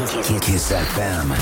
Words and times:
Kiss 0.00 0.66
FM. 0.66 1.32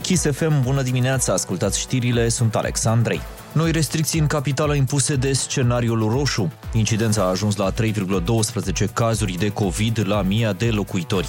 Kiss 0.00 0.26
FM, 0.30 0.62
bună 0.62 0.82
dimineața, 0.82 1.32
ascultați 1.32 1.78
știrile, 1.78 2.28
sunt 2.28 2.54
Alexandrei. 2.54 3.20
Noi 3.54 3.70
restricții 3.70 4.20
în 4.20 4.26
capitală 4.26 4.74
impuse 4.74 5.14
de 5.14 5.32
scenariul 5.32 6.08
roșu. 6.08 6.52
Incidența 6.72 7.22
a 7.22 7.28
ajuns 7.28 7.56
la 7.56 7.72
3,12 7.72 8.92
cazuri 8.92 9.32
de 9.32 9.48
COVID 9.48 10.02
la 10.06 10.22
mii 10.22 10.54
de 10.56 10.66
locuitori. 10.66 11.26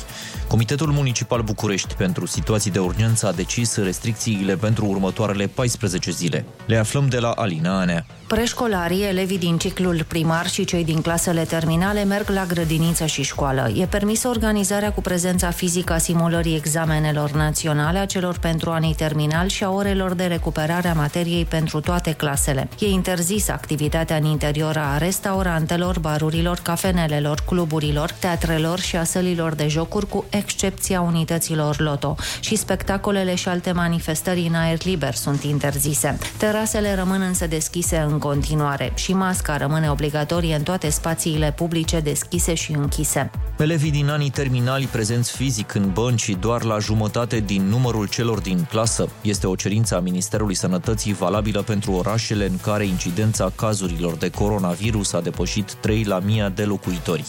Comitetul 0.48 0.92
Municipal 0.92 1.42
București 1.42 1.94
pentru 1.94 2.26
situații 2.26 2.72
de 2.72 2.80
urgență 2.80 3.28
a 3.28 3.32
decis 3.32 3.76
restricțiile 3.76 4.56
pentru 4.56 4.86
următoarele 4.86 5.48
14 5.48 6.12
zile. 6.12 6.46
Le 6.66 6.78
aflăm 6.78 7.08
de 7.08 7.20
la 7.20 7.30
Alina 7.30 7.80
Anea. 7.80 8.06
Preșcolarii, 8.28 9.04
elevii 9.04 9.38
din 9.38 9.58
ciclul 9.58 10.06
primar 10.08 10.48
și 10.50 10.66
cei 10.66 10.84
din 10.84 11.02
clasele 11.02 11.44
terminale 11.44 12.04
merg 12.04 12.30
la 12.30 12.46
grădiniță 12.46 13.06
și 13.06 13.24
școală. 13.24 13.70
E 13.76 13.86
permisă 13.86 14.28
organizarea 14.28 14.92
cu 14.92 15.02
prezența 15.02 15.52
fizică 15.52 15.94
a 15.94 15.98
simulării 15.98 16.56
examenelor 16.56 17.32
naționale 17.32 17.98
a 17.98 18.06
celor 18.06 18.38
pentru 18.38 18.70
anii 18.70 18.94
terminali 18.94 19.50
și 19.50 19.64
a 19.64 19.70
orelor 19.70 20.14
de 20.14 20.26
recuperare 20.26 20.88
a 20.88 20.94
materiei 20.94 21.46
pentru 21.46 21.80
toate 21.80 22.14
clasele. 22.16 22.70
E 22.80 22.88
interzisă 22.88 23.52
activitatea 23.52 24.16
în 24.16 24.26
interior 24.26 24.78
a 24.78 24.98
restaurantelor, 24.98 26.00
barurilor, 26.00 26.60
cafenelelor, 26.64 27.40
cluburilor, 27.46 28.12
teatrelor 28.12 28.80
și 28.80 28.96
a 28.96 29.04
sălilor 29.04 29.54
de 29.56 29.68
jocuri, 29.68 30.08
cu 30.08 30.26
excepția 30.30 31.02
unităților 31.02 31.80
loto. 31.80 32.16
Și 32.40 32.56
spectacolele 32.56 33.36
și 33.36 33.48
alte 33.48 33.72
manifestări 33.72 34.46
în 34.48 34.56
aer 34.56 34.84
liber 34.84 35.14
sunt 35.14 35.44
interzise. 35.44 36.18
Terasele 36.38 36.96
rămân 36.96 37.22
însă 37.22 37.48
deschise 37.48 37.98
în 37.98 38.18
continuare 38.18 38.92
și 38.96 39.14
masca 39.14 39.58
rămâne 39.58 39.90
obligatorie 39.90 40.56
în 40.56 40.64
toate 40.64 40.90
spațiile 40.90 41.54
publice 41.56 42.00
deschise 42.00 42.54
și 42.54 42.72
închise. 42.72 43.30
Elevii 43.58 43.92
din 43.92 44.10
anii 44.10 44.30
terminali 44.30 44.86
prezenți 44.86 45.32
fizic 45.32 45.74
în 45.74 45.90
bănci 45.94 46.36
doar 46.40 46.64
la 46.64 46.80
jumătate 46.80 47.40
din 47.40 47.62
numărul 47.62 48.08
celor 48.08 48.40
din 48.40 48.68
clasă 48.70 49.10
este 49.22 49.48
o 49.48 49.56
cerință 49.56 49.96
a 49.96 50.00
Ministerului 50.00 50.56
Sănătății 50.56 51.14
valabilă 51.14 51.62
pentru 51.62 51.92
orașele 52.06 52.46
în 52.46 52.58
care 52.58 52.86
incidența 52.86 53.52
cazurilor 53.56 54.16
de 54.16 54.30
coronavirus 54.30 55.14
a 55.14 55.22
depășit 55.22 55.74
3 55.74 56.04
la 56.04 56.18
1000 56.18 56.52
de 56.56 56.64
locuitori. 56.64 57.24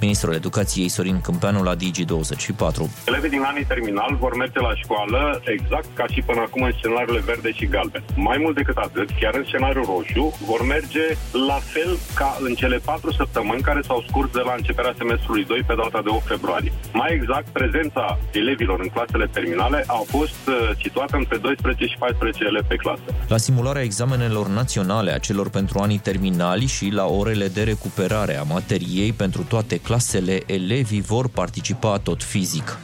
Ministrul 0.00 0.34
Educației 0.34 0.88
Sorin 0.88 1.20
Câmpeanu 1.20 1.62
la 1.62 1.74
Digi24. 1.80 2.82
Elevii 3.10 3.34
din 3.36 3.42
anii 3.50 3.70
terminal 3.72 4.12
vor 4.24 4.36
merge 4.36 4.60
la 4.60 4.74
școală 4.82 5.20
exact 5.44 5.88
ca 5.94 6.06
și 6.12 6.20
până 6.28 6.40
acum 6.40 6.62
în 6.62 6.72
scenariile 6.78 7.22
verde 7.30 7.50
și 7.58 7.66
galben. 7.66 8.02
Mai 8.16 8.38
mult 8.44 8.54
decât 8.54 8.76
atât, 8.76 9.08
chiar 9.20 9.34
în 9.34 9.44
scenariul 9.46 9.84
roșu, 9.92 10.24
vor 10.50 10.62
merge 10.74 11.04
la 11.48 11.58
fel 11.72 11.90
ca 12.14 12.30
în 12.46 12.52
cele 12.54 12.78
patru 12.90 13.12
săptămâni 13.12 13.62
care 13.68 13.80
s-au 13.88 14.04
scurs 14.08 14.30
de 14.38 14.42
la 14.48 14.54
începerea 14.56 14.94
semestrului 15.00 15.44
2 15.44 15.62
pe 15.66 15.74
data 15.82 16.00
de 16.02 16.10
8 16.10 16.26
februarie. 16.26 16.72
Mai 16.92 17.10
exact, 17.18 17.48
prezența 17.58 18.18
elevilor 18.32 18.78
în 18.80 18.90
clasele 18.94 19.26
terminale 19.36 19.84
a 19.86 20.00
fost 20.14 20.42
uh, 20.48 20.54
situată 20.82 21.16
între 21.16 21.36
12 21.36 21.84
și 21.86 21.96
14 21.98 22.44
elevi 22.44 22.66
pe 22.66 22.76
clasă. 22.84 23.08
La 23.28 23.36
simularea 23.36 23.82
examenelor 24.20 24.56
naționale 24.56 25.12
a 25.12 25.18
celor 25.18 25.48
pentru 25.48 25.78
anii 25.78 25.98
terminali 25.98 26.66
și 26.66 26.88
la 26.88 27.06
orele 27.06 27.48
de 27.48 27.62
recuperare 27.62 28.36
a 28.36 28.42
materiei 28.42 29.12
pentru 29.12 29.42
toate 29.42 29.76
clasele, 29.76 30.42
elevii 30.46 31.00
vor 31.00 31.28
participa 31.28 31.98
tot 31.98 32.22
fizic. 32.22 32.78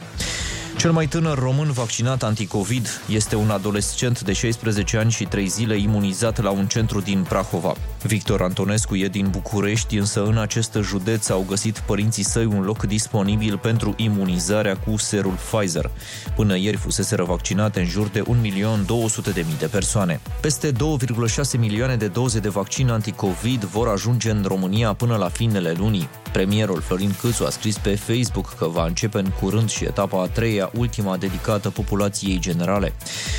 Cel 0.77 0.91
mai 0.91 1.07
tânăr 1.07 1.39
român 1.39 1.71
vaccinat 1.71 2.23
anticovid 2.23 2.87
este 3.09 3.35
un 3.35 3.49
adolescent 3.49 4.21
de 4.21 4.33
16 4.33 4.97
ani 4.97 5.11
și 5.11 5.23
3 5.23 5.47
zile 5.47 5.77
imunizat 5.77 6.41
la 6.41 6.49
un 6.49 6.67
centru 6.67 7.01
din 7.01 7.25
Prahova. 7.29 7.73
Victor 8.07 8.41
Antonescu 8.41 8.95
e 8.95 9.07
din 9.07 9.27
București, 9.29 9.97
însă 9.97 10.23
în 10.23 10.37
acest 10.37 10.77
județ 10.81 11.29
au 11.29 11.45
găsit 11.47 11.79
părinții 11.79 12.23
săi 12.23 12.45
un 12.45 12.61
loc 12.61 12.83
disponibil 12.83 13.57
pentru 13.57 13.93
imunizarea 13.97 14.77
cu 14.77 14.97
serul 14.97 15.37
Pfizer. 15.49 15.91
Până 16.35 16.57
ieri 16.57 16.77
fuseseră 16.77 17.23
vaccinate 17.23 17.79
în 17.79 17.85
jur 17.85 18.07
de 18.07 18.21
1.200.000 18.21 19.43
de 19.59 19.65
persoane. 19.65 20.19
Peste 20.41 20.71
2,6 20.71 20.77
milioane 21.57 21.95
de 21.95 22.07
doze 22.07 22.39
de 22.39 22.49
vaccin 22.49 22.89
anticovid 22.89 23.63
vor 23.63 23.87
ajunge 23.87 24.31
în 24.31 24.43
România 24.47 24.93
până 24.93 25.15
la 25.15 25.29
finele 25.29 25.73
lunii. 25.77 26.09
Premierul 26.31 26.81
Florin 26.81 27.15
Câțu 27.19 27.45
a 27.45 27.49
scris 27.49 27.77
pe 27.77 27.95
Facebook 27.95 28.55
că 28.57 28.65
va 28.65 28.85
începe 28.85 29.17
în 29.17 29.29
curând 29.41 29.69
și 29.69 29.83
etapa 29.83 30.21
a 30.21 30.27
treia, 30.27 30.71
ultima 30.73 31.17
dedicată 31.17 31.69
populației 31.69 32.39
generale. 32.39 32.93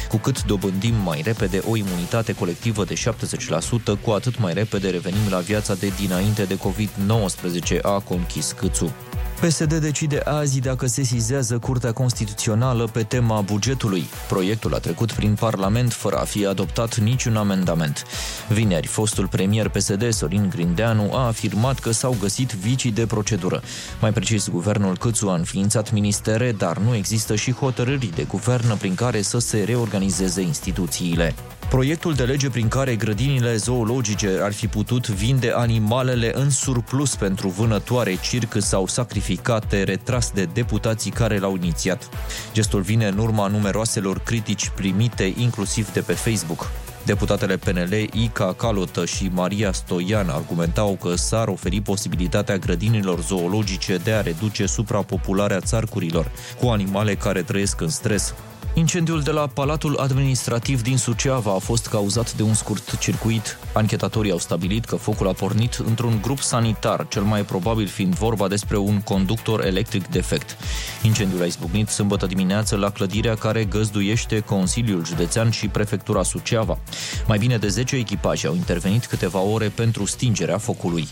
Cu 0.09 0.17
cât 0.17 0.45
dobândim 0.45 0.95
mai 1.05 1.21
repede 1.25 1.63
o 1.69 1.77
imunitate 1.77 2.35
colectivă 2.35 2.85
de 2.85 2.95
70%, 2.95 4.03
cu 4.03 4.11
atât 4.11 4.39
mai 4.39 4.53
repede 4.59 4.91
revenim 4.91 5.29
la 5.31 5.39
viața 5.39 5.75
de 5.75 5.93
dinainte 6.01 6.45
de 6.45 6.57
COVID-19, 6.57 7.81
a 7.83 7.99
conchis 7.99 8.53
Câțu. 8.53 8.95
PSD 9.41 9.75
decide 9.75 10.21
azi 10.25 10.61
dacă 10.61 10.87
se 10.87 11.03
sizează 11.03 11.59
Curtea 11.59 11.93
Constituțională 11.93 12.89
pe 12.93 13.03
tema 13.03 13.41
bugetului. 13.41 14.05
Proiectul 14.29 14.75
a 14.75 14.79
trecut 14.79 15.13
prin 15.13 15.35
Parlament 15.35 15.93
fără 15.93 16.17
a 16.17 16.25
fi 16.25 16.47
adoptat 16.47 16.97
niciun 16.97 17.37
amendament. 17.37 18.05
Vineri, 18.49 18.87
fostul 18.87 19.29
premier 19.29 19.69
PSD, 19.69 20.13
Sorin 20.13 20.49
Grindeanu, 20.51 21.13
a 21.13 21.27
afirmat 21.27 21.79
că 21.79 21.91
s-au 21.91 22.17
găsit 22.21 22.53
vicii 22.53 22.93
de 22.93 23.07
procedură. 23.07 23.63
Mai 24.01 24.13
precis, 24.13 24.49
guvernul 24.49 24.97
Câțu 24.97 25.29
a 25.29 25.35
înființat 25.35 25.93
ministere, 25.93 26.53
dar 26.53 26.79
nu 26.79 26.95
există 26.95 27.35
și 27.35 27.53
hotărâri 27.53 28.11
de 28.15 28.23
guvern 28.23 28.77
prin 28.77 28.95
care 28.95 29.23
să 29.23 29.39
se 29.39 29.63
reorganizeze 29.63 30.41
instituțiile. 30.41 31.35
Proiectul 31.69 32.15
de 32.15 32.25
lege 32.25 32.49
prin 32.51 32.69
care 32.69 32.97
grădinile 32.97 33.57
zoologice 33.57 34.39
ar 34.43 34.53
fi 34.53 34.67
putut 34.67 35.09
vinde 35.09 35.53
animalele 35.55 36.33
în 36.35 36.51
surplus 36.51 37.17
pentru 37.17 37.49
vânătoare, 37.49 38.19
circ 38.23 38.55
sau 38.59 38.87
sacrificate, 38.87 39.83
retras 39.83 40.31
de 40.31 40.45
deputații 40.45 41.11
care 41.11 41.39
l-au 41.39 41.55
inițiat. 41.55 42.09
Gestul 42.53 42.81
vine 42.81 43.07
în 43.07 43.19
urma 43.19 43.47
numeroaselor 43.47 44.19
critici 44.19 44.69
primite, 44.69 45.35
inclusiv 45.37 45.93
de 45.93 46.01
pe 46.01 46.13
Facebook. 46.13 46.71
Deputatele 47.05 47.57
PNL 47.57 47.93
Ica 48.13 48.53
Calotă 48.53 49.05
și 49.05 49.31
Maria 49.35 49.73
Stoian 49.73 50.29
argumentau 50.29 50.99
că 51.01 51.15
s-ar 51.15 51.49
oferi 51.49 51.81
posibilitatea 51.81 52.57
grădinilor 52.57 53.21
zoologice 53.21 53.97
de 53.97 54.13
a 54.13 54.21
reduce 54.21 54.67
suprapopularea 54.67 55.61
țarcurilor, 55.61 56.31
cu 56.61 56.67
animale 56.67 57.15
care 57.15 57.43
trăiesc 57.43 57.81
în 57.81 57.89
stres. 57.89 58.35
Incendiul 58.79 59.23
de 59.23 59.31
la 59.31 59.47
Palatul 59.47 59.97
Administrativ 59.97 60.83
din 60.83 60.97
Suceava 60.97 61.55
a 61.55 61.59
fost 61.59 61.87
cauzat 61.87 62.33
de 62.35 62.43
un 62.43 62.55
scurt 62.55 62.99
circuit. 62.99 63.59
Anchetatorii 63.73 64.31
au 64.31 64.39
stabilit 64.39 64.85
că 64.85 64.97
focul 64.97 65.29
a 65.29 65.33
pornit 65.33 65.75
într-un 65.75 66.19
grup 66.23 66.39
sanitar, 66.39 67.07
cel 67.09 67.23
mai 67.23 67.43
probabil 67.43 67.87
fiind 67.87 68.15
vorba 68.15 68.49
despre 68.49 68.77
un 68.77 69.01
conductor 69.01 69.65
electric 69.65 70.07
defect. 70.07 70.57
Incendiul 71.03 71.43
a 71.43 71.45
izbucnit 71.45 71.89
sâmbătă 71.89 72.27
dimineață 72.27 72.77
la 72.77 72.91
clădirea 72.91 73.35
care 73.35 73.65
găzduiește 73.65 74.41
Consiliul 74.41 75.05
Județean 75.05 75.51
și 75.51 75.69
Prefectura 75.69 76.23
Suceava. 76.23 76.79
Mai 77.27 77.39
bine 77.39 77.57
de 77.57 77.69
10 77.69 77.97
echipaje 77.97 78.47
au 78.47 78.55
intervenit 78.55 79.07
câteva 79.07 79.39
ore 79.39 79.69
pentru 79.69 80.05
stingerea 80.05 80.59
focului. 80.59 81.09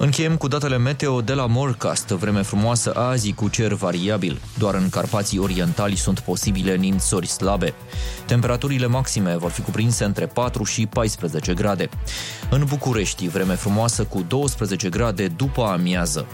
Încheiem 0.00 0.36
cu 0.36 0.48
datele 0.48 0.78
meteo 0.78 1.20
de 1.20 1.32
la 1.32 1.46
Morcast. 1.46 2.06
Vreme 2.06 2.42
frumoasă 2.42 2.92
azi 2.94 3.32
cu 3.32 3.48
cer 3.48 3.72
variabil. 3.72 4.40
Doar 4.58 4.74
în 4.74 4.88
Carpații 4.88 5.38
Orientali 5.38 5.96
sunt 5.96 6.20
posibile 6.20 6.76
ninsori 6.76 7.26
slabe. 7.26 7.74
Temperaturile 8.26 8.86
maxime 8.86 9.36
vor 9.36 9.50
fi 9.50 9.60
cuprinse 9.60 10.04
între 10.04 10.26
4 10.26 10.64
și 10.64 10.86
14 10.86 11.54
grade. 11.54 11.88
În 12.50 12.64
București, 12.68 13.28
vreme 13.28 13.54
frumoasă 13.54 14.04
cu 14.04 14.24
12 14.28 14.88
grade 14.88 15.28
după 15.28 15.62
amiază. 15.62 16.26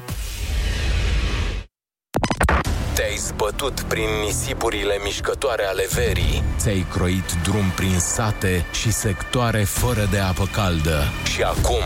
Te-ai 2.95 3.17
zbătut 3.17 3.81
prin 3.81 4.09
nisipurile 4.25 4.95
mișcătoare 5.05 5.65
ale 5.65 5.87
verii. 5.95 6.43
Ți-ai 6.57 6.87
croit 6.91 7.37
drum 7.43 7.71
prin 7.77 7.99
sate 7.99 8.65
și 8.73 8.93
sectoare 8.93 9.65
fără 9.65 10.09
de 10.11 10.19
apă 10.19 10.49
caldă. 10.53 11.03
Și 11.35 11.43
acum, 11.43 11.83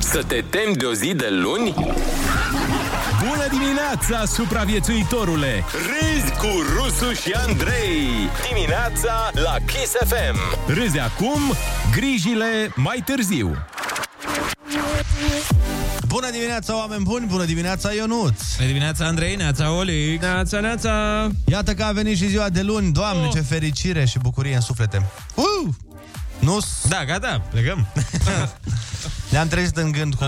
să 0.00 0.22
te 0.26 0.44
temi 0.50 0.76
de 0.76 0.84
o 0.84 0.92
zi 0.94 1.14
de 1.14 1.28
luni? 1.30 1.74
Bună 3.28 3.46
dimineața, 3.50 4.24
supraviețuitorule! 4.24 5.64
Râzi 5.72 6.30
cu 6.32 6.46
Rusu 6.76 7.12
și 7.12 7.32
Andrei. 7.46 8.08
Dimineața 8.48 9.30
la 9.32 9.56
Kiss 9.66 9.92
FM. 10.06 10.36
Râzi 10.74 10.98
acum, 10.98 11.40
grijile 11.92 12.72
mai 12.76 13.02
târziu. 13.04 13.56
Bună 16.06 16.30
dimineața, 16.30 16.76
oameni 16.76 17.02
buni! 17.04 17.26
Bună 17.26 17.44
dimineața, 17.44 17.92
Ionuț! 17.92 18.40
Bună 18.56 18.68
dimineața, 18.68 19.06
Andrei, 19.06 19.34
neața, 19.36 19.72
Olic! 19.72 20.20
Neața, 20.20 20.60
neața! 20.60 21.26
Iată 21.44 21.74
că 21.74 21.82
a 21.84 21.92
venit 21.92 22.16
și 22.16 22.26
ziua 22.28 22.48
de 22.48 22.62
luni. 22.62 22.92
Doamne, 22.92 23.24
Oh. 23.26 23.32
ce 23.34 23.40
fericire 23.40 24.04
și 24.04 24.18
bucurie 24.18 24.54
în 24.54 24.60
suflete! 24.60 25.06
Uh! 25.34 25.68
Nu? 26.40 26.58
Da, 26.88 27.04
gata, 27.04 27.42
plecăm. 27.50 27.86
Ne-am 29.30 29.48
trezit 29.48 29.76
în 29.76 29.92
gând 29.92 30.14
cu 30.14 30.24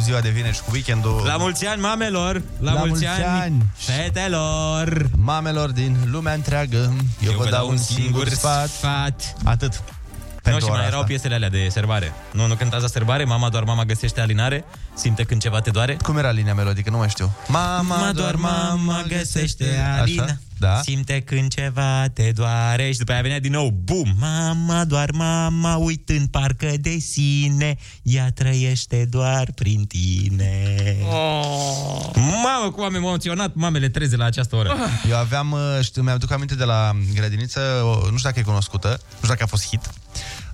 ziua 0.00 0.20
de 0.20 0.28
vineri 0.28 0.54
și 0.54 0.60
cu 0.62 0.70
weekendul. 0.72 1.22
La 1.26 1.36
mulți 1.36 1.66
ani, 1.66 1.80
mamelor! 1.80 2.42
La, 2.60 2.72
La 2.72 2.78
mulți, 2.78 2.88
mulți 2.88 3.06
ani, 3.06 3.24
ani. 3.42 3.62
fetelor! 3.76 5.10
Mamelor 5.16 5.70
din 5.70 5.96
lumea 6.10 6.32
întreagă, 6.32 6.94
eu, 7.24 7.32
vă 7.32 7.48
dau 7.50 7.68
un 7.68 7.76
singur 7.76 8.28
sfat. 8.28 8.68
sfat. 8.68 9.34
Atât. 9.44 9.72
Nu, 9.72 10.50
pentru 10.50 10.64
și 10.64 10.70
ora 10.70 10.78
mai 10.78 10.86
erau 10.86 10.98
asta. 11.00 11.08
piesele 11.10 11.34
alea 11.34 11.48
de 11.50 11.68
serbare. 11.70 12.12
Nu, 12.32 12.46
nu 12.46 12.54
cântați 12.54 12.82
la 12.82 12.88
serbare? 12.88 13.24
Mama 13.24 13.48
doar 13.48 13.62
mama 13.62 13.84
găsește 13.84 14.20
alinare? 14.20 14.64
Simte 14.94 15.22
când 15.24 15.40
ceva 15.40 15.60
te 15.60 15.70
doare? 15.70 15.96
Cum 16.02 16.16
era 16.16 16.30
linia 16.30 16.54
melodică? 16.54 16.90
Nu 16.90 16.96
mai 16.96 17.08
știu. 17.08 17.32
Mama 17.48 18.10
doar 18.14 18.34
mama 18.34 19.02
găsește 19.08 19.64
alina 20.00 20.22
Așa? 20.22 20.36
Da. 20.64 20.80
Simte 20.82 21.20
când 21.20 21.54
ceva 21.54 22.08
te 22.12 22.32
doare 22.34 22.92
Și 22.92 22.98
după 22.98 23.12
aia 23.12 23.22
venea 23.22 23.40
din 23.40 23.52
nou 23.52 23.70
Bum! 23.70 24.14
Mama 24.18 24.84
doar 24.84 25.10
mama 25.10 25.76
Uitând 25.76 26.28
parcă 26.28 26.72
de 26.80 26.98
sine 26.98 27.76
Ea 28.02 28.30
trăiește 28.32 29.06
doar 29.10 29.48
prin 29.54 29.86
tine 29.86 30.96
oh. 31.10 32.10
Mamă, 32.14 32.70
cum 32.74 32.84
am 32.84 32.94
emoționat 32.94 33.54
mamele 33.54 33.88
treze 33.88 34.16
la 34.16 34.24
această 34.24 34.56
oră 34.56 34.76
Eu 35.10 35.16
aveam, 35.16 35.50
uh, 35.52 35.60
știu, 35.82 36.02
mi-aduc 36.02 36.30
aminte 36.32 36.54
de 36.54 36.64
la 36.64 36.96
grădiniță, 37.14 37.60
o- 37.60 38.10
nu 38.10 38.16
știu 38.16 38.28
dacă 38.28 38.38
e 38.38 38.42
cunoscută, 38.42 38.88
nu 38.88 38.96
știu 39.16 39.28
dacă 39.28 39.42
a 39.42 39.46
fost 39.46 39.66
hit, 39.66 39.90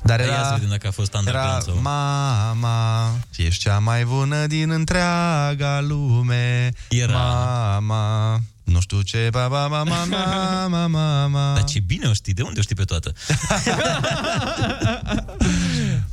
dar 0.03 0.19
Ia 0.21 0.25
să 0.27 0.33
era, 0.33 0.53
vedem 0.55 0.69
dacă 0.69 0.87
a 0.87 0.91
fost 0.91 1.11
era 1.11 1.19
underground 1.19 1.63
sau... 1.63 1.81
mama, 1.83 3.11
ești 3.37 3.63
cea 3.63 3.79
mai 3.79 4.05
bună 4.05 4.47
din 4.47 4.71
întreaga 4.71 5.81
lume, 5.81 6.73
Era. 6.89 7.13
mama, 7.13 8.41
nu 8.71 8.81
știu 8.81 9.01
ce, 9.01 9.29
ba, 9.31 9.49
ba, 9.49 9.69
ba, 9.69 9.83
ma, 9.83 10.05
ma, 10.05 10.67
ma, 10.69 10.87
ma, 10.87 11.27
ma. 11.27 11.53
Dar 11.55 11.65
ce 11.65 11.81
bine 11.81 12.09
o 12.09 12.13
știi, 12.13 12.35
de 12.35 12.43
unde 12.43 12.59
o 12.59 12.63
știi 12.63 12.75
pe 12.75 12.85
toată? 12.85 13.13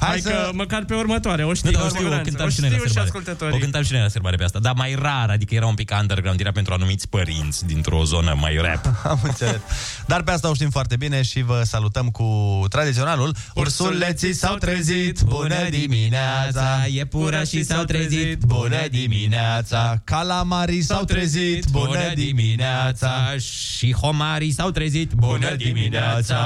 Hai 0.08 0.22
Hai 0.22 0.22
să... 0.22 0.30
că 0.30 0.50
măcar 0.54 0.86
pe 0.86 0.94
următoare, 0.94 1.44
o 1.46 1.54
știu, 1.54 1.70
Nu, 1.72 1.76
cu 1.78 1.82
da, 1.82 1.86
o 1.86 1.90
știu, 1.90 2.00
o 2.00 2.04
siguranță. 2.04 2.30
cântam 2.30 2.46
o 2.48 2.50
și 2.50 2.60
noi 2.62 2.70
la 2.70 2.76
știu 2.76 2.88
și 2.88 2.94
serbare. 2.94 3.18
ascultătorii. 3.18 3.56
O 3.56 3.60
cântam 3.60 3.84
și 3.84 3.92
noi 3.92 4.02
la 4.02 4.08
serbare 4.08 4.36
pe 4.36 4.44
asta, 4.44 4.60
dar 4.60 4.74
mai 4.76 4.96
rar, 5.02 5.30
adică 5.30 5.56
era 5.56 5.66
un 5.66 5.76
pic 5.76 5.92
underground, 6.00 6.40
era 6.40 6.52
pentru 6.52 6.74
anumiți 6.74 7.10
părinți 7.10 7.66
dintr-o 7.66 8.04
zonă 8.04 8.36
mai 8.40 8.58
rap. 8.62 8.86
Am 9.12 9.20
înțeles. 9.24 9.60
Dar 10.06 10.24
pe 10.24 10.32
asta 10.32 10.50
o 10.50 10.54
știm 10.54 10.70
foarte 10.70 10.96
bine 10.96 11.22
și 11.22 11.42
vă 11.42 11.62
salutăm 11.66 12.08
cu 12.10 12.26
tradiționalul. 12.70 13.36
Ursuleții 13.56 14.34
s-au 14.34 14.56
trezit, 14.56 15.22
bună 15.22 15.70
dimineața, 15.70 16.86
iepurașii 16.92 17.64
s-au 17.64 17.84
trezit, 17.84 18.40
bună 18.40 18.88
dimineața, 18.92 20.02
calamarii 20.04 20.82
s-au 20.82 21.04
trezit, 21.04 21.66
bună 21.72 22.12
dimineața. 22.16 23.36
Și 23.40 23.94
homarii 23.94 24.52
s-au 24.52 24.70
trezit, 24.72 25.12
bună 25.12 25.56
dimineața! 25.56 26.38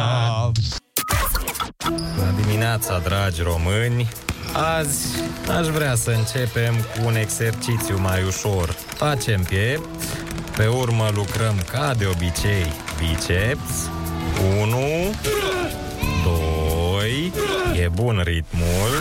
Bună 1.89 2.33
dimineața, 2.41 2.99
dragi 2.99 3.41
români! 3.41 4.07
Azi 4.53 5.07
aș 5.59 5.67
vrea 5.67 5.95
să 5.95 6.09
începem 6.09 6.75
cu 6.75 7.05
un 7.05 7.15
exercițiu 7.15 7.99
mai 7.99 8.23
ușor. 8.23 8.69
Facem 8.95 9.43
piept, 9.43 10.03
pe 10.55 10.67
urmă 10.67 11.09
lucrăm 11.13 11.55
ca 11.71 11.93
de 11.97 12.05
obicei 12.05 12.73
biceps. 12.97 13.89
1, 14.61 14.77
2, 16.23 17.31
e 17.83 17.87
bun 17.87 18.21
ritmul. 18.23 18.91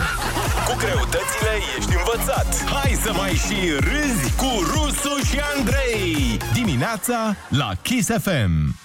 Cu 0.67 0.75
greutățile 0.77 1.53
ești 1.77 1.95
învățat. 1.95 2.63
Hai 2.65 2.99
să 3.03 3.13
mai 3.13 3.31
și 3.31 3.69
râzi 3.79 4.35
cu 4.35 4.49
Rusu 4.73 5.25
și 5.29 5.39
Andrei. 5.55 6.37
Dimineața 6.53 7.35
la 7.49 7.71
Kiss 7.81 8.09
FM. 8.21 8.75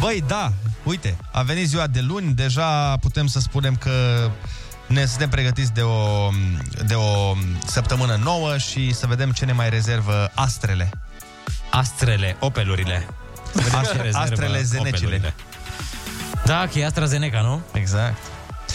Băi, 0.00 0.24
da, 0.26 0.52
uite, 0.88 1.16
a 1.32 1.42
venit 1.42 1.68
ziua 1.68 1.86
de 1.86 2.00
luni, 2.00 2.32
deja 2.34 2.96
putem 2.96 3.26
să 3.26 3.40
spunem 3.40 3.76
că 3.76 3.90
ne 4.86 5.04
suntem 5.06 5.28
pregătiți 5.28 5.72
de 5.72 5.82
o, 5.82 6.28
de 6.86 6.94
o 6.94 7.36
săptămână 7.66 8.20
nouă 8.22 8.58
și 8.58 8.94
să 8.94 9.06
vedem 9.06 9.30
ce 9.32 9.44
ne 9.44 9.52
mai 9.52 9.70
rezervă 9.70 10.30
astrele. 10.34 10.90
Astrele, 11.70 12.36
opelurile. 12.40 13.06
Să 13.54 13.60
vedem 13.62 13.80
ce 13.82 14.02
rezervă 14.02 14.18
Astrele 14.18 14.62
zenecile. 14.62 14.96
opelurile. 14.96 15.34
Da, 16.44 16.66
că 16.72 16.78
e 16.78 16.86
AstraZeneca, 16.86 17.40
nu? 17.40 17.60
Exact. 17.72 18.16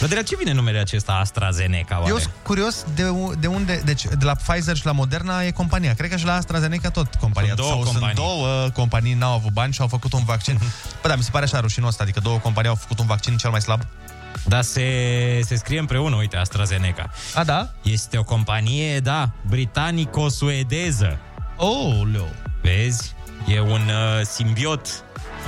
Dar 0.00 0.08
de 0.08 0.14
la 0.14 0.22
ce 0.22 0.36
vine 0.36 0.52
numele 0.52 0.78
acesta 0.78 1.12
AstraZeneca, 1.12 1.96
oare? 1.98 2.10
Eu 2.10 2.18
sunt 2.18 2.32
curios 2.42 2.84
de, 2.94 3.04
u- 3.08 3.34
de 3.34 3.46
unde, 3.46 3.82
deci 3.84 4.04
de 4.04 4.24
la 4.24 4.34
Pfizer 4.34 4.76
și 4.76 4.86
la 4.86 4.92
Moderna 4.92 5.42
e 5.42 5.50
compania. 5.50 5.94
Cred 5.94 6.10
că 6.10 6.16
și 6.16 6.24
la 6.24 6.34
AstraZeneca 6.34 6.90
tot 6.90 7.14
compania. 7.14 7.54
Sunt 7.54 7.60
două 7.68 7.70
Sau 7.84 7.92
companii. 7.92 8.14
sunt 8.16 8.26
două 8.26 8.68
companii, 8.68 9.14
n-au 9.14 9.32
avut 9.34 9.52
bani 9.52 9.72
și 9.72 9.80
au 9.80 9.86
făcut 9.88 10.12
un 10.12 10.24
vaccin. 10.24 10.58
Bă, 11.02 11.08
da, 11.08 11.16
mi 11.16 11.22
se 11.22 11.30
pare 11.30 11.44
așa 11.44 11.60
rușinos 11.60 11.88
asta, 11.90 12.02
adică 12.02 12.20
două 12.20 12.38
companii 12.38 12.70
au 12.70 12.76
făcut 12.76 12.98
un 12.98 13.06
vaccin 13.06 13.36
cel 13.36 13.50
mai 13.50 13.60
slab. 13.60 13.80
Dar 14.46 14.62
se, 14.62 14.84
se 15.44 15.56
scrie 15.56 15.78
împreună, 15.78 16.16
uite, 16.16 16.36
AstraZeneca. 16.36 17.10
A, 17.34 17.44
da? 17.44 17.68
Este 17.82 18.18
o 18.18 18.24
companie, 18.24 19.00
da, 19.00 19.30
britanico-suedeză. 19.46 21.18
Oh, 21.56 22.00
leu. 22.12 22.28
Vezi? 22.62 23.14
E 23.46 23.60
un 23.60 23.70
uh, 23.88 24.26
simbiot 24.26 24.88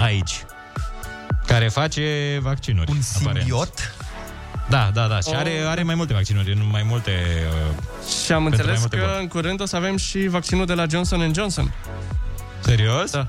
aici 0.00 0.44
care 1.46 1.68
face 1.68 2.38
vaccinuri. 2.42 2.90
Un 2.90 2.98
aparent. 3.20 3.46
Simbiot? 4.68 4.92
Da, 4.94 5.00
da, 5.02 5.06
da. 5.08 5.20
Și 5.20 5.28
Oh. 5.28 5.36
are, 5.36 5.64
are 5.68 5.82
mai 5.82 5.94
multe 5.94 6.12
vaccinuri, 6.12 6.52
în 6.52 6.68
mai 6.70 6.82
multe... 6.82 7.10
Uh, 7.50 7.82
Și 8.24 8.32
am 8.32 8.42
Pentru 8.42 8.42
mai 8.42 8.50
înțeles 8.50 8.78
multe 8.80 8.96
că 8.96 9.04
boli. 9.06 9.20
în 9.20 9.28
curând 9.28 9.60
o 9.60 9.64
să 9.66 9.76
avem 9.76 9.96
și 9.96 10.26
vaccinul 10.26 10.66
de 10.66 10.74
la 10.74 10.84
Johnson 10.90 11.32
Johnson. 11.34 11.74
serios? 12.60 13.10
Da. 13.10 13.28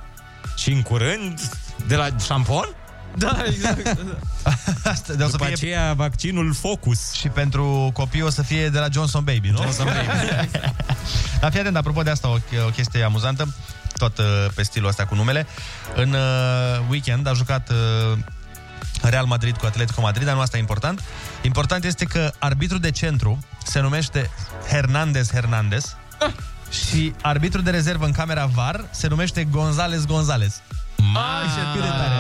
Și 0.56 0.72
în 0.72 0.82
curând, 0.82 1.40
de 1.88 1.96
la 1.96 2.08
șampon? 2.26 2.68
Da, 3.16 3.38
exact. 3.46 3.88
Asta, 4.84 5.14
de 5.14 5.24
o 5.24 5.26
să 5.26 5.32
După 5.32 5.44
fie 5.46 5.54
aceea, 5.54 5.94
vaccinul 5.94 6.54
Focus. 6.54 7.12
și 7.12 7.28
pentru 7.28 7.90
copii 7.94 8.22
o 8.22 8.30
să 8.30 8.42
fie 8.42 8.70
de 8.70 8.80
la 8.80 8.88
Johnson 8.92 9.24
Baby, 9.24 9.50
nu? 9.50 9.58
Johnson 9.62 9.86
Baby. 9.86 10.50
Dar 11.42 11.52
fii 11.52 11.60
atent, 11.60 11.76
apropo 11.76 12.02
de 12.02 12.10
asta, 12.10 12.28
o, 12.30 12.38
o 12.68 12.70
chestie 12.70 13.04
amuzantă, 13.04 13.54
tot 13.98 14.18
uh, 14.18 14.26
pe 14.56 14.64
stilul 14.64 14.88
ăsta 14.90 15.06
cu 15.06 15.16
numele. 15.16 15.48
În 15.96 16.14
uh, 16.14 16.20
weekend 16.90 17.28
a 17.28 17.34
jucat 17.34 17.70
uh, 17.70 18.18
Real 19.10 19.26
Madrid 19.26 19.58
cu 19.58 19.66
Atletico 19.66 20.02
Madrid, 20.02 20.26
dar 20.26 20.36
nu 20.36 20.42
asta 20.42 20.58
e 20.58 20.60
important. 20.60 21.04
Important 21.42 21.84
este 21.84 22.06
că 22.06 22.32
arbitrul 22.40 22.80
de 22.80 22.92
centru 22.92 23.40
se 23.64 23.80
numește 23.80 24.30
Hernandez 24.70 25.32
Hernandez 25.32 25.96
și 26.70 27.14
arbitrul 27.22 27.64
de 27.64 27.70
rezervă 27.70 28.06
în 28.06 28.12
camera 28.12 28.46
VAR 28.46 28.86
se 28.92 29.08
numește 29.08 29.44
González 29.44 30.06
González. 30.06 30.54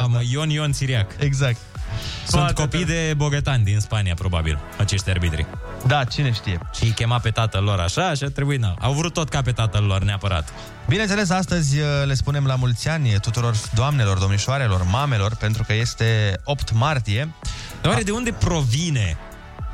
Mamă, 0.01 0.19
Ion 0.29 0.49
Ion 0.49 0.73
Siriac. 0.73 1.11
Exact. 1.19 1.57
Sunt 2.27 2.41
Poate, 2.41 2.61
copii 2.61 2.85
de 2.85 3.13
bogătani 3.17 3.63
din 3.63 3.79
Spania, 3.79 4.13
probabil, 4.13 4.59
acești 4.77 5.09
arbitri. 5.09 5.45
Da, 5.85 6.03
cine 6.03 6.31
știe. 6.31 6.59
Și 6.75 6.83
îi 6.83 6.89
chema 6.89 7.19
pe 7.19 7.29
tatăl 7.29 7.63
lor 7.63 7.79
așa 7.79 8.13
și 8.13 8.23
a 8.23 8.29
trebuit, 8.29 8.59
na. 8.59 8.75
Au 8.79 8.94
vrut 8.94 9.13
tot 9.13 9.29
ca 9.29 9.41
pe 9.41 9.51
tatăl 9.51 9.83
lor, 9.83 10.03
neapărat. 10.03 10.53
Bineînțeles, 10.88 11.29
astăzi 11.29 11.79
uh, 11.79 11.85
le 12.05 12.13
spunem 12.13 12.45
la 12.45 12.55
mulți 12.55 12.89
ani 12.89 13.09
tuturor 13.21 13.55
doamnelor, 13.73 14.17
domnișoarelor, 14.17 14.83
mamelor, 14.83 15.35
pentru 15.35 15.63
că 15.63 15.73
este 15.73 16.39
8 16.44 16.71
martie. 16.73 17.33
Dar 17.81 17.91
oare 17.91 18.03
de 18.03 18.11
unde 18.11 18.31
provine 18.31 19.17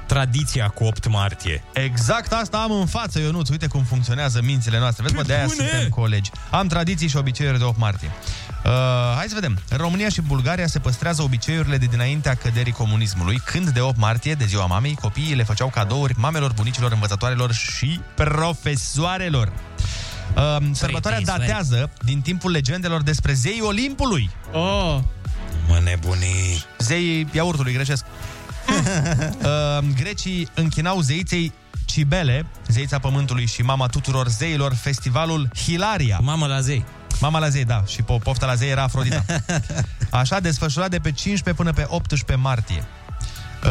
tradiția 0.07 0.67
cu 0.67 0.83
8 0.83 1.07
martie? 1.07 1.63
Exact 1.73 2.33
asta 2.33 2.57
am 2.57 2.71
în 2.71 2.85
față, 2.85 3.19
Ionuț. 3.19 3.49
Uite 3.49 3.67
cum 3.67 3.83
funcționează 3.83 4.41
mințile 4.43 4.79
noastre. 4.79 5.03
Vezi, 5.03 5.15
mă, 5.15 5.21
de-aia 5.21 5.45
bune! 5.45 5.69
suntem 5.69 5.89
colegi. 5.89 6.31
Am 6.49 6.67
tradiții 6.67 7.07
și 7.07 7.17
obiceiuri 7.17 7.57
de 7.57 7.63
8 7.63 7.77
martie. 7.77 8.11
Uh, 8.65 8.69
hai 9.15 9.25
să 9.27 9.33
vedem. 9.33 9.59
În 9.69 9.77
România 9.77 10.09
și 10.09 10.21
Bulgaria 10.21 10.67
se 10.67 10.79
păstrează 10.79 11.21
obiceiurile 11.21 11.77
de 11.77 11.85
dinaintea 11.85 12.33
căderii 12.33 12.71
comunismului, 12.71 13.41
când 13.45 13.69
de 13.69 13.79
8 13.79 13.97
martie, 13.97 14.33
de 14.33 14.45
ziua 14.45 14.65
mamei, 14.65 14.97
copiii 15.01 15.35
le 15.35 15.43
făceau 15.43 15.69
cadouri 15.69 16.13
mamelor, 16.17 16.53
bunicilor, 16.53 16.91
învățătoarelor 16.91 17.51
și 17.53 17.99
profesoarelor. 18.15 19.51
Uh, 20.35 20.57
sărbătoarea 20.71 21.21
Păi, 21.25 21.37
datează 21.37 21.89
din 22.01 22.21
timpul 22.21 22.51
legendelor 22.51 23.01
despre 23.01 23.33
zeii 23.33 23.61
Olimpului. 23.61 24.29
Oh, 24.51 24.99
Mă 25.67 25.79
nebunii. 25.83 26.65
Zeii 26.77 27.27
iaurtului 27.31 27.73
grecesc. 27.73 28.05
uh, 28.67 29.85
grecii 29.95 30.47
închinau 30.53 30.99
zeiței 30.99 31.53
Cibele, 31.85 32.45
zeița 32.67 32.99
pământului 32.99 33.45
și 33.45 33.61
mama 33.61 33.87
tuturor 33.87 34.27
zeilor, 34.27 34.73
festivalul 34.73 35.49
Hilaria. 35.55 36.19
Mamă 36.21 36.45
la 36.45 36.59
zei. 36.59 36.85
Mama 37.23 37.39
la 37.39 37.49
zei, 37.49 37.65
da, 37.65 37.83
și 37.87 38.01
po- 38.01 38.23
pofta 38.23 38.45
la 38.45 38.55
zei 38.55 38.69
era 38.69 38.83
Afrodita. 38.83 39.25
Așa, 40.09 40.39
desfășurat 40.39 40.89
de 40.89 40.99
pe 40.99 41.11
15 41.11 41.63
până 41.63 41.73
pe 41.73 41.85
18 41.89 42.35
martie. 42.35 42.83
Uh, 43.65 43.69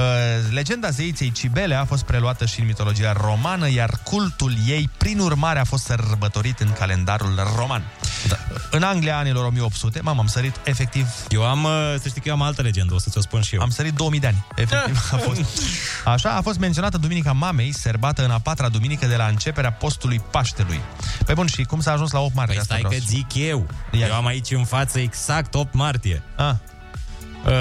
legenda 0.50 0.90
zeiței 0.90 1.30
Cibele 1.32 1.74
a 1.74 1.84
fost 1.84 2.02
preluată 2.04 2.46
și 2.46 2.60
în 2.60 2.66
mitologia 2.66 3.12
romană, 3.12 3.70
iar 3.70 3.90
cultul 4.02 4.54
ei, 4.66 4.90
prin 4.96 5.18
urmare, 5.18 5.58
a 5.58 5.64
fost 5.64 5.84
sărbătorit 5.84 6.60
în 6.60 6.72
calendarul 6.72 7.40
roman. 7.56 7.82
Da. 8.28 8.36
În 8.70 8.82
Anglia, 8.82 9.18
anilor 9.18 9.44
1800, 9.44 10.00
mamă, 10.02 10.20
am 10.20 10.26
sărit 10.26 10.54
efectiv 10.64 11.06
Eu 11.28 11.44
am, 11.44 11.64
uh, 11.64 11.94
să 12.00 12.08
știi 12.08 12.20
că 12.20 12.28
eu 12.28 12.34
am 12.34 12.42
altă 12.42 12.62
legendă, 12.62 12.94
o 12.94 12.98
să 12.98 13.10
ți-o 13.10 13.20
spun 13.20 13.40
și 13.42 13.54
eu. 13.54 13.60
am 13.60 13.70
sărit 13.70 13.94
2000 13.94 14.20
de 14.20 14.26
ani. 14.26 14.46
Efectiv 14.54 15.08
a 15.12 15.16
fost. 15.16 15.40
Așa 16.14 16.30
a 16.30 16.40
fost 16.40 16.58
menționată 16.58 16.96
Duminica 16.98 17.32
Mamei, 17.32 17.72
serbată 17.72 18.24
în 18.24 18.30
a 18.30 18.38
patra 18.38 18.68
duminică 18.68 19.06
de 19.06 19.16
la 19.16 19.26
începerea 19.26 19.72
postului 19.72 20.20
Paștelui. 20.30 20.80
Pe 21.26 21.34
bun, 21.34 21.46
și 21.46 21.62
cum 21.62 21.80
s-a 21.80 21.92
ajuns 21.92 22.10
la 22.10 22.20
8 22.20 22.34
martie? 22.34 22.54
Păi 22.54 22.62
Asta 22.62 22.74
stai 22.74 22.82
că 22.82 22.88
vreau 22.88 23.02
să- 23.02 23.08
zic 23.34 23.48
eu. 23.48 23.66
Ia. 23.90 24.06
Eu 24.06 24.14
am 24.14 24.26
aici 24.26 24.50
în 24.50 24.64
față 24.64 24.98
exact 24.98 25.54
8 25.54 25.74
martie. 25.74 26.22
Ah, 26.36 26.54
Uh, 27.46 27.52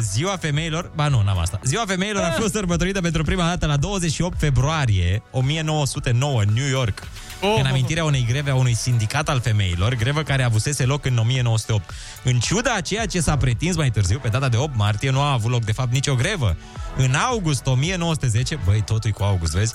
ziua 0.00 0.36
femeilor, 0.36 0.90
ba 0.94 1.08
nu, 1.08 1.22
n-am 1.22 1.38
asta. 1.38 1.60
Ziua 1.64 1.84
femeilor 1.86 2.22
a 2.22 2.30
fost 2.30 2.52
sărbătorită 2.52 3.00
pentru 3.00 3.22
prima 3.22 3.46
dată 3.46 3.66
la 3.66 3.76
28 3.76 4.38
februarie 4.38 5.22
1909 5.30 6.42
în 6.42 6.48
New 6.54 6.66
York. 6.66 7.02
Oh, 7.40 7.56
în 7.58 7.66
amintirea 7.66 8.04
unei 8.04 8.26
greve 8.28 8.50
a 8.50 8.54
unui 8.54 8.74
sindicat 8.74 9.28
al 9.28 9.40
femeilor, 9.40 9.94
grevă 9.94 10.22
care 10.22 10.42
avusese 10.42 10.84
loc 10.84 11.04
în 11.04 11.16
1908. 11.16 11.90
În 12.24 12.38
ciuda 12.38 12.74
a 12.74 12.80
ceea 12.80 13.06
ce 13.06 13.20
s-a 13.20 13.36
pretins 13.36 13.76
mai 13.76 13.90
târziu, 13.90 14.18
pe 14.18 14.28
data 14.28 14.48
de 14.48 14.56
8 14.56 14.76
martie, 14.76 15.10
nu 15.10 15.20
a 15.20 15.32
avut 15.32 15.50
loc 15.50 15.64
de 15.64 15.72
fapt 15.72 15.92
nicio 15.92 16.14
grevă. 16.14 16.56
În 16.96 17.14
august 17.14 17.66
1910, 17.66 18.58
băi, 18.64 18.82
totul 18.82 19.10
e 19.10 19.12
cu 19.12 19.22
august, 19.22 19.52
vezi? 19.52 19.74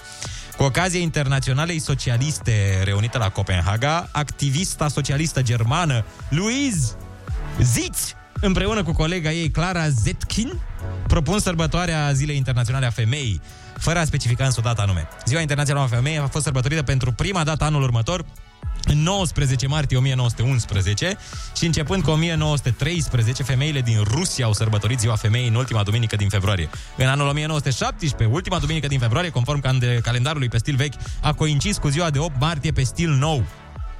Cu 0.57 0.63
ocazia 0.63 0.99
internaționalei 0.99 1.79
socialiste 1.79 2.81
reunită 2.83 3.17
la 3.17 3.29
Copenhaga, 3.29 4.09
activista 4.11 4.87
socialistă 4.87 5.41
germană 5.41 6.05
Louise 6.29 6.95
Zitz, 7.61 8.15
împreună 8.41 8.83
cu 8.83 8.93
colega 8.93 9.31
ei 9.31 9.49
Clara 9.49 9.87
Zetkin, 9.89 10.59
propun 11.07 11.39
sărbătoarea 11.39 12.11
Zilei 12.11 12.37
Internaționale 12.37 12.85
a 12.85 12.89
Femeii, 12.89 13.41
fără 13.77 13.99
a 13.99 14.05
specifica 14.05 14.45
însă 14.45 14.59
o 14.59 14.63
dată 14.63 14.81
anume. 14.81 15.07
Ziua 15.25 15.41
Internațională 15.41 15.85
a 15.85 15.95
Femeii 15.95 16.17
a 16.17 16.27
fost 16.27 16.43
sărbătorită 16.43 16.83
pentru 16.83 17.11
prima 17.11 17.43
dată 17.43 17.63
anul 17.63 17.81
următor, 17.81 18.25
în 18.87 18.97
19 18.97 19.67
martie 19.67 19.97
1911 19.97 21.17
și 21.57 21.65
începând 21.65 22.03
cu 22.03 22.09
1913, 22.09 23.43
femeile 23.43 23.81
din 23.81 24.03
Rusia 24.03 24.45
au 24.45 24.53
sărbătorit 24.53 24.99
ziua 24.99 25.15
femeii 25.15 25.47
în 25.47 25.55
ultima 25.55 25.83
duminică 25.83 26.15
din 26.15 26.29
februarie. 26.29 26.69
În 26.97 27.07
anul 27.07 27.27
1917, 27.27 28.35
ultima 28.35 28.59
duminică 28.59 28.87
din 28.87 28.99
februarie, 28.99 29.29
conform 29.29 29.61
can- 29.61 30.01
calendarului 30.01 30.47
pe 30.47 30.57
stil 30.57 30.75
vechi, 30.75 30.93
a 31.21 31.33
coincis 31.33 31.77
cu 31.77 31.87
ziua 31.87 32.09
de 32.09 32.19
8 32.19 32.39
martie 32.39 32.71
pe 32.71 32.83
stil 32.83 33.09
nou. 33.09 33.43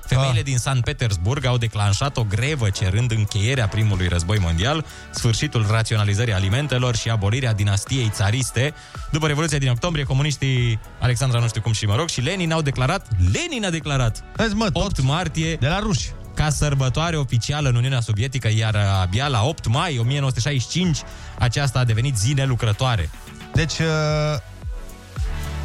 Femeile 0.06 0.42
din 0.42 0.58
San 0.58 0.82
Petersburg 0.82 1.46
au 1.46 1.58
declanșat 1.58 2.18
o 2.18 2.24
grevă 2.24 2.70
cerând 2.70 3.12
încheierea 3.12 3.68
primului 3.68 4.08
război 4.08 4.38
mondial, 4.40 4.86
sfârșitul 5.12 5.66
raționalizării 5.70 6.34
alimentelor 6.34 6.96
și 6.96 7.10
abolirea 7.10 7.54
dinastiei 7.54 8.10
țariste. 8.14 8.74
După 9.12 9.28
Revoluția 9.28 9.58
din 9.58 9.70
octombrie, 9.70 10.04
comuniștii 10.04 10.80
Alexandra 11.00 11.40
nu 11.40 11.48
știu 11.48 11.62
cum 11.62 11.72
și 11.72 11.86
mă 11.86 11.96
rog 11.96 12.10
și 12.10 12.22
Lenin 12.22 12.52
au 12.52 12.62
declarat, 12.62 13.08
Lenin 13.34 13.66
a 13.66 13.70
declarat 13.70 14.24
Vezi, 14.36 14.56
mă, 14.56 14.70
8 14.74 15.02
martie 15.02 15.56
de 15.56 15.68
la 15.68 15.80
ruși. 15.80 16.12
ca 16.34 16.50
sărbătoare 16.50 17.16
oficială 17.18 17.70
în 17.70 17.76
Uniunea 17.76 18.00
Sovietică, 18.00 18.50
iar 18.58 18.76
abia 19.02 19.28
la 19.28 19.44
8 19.44 19.68
mai 19.68 19.98
1965 19.98 20.98
aceasta 21.40 21.80
a 21.80 21.84
devenit 21.84 22.18
zi 22.18 22.34
nelucrătoare. 22.34 23.10
Deci, 23.54 23.74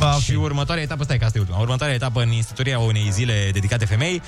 uh, 0.00 0.06
Ah, 0.06 0.14
okay. 0.14 0.20
Și 0.20 0.34
următoarea 0.34 0.82
etapă, 0.84 1.04
stai 1.04 1.18
că 1.18 1.24
asta 1.24 1.38
e 1.38 1.40
ultima, 1.40 1.60
următoarea 1.60 1.94
etapă 1.94 2.22
în 2.22 2.30
instituirea 2.30 2.78
unei 2.78 3.08
zile 3.10 3.50
dedicate 3.52 3.84
femei 3.84 4.22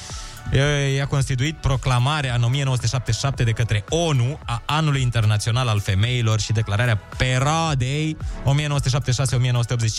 e- 0.53 0.95
i-a 0.95 1.07
constituit 1.07 1.57
proclamarea 1.57 2.35
în 2.35 2.43
1977 2.43 3.45
de 3.45 3.51
către 3.51 3.85
ONU 3.89 4.39
a 4.45 4.63
Anului 4.67 5.03
Internațional 5.03 5.69
al 5.69 5.81
Femeilor 5.81 6.41
și 6.41 6.53
declararea 6.53 6.97
Peradei 7.17 8.17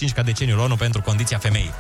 1976-1985 0.10 0.14
ca 0.16 0.22
deceniul 0.22 0.60
ONU 0.60 0.76
pentru 0.76 1.02
condiția 1.02 1.38
femeii. 1.38 1.72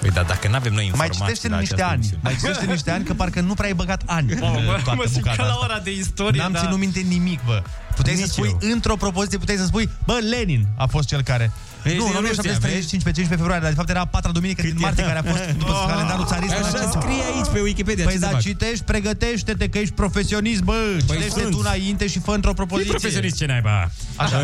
Păi, 0.00 0.10
dar 0.10 0.24
dacă 0.24 0.48
nu 0.48 0.54
avem 0.54 0.72
noi 0.72 0.90
mai 0.96 1.06
informații 1.06 1.20
citește 1.24 1.48
la 1.48 1.58
niște 1.58 1.74
această 1.74 1.92
ani. 1.92 2.00
emisiune. 2.02 2.22
Mai 2.22 2.34
citește 2.40 2.64
niște 2.72 2.90
ani, 2.90 3.04
că 3.04 3.14
parcă 3.14 3.40
nu 3.40 3.54
prea 3.54 3.66
ai 3.66 3.74
băgat 3.74 4.02
ani 4.06 4.32
în 4.32 4.38
Mamă, 4.40 4.60
toată 4.60 4.92
mă 4.94 5.02
simt 5.02 5.12
bucata 5.22 5.36
ca 5.36 5.42
la 5.42 5.52
asta. 5.52 5.64
ora 5.64 5.78
de 5.78 5.90
istorie, 5.92 6.40
N-am 6.40 6.52
da. 6.52 6.60
ținut 6.60 6.78
minte 6.78 7.00
nimic, 7.00 7.40
bă. 7.44 7.62
Puteai 7.96 8.14
Nici 8.16 8.24
să 8.24 8.32
spui, 8.32 8.48
eu. 8.62 8.70
într-o 8.72 8.96
propoziție, 8.96 9.38
puteai 9.38 9.58
să 9.58 9.64
spui, 9.64 9.88
bă, 10.06 10.18
Lenin 10.30 10.66
a 10.76 10.86
fost 10.86 11.08
cel 11.08 11.22
care... 11.22 11.50
Vezi, 11.82 11.96
nu, 11.96 12.02
din 12.04 12.12
nu, 12.12 12.18
Rusia, 12.18 12.38
1735 12.38 13.02
pe 13.02 13.10
15 13.10 13.34
februarie, 13.34 13.60
dar 13.62 13.70
de 13.70 13.76
fapt 13.80 13.88
era 13.90 14.00
a 14.00 14.04
patra 14.04 14.30
duminică 14.30 14.62
din 14.62 14.76
martie, 14.78 15.04
care 15.04 15.18
a 15.18 15.22
fost 15.32 15.44
după 15.58 15.72
calendarul 15.88 16.26
țarist. 16.26 16.52
Așa 16.52 16.90
scrie 17.00 17.22
aici 17.34 17.48
pe 17.52 17.60
Wikipedia, 17.60 18.04
Păi 18.04 18.12
ce 18.12 18.18
să 18.18 18.24
da, 18.26 18.30
fac? 18.32 18.40
citești, 18.40 18.84
pregătește-te 18.84 19.68
că 19.68 19.78
ești 19.78 19.94
profesionist, 19.94 20.62
bă, 20.62 20.74
citește 20.98 21.40
sunt. 21.40 21.50
tu 21.50 21.58
înainte 21.60 22.06
și 22.06 22.18
fă 22.18 22.30
într-o 22.32 22.50
E 22.50 22.54
propoziție. 22.54 22.90
profesionist 22.92 23.36
ce 23.36 23.46
naiba. 23.46 23.90
Așa. 24.16 24.36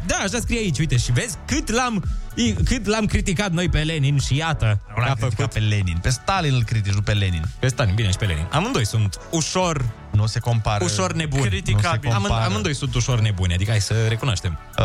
Uh, 0.00 0.06
da, 0.06 0.14
așa 0.16 0.38
scrie 0.40 0.58
aici, 0.58 0.78
uite, 0.78 0.96
și 0.96 1.12
vezi 1.12 1.36
cât 1.46 1.70
l-am, 1.70 2.04
i- 2.34 2.52
cât 2.52 2.86
l-am 2.86 3.04
criticat 3.06 3.50
noi 3.52 3.68
pe 3.68 3.78
Lenin 3.78 4.18
și 4.18 4.36
iată 4.36 4.80
Nu 4.88 4.94
că 4.94 5.00
l-am 5.00 5.10
a 5.10 5.14
criticat 5.14 5.34
făcut 5.34 5.52
pe 5.52 5.58
Lenin. 5.58 5.98
Pe 6.02 6.08
Stalin 6.08 6.54
îl 6.54 6.64
critici, 6.64 6.92
nu 6.92 7.00
pe 7.02 7.12
Lenin. 7.12 7.44
pe 7.58 7.68
Stalin, 7.68 7.94
bine, 7.94 8.10
și 8.10 8.16
pe 8.16 8.24
Lenin. 8.24 8.46
Amândoi 8.50 8.86
sunt 8.86 9.20
ușor, 9.30 9.84
Nu 10.10 10.26
se 10.26 10.38
compară. 10.38 10.84
ușor 10.84 11.12
nebuni. 11.12 11.42
Criticabil. 11.42 12.10
Amând, 12.10 12.26
compară. 12.26 12.44
amândoi 12.50 12.74
sunt 12.74 12.94
ușor 12.94 13.20
nebuni, 13.20 13.54
adică 13.54 13.70
hai 13.70 13.80
să 13.80 13.94
recunoaștem. 14.08 14.58
Uh, 14.78 14.84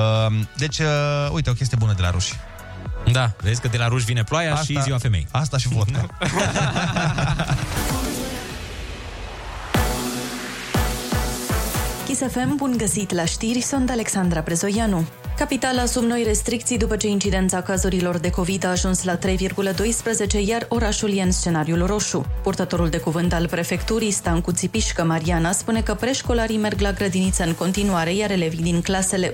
deci, 0.57 0.79
uh, 0.79 0.85
uite, 1.31 1.49
o 1.49 1.53
chestie 1.53 1.77
bună 1.79 1.93
de 1.93 2.01
la 2.01 2.09
ruși. 2.09 2.33
Da, 3.11 3.31
vezi 3.41 3.61
că 3.61 3.67
de 3.67 3.77
la 3.77 3.87
ruși 3.87 4.05
vine 4.05 4.23
ploaia 4.23 4.55
și 4.55 4.81
ziua 4.81 4.97
femei. 4.97 5.27
Asta 5.31 5.57
și 5.57 5.67
vodka. 5.67 6.05
Kiss 12.05 12.21
FM, 12.21 12.55
bun 12.55 12.77
găsit 12.77 13.13
la 13.13 13.25
știri, 13.25 13.59
sunt 13.59 13.89
Alexandra 13.89 14.41
Prezoianu. 14.41 15.05
Capitala 15.37 15.85
sub 15.85 16.03
noi 16.03 16.23
restricții 16.23 16.77
după 16.77 16.95
ce 16.95 17.07
incidența 17.07 17.61
cazurilor 17.61 18.17
de 18.17 18.29
COVID 18.29 18.65
a 18.65 18.69
ajuns 18.69 19.03
la 19.03 19.17
3,12, 19.17 19.27
iar 20.45 20.65
orașul 20.69 21.17
e 21.17 21.21
în 21.21 21.31
scenariul 21.31 21.85
roșu. 21.85 22.25
Purtătorul 22.43 22.89
de 22.89 22.97
cuvânt 22.97 23.33
al 23.33 23.47
prefecturii, 23.47 24.11
Stancu 24.11 24.51
Țipișcă 24.51 25.03
Mariana, 25.03 25.51
spune 25.51 25.81
că 25.81 25.93
preșcolarii 25.93 26.57
merg 26.57 26.79
la 26.79 26.91
grădiniță 26.91 27.43
în 27.43 27.53
continuare, 27.53 28.13
iar 28.13 28.31
elevii 28.31 28.63
din 28.63 28.81
clasele 28.81 29.33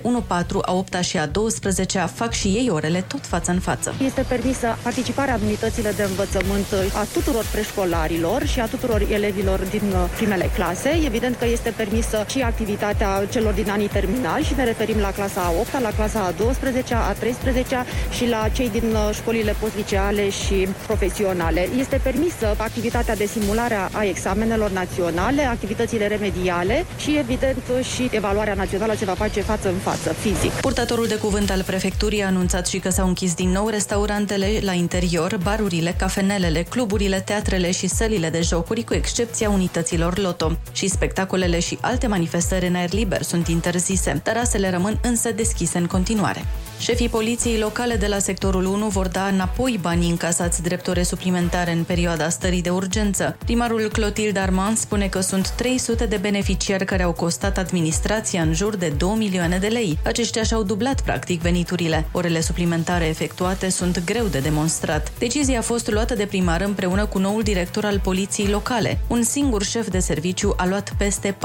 a 0.62 0.72
8 0.72 0.94
și 0.94 1.18
a 1.18 1.26
12 1.26 1.98
fac 2.14 2.32
și 2.32 2.48
ei 2.48 2.68
orele 2.70 3.04
tot 3.08 3.26
față 3.26 3.50
în 3.50 3.58
față. 3.58 3.94
Este 4.04 4.24
permisă 4.28 4.76
participarea 4.82 5.34
în 5.34 5.40
unitățile 5.42 5.90
de 5.96 6.02
învățământ 6.02 6.66
a 6.94 7.06
tuturor 7.12 7.44
preșcolarilor 7.52 8.46
și 8.46 8.60
a 8.60 8.66
tuturor 8.66 9.06
elevilor 9.10 9.58
din 9.58 9.92
uh, 9.92 10.08
primele 10.16 10.50
clase. 10.54 11.00
Evident 11.04 11.36
că 11.36 11.46
este 11.46 11.72
permisă 11.76 12.24
și 12.28 12.40
activitatea 12.40 13.26
celor 13.30 13.52
din 13.52 13.70
anii 13.70 13.88
terminali 13.88 14.44
și 14.44 14.54
ne 14.56 14.64
referim 14.64 14.98
la 14.98 15.10
clasa 15.10 15.40
a 15.40 15.50
8 15.60 15.80
la 15.80 15.90
clasa 15.92 16.20
a 16.20 16.30
12 16.30 16.94
a 16.94 17.12
13 17.12 17.84
și 18.10 18.28
la 18.28 18.48
cei 18.48 18.70
din 18.70 18.94
uh, 18.94 19.14
școlile 19.14 19.54
postliceale 19.60 20.30
și 20.30 20.68
profesionale. 20.86 21.68
Este 21.78 22.00
permisă 22.02 22.54
activitatea 22.56 23.16
de 23.16 23.26
simulare 23.26 23.74
a 23.92 24.04
examenelor 24.04 24.70
naționale, 24.70 25.42
activitățile 25.42 26.06
remediale 26.06 26.84
și, 26.96 27.16
evident, 27.18 27.62
și 27.94 28.08
evaluarea 28.10 28.54
națională 28.54 28.94
se 28.94 29.04
va 29.04 29.12
face 29.14 29.40
față 29.40 29.68
în 29.68 29.74
față, 29.76 30.12
fizic. 30.12 30.50
Purtătorul 30.50 31.06
de 31.06 31.16
cuvânt 31.16 31.50
al 31.50 31.62
prefecturii 31.62 32.22
a 32.22 32.26
anunțat 32.26 32.66
și 32.66 32.78
că 32.78 32.90
s-au 32.90 33.06
închis 33.06 33.34
din 33.34 33.48
nou 33.48 33.68
restaurantele 33.68 34.46
la 34.60 34.72
interior, 34.72 35.38
barurile, 35.42 35.94
cafenelele, 35.98 36.62
cluburile, 36.62 37.20
teatrele 37.20 37.70
și 37.70 37.86
sălile 37.86 38.30
de 38.30 38.40
jocuri, 38.40 38.84
cu 38.84 38.94
excepția 38.94 39.50
unităților 39.50 40.18
loto. 40.18 40.52
Și 40.72 40.88
spectacolele 40.88 41.60
și 41.60 41.78
alte 41.80 42.06
manifestări 42.06 42.66
în 42.66 42.74
aer 42.74 42.92
liber 42.92 43.22
sunt 43.22 43.48
interzise. 43.48 44.20
Terasele 44.22 44.70
rămân 44.70 44.98
însă 45.02 45.32
deschise 45.32 45.78
în 45.82 45.88
continuare. 45.88 46.44
Șefii 46.82 47.08
poliției 47.08 47.58
locale 47.58 47.96
de 47.96 48.06
la 48.06 48.18
sectorul 48.18 48.64
1 48.64 48.86
vor 48.88 49.08
da 49.08 49.26
înapoi 49.26 49.78
banii 49.80 50.10
încasați 50.10 50.62
drept 50.62 50.86
ore 50.88 51.02
suplimentare 51.02 51.72
în 51.72 51.84
perioada 51.84 52.28
stării 52.28 52.62
de 52.62 52.70
urgență. 52.70 53.36
Primarul 53.44 53.88
Clotilde 53.92 54.38
Armand 54.38 54.76
spune 54.76 55.06
că 55.06 55.20
sunt 55.20 55.50
300 55.50 56.06
de 56.06 56.16
beneficiari 56.16 56.84
care 56.84 57.02
au 57.02 57.12
costat 57.12 57.58
administrația 57.58 58.42
în 58.42 58.54
jur 58.54 58.76
de 58.76 58.88
2 58.88 59.14
milioane 59.16 59.58
de 59.58 59.66
lei. 59.66 59.98
Aceștia 60.04 60.42
și-au 60.42 60.62
dublat 60.62 61.00
practic 61.00 61.40
veniturile. 61.40 62.06
Orele 62.12 62.40
suplimentare 62.40 63.04
efectuate 63.04 63.68
sunt 63.68 64.04
greu 64.04 64.26
de 64.26 64.38
demonstrat. 64.38 65.12
Decizia 65.18 65.58
a 65.58 65.62
fost 65.62 65.90
luată 65.90 66.14
de 66.14 66.26
primar 66.26 66.60
împreună 66.60 67.06
cu 67.06 67.18
noul 67.18 67.42
director 67.42 67.84
al 67.84 68.00
poliției 68.00 68.48
locale. 68.48 69.00
Un 69.06 69.22
singur 69.22 69.62
șef 69.62 69.88
de 69.88 69.98
serviciu 69.98 70.54
a 70.56 70.66
luat 70.66 70.92
peste 70.98 71.36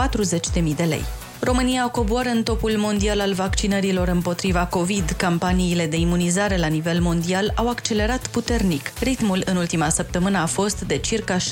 40.000 0.63 0.75
de 0.75 0.84
lei. 0.84 1.03
România 1.39 1.88
coboară 1.88 2.29
în 2.29 2.44
topul 2.44 2.72
mondial 2.77 3.20
al 3.20 3.34
vaccinărilor 3.34 4.08
împotriva 4.08 4.65
COVID. 4.65 5.10
Campaniile 5.10 5.86
de 5.86 5.98
imunizare 5.98 6.58
la 6.58 6.67
nivel 6.67 7.01
mondial 7.01 7.51
au 7.56 7.70
accelerat 7.70 8.27
puternic. 8.27 8.91
Ritmul 9.00 9.41
în 9.46 9.56
ultima 9.56 9.89
săptămână 9.89 10.38
a 10.38 10.46
fost 10.46 10.82
de 10.82 10.98
circa 10.98 11.38
7,75 11.38 11.44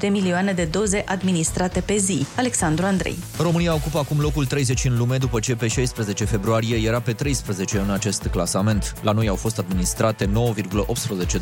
de 0.00 0.06
milioane 0.06 0.52
de 0.52 0.64
doze 0.64 1.04
administrate 1.06 1.80
pe 1.80 1.96
zi. 1.96 2.26
Alexandru 2.36 2.84
Andrei. 2.84 3.16
România 3.38 3.74
ocupă 3.74 3.98
acum 3.98 4.20
locul 4.20 4.46
30 4.46 4.84
în 4.84 4.96
lume 4.96 5.16
după 5.16 5.40
ce 5.40 5.54
pe 5.54 5.68
16 5.68 6.24
februarie 6.24 6.86
era 6.86 7.00
pe 7.00 7.12
13 7.12 7.78
în 7.78 7.90
acest 7.90 8.28
clasament. 8.30 8.94
La 9.02 9.12
noi 9.12 9.28
au 9.28 9.36
fost 9.36 9.58
administrate 9.58 10.26
9,18 10.26 10.32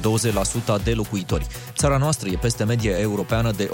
doze 0.00 0.32
la 0.32 0.40
100 0.40 0.80
de 0.84 0.92
locuitori. 0.92 1.46
Țara 1.76 1.96
noastră 1.96 2.28
e 2.28 2.36
peste 2.40 2.64
media 2.64 2.98
europeană 2.98 3.50
de 3.56 3.70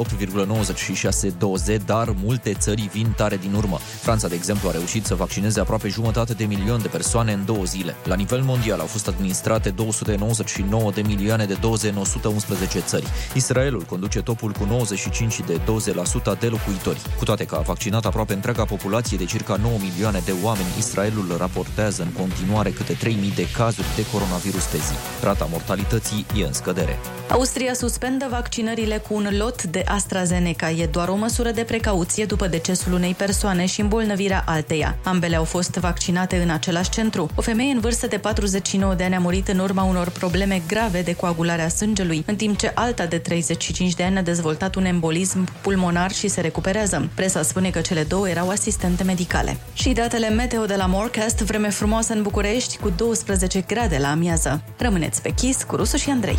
8,96 1.30 1.36
doze, 1.38 1.76
dar 1.76 2.14
multe 2.22 2.54
țări 2.54 2.84
vin 2.92 3.12
tare 3.16 3.36
din 3.36 3.54
urmă. 3.54 3.78
Franța, 4.00 4.28
de 4.28 4.34
exemplu, 4.34 4.68
a 4.68 4.72
reușit 4.72 5.04
să 5.04 5.14
vaccineze 5.14 5.60
aproape 5.60 5.88
jumătate 5.88 6.32
de 6.32 6.44
milion 6.44 6.82
de 6.82 6.88
persoane 6.88 7.32
în 7.32 7.44
două 7.44 7.64
zile. 7.64 7.94
La 8.04 8.14
nivel 8.14 8.42
mondial 8.42 8.80
au 8.80 8.86
fost 8.86 9.08
administrate 9.08 9.70
299 9.70 10.90
de 10.90 11.02
milioane 11.02 11.44
de 11.44 11.56
doze 11.60 11.88
în 11.88 11.96
111 11.96 12.80
țări. 12.80 13.06
Israelul 13.34 13.82
conduce 13.82 14.22
topul 14.22 14.52
cu 14.52 14.64
95 14.64 15.40
de 15.46 15.60
doze 15.64 15.92
la 15.92 16.00
100 16.00 16.36
de 16.40 16.46
locuitori. 16.46 17.00
Cu 17.18 17.24
toate 17.24 17.44
că 17.44 17.54
a 17.54 17.60
vaccinat 17.60 18.04
aproape 18.04 18.32
întreaga 18.32 18.64
populație 18.64 19.16
de 19.16 19.24
circa 19.24 19.56
9 19.62 19.74
milioane 19.80 20.22
de 20.24 20.34
oameni, 20.42 20.66
Israelul 20.78 21.34
raportează 21.38 22.02
în 22.02 22.12
continuare 22.22 22.70
câte 22.70 22.92
3000 22.92 23.30
de 23.30 23.46
cazuri 23.50 23.86
de 23.96 24.06
coronavirus 24.12 24.64
pe 24.64 24.76
zi. 24.76 25.24
Rata 25.24 25.48
mortalității 25.50 26.26
e 26.40 26.44
în 26.44 26.52
scădere. 26.52 26.98
Austria 27.30 27.74
suspendă 27.74 28.26
vaccinările 28.30 28.98
cu 29.08 29.14
un 29.14 29.28
lot 29.38 29.62
de 29.62 29.82
AstraZeneca. 29.86 30.70
E 30.70 30.86
doar 30.86 31.08
o 31.08 31.14
măsură 31.14 31.50
de 31.50 31.62
precauție 31.62 32.24
după 32.24 32.46
decesul 32.46 32.75
decesul 32.76 32.98
unei 32.98 33.14
persoane 33.14 33.66
și 33.66 33.80
îmbolnăvirea 33.80 34.44
alteia. 34.46 34.96
Ambele 35.04 35.36
au 35.36 35.44
fost 35.44 35.74
vaccinate 35.74 36.36
în 36.36 36.50
același 36.50 36.90
centru. 36.90 37.30
O 37.34 37.42
femeie 37.42 37.72
în 37.72 37.80
vârstă 37.80 38.06
de 38.06 38.18
49 38.18 38.94
de 38.94 39.04
ani 39.04 39.14
a 39.14 39.18
murit 39.18 39.48
în 39.48 39.58
urma 39.58 39.82
unor 39.82 40.10
probleme 40.10 40.62
grave 40.66 41.02
de 41.02 41.14
coagulare 41.14 41.62
a 41.62 41.68
sângelui, 41.68 42.22
în 42.26 42.36
timp 42.36 42.58
ce 42.58 42.72
alta 42.74 43.06
de 43.06 43.18
35 43.18 43.94
de 43.94 44.02
ani 44.02 44.18
a 44.18 44.22
dezvoltat 44.22 44.74
un 44.74 44.84
embolism 44.84 45.48
pulmonar 45.60 46.12
și 46.12 46.28
se 46.28 46.40
recuperează. 46.40 47.08
Presa 47.14 47.42
spune 47.42 47.70
că 47.70 47.80
cele 47.80 48.02
două 48.02 48.28
erau 48.28 48.48
asistente 48.48 49.02
medicale. 49.02 49.56
Și 49.72 49.92
datele 49.92 50.28
meteo 50.28 50.64
de 50.64 50.74
la 50.74 50.86
Morcast, 50.86 51.38
vreme 51.38 51.68
frumoasă 51.68 52.12
în 52.12 52.22
București 52.22 52.76
cu 52.78 52.90
12 52.90 53.60
grade 53.60 53.98
la 53.98 54.10
amiază. 54.10 54.62
Rămâneți 54.78 55.22
pe 55.22 55.30
Kiss 55.30 55.62
cu 55.62 55.76
Rusu 55.76 55.96
și 55.96 56.10
Andrei. 56.10 56.38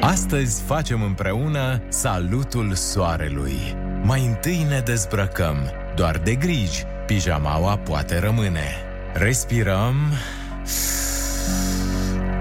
Astăzi 0.00 0.62
facem 0.62 1.02
împreună 1.02 1.82
salutul 1.88 2.74
soarelui. 2.74 3.76
Mai 4.02 4.26
întâi 4.26 4.66
ne 4.68 4.80
dezbrăcăm, 4.84 5.56
doar 5.94 6.18
de 6.18 6.34
griji, 6.34 6.84
pijamaua 7.06 7.76
poate 7.76 8.18
rămâne. 8.18 8.68
Respirăm, 9.12 9.94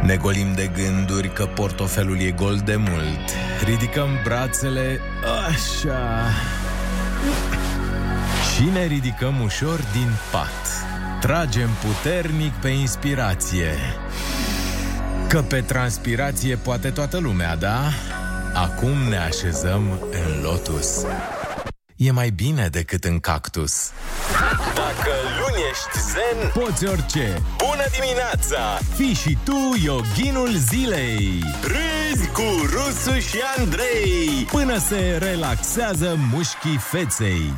ne 0.02 0.16
golim 0.16 0.54
de 0.54 0.72
gânduri 0.74 1.34
că 1.34 1.46
portofelul 1.46 2.20
e 2.20 2.32
gol 2.32 2.62
de 2.66 2.76
mult. 2.76 3.30
Ridicăm 3.64 4.10
brațele, 4.24 5.00
așa. 5.48 6.28
Și 8.54 8.64
ne 8.74 8.86
ridicăm 8.86 9.42
ușor 9.44 9.80
din 9.94 10.10
pat. 10.32 10.84
Tragem 11.22 11.70
puternic 11.86 12.54
pe 12.54 12.68
inspirație. 12.68 13.74
Că 15.36 15.42
pe 15.42 15.62
transpirație 15.62 16.56
poate 16.56 16.90
toată 16.90 17.18
lumea, 17.18 17.56
da? 17.56 17.80
Acum 18.54 18.98
ne 19.10 19.18
așezăm 19.18 20.00
în 20.12 20.42
lotus. 20.42 21.06
E 21.96 22.12
mai 22.12 22.30
bine 22.30 22.68
decât 22.68 23.04
în 23.04 23.20
cactus. 23.20 23.92
Dacă 24.76 25.12
luni 25.40 25.64
ești 25.72 26.00
zen, 26.12 26.64
Poți 26.64 26.86
orice. 26.88 27.42
bună 27.58 27.84
dimineața! 28.00 28.80
Fii 28.96 29.14
și 29.14 29.38
tu 29.44 29.74
yoghinul 29.84 30.52
zilei. 30.56 31.44
Râzi 31.62 32.28
cu 32.28 32.68
Rusu 32.72 33.20
și 33.20 33.38
Andrei! 33.58 34.48
Până 34.52 34.78
se 34.78 35.18
relaxează 35.20 36.18
mușchii 36.32 36.78
feței. 36.78 37.54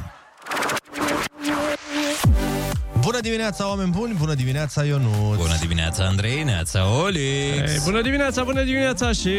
Bună 3.08 3.20
dimineața, 3.20 3.68
oameni 3.68 3.92
buni! 3.92 4.14
Bună 4.14 4.34
dimineața, 4.34 4.84
Ionut! 4.84 5.36
Bună 5.36 5.58
dimineața, 5.60 6.06
Andrei, 6.06 6.44
neața, 6.44 6.88
Olix! 6.88 7.72
Ei, 7.72 7.80
bună 7.84 8.02
dimineața, 8.02 8.44
bună 8.44 8.64
dimineața 8.64 9.12
și 9.12 9.30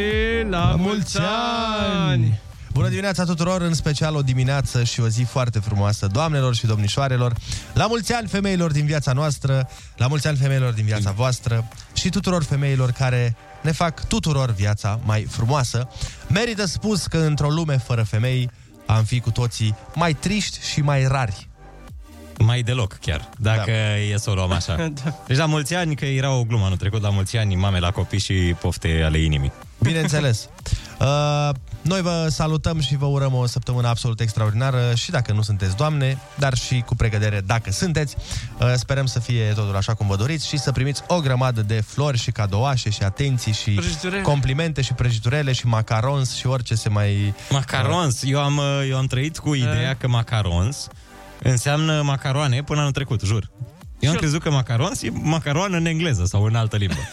la, 0.50 0.74
mulți 0.78 1.18
ani! 1.18 2.40
Bună 2.72 2.88
dimineața 2.88 3.24
tuturor, 3.24 3.60
în 3.60 3.74
special 3.74 4.14
o 4.14 4.22
dimineață 4.22 4.84
și 4.84 5.00
o 5.00 5.08
zi 5.08 5.22
foarte 5.22 5.58
frumoasă, 5.58 6.06
doamnelor 6.06 6.54
și 6.54 6.66
domnișoarelor. 6.66 7.32
La 7.74 7.86
mulți 7.86 8.12
ani 8.12 8.28
femeilor 8.28 8.72
din 8.72 8.86
viața 8.86 9.12
noastră, 9.12 9.68
la 9.96 10.06
mulți 10.06 10.26
ani 10.26 10.36
femeilor 10.36 10.72
din 10.72 10.84
viața 10.84 11.10
voastră 11.10 11.68
și 11.92 12.08
tuturor 12.08 12.42
femeilor 12.42 12.90
care 12.90 13.36
ne 13.62 13.72
fac 13.72 14.06
tuturor 14.06 14.50
viața 14.50 15.00
mai 15.04 15.26
frumoasă. 15.30 15.88
Merită 16.28 16.66
spus 16.66 17.06
că 17.06 17.18
într-o 17.18 17.48
lume 17.48 17.76
fără 17.76 18.02
femei 18.02 18.50
am 18.86 19.04
fi 19.04 19.20
cu 19.20 19.30
toții 19.30 19.76
mai 19.94 20.14
triști 20.14 20.58
și 20.70 20.80
mai 20.80 21.06
rari. 21.06 21.47
Mai 22.38 22.62
deloc 22.62 22.98
chiar, 23.00 23.28
dacă 23.38 23.70
da. 23.70 23.96
e 23.96 24.16
să 24.16 24.30
o 24.30 24.34
luăm 24.34 24.52
așa. 24.52 24.76
Da. 25.04 25.14
Deci 25.26 25.36
la 25.36 25.46
mulți 25.46 25.74
ani, 25.74 25.94
că 25.96 26.04
era 26.04 26.34
o 26.34 26.44
glumă 26.44 26.64
anul 26.64 26.76
trecut, 26.76 27.02
la 27.02 27.10
mulți 27.10 27.36
ani, 27.36 27.54
mame 27.54 27.78
la 27.78 27.90
copii 27.90 28.18
și 28.18 28.54
pofte 28.60 29.02
ale 29.04 29.18
inimii. 29.18 29.52
Bineînțeles. 29.78 30.48
Uh, 30.98 31.54
noi 31.82 32.00
vă 32.00 32.26
salutăm 32.30 32.80
și 32.80 32.96
vă 32.96 33.06
urăm 33.06 33.34
o 33.34 33.46
săptămână 33.46 33.88
absolut 33.88 34.20
extraordinară 34.20 34.94
și 34.94 35.10
dacă 35.10 35.32
nu 35.32 35.42
sunteți 35.42 35.76
doamne, 35.76 36.18
dar 36.34 36.54
și 36.54 36.82
cu 36.86 36.94
pregădere 36.94 37.42
dacă 37.46 37.70
sunteți. 37.70 38.16
Uh, 38.60 38.72
sperăm 38.74 39.06
să 39.06 39.20
fie 39.20 39.52
totul 39.54 39.76
așa 39.76 39.94
cum 39.94 40.06
vă 40.06 40.16
doriți 40.16 40.48
și 40.48 40.58
să 40.58 40.72
primiți 40.72 41.02
o 41.06 41.20
grămadă 41.20 41.62
de 41.62 41.80
flori 41.86 42.18
și 42.18 42.30
cadouașe 42.30 42.90
și 42.90 43.02
atenții 43.02 43.52
și 43.52 43.70
Prăjiturele. 43.70 44.22
complimente 44.22 44.80
și 44.82 44.92
prăjiturele 44.92 45.52
și 45.52 45.66
macarons 45.66 46.34
și 46.34 46.46
orice 46.46 46.74
se 46.74 46.88
mai... 46.88 47.34
Macarons. 47.50 48.22
Eu 48.24 48.40
am, 48.40 48.56
uh, 48.56 48.86
eu 48.88 48.96
am 48.96 49.06
trăit 49.06 49.38
cu 49.38 49.54
ideea 49.54 49.96
că 49.96 50.08
macarons 50.08 50.88
înseamnă 51.42 52.02
macaroane 52.02 52.62
până 52.62 52.80
anul 52.80 52.92
trecut, 52.92 53.20
jur. 53.20 53.50
Eu 53.98 54.10
am 54.10 54.16
crezut 54.16 54.42
că 54.42 54.50
macarons 54.50 55.02
e 55.02 55.10
macaroană 55.10 55.76
în 55.76 55.86
engleză 55.86 56.24
sau 56.24 56.44
în 56.44 56.54
altă 56.54 56.76
limbă. 56.76 56.94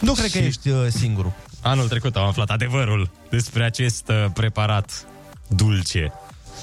Nu 0.00 0.12
cred 0.12 0.30
că 0.30 0.38
ești 0.38 0.68
uh, 0.68 0.86
singurul. 0.88 1.32
Anul 1.62 1.88
trecut 1.88 2.16
am 2.16 2.24
aflat 2.26 2.50
adevărul 2.50 3.10
despre 3.30 3.64
acest 3.64 4.08
uh, 4.08 4.30
preparat 4.34 5.06
dulce. 5.48 6.12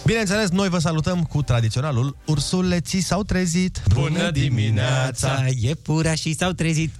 Bineînțeles, 0.07 0.49
noi 0.49 0.69
vă 0.69 0.77
salutăm 0.79 1.23
cu 1.23 1.41
tradiționalul 1.41 2.17
Ursuleții 2.25 3.01
s-au 3.01 3.23
trezit. 3.23 3.81
Iepura 5.59 6.15
și 6.15 6.35
s-au 6.35 6.51
trezit. 6.51 6.93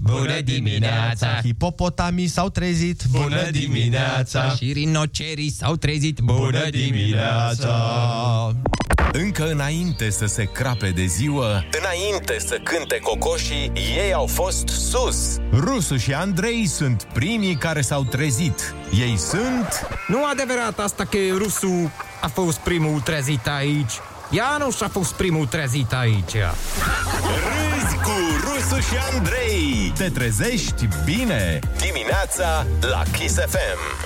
Hipopotamii 1.44 2.28
s-au 2.28 2.50
trezit. 2.50 3.02
Și 4.58 4.72
rinocerii 4.72 5.52
s-au 5.52 5.76
trezit. 5.76 6.20
Încă 9.12 9.52
înainte 9.52 10.10
să 10.10 10.26
se 10.26 10.44
crape 10.44 10.90
de 10.90 11.06
ziua, 11.06 11.48
Înainte 11.82 12.36
să 12.40 12.60
cânte 12.64 13.00
cocoșii, 13.02 13.72
ei 13.76 14.14
au 14.14 14.26
fost 14.26 14.68
sus. 14.68 15.38
Rusu 15.52 15.98
și 15.98 16.14
Andrei 16.14 16.68
sunt 16.68 17.08
primii 17.14 17.56
care 17.56 17.82
s-au 17.82 18.04
trezit. 18.04 18.76
Ei 19.00 19.18
sunt... 19.18 19.88
Nu 20.08 20.26
adevărat 20.26 20.80
asta 20.80 21.04
că 21.06 21.18
rusul 21.38 21.92
a 22.22 22.28
fost 22.28 22.58
primul 22.58 23.00
trezit 23.00 23.48
aici. 23.48 23.92
Ianuș 24.30 24.82
a 24.82 24.88
fost 24.88 25.14
primul 25.14 25.46
trezit 25.46 25.94
aici. 25.94 26.34
Râzi 26.34 27.96
cu 27.96 28.12
Rusu 28.44 28.80
și 28.82 28.94
Andrei. 29.14 29.94
Te 29.98 30.10
trezești 30.10 30.88
bine! 31.06 31.60
Dimineața 31.78 32.66
la 32.82 33.04
Kiss 33.12 33.36
FM. 33.36 34.06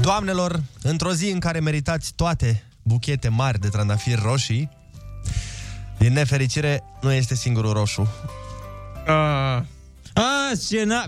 Doamnelor, 0.00 0.60
într-o 0.82 1.12
zi 1.12 1.30
în 1.30 1.38
care 1.38 1.60
meritați 1.60 2.12
toate 2.16 2.64
buchete 2.82 3.28
mari 3.28 3.58
de 3.58 3.68
trandafiri 3.68 4.20
roșii, 4.24 4.70
din 5.98 6.12
nefericire, 6.12 6.82
nu 7.00 7.12
este 7.12 7.34
singurul 7.34 7.72
roșu. 7.72 8.08
Ah, 9.06 9.62
A, 10.14 10.52
scena... 10.54 11.04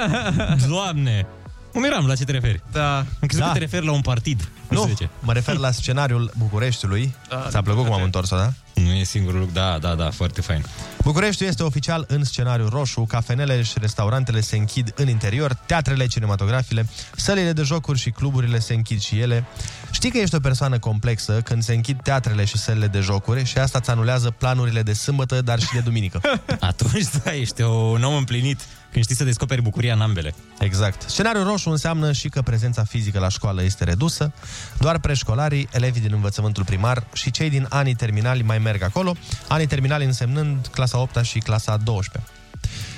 Doamne! 0.68 1.26
Mă 1.74 1.80
miram, 1.80 2.06
la 2.06 2.14
ce 2.14 2.24
te 2.24 2.32
referi? 2.32 2.60
da. 2.72 2.96
Am 2.96 3.06
crezut 3.20 3.38
Da. 3.44 3.46
că 3.46 3.52
te 3.52 3.58
referi 3.64 3.86
la 3.86 3.92
un 3.92 4.00
partid. 4.00 4.48
Nu, 4.74 4.80
Nu, 4.80 4.90
știu 4.90 4.94
de 4.98 5.04
ce. 5.04 5.10
mă 5.26 5.32
refer 5.32 5.56
la 5.56 5.70
scenariul 5.70 6.30
Bucureștiului. 6.38 7.14
Da, 7.28 7.46
Ți-a 7.50 7.62
plăcut 7.62 7.84
cum 7.84 7.92
am 7.92 8.02
întors-o, 8.02 8.36
da? 8.36 8.52
Nu 8.74 8.92
e 8.92 9.04
singurul 9.04 9.38
lucru. 9.38 9.54
Da, 9.54 9.78
da, 9.78 9.94
da, 9.94 10.10
foarte 10.10 10.40
fain. 10.40 10.64
Bucureștiul 11.02 11.48
este 11.48 11.62
oficial 11.62 12.04
în 12.08 12.24
scenariu 12.24 12.68
roșu, 12.68 13.00
cafenele 13.00 13.62
și 13.62 13.72
restaurantele 13.80 14.40
se 14.40 14.56
închid 14.56 14.92
în 14.96 15.08
interior, 15.08 15.54
teatrele, 15.66 16.06
cinematografile, 16.06 16.86
sălile 17.16 17.52
de 17.52 17.62
jocuri 17.62 17.98
și 17.98 18.10
cluburile 18.10 18.58
se 18.58 18.74
închid 18.74 19.00
și 19.00 19.18
ele. 19.20 19.44
Știi 19.90 20.10
că 20.10 20.18
ești 20.18 20.34
o 20.34 20.40
persoană 20.40 20.78
complexă 20.78 21.32
când 21.44 21.62
se 21.62 21.74
închid 21.74 22.00
teatrele 22.02 22.44
și 22.44 22.58
sălile 22.58 22.86
de 22.86 23.00
jocuri 23.00 23.44
și 23.44 23.58
asta 23.58 23.78
îți 23.78 23.90
anulează 23.90 24.30
planurile 24.30 24.82
de 24.82 24.92
sâmbătă, 24.92 25.40
dar 25.42 25.60
și 25.60 25.72
de 25.72 25.80
duminică. 25.80 26.20
Atunci, 26.60 27.04
da, 27.24 27.34
ești 27.34 27.62
un 27.62 28.02
om 28.04 28.14
împlinit 28.16 28.60
când 28.92 29.04
știi 29.04 29.16
să 29.16 29.24
descoperi 29.24 29.62
bucuria 29.62 29.92
în 29.94 30.00
ambele. 30.00 30.34
Exact. 30.58 31.02
Scenariul 31.10 31.44
roșu 31.44 31.70
înseamnă 31.70 32.12
și 32.12 32.28
că 32.28 32.42
prezența 32.42 32.84
fizică 32.84 33.18
la 33.18 33.28
școală 33.28 33.62
este 33.62 33.84
redusă, 33.84 34.32
doar 34.78 34.98
preșcolarii, 34.98 35.68
elevii 35.72 36.00
din 36.00 36.12
învățământul 36.12 36.64
primar 36.64 37.06
și 37.12 37.30
cei 37.30 37.50
din 37.50 37.66
anii 37.68 37.94
terminali 37.94 38.42
mai 38.42 38.58
merg 38.58 38.82
acolo, 38.82 39.14
anii 39.48 39.66
terminali 39.66 40.04
însemnând 40.04 40.66
clasa 40.66 40.98
8 40.98 41.24
și 41.24 41.38
clasa 41.38 41.76
12. 41.76 42.30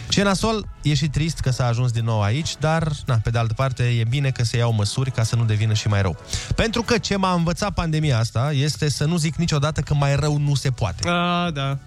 Ce 0.09 0.21
e 0.21 0.25
nasol, 0.25 0.69
e 0.83 0.95
și 0.95 1.09
trist 1.09 1.39
că 1.41 1.51
s-a 1.51 1.67
ajuns 1.67 1.93
din 1.93 2.05
nou 2.05 2.23
aici, 2.23 2.57
dar, 2.59 2.93
na, 3.07 3.19
pe 3.23 3.31
de 3.31 3.39
altă 3.39 3.53
parte, 3.55 3.83
e 3.83 4.05
bine 4.09 4.31
că 4.31 4.45
se 4.45 4.57
iau 4.57 4.73
măsuri 4.73 5.11
ca 5.11 5.23
să 5.23 5.37
nu 5.37 5.45
devină 5.45 5.73
și 5.73 5.89
mai 5.89 6.03
rău. 6.03 6.17
Pentru 6.55 6.83
că 6.83 6.99
ce 6.99 7.17
m-a 7.17 7.33
învățat 7.33 7.75
pandemia 7.75 8.19
asta 8.19 8.53
este 8.53 8.89
să 8.89 9.05
nu 9.05 9.17
zic 9.17 9.35
niciodată 9.35 9.81
că 9.81 9.95
mai 9.95 10.17
rău 10.17 10.39
nu 10.39 10.55
se 10.55 10.71
poate. 10.71 11.09
Ah, 11.09 11.53
da. 11.53 11.79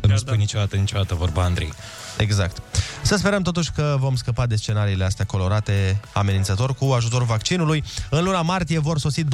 Să 0.00 0.06
nu 0.06 0.16
spui 0.16 0.36
niciodată, 0.36 0.76
niciodată 0.76 1.14
vorba 1.14 1.42
Andrei. 1.42 1.72
Exact. 2.18 2.62
Să 3.02 3.16
sperăm 3.16 3.42
totuși 3.42 3.70
că 3.70 3.96
vom 3.98 4.16
scăpa 4.16 4.46
de 4.46 4.56
scenariile 4.56 5.04
astea 5.04 5.24
colorate 5.24 6.00
amenințător 6.12 6.74
cu 6.74 6.84
ajutorul 6.84 7.26
vaccinului. 7.26 7.84
În 8.10 8.24
luna 8.24 8.42
martie 8.42 8.78
vor 8.78 8.98
sosi 8.98 9.22
2,6 9.24 9.28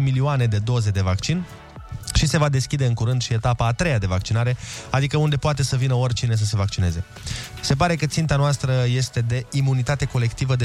milioane 0.00 0.46
de 0.46 0.58
doze 0.58 0.90
de 0.90 1.00
vaccin 1.00 1.44
și 2.14 2.26
se 2.26 2.38
va 2.38 2.48
deschide 2.48 2.86
în 2.86 2.94
curând 2.94 3.22
și 3.22 3.32
etapa 3.32 3.66
a 3.66 3.72
treia 3.72 3.98
de 3.98 4.06
vaccinare, 4.06 4.56
adică 4.90 5.16
unde 5.16 5.36
poate 5.36 5.62
să 5.62 5.76
vină 5.76 5.94
oricine 5.94 6.36
să 6.36 6.44
se 6.44 6.56
vaccineze. 6.56 7.04
Se 7.60 7.74
pare 7.74 7.96
că 7.96 8.06
ținta 8.06 8.36
noastră 8.36 8.84
este 8.86 9.20
de 9.20 9.46
imunitate 9.52 10.04
colectivă 10.04 10.56
de 10.56 10.64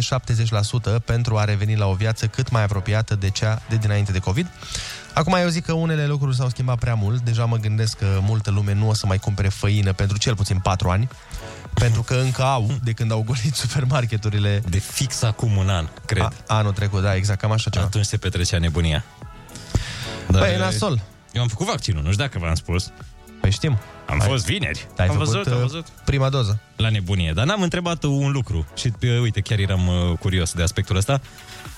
70% 1.00 1.04
pentru 1.06 1.38
a 1.38 1.44
reveni 1.44 1.76
la 1.76 1.86
o 1.86 1.94
viață 1.94 2.28
cât 2.28 2.50
mai 2.50 2.64
apropiată 2.64 3.16
de 3.16 3.30
cea 3.30 3.62
de 3.70 3.76
dinainte 3.76 4.12
de 4.12 4.20
COVID. 4.20 4.48
Acum 5.16 5.34
eu 5.34 5.48
zic 5.48 5.66
că 5.66 5.74
unele 5.74 6.06
lucruri 6.08 6.36
s-au 6.36 6.50
schimbat 6.50 6.80
prea 6.80 6.94
mult. 6.94 7.22
Deja 7.22 7.46
mă 7.46 7.58
gândesc 7.58 7.98
că 7.98 8.20
multă 8.22 8.52
lume 8.52 8.74
nu 8.74 8.90
o 8.90 8.94
să 8.94 9.06
mai 9.06 9.18
cumpere 9.18 9.48
făină 9.50 9.94
pentru 9.94 10.18
cel 10.18 10.36
puțin 10.36 10.60
4 10.60 10.90
ani. 10.90 11.08
Pentru 11.74 12.02
că 12.04 12.14
încă 12.16 12.44
au, 12.44 12.72
de 12.84 12.92
când 12.92 13.12
au 13.12 13.24
golit 13.24 13.56
supermarketurile. 13.66 14.62
De 14.70 14.78
fix 14.80 15.22
acum 15.22 15.58
un 15.58 15.70
an, 15.70 15.88
cred. 16.06 16.24
A, 16.24 16.34
anul 16.48 16.72
trecut, 16.72 17.02
da, 17.02 17.16
exact, 17.16 17.40
cam 17.40 17.52
așa 17.52 17.70
ceva. 17.70 17.86
Atunci 17.86 18.06
se 18.06 18.18
petrecea 18.18 18.58
nebunia. 18.58 19.04
Păi, 20.32 20.54
e 20.54 20.58
nasol. 20.58 21.02
Eu 21.32 21.42
am 21.42 21.48
făcut 21.48 21.66
vaccinul, 21.66 22.04
nu 22.04 22.12
știu 22.12 22.24
dacă 22.24 22.40
v-am 22.40 22.56
spus. 22.56 22.92
Păi 23.42 23.52
știm. 23.52 23.78
Am 24.06 24.20
Ai- 24.22 24.28
fost 24.28 24.46
vineri. 24.46 24.88
Ai 24.98 25.06
Am 25.08 25.14
făcut 25.14 25.28
văzut, 25.28 25.48
am 25.48 25.54
uh, 25.54 25.62
văzut. 25.62 25.88
prima 26.06 26.30
doză. 26.30 26.60
La 26.76 26.90
nebunie, 26.90 27.32
dar 27.36 27.46
n-am 27.46 27.62
întrebat 27.62 28.04
un 28.04 28.32
lucru 28.32 28.68
și 28.76 28.94
uh, 29.04 29.20
uite, 29.22 29.42
chiar 29.42 29.60
eram 29.60 29.88
uh, 29.88 30.18
curios 30.20 30.54
de 30.54 30.62
aspectul 30.64 30.96
ăsta. 30.96 31.22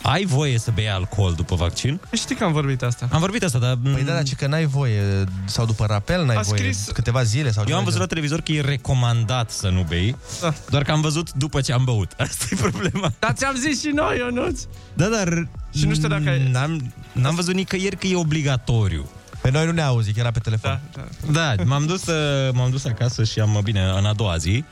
Ai 0.02 0.26
voie 0.26 0.60
să 0.60 0.72
bei 0.74 0.90
alcool 0.90 1.34
după 1.34 1.56
vaccin? 1.56 2.00
Știi 2.14 2.36
că 2.36 2.44
am 2.44 2.52
vorbit 2.52 2.82
asta. 2.84 3.08
Am 3.12 3.20
vorbit 3.20 3.44
asta, 3.44 3.58
dar... 3.58 3.78
Păi 3.94 4.04
da, 4.04 4.14
dar 4.14 4.24
ci 4.24 4.36
că 4.36 4.48
n-ai 4.48 4.66
voie, 4.66 5.02
sau 5.46 5.66
după 5.66 5.86
rapel 5.86 6.26
n-ai 6.26 6.36
A 6.36 6.40
voie 6.42 6.60
scris- 6.60 6.90
câteva 6.94 7.24
zile 7.24 7.52
sau 7.52 7.62
Eu 7.62 7.66
ceva 7.66 7.78
am 7.78 7.84
văzut 7.84 7.98
de 8.00 8.04
la 8.06 8.10
televizor 8.10 8.42
că 8.42 8.52
e 8.52 8.62
recomandat 8.62 9.52
să 9.52 9.70
nu 9.70 9.82
bei, 9.82 10.16
Da. 10.42 10.54
doar 10.70 10.84
că 10.84 10.92
am 10.92 11.02
văzut 11.02 11.34
după 11.34 11.62
ce 11.62 11.74
am 11.74 11.84
băut. 11.84 12.12
Asta 12.20 12.46
e 12.52 12.56
problema. 12.56 13.12
Dar 13.20 13.32
ți-am 13.34 13.56
zis 13.56 13.82
și 13.82 13.88
noi, 13.88 14.18
Ionuț. 14.18 14.62
Da, 14.94 15.06
dar... 15.06 15.48
Și 15.78 15.86
nu 15.86 15.94
știu 15.94 16.08
dacă 16.08 16.30
ai- 16.30 16.50
N-am, 16.52 16.94
n-am 17.12 17.36
văzut 17.36 17.54
nicăieri 17.54 17.96
că 17.98 18.08
e 18.08 18.16
obligatoriu. 18.16 19.10
Pe 19.42 19.52
noi 19.52 19.66
nu 19.66 19.72
ne 19.72 19.82
auzi, 19.82 20.12
că 20.14 20.20
era 20.20 20.32
pe 20.32 20.40
telefon. 20.40 20.80
Da, 20.94 21.02
da. 21.32 21.54
Da, 21.56 21.64
m-am 21.64 21.86
dus, 21.86 22.06
uh, 22.06 22.54
m-am 22.54 22.70
dus 22.70 22.86
acasă 22.86 23.24
și 23.24 23.40
am, 23.40 23.60
bine, 23.64 23.82
în 23.98 24.06
a 24.06 24.14
doua 24.14 24.38
zi, 24.38 24.64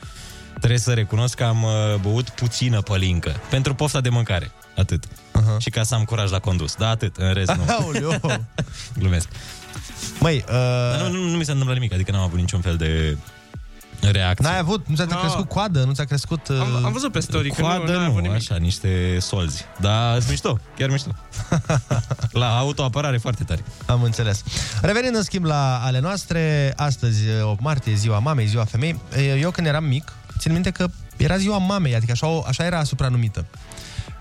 trebuie 0.58 0.78
să 0.78 0.92
recunosc 0.92 1.34
că 1.34 1.44
am 1.44 1.62
uh, 1.62 1.70
băut 2.02 2.28
puțină 2.28 2.80
pălincă. 2.80 3.40
Pentru 3.50 3.74
pofta 3.74 4.00
de 4.00 4.08
mâncare. 4.08 4.50
Atât. 4.76 5.04
Aha. 5.32 5.56
Și 5.58 5.70
ca 5.70 5.82
să 5.82 5.94
am 5.94 6.04
curaj 6.04 6.30
la 6.30 6.38
condus. 6.38 6.74
Da, 6.74 6.88
atât. 6.88 7.16
În 7.16 7.32
rest, 7.32 7.50
nu. 7.52 7.62
Aoleu. 7.68 8.20
Glumesc. 8.98 9.28
Măi, 10.20 10.44
Dar 10.46 11.00
uh, 11.06 11.12
nu, 11.12 11.18
nu, 11.22 11.28
nu 11.30 11.36
mi 11.36 11.44
s-a 11.44 11.52
întâmplat 11.52 11.76
nimic, 11.78 11.92
adică 11.92 12.10
n-am 12.12 12.22
avut 12.22 12.38
niciun 12.38 12.60
fel 12.60 12.76
de 12.76 13.16
reacție. 14.00 14.48
n-ai 14.48 14.58
avut, 14.58 14.86
nu 14.88 14.94
ți-a 14.94 15.04
No. 15.04 15.16
crescut 15.16 15.48
coadă, 15.48 15.84
nu 15.84 15.92
ți-a 15.92 16.04
crescut... 16.04 16.48
Uh... 16.48 16.60
Am, 16.60 16.84
am 16.84 16.92
văzut 16.92 17.12
pe 17.12 17.20
story 17.20 17.50
că 17.50 17.60
nu, 17.60 17.66
Coadă 17.66 17.92
n-ai 17.92 18.04
nu, 18.04 18.10
avut 18.10 18.22
nimic. 18.22 18.36
așa, 18.36 18.56
niște 18.56 19.16
solzi. 19.20 19.64
Dar 19.80 20.16
sunt 20.16 20.28
mișto, 20.30 20.58
chiar 20.78 20.90
mișto. 20.90 21.10
la 22.40 22.58
autoapărare 22.58 23.16
foarte 23.16 23.44
tare. 23.44 23.64
Am 23.86 24.02
înțeles. 24.02 24.42
Revenind 24.82 25.14
în 25.16 25.22
schimb 25.22 25.44
la 25.44 25.78
ale 25.84 25.98
noastre, 26.00 26.72
astăzi, 26.76 27.22
8 27.42 27.60
martie, 27.60 27.94
ziua 27.94 28.18
mamei, 28.18 28.46
ziua 28.46 28.64
femei. 28.64 29.00
Eu 29.40 29.50
când 29.50 29.66
eram 29.66 29.84
mic, 29.84 30.12
țin 30.38 30.52
minte 30.52 30.70
că 30.70 30.86
era 31.16 31.36
ziua 31.36 31.58
mamei, 31.58 31.94
adică 31.94 32.12
așa, 32.12 32.26
așa 32.46 32.64
era 32.64 32.84
supranumită. 32.84 33.44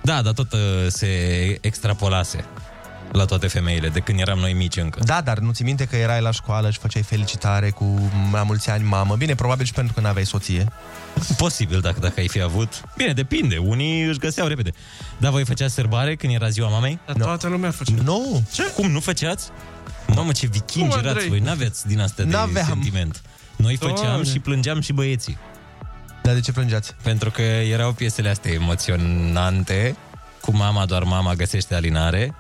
Da, 0.06 0.22
dar 0.22 0.34
tot 0.34 0.54
uh, 0.54 0.60
se 0.88 1.08
extrapolase 1.62 2.46
la 3.12 3.26
toate 3.26 3.48
femeile, 3.48 3.88
de 3.90 4.00
când 4.00 4.20
eram 4.20 4.38
noi 4.40 4.54
mici 4.54 4.78
încă. 4.78 5.00
Da, 5.04 5.22
dar 5.22 5.38
nu 5.40 5.52
ți 5.52 5.64
minte 5.64 5.86
că 5.86 5.96
erai 5.96 6.22
la 6.22 6.32
școală 6.32 6.70
și 6.72 6.78
făceai 6.80 7.02
felicitare 7.02 7.70
cu 7.70 8.12
mai 8.32 8.44
mulți 8.46 8.70
ani 8.70 8.84
mamă? 8.84 9.16
Bine, 9.16 9.36
probabil 9.36 9.66
și 9.66 9.74
pentru 9.74 9.94
că 9.94 10.00
n-aveai 10.02 10.26
soție. 10.26 10.66
Posibil, 11.38 11.80
dacă, 11.80 12.00
dacă 12.00 12.14
ai 12.20 12.28
fi 12.28 12.42
avut. 12.42 12.82
Bine, 12.98 13.14
depinde, 13.14 13.58
unii 13.58 14.02
își 14.04 14.18
găseau 14.20 14.48
repede. 14.48 14.72
Dar 15.18 15.32
voi 15.32 15.46
făceați 15.46 15.74
sărbare 15.74 16.16
când 16.16 16.34
era 16.34 16.50
ziua 16.50 16.70
mamei? 16.70 17.00
Dar 17.06 17.16
toată 17.16 17.48
lumea 17.48 17.72
face. 17.72 17.94
Nu! 18.04 18.44
Ce? 18.54 18.64
Cum, 18.64 18.92
nu 18.92 19.00
făceați? 19.00 19.50
Mamă, 20.08 20.32
ce 20.32 20.48
vikingi 20.48 20.90
Cum, 20.90 20.98
erați 20.98 21.08
Andrei? 21.08 21.28
voi, 21.30 21.40
n-aveți 21.40 21.88
din 21.88 22.00
astea 22.00 22.24
de 22.26 22.32
N-aveam. 22.32 22.66
sentiment. 22.68 23.22
Noi 23.56 23.76
făceam 23.76 23.96
Doamne. 24.04 24.24
și 24.30 24.40
plângeam 24.40 24.82
și 24.82 24.94
băieții. 24.94 25.38
Dar 26.26 26.34
de 26.34 26.40
ce 26.40 26.52
plângeați? 26.52 26.94
Pentru 27.04 27.32
că 27.32 27.42
erau 27.42 27.92
piesele 27.92 28.30
astea 28.30 28.52
emoționante, 28.52 29.96
cu 30.42 30.52
mama, 30.56 30.86
doar 30.86 31.04
mama 31.04 31.34
găsește 31.34 31.76
alinare. 31.76 32.36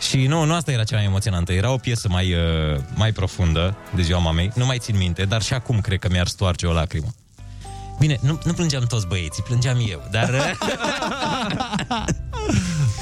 Și 0.00 0.26
nu, 0.26 0.44
nu 0.44 0.54
asta 0.54 0.72
era 0.72 0.84
cea 0.84 0.96
mai 0.96 1.04
emoționantă, 1.04 1.52
era 1.52 1.72
o 1.72 1.76
piesă 1.76 2.08
mai, 2.08 2.34
uh, 2.34 2.80
mai 2.94 3.12
profundă 3.12 3.76
de 3.94 4.02
ziua 4.02 4.18
mamei, 4.18 4.50
nu 4.54 4.66
mai 4.66 4.78
țin 4.78 4.96
minte, 4.96 5.24
dar 5.24 5.42
și 5.42 5.54
acum 5.54 5.80
cred 5.80 5.98
că 5.98 6.08
mi-ar 6.10 6.26
stoarce 6.26 6.66
o 6.66 6.72
lacrimă. 6.72 7.14
Bine, 8.02 8.18
nu, 8.20 8.38
nu 8.44 8.52
plângeam 8.52 8.84
toți 8.84 9.06
băieții, 9.06 9.42
plângeam 9.42 9.76
eu, 9.88 10.02
dar... 10.10 10.30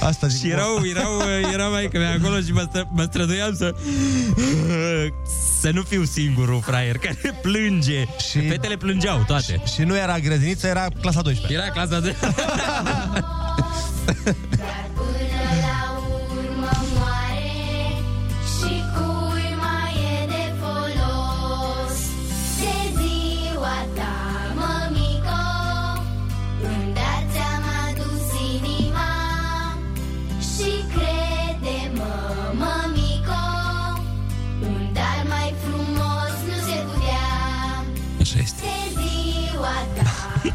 Asta 0.00 0.26
zic 0.26 0.40
și 0.40 0.48
erau, 0.48 0.80
erau, 0.84 1.20
era 1.52 1.68
mai 1.68 1.88
că 1.92 1.98
acolo 2.18 2.40
și 2.40 2.52
mă, 2.52 2.66
stră, 2.68 2.88
mă 2.92 3.02
străduiam 3.02 3.54
să 3.54 3.74
să 5.60 5.70
nu 5.70 5.82
fiu 5.82 6.04
singurul 6.04 6.60
fraier 6.60 6.98
care 6.98 7.16
plânge. 7.42 8.04
Și 8.30 8.48
fetele 8.48 8.76
plângeau 8.76 9.24
toate. 9.26 9.62
Și, 9.66 9.72
și 9.74 9.82
nu 9.82 9.96
era 9.96 10.18
grădiniță, 10.18 10.66
era 10.66 10.86
clasa 11.00 11.20
12. 11.20 11.60
Era 11.60 11.70
clasa 11.72 12.00
12. 12.00 12.36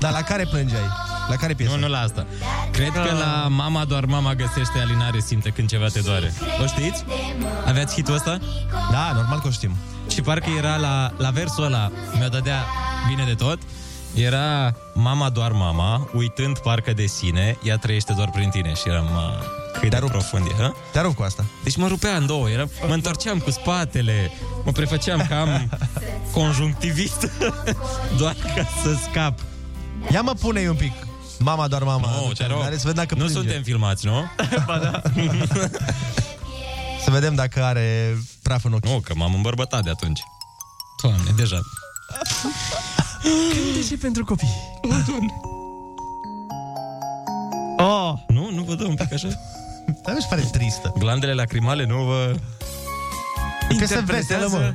Dar 0.06 0.14
la 0.14 0.22
care 0.22 0.46
plângeai? 0.46 0.90
La 1.28 1.36
care 1.36 1.54
piesă? 1.54 1.74
Nu, 1.74 1.80
nu 1.80 1.88
la 1.88 2.00
asta. 2.00 2.26
Cred 2.72 2.92
că 2.92 3.14
la 3.20 3.48
Mama 3.48 3.86
doar 3.86 4.06
mama 4.06 4.34
găsește 4.36 4.80
alinare, 4.80 5.20
simte 5.20 5.50
când 5.50 5.70
ceva 5.70 5.88
te 5.88 6.00
doare. 6.00 6.34
O 6.62 6.66
știți? 6.66 7.04
Aveați 7.66 7.96
hitul 7.96 8.14
ăsta? 8.14 8.40
Da, 8.92 9.12
normal 9.14 9.40
că 9.40 9.48
o 9.48 9.52
știm. 9.52 9.76
Și 10.10 10.22
parcă 10.22 10.50
era 10.58 10.76
la, 10.76 11.12
la 11.18 11.30
versul 11.30 11.64
ăla, 11.64 11.92
mi-o 12.20 12.28
dădea 12.28 12.66
bine 13.08 13.24
de 13.24 13.34
tot, 13.34 13.60
era 14.14 14.76
Mama 14.94 15.30
doar 15.30 15.52
mama, 15.52 16.10
uitând 16.14 16.58
parcă 16.58 16.94
de 16.94 17.06
sine, 17.06 17.58
ea 17.64 17.78
trăiește 17.78 18.14
doar 18.14 18.30
prin 18.30 18.50
tine. 18.50 18.74
Și 18.74 18.90
eram, 18.90 19.06
mă, 19.14 19.40
cât 19.80 19.90
de 19.90 19.98
rupt. 19.98 20.12
profund 20.12 20.46
e, 20.46 20.62
hă? 20.62 20.74
Te 20.92 21.02
rup 21.02 21.16
cu 21.16 21.24
asta. 21.24 21.46
Deci 21.64 21.76
mă 21.76 21.88
rupea 21.88 22.16
în 22.16 22.26
două, 22.26 22.50
era, 22.50 22.66
mă 22.88 22.94
întorceam 22.94 23.40
cu 23.40 23.52
spatele, 23.52 24.32
mă 24.64 24.72
prefăceam 24.72 25.26
că 25.28 25.34
am 25.34 25.70
conjunctivit 26.40 27.32
doar 28.20 28.36
ca 28.56 28.68
să 28.84 28.96
scap. 29.10 29.40
Ia 30.12 30.22
mă 30.22 30.34
pune 30.34 30.70
un 30.70 30.76
pic. 30.76 30.92
Mama 31.40 31.68
doar 31.68 31.84
mama. 31.84 32.10
Nu, 32.10 32.24
aduce 32.24 32.42
te 32.42 32.44
rog. 32.48 32.52
alinare, 32.52 32.78
Să 32.78 32.88
vedem 32.88 33.04
dacă 33.04 33.16
Nu 33.16 33.20
plânge. 33.24 33.40
suntem 33.40 33.64
filmați, 33.64 34.06
nu? 34.06 34.24
Să 37.04 37.12
vedem 37.12 37.36
dacă 37.36 37.64
are 37.64 38.18
praf 38.42 38.64
în 38.66 38.74
ochi. 38.74 38.86
Nu, 38.86 39.00
că 39.00 39.14
m-am 39.16 39.34
îmbărbătat 39.34 39.84
de 39.84 39.90
atunci. 39.90 40.20
Doamne, 41.02 41.32
deja. 41.36 41.60
și 43.88 43.98
pentru 43.98 44.26
copii. 44.26 44.80
Oh, 47.78 48.14
Nu, 48.28 48.50
nu 48.52 48.64
vă 48.64 48.76
dă 48.76 48.84
un 48.86 48.96
pic 48.96 49.14
așa? 49.14 49.28
Dar 50.04 50.14
nu-și 50.14 50.28
pare 50.28 50.42
tristă. 50.52 50.94
Glandele 50.98 51.34
lacrimale 51.34 51.86
nu 51.86 52.04
vă... 52.04 52.36
E 53.70 53.76
piesă 53.76 54.02
veselă, 54.06 54.48
mă. 54.50 54.74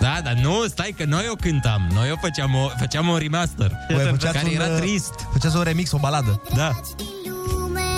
Da, 0.00 0.20
dar 0.24 0.32
nu, 0.42 0.64
stai 0.66 0.94
că 0.96 1.04
noi 1.04 1.26
o 1.30 1.34
cântam. 1.34 1.88
Noi 1.94 2.10
o 2.10 2.16
făceam 2.20 2.54
o, 2.54 2.68
făceam 2.78 3.08
o 3.08 3.16
remaster. 3.18 3.72
Voi 3.90 4.04
făceați 4.04 4.32
care 4.34 4.46
un, 4.46 4.52
era 4.60 4.72
uh, 4.72 4.76
trist. 4.80 5.12
Făceați 5.32 5.56
un 5.56 5.62
remix, 5.62 5.92
o 5.92 5.98
baladă. 5.98 6.42
Da. 6.54 6.80
din 6.96 7.06
lume 7.48 7.90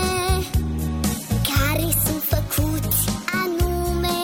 care 1.54 1.80
sunt 2.04 2.22
făcuți 2.28 3.04
anume 3.42 4.18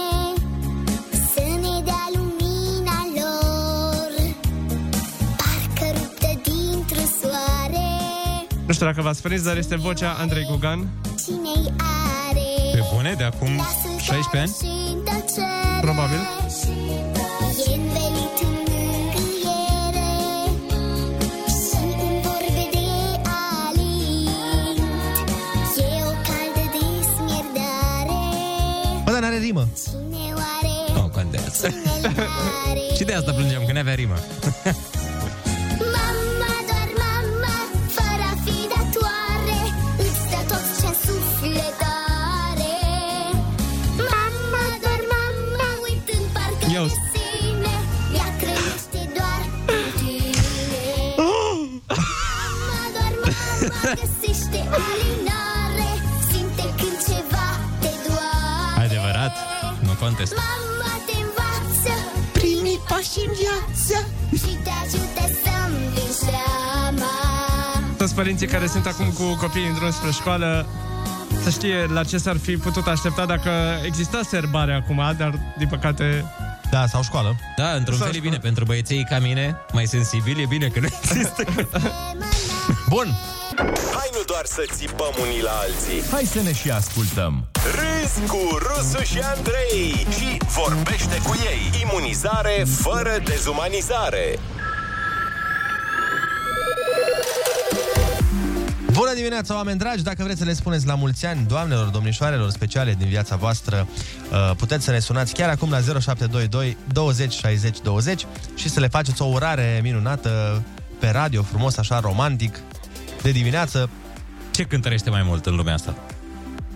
să 1.34 1.40
ne 1.60 1.80
dea 1.84 2.06
lumina 2.14 2.98
lor, 3.14 4.34
parcă 5.36 5.98
ruptă 5.98 6.40
dintr-un 6.42 7.08
soare. 7.20 7.88
nu 8.66 8.72
știu 8.72 8.86
dacă 8.86 9.00
v-ați 9.02 9.22
prins, 9.22 9.42
dar 9.42 9.56
este 9.56 9.76
vocea 9.76 10.16
Andrei 10.20 10.46
Gugan. 10.50 10.88
Cine-i 11.24 11.72
are? 12.28 12.72
Pe 12.72 12.82
bune, 12.94 13.14
de 13.18 13.24
acum 13.24 13.56
Lasă-l 13.56 14.00
16 14.00 14.38
ani? 14.38 14.56
și 14.60 14.92
în 14.92 15.02
tăcere. 15.04 15.80
Probabil. 15.80 16.18
Dar 29.20 29.30
n-are 29.30 29.38
rimă. 29.44 29.68
Cine 29.84 30.32
oare? 30.34 31.00
Nu 31.00 31.08
contează. 31.08 31.68
Cine-l 31.68 32.26
are? 32.68 32.80
Și 32.96 33.04
de 33.04 33.12
asta 33.12 33.32
plângeam, 33.32 33.64
că 33.66 33.72
n-avea 33.72 33.94
rimă. 33.94 34.14
Primii 63.16 63.26
pași 63.26 63.26
în 63.26 63.32
viață 63.32 64.06
Și 64.36 64.56
te 64.62 64.70
ajută 64.84 65.38
să-mi 65.42 65.88
vin 65.94 66.12
seama 66.12 67.10
Toți 67.96 68.14
părinții 68.14 68.46
care 68.46 68.66
sunt 68.66 68.86
acum 68.86 69.10
cu 69.10 69.36
copiii 69.40 69.66
în 69.66 69.74
drum 69.74 69.90
spre 69.90 70.10
școală 70.10 70.66
să 71.42 71.50
știe 71.50 71.86
la 71.92 72.04
ce 72.04 72.18
s-ar 72.18 72.36
fi 72.36 72.56
putut 72.56 72.86
aștepta 72.86 73.26
dacă 73.26 73.50
exista 73.84 74.20
serbare 74.28 74.74
acum, 74.74 75.14
dar 75.18 75.54
din 75.58 75.68
păcate... 75.68 76.24
Da, 76.70 76.86
sau 76.86 77.02
școală. 77.02 77.36
Da, 77.56 77.70
într-un 77.70 77.98
fel 77.98 78.14
e 78.14 78.18
bine 78.18 78.36
pentru 78.36 78.64
băieței 78.64 79.06
ca 79.08 79.18
mine, 79.18 79.56
mai 79.72 79.86
sensibili, 79.86 80.42
e 80.42 80.46
bine 80.48 80.66
că 80.66 80.80
nu 80.80 80.86
există. 81.02 81.44
Bun. 82.88 83.06
Hai 83.58 84.08
nu 84.12 84.22
doar 84.26 84.44
să 84.44 84.62
țipăm 84.72 85.14
unii 85.20 85.42
la 85.42 85.50
alții. 85.50 86.10
Hai 86.10 86.24
să 86.24 86.40
ne 86.42 86.52
și 86.52 86.70
ascultăm. 86.70 87.48
Râzi 87.78 88.30
cu 88.30 88.58
Rusu 88.58 89.02
și 89.02 89.18
Andrei 89.36 90.06
și 90.18 90.36
vorbește 90.60 91.20
cu 91.24 91.34
ei. 91.50 91.80
Imunizare 91.82 92.64
fără 92.80 93.10
dezumanizare. 93.24 94.38
Bună 98.92 99.14
dimineața, 99.14 99.54
oameni 99.54 99.78
dragi! 99.78 100.02
Dacă 100.02 100.22
vreți 100.22 100.38
să 100.38 100.44
le 100.44 100.52
spuneți 100.52 100.86
la 100.86 100.94
mulți 100.94 101.26
ani, 101.26 101.46
doamnelor, 101.48 101.86
domnișoarelor 101.86 102.50
speciale 102.50 102.94
din 102.98 103.08
viața 103.08 103.36
voastră, 103.36 103.86
uh, 104.30 104.56
puteți 104.56 104.84
să 104.84 104.90
ne 104.90 104.98
sunați 104.98 105.34
chiar 105.34 105.48
acum 105.48 105.70
la 105.70 105.80
0722 105.80 106.76
20 106.92 107.32
60 107.32 107.80
20 107.80 108.26
și 108.54 108.68
să 108.68 108.80
le 108.80 108.88
faceți 108.88 109.22
o 109.22 109.24
urare 109.24 109.80
minunată 109.82 110.62
pe 110.98 111.08
radio, 111.08 111.42
frumos, 111.42 111.76
așa, 111.76 112.00
romantic, 112.00 112.60
de 113.26 113.32
dimineață. 113.32 113.90
Ce 114.50 114.62
cântărește 114.62 115.10
mai 115.10 115.22
mult 115.24 115.46
în 115.46 115.56
lumea 115.56 115.74
asta? 115.74 115.94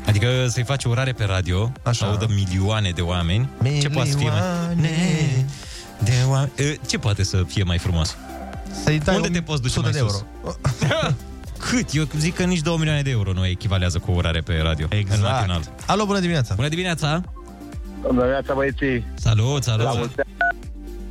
Adică 0.06 0.46
să-i 0.48 0.62
faci 0.62 0.84
urare 0.84 1.12
pe 1.12 1.24
radio, 1.24 1.72
Așa. 1.82 2.06
audă 2.06 2.26
milioane 2.34 2.90
de 2.90 3.00
oameni. 3.00 3.48
Ce 3.80 3.88
poate 3.88 4.10
să 4.10 4.16
fie 4.16 4.28
mai... 4.28 4.40
De 6.04 6.12
oameni. 6.28 6.50
E, 6.56 6.78
Ce 6.86 6.98
poate 6.98 7.22
să 7.22 7.44
fie 7.46 7.62
mai 7.62 7.78
frumos? 7.78 8.16
Să-i 8.84 8.98
dai 8.98 9.14
Unde 9.14 9.26
un 9.26 9.32
te 9.32 9.40
poți 9.42 9.62
duce 9.62 9.72
sute 9.72 9.90
mai 9.90 10.00
de 10.00 10.08
sus? 10.08 10.24
Cât? 11.68 11.92
Eu 11.92 12.04
zic 12.16 12.34
că 12.34 12.42
nici 12.42 12.60
2 12.60 12.76
milioane 12.76 13.02
de 13.02 13.10
euro 13.10 13.32
nu 13.32 13.46
echivalează 13.46 13.98
cu 13.98 14.10
o 14.10 14.14
urare 14.14 14.40
pe 14.40 14.60
radio. 14.62 14.86
Exact. 14.90 15.20
În 15.20 15.26
matinal. 15.30 15.62
Alo, 15.86 16.04
bună 16.04 16.18
dimineața! 16.18 16.54
Bună 16.54 16.68
dimineața! 16.68 17.20
Bună 18.00 18.20
dimineața, 18.20 18.54
băieții! 18.54 19.04
Salut, 19.14 19.62
salut! 19.62 19.84
La 19.84 19.92
mulți 19.92 20.14
ani! 20.20 20.58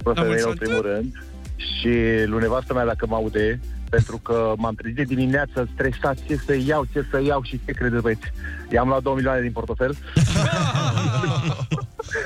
Vreau 0.01 0.15
să 0.15 0.23
mulți 0.23 0.43
vă 0.43 0.49
ani. 0.49 0.57
în 0.59 0.67
primul 0.67 0.81
rând 0.81 1.11
și 1.57 1.91
lui 2.25 2.41
nevastă 2.41 2.73
mea 2.73 2.85
dacă 2.85 3.05
mă 3.07 3.15
aude, 3.15 3.59
pentru 3.89 4.17
că 4.17 4.53
m-am 4.57 4.75
trezit 4.75 4.95
de 4.95 5.03
dimineață 5.03 5.67
stresat 5.73 6.17
ce 6.27 6.35
să 6.45 6.55
iau, 6.65 6.87
ce 6.93 7.05
să 7.11 7.21
iau 7.21 7.41
și 7.43 7.59
ce 7.65 7.71
credeți, 7.71 8.01
băieți. 8.01 8.31
I-am 8.71 8.87
luat 8.87 9.01
2 9.01 9.13
milioane 9.15 9.41
din 9.41 9.51
portofel. 9.51 9.95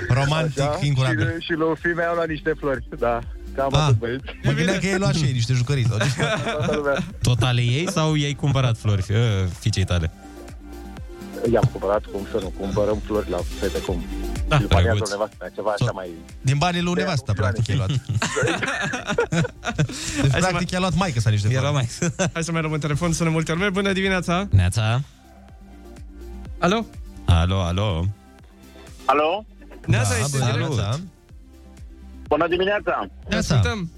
Romantic, 0.10 0.62
Așa, 0.62 0.80
incurabil. 0.82 1.36
Și, 1.40 1.46
și 1.46 1.52
lui 1.52 1.76
fiii 1.82 1.94
mei 1.94 2.06
au 2.06 2.16
luat 2.16 2.28
niște 2.28 2.54
flori, 2.60 2.84
da. 3.00 3.20
Cam 3.56 3.70
Ah, 3.74 3.80
atât, 3.82 3.98
băieți. 3.98 4.24
Mă 4.44 4.52
gândeam 4.52 4.78
că 4.80 4.86
ei 4.86 4.98
luat 4.98 5.16
și 5.16 5.24
ei 5.26 5.32
niște 5.32 5.54
jucăriți. 5.54 5.90
Sau 5.90 5.98
Toată 6.58 6.76
lumea. 6.76 6.98
Tot 7.22 7.42
ale 7.42 7.62
ei 7.62 7.92
sau 7.92 8.16
i-ai 8.16 8.34
cumpărat 8.34 8.78
flori 8.78 9.06
uh, 9.10 9.18
fiicei 9.60 9.84
tale? 9.84 10.12
I-am 11.52 11.70
cumpărat, 11.72 12.04
cum 12.12 12.28
să 12.32 12.40
nu, 12.42 12.54
cumpărăm 12.60 13.02
flori 13.06 13.30
la 13.30 13.38
fete, 13.60 13.80
cum. 13.80 14.04
Da, 14.54 14.60
și 14.60 14.62
după 14.62 14.76
aceea 14.78 14.92
drăguț. 14.94 15.10
lui 15.10 15.18
nevastă 15.18 15.36
mea, 15.40 15.50
ceva 15.56 15.72
așa 15.80 15.92
mai... 15.92 16.10
Din 16.42 16.58
banii 16.58 16.82
lui 16.82 16.94
nevastă, 16.94 17.34
practic, 17.34 17.70
ai 17.70 17.76
luat. 17.76 17.90
Deci, 20.22 20.32
Hai 20.32 20.42
să 20.42 20.48
practic, 20.48 20.72
i-a 20.72 20.80
luat 20.80 20.96
maică 20.96 21.20
sa 21.20 21.30
niște 21.30 21.48
Era 21.52 21.60
flori. 21.60 21.74
mai... 21.74 21.88
Hai 22.34 22.44
să 22.44 22.52
mai 22.52 22.62
luăm 22.62 22.74
în 22.74 22.80
telefon, 22.80 23.14
sună 23.14 23.30
multe 23.30 23.54
lume. 23.54 23.70
Bună 23.70 23.92
dimineața! 23.94 24.48
Neața? 24.52 25.02
Alo? 26.60 26.86
Alo, 27.26 27.60
alo? 27.62 28.06
Alo? 29.06 29.46
Neața, 29.86 30.10
Da, 30.14 30.20
este 30.20 30.38
bună 30.38 30.52
direct. 30.52 30.68
dimineața. 30.70 31.00
Bună 32.28 32.48
dimineața! 32.48 33.06
Ne 33.30 33.36
ascultăm. 33.36 33.92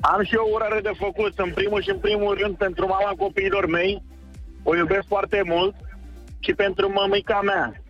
Am 0.00 0.24
și 0.24 0.34
o 0.34 0.46
urare 0.54 0.80
de 0.82 0.92
făcut. 0.98 1.38
În 1.38 1.52
primul 1.54 1.82
și 1.82 1.90
în 1.90 1.98
primul 1.98 2.38
rând 2.40 2.56
pentru 2.56 2.86
mama 2.86 3.12
copiilor 3.18 3.66
mei. 3.66 4.02
O 4.62 4.76
iubesc 4.76 5.06
foarte 5.08 5.42
mult. 5.44 5.74
Și 6.38 6.52
pentru 6.52 6.92
mămica 6.92 7.40
mea. 7.44 7.82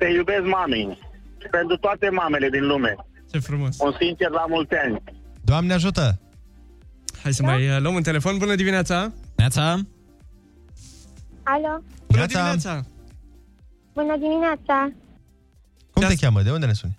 Te 0.00 0.06
iubesc, 0.08 0.42
mami. 0.44 0.98
Și 1.40 1.46
pentru 1.50 1.76
toate 1.76 2.08
mamele 2.10 2.48
din 2.48 2.66
lume. 2.66 2.94
Ce 3.30 3.38
frumos. 3.38 3.78
Un 3.78 3.92
sincer 4.00 4.30
la 4.30 4.44
mulți 4.48 4.74
ani. 4.74 5.02
Doamne 5.44 5.72
ajută! 5.72 6.20
Hai 7.22 7.32
să 7.32 7.42
mai 7.42 7.68
uh, 7.68 7.76
luăm 7.80 7.94
un 7.94 8.02
telefon. 8.02 8.38
Bună 8.38 8.54
dimineața! 8.54 9.12
Neața? 9.36 9.64
Alo, 11.42 11.82
Bună 12.06 12.18
Neața. 12.18 12.26
dimineața! 12.38 12.84
bună 13.92 14.16
dimineața! 14.16 14.92
Cum 15.92 16.02
te 16.06 16.14
cheamă? 16.14 16.42
De 16.42 16.50
unde 16.50 16.66
ne 16.66 16.72
suni? 16.72 16.98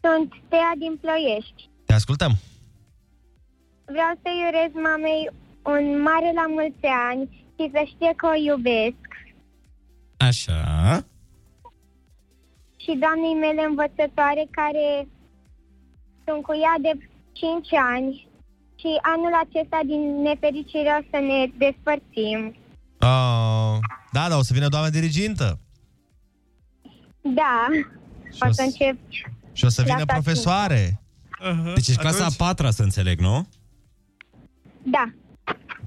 Sunt 0.00 0.28
Tea 0.48 0.72
din 0.78 0.98
Ploiești. 1.00 1.70
Te 1.86 1.92
ascultăm. 1.92 2.32
Vreau 3.84 4.12
să-i 4.22 4.44
urez 4.48 4.70
mamei 4.88 5.22
un 5.74 5.84
mare 6.08 6.30
la 6.40 6.46
mulți 6.56 6.86
ani 7.10 7.22
și 7.56 7.64
să 7.74 7.80
știe 7.92 8.12
că 8.16 8.26
o 8.26 8.36
iubesc. 8.48 9.05
Așa. 10.16 10.60
Și 12.76 12.92
doamnei 13.02 13.34
mele 13.44 13.62
învățătoare 13.68 14.46
care 14.50 15.08
sunt 16.24 16.42
cu 16.42 16.52
ea 16.54 16.74
de 16.80 17.08
5 17.32 17.72
ani 17.72 18.28
și 18.80 18.88
anul 19.14 19.32
acesta 19.44 19.80
din 19.86 20.22
nefericire 20.22 20.90
o 21.00 21.02
să 21.10 21.18
ne 21.28 21.38
despărțim. 21.58 22.56
Oh, 23.00 23.78
da, 24.12 24.28
da, 24.28 24.36
o 24.36 24.42
să 24.42 24.52
vină 24.54 24.68
doamna 24.68 24.90
dirigintă. 24.90 25.58
Da, 27.20 27.66
o 28.40 28.52
să 28.52 28.62
încep 28.62 28.96
Și 29.52 29.64
o 29.64 29.68
să 29.68 29.82
vină 29.82 29.94
Clasa 29.94 30.12
profesoare. 30.12 31.00
Deci 31.74 31.88
ești 31.88 32.00
clasa 32.00 32.24
a 32.24 32.30
patra, 32.36 32.70
să 32.70 32.82
înțeleg, 32.82 33.18
nu? 33.18 33.48
Da, 34.82 35.12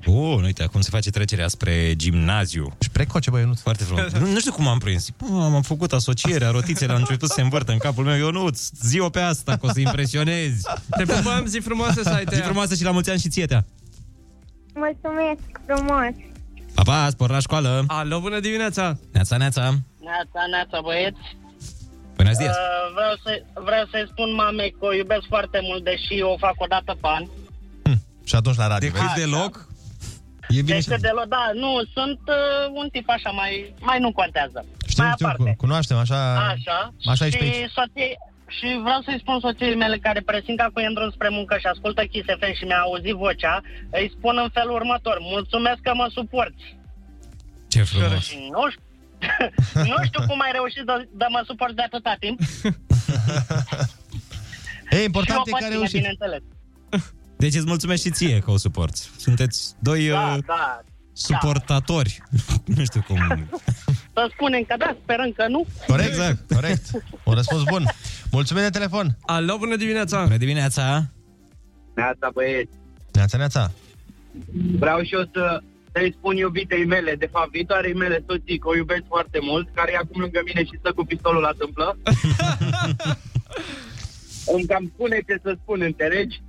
Bun, 0.04 0.44
uite, 0.44 0.64
acum 0.64 0.82
se 0.82 0.90
face 0.92 1.10
trecerea 1.10 1.48
spre 1.48 1.96
gimnaziu. 1.96 2.76
Și 2.82 2.90
precoce, 2.90 3.30
băi, 3.30 3.44
nu 3.44 3.54
Foarte 3.54 3.84
frumos. 3.84 4.12
nu, 4.12 4.32
nu 4.32 4.40
știu 4.40 4.52
cum 4.52 4.68
am 4.68 4.78
prins. 4.78 5.10
Bă, 5.18 5.44
am 5.44 5.62
făcut 5.62 5.94
asocierea, 5.94 6.50
rotițele 6.50 6.92
au 6.92 6.98
început 6.98 7.28
să 7.28 7.34
se 7.36 7.42
învârtă 7.42 7.72
în 7.72 7.78
capul 7.78 8.04
meu. 8.04 8.18
Eu 8.18 8.32
nu, 8.32 8.50
zi-o 8.82 9.10
pe 9.10 9.20
asta, 9.20 9.58
că 9.58 9.66
o 9.66 9.72
să 9.72 9.80
impresionezi. 9.80 10.62
Te 10.98 11.04
pupăm, 11.04 11.46
zi 11.46 11.60
frumoasă 11.60 12.02
să 12.04 12.10
ai 12.10 12.24
Zi 12.34 12.40
frumoasă 12.42 12.76
și 12.76 12.84
la 12.84 12.92
mulți 12.92 13.10
ani 13.10 13.20
și 13.20 13.30
ție, 13.30 13.46
Tea. 13.46 13.66
mulțumesc 14.74 15.42
frumos! 15.66 16.14
Pa, 16.74 16.82
pa, 16.82 17.08
spor 17.10 17.30
la 17.30 17.40
școală. 17.40 17.84
Alo, 17.88 18.20
bună 18.20 18.40
dimineața! 18.40 18.98
Neața, 19.12 19.38
neața. 19.38 19.62
Neața, 20.10 20.42
neața, 20.52 20.80
băieți. 20.84 21.38
Bună 22.16 22.32
ziua. 22.32 22.50
Uh, 22.50 22.56
vreau, 22.96 23.14
să, 23.24 23.32
vreau 23.68 23.86
să-i 23.92 24.08
spun 24.12 24.34
mamei 24.34 24.72
că 24.80 24.86
o 24.86 24.94
iubesc 24.94 25.26
foarte 25.28 25.60
mult, 25.62 25.84
deși 25.84 26.22
o 26.22 26.38
fac 26.38 26.54
o 26.58 26.66
dată 26.70 26.92
pe 27.02 27.08
an. 27.18 27.24
Și 28.24 28.36
atunci 28.36 28.56
la 28.56 28.68
radio. 28.68 28.88
Decât 28.90 29.06
Așa. 29.06 29.14
deloc? 29.16 29.68
E 30.58 30.62
bine 30.62 30.74
Deci 30.76 30.84
și... 30.84 30.90
că 30.90 30.98
de 31.08 31.12
la, 31.18 31.24
da, 31.36 31.44
nu, 31.54 31.72
sunt 31.94 32.20
uh, 32.28 32.64
un 32.82 32.88
tip 32.92 33.10
așa, 33.10 33.30
mai, 33.30 33.74
mai 33.80 34.00
nu 34.00 34.12
contează. 34.12 34.66
Știu, 34.88 35.04
mai 35.04 35.12
știu, 35.14 35.26
aparte. 35.26 35.50
cu- 35.50 35.56
cunoaștem, 35.64 35.98
așa... 35.98 36.20
Așa. 36.54 36.94
Așa 37.12 37.26
ești 37.26 37.38
și, 37.38 37.44
pe 37.44 37.50
aici. 37.58 37.72
soție, 37.78 38.10
și 38.58 38.68
vreau 38.86 39.02
să-i 39.06 39.20
spun 39.24 39.40
soției 39.40 39.76
mele 39.76 39.98
care 39.98 40.22
presinca 40.32 40.66
cu 40.74 40.80
în 40.88 40.94
drum 40.94 41.10
spre 41.12 41.30
muncă 41.30 41.56
și 41.62 41.66
ascultă 41.74 42.02
Kiss 42.12 42.26
FM 42.40 42.54
și 42.60 42.64
mi-a 42.70 42.80
auzit 42.88 43.14
vocea, 43.26 43.62
îi 44.00 44.14
spun 44.18 44.36
în 44.44 44.50
felul 44.58 44.76
următor, 44.82 45.18
mulțumesc 45.36 45.80
că 45.82 45.92
mă 45.96 46.08
suporți. 46.18 46.66
Ce 47.74 47.82
frumos. 47.84 48.24
Și 48.28 48.38
nu 48.56 48.64
știu, 48.72 48.84
nu 49.92 49.98
știu 50.08 50.22
cum 50.28 50.40
ai 50.46 50.52
reușit 50.60 50.84
de, 50.90 50.96
de 51.22 51.26
mă 51.30 51.42
suporți 51.50 51.76
de 51.76 51.82
atâta 51.82 52.16
timp. 52.20 52.38
E 54.92 55.04
important 55.04 55.46
și 55.46 55.52
e 55.52 55.56
o 55.56 55.58
că 55.58 55.64
ai 55.64 55.70
pățime, 55.70 55.76
reușit. 55.76 55.96
bineînțeles. 56.00 56.42
Deci 57.40 57.56
îți 57.56 57.66
mulțumesc 57.66 58.02
și 58.02 58.10
ție 58.10 58.40
că 58.40 58.52
o 58.52 58.58
suporți. 58.58 59.12
Sunteți 59.18 59.76
doi 59.80 60.08
Da, 60.08 60.34
uh, 60.34 60.44
da. 60.46 60.82
suportatori. 61.14 62.22
nu 62.76 62.84
știu 62.84 63.04
cum. 63.08 63.50
Să 64.14 64.30
spunem 64.32 64.64
că 64.68 64.76
da, 64.78 64.96
sperăm 65.04 65.32
că 65.32 65.48
nu. 65.48 65.66
Corect, 65.88 66.10
exact, 66.10 66.52
corect. 66.54 66.90
Un 67.24 67.34
răspuns 67.34 67.64
bun. 67.64 67.84
Mulțumim 68.32 68.64
de 68.64 68.70
telefon. 68.70 69.18
Alo, 69.22 69.58
bună 69.58 69.76
dimineața! 69.76 70.24
Bună 70.24 70.38
dimineața! 70.38 71.06
Neața, 71.96 72.30
băieți. 72.34 72.74
Neața, 73.14 73.38
neața. 73.38 73.72
Vreau 74.80 75.02
și 75.04 75.14
eu 75.14 75.30
să 75.34 75.62
să-i 75.92 76.16
spun 76.18 76.36
iubitei 76.36 76.86
mele, 76.86 77.16
de 77.16 77.30
fapt, 77.32 77.52
viitoarei 77.52 77.94
mele 77.94 78.24
soții, 78.28 78.58
că 78.60 78.68
o 78.68 78.76
iubesc 78.76 79.04
foarte 79.08 79.40
mult, 79.42 79.70
care 79.74 79.92
e 79.92 79.98
acum 79.98 80.22
lângă 80.22 80.42
mine 80.46 80.64
și 80.64 80.78
stă 80.80 80.92
cu 80.92 81.04
pistolul 81.06 81.42
la 81.42 81.52
tâmplă. 81.58 81.98
Îmi 84.54 84.66
cam 84.66 84.92
spune 84.94 85.18
ce 85.28 85.40
să 85.44 85.58
spun, 85.62 85.82
înțelegi? 85.82 86.42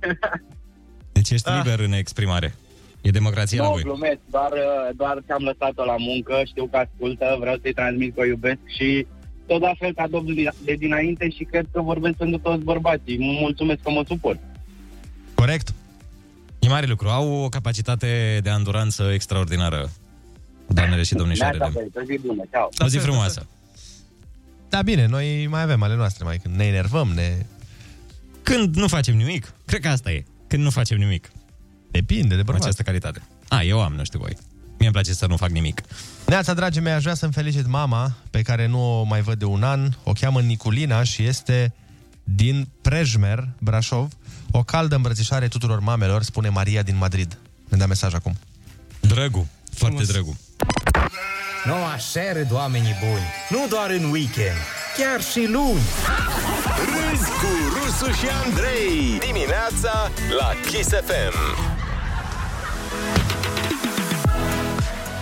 Deci 1.11 1.29
ești 1.29 1.49
liber 1.57 1.79
în 1.79 1.91
exprimare. 1.91 2.55
E 3.01 3.09
democrația 3.09 3.61
la 3.61 3.67
nu, 3.67 3.73
voi. 3.73 3.81
glumesc, 3.81 4.19
doar, 4.29 4.51
uh, 4.51 4.95
doar 4.95 5.21
că 5.25 5.33
am 5.33 5.43
lăsat-o 5.43 5.83
la 5.83 5.95
muncă, 5.97 6.41
știu 6.45 6.65
că 6.67 6.77
ascultă, 6.77 7.37
vreau 7.39 7.57
să-i 7.61 7.73
transmit 7.73 8.13
că 8.13 8.19
o 8.21 8.25
iubesc 8.25 8.59
și 8.77 9.07
tot 9.45 9.61
la 9.61 9.73
fel 9.79 9.93
ca 9.93 10.07
domnul 10.07 10.53
de 10.65 10.73
dinainte 10.73 11.29
și 11.29 11.43
cred 11.43 11.65
că 11.71 11.81
vorbesc 11.81 12.15
pentru 12.15 12.39
toți 12.39 12.63
bărbații. 12.63 13.17
Mulțumesc 13.19 13.81
că 13.81 13.89
mă 13.89 14.03
suport. 14.07 14.39
Corect. 15.33 15.73
E 16.59 16.67
mare 16.67 16.85
lucru. 16.85 17.07
Au 17.07 17.43
o 17.43 17.49
capacitate 17.49 18.39
de 18.43 18.49
anduranță 18.49 19.09
extraordinară. 19.13 19.89
Doamnele 20.67 21.03
și 21.03 21.13
domnișoarele. 21.13 21.57
Neața, 21.57 21.73
băieți, 21.73 21.97
o 21.97 22.01
zi 22.01 22.27
bună, 22.27 22.43
ceau. 22.51 22.69
O 22.79 22.87
zi 22.87 22.97
frumoasă. 22.97 23.47
Da, 24.69 24.81
bine, 24.81 25.05
noi 25.05 25.47
mai 25.49 25.61
avem 25.61 25.83
ale 25.83 25.95
noastre, 25.95 26.23
mai 26.23 26.37
când 26.37 26.55
ne 26.55 26.63
enervăm, 26.63 27.11
ne... 27.15 27.45
Când 28.41 28.75
nu 28.75 28.87
facem 28.87 29.15
nimic. 29.15 29.53
Cred 29.65 29.81
că 29.81 29.87
asta 29.87 30.11
e. 30.11 30.23
Când 30.51 30.63
nu 30.63 30.69
facem 30.69 30.97
nimic. 30.97 31.31
Depinde 31.91 32.35
de 32.35 32.43
Cu 32.43 32.51
această 32.51 32.81
calitate. 32.81 33.21
A, 33.47 33.61
eu 33.61 33.81
am, 33.81 33.93
nu 33.93 34.03
știu 34.03 34.19
voi. 34.19 34.37
Mie 34.77 34.87
îmi 34.87 34.91
place 34.91 35.13
să 35.13 35.25
nu 35.25 35.37
fac 35.37 35.49
nimic. 35.49 35.81
Neața, 36.25 36.53
dragii 36.53 36.81
mei, 36.81 36.93
aș 36.93 37.01
vrea 37.01 37.13
să-mi 37.13 37.31
felicit 37.31 37.67
mama, 37.67 38.11
pe 38.29 38.41
care 38.41 38.67
nu 38.67 38.99
o 38.99 39.03
mai 39.03 39.21
văd 39.21 39.39
de 39.39 39.45
un 39.45 39.63
an. 39.63 39.91
O 40.03 40.11
cheamă 40.11 40.41
Niculina 40.41 41.03
și 41.03 41.23
este 41.23 41.73
din 42.23 42.67
Prejmer, 42.81 43.47
Brașov. 43.59 44.11
O 44.51 44.63
caldă 44.63 44.95
îmbrățișare 44.95 45.47
tuturor 45.47 45.79
mamelor, 45.79 46.23
spune 46.23 46.49
Maria 46.49 46.81
din 46.81 46.97
Madrid. 46.97 47.37
Ne 47.69 47.77
da 47.77 47.85
mesaj 47.85 48.13
acum. 48.13 48.35
Drăgu, 48.99 49.49
foarte 49.73 50.03
drăgu. 50.03 50.39
Nu 51.65 51.73
așa 51.73 52.33
râd 52.33 52.51
oamenii 52.51 52.95
buni. 52.99 53.25
Nu 53.49 53.67
doar 53.69 53.89
în 53.89 54.11
weekend, 54.11 54.57
chiar 54.97 55.21
și 55.21 55.45
luni. 55.51 55.81
Râzi 56.77 57.31
cu 57.41 57.51
Rusu 57.75 58.11
și 58.11 58.25
Andrei. 58.45 59.19
Dimineața 59.27 60.11
la 60.39 60.51
Kiss 60.69 60.89
FM. 60.89 61.35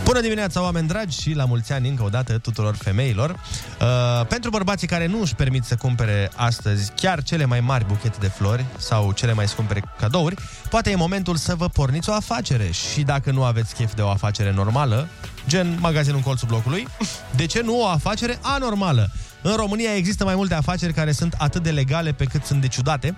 Bună 0.03 0.21
dimineața, 0.21 0.61
oameni 0.61 0.87
dragi, 0.87 1.21
și 1.21 1.33
la 1.33 1.45
mulți 1.45 1.71
ani 1.71 1.89
încă 1.89 2.03
o 2.03 2.09
dată 2.09 2.37
tuturor 2.37 2.75
femeilor. 2.75 3.29
Uh, 3.29 4.25
pentru 4.27 4.49
bărbații 4.49 4.87
care 4.87 5.05
nu 5.05 5.21
își 5.21 5.35
permit 5.35 5.63
să 5.63 5.75
cumpere 5.75 6.31
astăzi 6.35 6.91
chiar 6.95 7.23
cele 7.23 7.45
mai 7.45 7.59
mari 7.59 7.85
buchete 7.85 8.17
de 8.19 8.27
flori 8.27 8.65
sau 8.77 9.11
cele 9.11 9.33
mai 9.33 9.47
scumpe 9.47 9.81
cadouri, 9.99 10.35
poate 10.69 10.89
e 10.89 10.95
momentul 10.95 11.35
să 11.35 11.55
vă 11.55 11.67
porniți 11.67 12.09
o 12.09 12.13
afacere. 12.13 12.71
Și 12.71 13.01
dacă 13.01 13.31
nu 13.31 13.43
aveți 13.43 13.73
chef 13.73 13.93
de 13.93 14.01
o 14.01 14.09
afacere 14.09 14.53
normală, 14.53 15.07
gen 15.47 15.77
magazinul 15.79 16.17
în 16.17 16.23
colțul 16.23 16.47
blocului, 16.47 16.87
de 17.35 17.45
ce 17.45 17.61
nu 17.61 17.81
o 17.81 17.87
afacere 17.87 18.39
anormală? 18.41 19.09
În 19.41 19.55
România 19.55 19.95
există 19.95 20.23
mai 20.23 20.35
multe 20.35 20.53
afaceri 20.53 20.93
care 20.93 21.11
sunt 21.11 21.35
atât 21.37 21.63
de 21.63 21.71
legale 21.71 22.11
pe 22.11 22.25
cât 22.25 22.45
sunt 22.45 22.61
de 22.61 22.67
ciudate, 22.67 23.17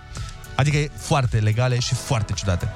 adică 0.55 0.93
foarte 0.97 1.37
legale 1.37 1.79
și 1.79 1.93
foarte 1.93 2.33
ciudate. 2.33 2.73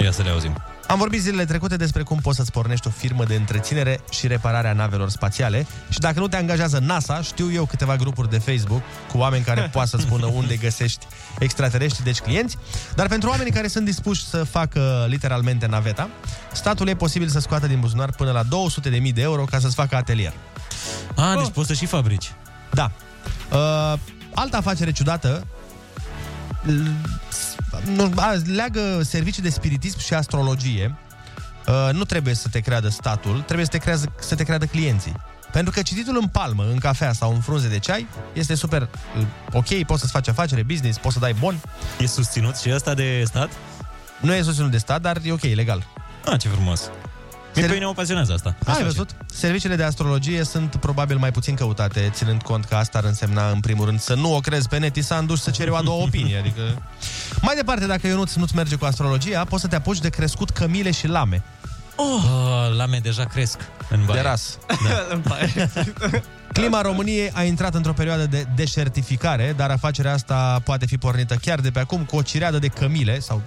Ia 0.00 0.10
să 0.10 0.22
le 0.22 0.30
auzim. 0.30 0.62
Am 0.86 0.98
vorbit 0.98 1.20
zilele 1.20 1.44
trecute 1.44 1.76
despre 1.76 2.02
cum 2.02 2.18
poți 2.18 2.36
să-ți 2.36 2.50
pornești 2.50 2.86
o 2.86 2.90
firmă 2.90 3.24
de 3.24 3.34
întreținere 3.34 4.00
și 4.10 4.26
reparare 4.26 4.68
a 4.68 4.72
navelor 4.72 5.08
spațiale 5.08 5.66
și 5.88 5.98
dacă 5.98 6.20
nu 6.20 6.28
te 6.28 6.36
angajează 6.36 6.78
NASA, 6.78 7.22
știu 7.22 7.52
eu 7.52 7.64
câteva 7.64 7.96
grupuri 7.96 8.30
de 8.30 8.38
Facebook 8.38 8.82
cu 9.10 9.18
oameni 9.18 9.44
care 9.44 9.60
poate 9.72 9.88
să 9.88 9.96
spună 10.00 10.26
unde 10.26 10.56
găsești 10.56 11.06
extraterestri, 11.38 12.04
deci 12.04 12.18
clienți, 12.18 12.56
dar 12.94 13.08
pentru 13.08 13.28
oamenii 13.28 13.52
care 13.52 13.66
sunt 13.66 13.84
dispuși 13.84 14.24
să 14.24 14.44
facă 14.44 15.06
literalmente 15.08 15.66
naveta, 15.66 16.08
statul 16.52 16.88
e 16.88 16.94
posibil 16.94 17.28
să 17.28 17.40
scoată 17.40 17.66
din 17.66 17.80
buzunar 17.80 18.10
până 18.10 18.30
la 18.30 18.42
200.000 18.42 19.12
de 19.14 19.22
euro 19.22 19.44
ca 19.44 19.58
să-ți 19.58 19.74
facă 19.74 19.96
atelier. 19.96 20.32
A, 21.14 21.36
deci 21.36 21.50
poți 21.50 21.68
să 21.68 21.74
și 21.74 21.86
fabrici. 21.86 22.32
Da. 22.72 22.90
Uh, 23.52 23.98
altă 24.34 24.56
afacere 24.56 24.92
ciudată 24.92 25.46
l- 26.62 26.90
nu, 27.94 28.12
a, 28.16 28.32
leagă 28.54 29.02
servicii 29.02 29.42
de 29.42 29.50
spiritism 29.50 29.98
și 29.98 30.14
astrologie. 30.14 30.94
Uh, 31.66 31.88
nu 31.92 32.04
trebuie 32.04 32.34
să 32.34 32.48
te 32.48 32.60
creadă 32.60 32.88
statul, 32.88 33.40
trebuie 33.40 33.64
să 33.64 33.70
te, 33.70 33.78
creadă, 33.78 34.12
să 34.20 34.34
te 34.34 34.44
creadă 34.44 34.64
clienții. 34.66 35.12
Pentru 35.52 35.72
că 35.72 35.82
cititul 35.82 36.16
în 36.20 36.26
palmă, 36.28 36.64
în 36.70 36.78
cafea 36.78 37.12
sau 37.12 37.34
în 37.34 37.40
frunze 37.40 37.68
de 37.68 37.78
ceai 37.78 38.06
este 38.32 38.54
super 38.54 38.82
uh, 39.18 39.22
ok, 39.52 39.82
poți 39.86 40.00
să-ți 40.00 40.12
faci 40.12 40.28
afacere, 40.28 40.62
business, 40.62 40.98
poți 40.98 41.14
să 41.14 41.20
dai 41.20 41.32
bon. 41.32 41.60
E 41.98 42.06
susținut 42.06 42.56
și 42.56 42.70
ăsta 42.74 42.94
de 42.94 43.22
stat? 43.26 43.50
Nu 44.20 44.34
e 44.34 44.42
susținut 44.42 44.70
de 44.70 44.78
stat, 44.78 45.00
dar 45.00 45.18
e 45.24 45.32
ok, 45.32 45.42
legal. 45.42 45.86
Ah, 46.26 46.38
ce 46.40 46.48
frumos. 46.48 46.90
Mie 47.54 47.66
pe 47.66 47.72
mine 47.72 47.84
mă 47.84 47.92
pasionează 47.92 48.32
asta. 48.32 48.54
Ai 48.66 48.72
Asta 48.72 48.84
văzut? 48.84 49.10
Serviciile 49.26 49.76
de 49.76 49.82
astrologie 49.82 50.44
sunt 50.44 50.76
probabil 50.76 51.16
mai 51.16 51.30
puțin 51.30 51.54
căutate, 51.54 52.10
ținând 52.12 52.42
cont 52.42 52.64
că 52.64 52.74
asta 52.74 52.98
ar 52.98 53.04
însemna, 53.04 53.50
în 53.50 53.60
primul 53.60 53.84
rând, 53.84 54.00
să 54.00 54.14
nu 54.14 54.34
o 54.34 54.40
crezi 54.40 54.68
pe 54.68 54.78
net, 54.78 54.96
să 54.96 55.22
duci 55.26 55.38
să 55.38 55.50
ceri 55.50 55.70
o 55.70 55.76
a 55.76 55.82
doua 55.82 56.02
opinie. 56.02 56.38
Adică... 56.38 56.82
Mai 57.40 57.54
departe, 57.54 57.86
dacă 57.86 58.06
Ionuț 58.06 58.34
nu-ți 58.34 58.56
merge 58.56 58.76
cu 58.76 58.84
astrologia, 58.84 59.44
poți 59.44 59.62
să 59.62 59.68
te 59.68 59.76
apuci 59.76 59.98
de 59.98 60.08
crescut 60.08 60.50
cămile 60.50 60.90
și 60.90 61.06
lame. 61.06 61.42
Oh, 61.96 62.76
lame 62.76 62.98
deja 62.98 63.24
cresc 63.24 63.58
în 63.90 64.04
baie. 64.04 64.20
De 64.20 64.28
ras. 64.28 64.58
Da. 65.22 65.38
Clima 66.52 66.80
României 66.80 67.30
a 67.34 67.42
intrat 67.42 67.74
într-o 67.74 67.92
perioadă 67.92 68.26
de 68.26 68.46
deșertificare, 68.54 69.54
dar 69.56 69.70
afacerea 69.70 70.12
asta 70.12 70.60
poate 70.64 70.86
fi 70.86 70.98
pornită 70.98 71.34
chiar 71.34 71.60
de 71.60 71.70
pe 71.70 71.78
acum 71.78 72.04
cu 72.04 72.16
o 72.16 72.22
cireadă 72.22 72.58
de 72.58 72.66
cămile 72.66 73.18
sau 73.18 73.42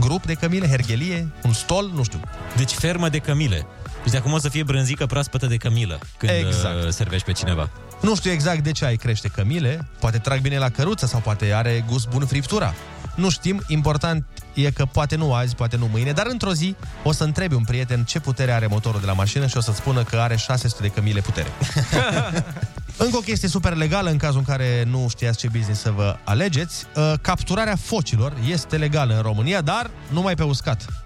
grup 0.00 0.26
de 0.26 0.34
cămile, 0.34 0.68
herghelie, 0.68 1.28
un 1.42 1.52
stol, 1.52 1.90
nu 1.94 2.02
știu. 2.02 2.20
Deci 2.56 2.70
fermă 2.72 3.08
de 3.08 3.18
cămile. 3.18 3.66
Deci 4.02 4.12
de 4.12 4.18
acum 4.18 4.32
o 4.32 4.38
să 4.38 4.48
fie 4.48 4.62
brânzică 4.62 5.06
proaspătă 5.06 5.46
de 5.46 5.56
cămilă 5.56 5.98
când 6.16 6.32
Exact. 6.32 6.84
uh, 6.84 6.88
servești 6.88 7.24
pe 7.26 7.32
cineva. 7.32 7.70
Nu 8.00 8.16
știu 8.16 8.30
exact 8.30 8.62
de 8.62 8.72
ce 8.72 8.84
ai 8.84 8.96
crește 8.96 9.28
cămile, 9.28 9.88
poate 9.98 10.18
trag 10.18 10.40
bine 10.40 10.58
la 10.58 10.68
căruță 10.68 11.06
sau 11.06 11.20
poate 11.20 11.52
are 11.52 11.84
gust 11.88 12.08
bun 12.08 12.26
friptura. 12.26 12.74
Nu 13.14 13.30
știm, 13.30 13.62
important 13.66 14.24
e 14.54 14.70
că 14.70 14.84
poate 14.84 15.16
nu 15.16 15.34
azi, 15.34 15.54
poate 15.54 15.76
nu 15.76 15.88
mâine, 15.92 16.12
dar 16.12 16.26
într-o 16.26 16.52
zi 16.52 16.74
o 17.04 17.12
să 17.12 17.24
întrebi 17.24 17.54
un 17.54 17.64
prieten 17.64 18.04
ce 18.04 18.20
putere 18.20 18.52
are 18.52 18.66
motorul 18.66 19.00
de 19.00 19.06
la 19.06 19.12
mașină 19.12 19.46
și 19.46 19.56
o 19.56 19.60
să 19.60 19.72
spună 19.72 20.02
că 20.02 20.16
are 20.16 20.36
600 20.36 20.82
de 20.82 20.88
cămile 20.88 21.20
putere. 21.20 21.48
Încă 22.96 23.16
o 23.16 23.20
chestie 23.20 23.48
super 23.48 23.74
legală 23.74 24.10
în 24.10 24.16
cazul 24.16 24.38
în 24.38 24.44
care 24.44 24.84
nu 24.90 25.06
știați 25.08 25.38
ce 25.38 25.48
business 25.48 25.80
să 25.80 25.90
vă 25.90 26.16
alegeți. 26.24 26.86
uh, 26.96 27.12
Capturarea 27.20 27.76
focilor 27.76 28.32
este 28.48 28.76
legală 28.76 29.14
în 29.14 29.22
România, 29.22 29.60
dar 29.60 29.90
numai 30.10 30.34
pe 30.34 30.42
uscat. 30.42 31.01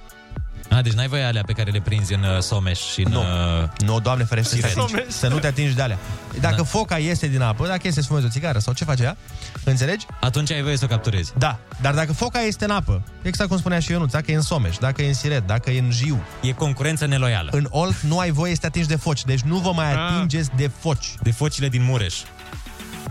A, 0.70 0.82
deci 0.82 0.92
n-ai 0.92 1.06
voie 1.08 1.22
alea 1.22 1.42
pe 1.46 1.52
care 1.52 1.70
le 1.70 1.80
prinzi 1.80 2.14
în 2.14 2.22
uh, 2.22 2.38
Someș 2.40 2.78
și 2.80 3.00
în... 3.04 3.12
Nu. 3.12 3.20
Uh, 3.20 3.68
Nu, 3.78 4.00
doamne 4.00 4.24
ferește, 4.24 4.48
să, 4.56 4.60
te 4.60 4.68
Siret. 4.68 4.82
atingi, 4.84 5.12
să 5.12 5.28
nu 5.28 5.38
te 5.38 5.46
atingi 5.46 5.74
de 5.74 5.82
alea. 5.82 5.98
Dacă 6.40 6.56
da. 6.56 6.62
foca 6.64 6.98
iese 6.98 7.26
din 7.28 7.40
apă, 7.40 7.66
dacă 7.66 7.80
iese 7.84 8.00
să 8.00 8.06
fumezi 8.06 8.26
o 8.26 8.28
țigară 8.28 8.58
sau 8.58 8.72
ce 8.72 8.84
face 8.84 9.02
ea, 9.02 9.16
înțelegi? 9.64 10.06
Atunci 10.20 10.50
ai 10.52 10.62
voie 10.62 10.76
să 10.76 10.84
o 10.84 10.88
capturezi. 10.88 11.32
Da, 11.38 11.58
dar 11.80 11.94
dacă 11.94 12.12
foca 12.12 12.40
este 12.40 12.64
în 12.64 12.70
apă, 12.70 13.02
exact 13.22 13.48
cum 13.48 13.58
spunea 13.58 13.78
și 13.78 13.90
Ionuț, 13.90 14.10
dacă 14.12 14.30
e 14.30 14.34
în 14.34 14.42
Someș, 14.42 14.76
dacă 14.76 15.02
e 15.02 15.06
în 15.08 15.14
Siret, 15.14 15.46
dacă 15.46 15.70
e 15.70 15.78
în 15.78 15.90
Jiu, 15.90 16.22
E 16.42 16.52
concurență 16.52 17.06
neloială. 17.06 17.48
în 17.52 17.66
Olt 17.70 18.00
nu 18.00 18.18
ai 18.18 18.30
voie 18.30 18.54
să 18.54 18.60
te 18.60 18.66
atingi 18.66 18.88
de 18.88 18.96
foci, 18.96 19.24
deci 19.24 19.40
nu 19.40 19.56
vă 19.58 19.72
mai 19.72 19.92
Ah. 19.92 19.98
atingeți 19.98 20.50
de 20.56 20.70
foci. 20.80 21.14
De 21.22 21.30
focile 21.30 21.68
din 21.68 21.82
Mureș. 21.84 22.14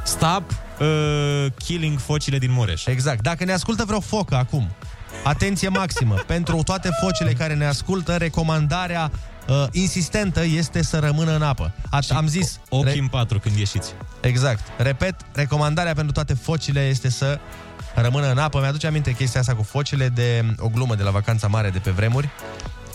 Stop 0.03 0.43
uh, 0.79 1.45
killing 1.57 1.99
focile 1.99 2.37
din 2.37 2.51
Mureș. 2.51 2.85
Exact. 2.85 3.21
Dacă 3.21 3.43
ne 3.43 3.51
ascultă 3.51 3.83
vreo 3.85 3.99
focă 3.99 4.35
acum, 4.35 4.69
atenție 5.23 5.67
maximă, 5.67 6.15
pentru 6.27 6.63
toate 6.63 6.89
focile 7.01 7.33
care 7.33 7.53
ne 7.53 7.65
ascultă, 7.65 8.15
recomandarea 8.15 9.11
uh, 9.47 9.65
insistentă 9.71 10.43
este 10.45 10.83
să 10.83 10.99
rămână 10.99 11.35
în 11.35 11.41
apă. 11.41 11.71
At- 11.87 12.15
am 12.15 12.27
zis... 12.27 12.59
Ochii 12.69 12.99
în 12.99 13.07
patru 13.07 13.39
când 13.39 13.57
ieșiți. 13.57 13.93
Exact. 14.21 14.59
Repet, 14.77 15.15
recomandarea 15.33 15.93
pentru 15.93 16.11
toate 16.13 16.33
focile 16.33 16.87
este 16.87 17.09
să 17.09 17.39
rămână 17.95 18.31
în 18.31 18.37
apă. 18.37 18.59
Mi-aduce 18.59 18.87
aminte 18.87 19.11
chestia 19.11 19.39
asta 19.39 19.55
cu 19.55 19.63
focile 19.63 20.07
de 20.09 20.45
o 20.57 20.67
glumă 20.67 20.95
de 20.95 21.03
la 21.03 21.11
vacanța 21.11 21.47
mare 21.47 21.69
de 21.69 21.79
pe 21.79 21.91
vremuri, 21.91 22.29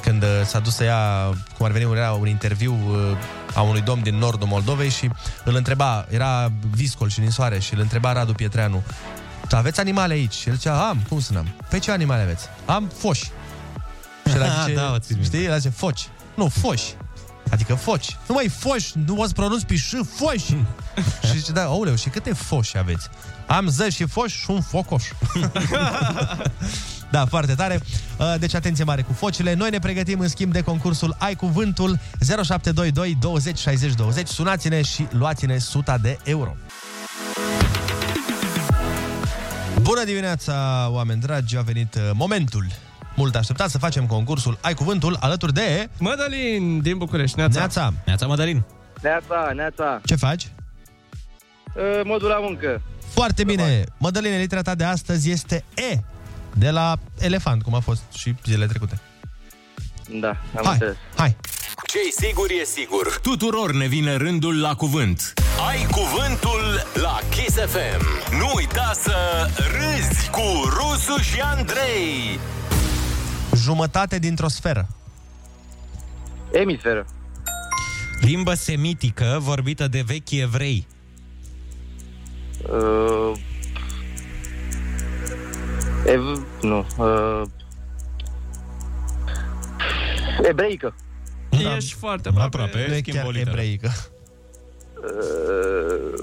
când 0.02 0.22
uh, 0.22 0.28
s-a 0.44 0.58
dus 0.58 0.74
să 0.74 0.84
ia, 0.84 1.24
cum 1.56 1.66
ar 1.66 1.72
veni, 1.72 1.92
era 1.96 2.12
un 2.12 2.26
interviu 2.26 2.74
uh, 2.88 3.16
a 3.54 3.60
unui 3.60 3.80
domn 3.80 4.02
din 4.02 4.14
nordul 4.18 4.48
Moldovei 4.48 4.88
și 4.90 5.10
îl 5.44 5.54
întreba, 5.54 6.06
era 6.10 6.52
viscol 6.70 7.08
și 7.08 7.20
ninsoare 7.20 7.58
și 7.58 7.74
îl 7.74 7.80
întreba 7.80 8.12
Radu 8.12 8.32
Pietreanu, 8.32 8.82
"Da, 8.86 8.94
aveți 9.56 9.80
animale 9.80 10.12
aici? 10.12 10.32
Și 10.34 10.48
el 10.48 10.54
zicea, 10.54 10.88
am, 10.88 11.02
cum 11.08 11.20
să 11.20 11.32
n-am? 11.32 11.54
Pe 11.68 11.78
ce 11.78 11.90
animale 11.90 12.22
aveți? 12.22 12.44
Am 12.66 12.90
foși. 12.98 13.24
Și 14.26 14.34
el 14.34 14.52
zice, 14.62 14.74
Da, 14.74 14.90
o 14.92 14.98
țin 14.98 15.16
minte. 15.18 15.36
știi, 15.36 15.46
el 15.48 15.56
zice, 15.58 15.68
foci. 15.76 16.08
Nu, 16.34 16.48
foși. 16.48 16.94
Adică 17.50 17.74
foci. 17.74 18.16
Nu 18.28 18.34
mai 18.34 18.48
foși, 18.48 18.92
nu 19.06 19.14
poți 19.14 19.34
pronunți 19.34 19.66
pe 19.66 19.76
și 19.76 20.00
foși. 20.14 20.56
și 21.26 21.38
zice, 21.38 21.52
da, 21.52 21.62
auleu, 21.64 21.94
și 21.96 22.08
câte 22.08 22.32
foși 22.32 22.78
aveți? 22.78 23.08
Am 23.46 23.68
zeci 23.68 23.92
și 23.92 24.06
foși 24.06 24.36
și 24.36 24.50
un 24.50 24.60
focoș. 24.60 25.04
da, 27.10 27.26
foarte 27.26 27.54
tare. 27.54 27.80
Uh, 28.18 28.34
Deci 28.38 28.54
atenție 28.54 28.84
mare 28.84 29.02
cu 29.02 29.12
focile. 29.12 29.54
Noi 29.54 29.70
ne 29.70 29.78
pregătim 29.78 30.20
în 30.20 30.28
schimb 30.28 30.52
de 30.52 30.60
concursul 30.62 31.16
Ai 31.18 31.34
Cuvântul 31.34 31.98
0722 32.20 33.16
20 33.20 33.58
60 33.58 33.94
20. 33.94 34.28
Sunați-ne 34.28 34.82
și 34.82 35.06
luați-ne 35.10 35.54
100 35.54 35.98
de 36.02 36.18
euro. 36.24 36.56
Bună 39.90 40.04
dimineața, 40.04 40.88
oameni 40.90 41.20
dragi! 41.20 41.56
A 41.56 41.60
venit 41.60 41.94
uh, 41.94 42.10
momentul 42.14 42.66
mult 43.16 43.34
așteptat 43.34 43.68
să 43.68 43.78
facem 43.78 44.06
concursul 44.06 44.58
Ai 44.60 44.74
Cuvântul 44.74 45.16
alături 45.20 45.52
de... 45.52 45.88
Mădălin 45.98 46.80
din 46.80 46.98
București, 46.98 47.36
Neața. 47.36 47.58
Neața! 47.58 47.92
Neața, 48.06 48.26
Mădălin! 48.26 48.62
Neața, 49.02 49.52
neața. 49.54 50.00
Ce 50.04 50.14
faci? 50.14 50.48
Uh, 51.74 52.00
Modul 52.04 52.28
la 52.28 52.38
muncă. 52.38 52.82
Foarte 53.08 53.44
bine! 53.44 53.84
Mădăline, 53.98 54.36
litera 54.36 54.62
ta 54.62 54.74
de 54.74 54.84
astăzi 54.84 55.30
este 55.30 55.64
E, 55.92 55.98
de 56.54 56.70
la 56.70 56.96
elefant, 57.18 57.62
cum 57.62 57.74
a 57.74 57.80
fost 57.80 58.02
și 58.14 58.34
zilele 58.44 58.66
trecute. 58.66 59.00
Da, 60.12 60.28
am 60.28 60.64
Hai, 60.64 60.72
înțeles. 60.72 60.96
hai! 61.16 61.36
Ce-i 61.86 62.26
sigur 62.26 62.46
e 62.60 62.64
sigur. 62.64 63.18
Tuturor 63.22 63.72
ne 63.72 63.86
vine 63.86 64.16
rândul 64.16 64.60
la 64.60 64.74
cuvânt. 64.74 65.32
Ai 65.68 65.86
cuvântul 65.90 66.82
la 66.94 67.18
Kiss 67.30 67.56
FM. 67.56 68.06
Nu 68.38 68.52
uita 68.54 68.90
să 68.94 69.14
râzi 69.56 70.30
cu 70.30 70.42
Rusu 70.64 71.20
și 71.22 71.40
Andrei. 71.40 72.38
Jumătate 73.56 74.18
dintr-o 74.18 74.48
sferă. 74.48 74.88
Emisferă. 76.52 77.06
Limbă 78.20 78.54
semitică 78.54 79.38
vorbită 79.40 79.88
de 79.88 80.02
vechi 80.06 80.30
evrei. 80.30 80.86
Uh, 82.72 83.32
ev... 86.06 86.46
Nu. 86.60 86.86
Uh, 86.98 87.42
ebreică. 90.48 90.94
Da. 91.62 91.76
Ești 91.76 91.94
foarte 91.94 92.28
aproape. 92.28 92.56
Aproape, 92.56 92.86
Nu 92.88 92.94
e 92.94 92.98
schimb 92.98 93.16
chiar 93.16 93.26
o 93.26 93.30
literă. 93.30 93.50
ebreică. 93.50 93.90
Uh, 94.96 96.20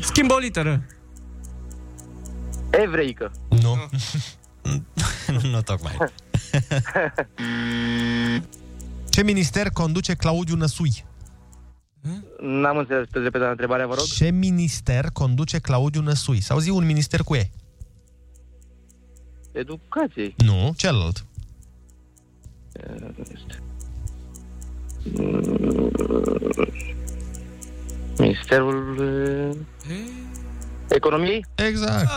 Schimbă 0.00 0.34
o 0.34 0.38
literă. 0.38 0.86
evreică. 2.70 3.32
Nu. 3.48 3.76
nu 5.42 5.62
tocmai. 5.70 5.96
Ce 9.10 9.22
minister 9.22 9.70
conduce 9.70 10.14
Claudiu 10.14 10.56
Năsui? 10.56 11.04
N-am 12.40 12.76
înțeles. 12.76 13.04
Puteți 13.06 13.24
repeta 13.24 13.50
întrebarea, 13.50 13.86
vă 13.86 13.94
rog? 13.94 14.04
Ce 14.04 14.30
minister 14.30 15.06
conduce 15.12 15.58
Claudiu 15.58 16.00
Năsui? 16.00 16.40
Sau 16.40 16.58
zi 16.58 16.70
un 16.70 16.84
minister 16.84 17.20
cu 17.22 17.34
E. 17.34 17.50
Educației. 19.52 20.34
Nu, 20.36 20.72
celălalt. 20.76 21.24
Ministerul 28.18 28.96
uh, 28.98 29.56
Economiei? 30.88 31.44
Exact. 31.54 32.08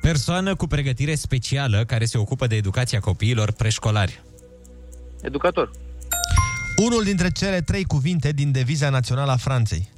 Persoană 0.00 0.54
cu 0.54 0.66
pregătire 0.66 1.14
specială 1.14 1.84
care 1.84 2.04
se 2.04 2.18
ocupă 2.18 2.46
de 2.46 2.54
educația 2.54 3.00
copiilor 3.00 3.52
preșcolari. 3.52 4.22
Educator. 5.22 5.70
Unul 6.84 7.02
dintre 7.04 7.30
cele 7.30 7.60
trei 7.60 7.84
cuvinte 7.84 8.32
din 8.32 8.52
deviza 8.52 8.90
națională 8.90 9.30
a 9.30 9.36
Franței. 9.36 9.88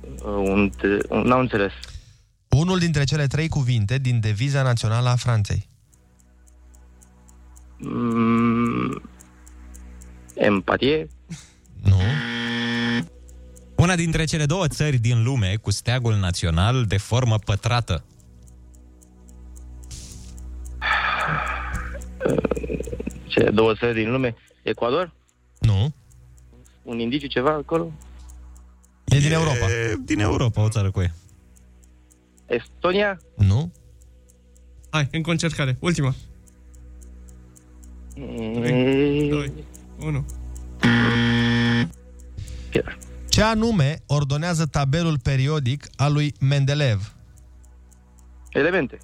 Uh, 0.00 0.24
un, 0.24 0.70
un, 1.08 1.20
n-am 1.20 1.40
înțeles. 1.40 1.72
Unul 2.48 2.78
dintre 2.78 3.04
cele 3.04 3.26
trei 3.26 3.48
cuvinte 3.48 3.98
din 3.98 4.20
deviza 4.20 4.62
națională 4.62 5.08
a 5.08 5.16
Franței. 5.16 5.68
Mm, 7.78 9.02
empatie? 10.34 11.08
Nu. 11.82 11.96
Una 13.76 13.96
dintre 13.96 14.24
cele 14.24 14.46
două 14.46 14.68
țări 14.68 14.96
din 14.96 15.22
lume 15.22 15.56
cu 15.62 15.70
steagul 15.70 16.14
național 16.14 16.84
de 16.84 16.96
formă 16.96 17.38
pătrată. 17.38 18.04
Ce 23.26 23.50
două 23.50 23.74
țări 23.74 23.94
din 23.94 24.10
lume? 24.10 24.34
Ecuador? 24.62 25.12
Nu. 25.58 25.94
Un 26.82 26.98
indiciu 26.98 27.26
ceva 27.26 27.50
acolo? 27.50 27.92
E 29.04 29.18
din 29.18 29.32
Europa. 29.32 29.70
E 29.70 29.94
din 30.04 30.20
Europa, 30.20 30.62
o 30.62 30.68
țară 30.68 30.90
cu 30.90 31.00
e. 31.00 31.12
Estonia? 32.46 33.20
Nu. 33.36 33.72
Hai, 34.90 35.08
încă 35.10 35.28
o 35.28 35.32
încercare. 35.32 35.76
Ultima. 35.80 36.14
Mm, 38.20 39.28
2, 39.28 39.52
1. 39.98 40.24
Ce 43.28 43.42
anume 43.42 44.02
ordonează 44.06 44.66
tabelul 44.66 45.18
periodic 45.18 45.86
al 45.96 46.12
lui 46.12 46.34
Mendeleev? 46.40 47.12
Elemente. 48.50 48.98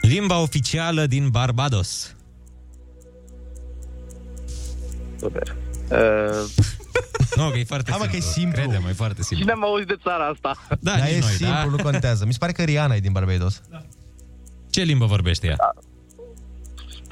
Limba 0.00 0.38
oficială 0.38 1.06
din 1.06 1.28
Barbados. 1.28 2.14
Super. 5.18 5.54
Uh, 5.92 6.64
Nu, 7.36 7.50
că 7.50 7.58
e 7.58 7.64
foarte 7.64 7.90
Hai, 7.90 7.98
mă, 8.00 8.04
simplu. 8.04 8.10
că 8.10 8.16
e 8.16 8.20
simplu. 8.32 8.62
Crede, 8.62 8.78
mai 8.78 8.92
foarte 8.92 9.20
și 9.20 9.26
simplu. 9.26 9.46
n-am 9.46 9.64
auzit 9.64 9.86
de 9.86 9.96
țara 10.02 10.26
asta. 10.26 10.56
Da, 10.68 10.76
Dar 10.96 11.00
nici 11.00 11.14
e 11.16 11.18
noi, 11.18 11.30
simplu, 11.30 11.54
da? 11.54 11.64
nu 11.64 11.76
contează. 11.82 12.24
Mi 12.26 12.32
se 12.32 12.38
pare 12.38 12.52
că 12.52 12.62
Rihanna 12.62 12.94
e 12.94 13.00
din 13.00 13.12
Barbados. 13.12 13.62
Ce 14.70 14.82
limbă 14.82 15.04
vorbește 15.04 15.46
ea? 15.46 15.56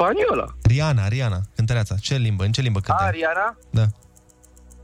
Spaniola. 0.01 0.55
Rihanna, 0.63 1.09
Rihanna, 1.09 1.41
cântăreața. 1.55 1.95
Ce 2.01 2.17
limbă? 2.17 2.45
În 2.45 2.53
ce 2.53 2.61
limbă 2.61 2.81
cântă? 2.81 3.03
A, 3.03 3.11
Riana? 3.11 3.57
Da. 3.71 3.87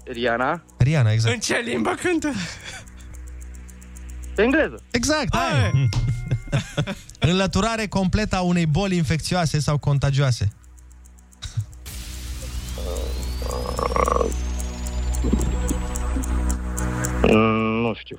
Riana? 0.05 0.63
Rihanna, 0.77 1.13
exact. 1.13 1.35
În 1.35 1.41
ce 1.41 1.57
limbă 1.65 1.95
cântă? 2.03 2.33
Engleză. 4.37 4.83
Exact, 4.91 5.37
hai! 5.37 5.89
Înlăturare 7.31 7.87
completă 7.87 8.37
a 8.37 8.41
unei 8.41 8.67
boli 8.67 8.97
infecțioase 8.97 9.61
sau 9.61 9.79
contagioase. 9.79 10.53
Mm, 17.23 17.81
nu 17.81 17.95
știu. 17.95 18.17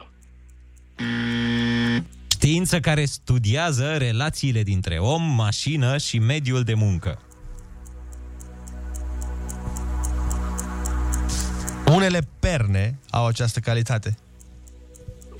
Știință 2.39 2.79
care 2.79 3.05
studiază 3.05 3.95
relațiile 3.97 4.63
dintre 4.63 4.97
om, 4.97 5.21
mașină 5.21 5.97
și 5.97 6.19
mediul 6.19 6.63
de 6.63 6.73
muncă. 6.73 7.21
Unele 11.85 12.27
perne 12.39 12.99
au 13.09 13.27
această 13.27 13.59
calitate. 13.59 14.17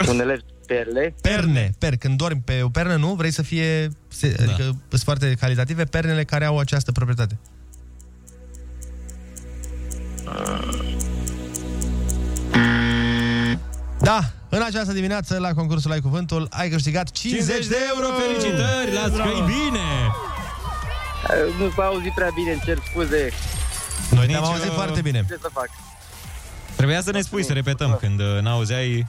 Unele 0.08 0.40
perle. 0.68 1.16
Perne, 1.22 1.72
per, 1.80 1.98
când 1.98 2.18
dormi 2.18 2.42
pe 2.46 2.62
o 2.62 2.70
pernă, 2.70 2.96
nu? 2.96 3.14
Vrei 3.14 3.32
să 3.32 3.42
fie, 3.42 3.90
se, 4.08 4.32
da. 4.32 4.44
adică 4.44 4.64
sunt 4.90 5.02
foarte 5.02 5.34
calitative, 5.40 5.84
pernele 5.84 6.24
care 6.24 6.46
au 6.46 6.60
această 6.60 6.92
proprietate. 6.92 7.38
Da, 14.00 14.32
în 14.50 14.62
această 14.62 14.94
dimineață, 14.94 15.38
la 15.38 15.54
concursul 15.54 15.92
Ai 15.92 16.00
Cuvântul, 16.00 16.48
ai 16.52 16.70
câștigat 16.70 17.12
50, 17.12 17.46
50 17.48 17.68
de 17.68 17.78
euro, 17.96 18.08
felicitări, 18.14 18.94
las 18.94 19.12
că 19.12 19.30
e 19.38 19.42
bine! 19.46 19.88
Uh, 21.48 21.60
Nu 21.60 21.72
s-a 21.76 21.84
auzit 21.84 22.14
prea 22.14 22.30
bine, 22.36 22.52
îmi 22.52 22.62
cer 22.66 22.78
scuze. 22.90 23.32
Noi 24.10 24.28
te-am 24.28 24.42
Nici, 24.42 24.52
auzit 24.52 24.70
uh, 24.70 24.74
foarte 24.76 25.02
bine. 25.02 25.26
Ce 25.28 25.38
să 25.42 25.50
fac? 25.54 25.70
Trebuia 26.76 27.02
să 27.02 27.12
ne 27.12 27.22
spui 27.22 27.44
să 27.44 27.54
repetăm 27.54 27.98
când 28.00 28.20
uh, 28.20 28.42
n-auzeai 28.42 29.08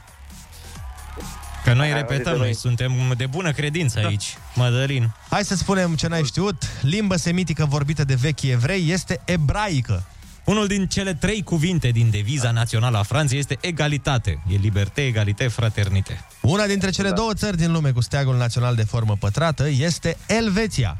Că 1.65 1.73
noi 1.75 1.89
Hai, 1.91 1.99
repetăm, 1.99 2.17
uite, 2.17 2.31
noi 2.31 2.39
noi. 2.39 2.55
suntem 2.55 2.93
de 3.17 3.27
bună 3.27 3.53
credință 3.53 3.99
aici, 3.99 4.37
Mădălin. 4.55 5.11
Hai 5.31 5.45
să 5.45 5.55
spunem 5.57 5.95
ce 5.95 6.07
n-ai 6.09 6.25
știut. 6.25 6.63
Limba 6.81 7.17
semitică 7.17 7.65
vorbită 7.65 8.05
de 8.05 8.15
vechi 8.15 8.43
evrei 8.43 8.91
este 8.91 9.21
ebraică. 9.25 10.05
Unul 10.49 10.67
din 10.67 10.87
cele 10.87 11.15
trei 11.15 11.43
cuvinte 11.43 11.89
din 11.89 12.11
deviza 12.11 12.51
națională 12.51 12.99
a 12.99 13.03
Franței 13.03 13.39
este 13.39 13.59
egalitate. 13.61 14.43
E 14.51 14.57
liberté, 14.57 15.07
egalité, 15.07 15.49
fraternite. 15.49 16.25
Una 16.41 16.67
dintre 16.67 16.91
cele 16.91 17.11
două 17.11 17.35
țări 17.35 17.57
din 17.57 17.73
lume 17.73 17.91
cu 17.91 18.01
steagul 18.01 18.37
național 18.37 18.75
de 18.75 18.85
formă 18.85 19.17
pătrată 19.17 19.69
este 19.69 20.17
Elveția. 20.27 20.97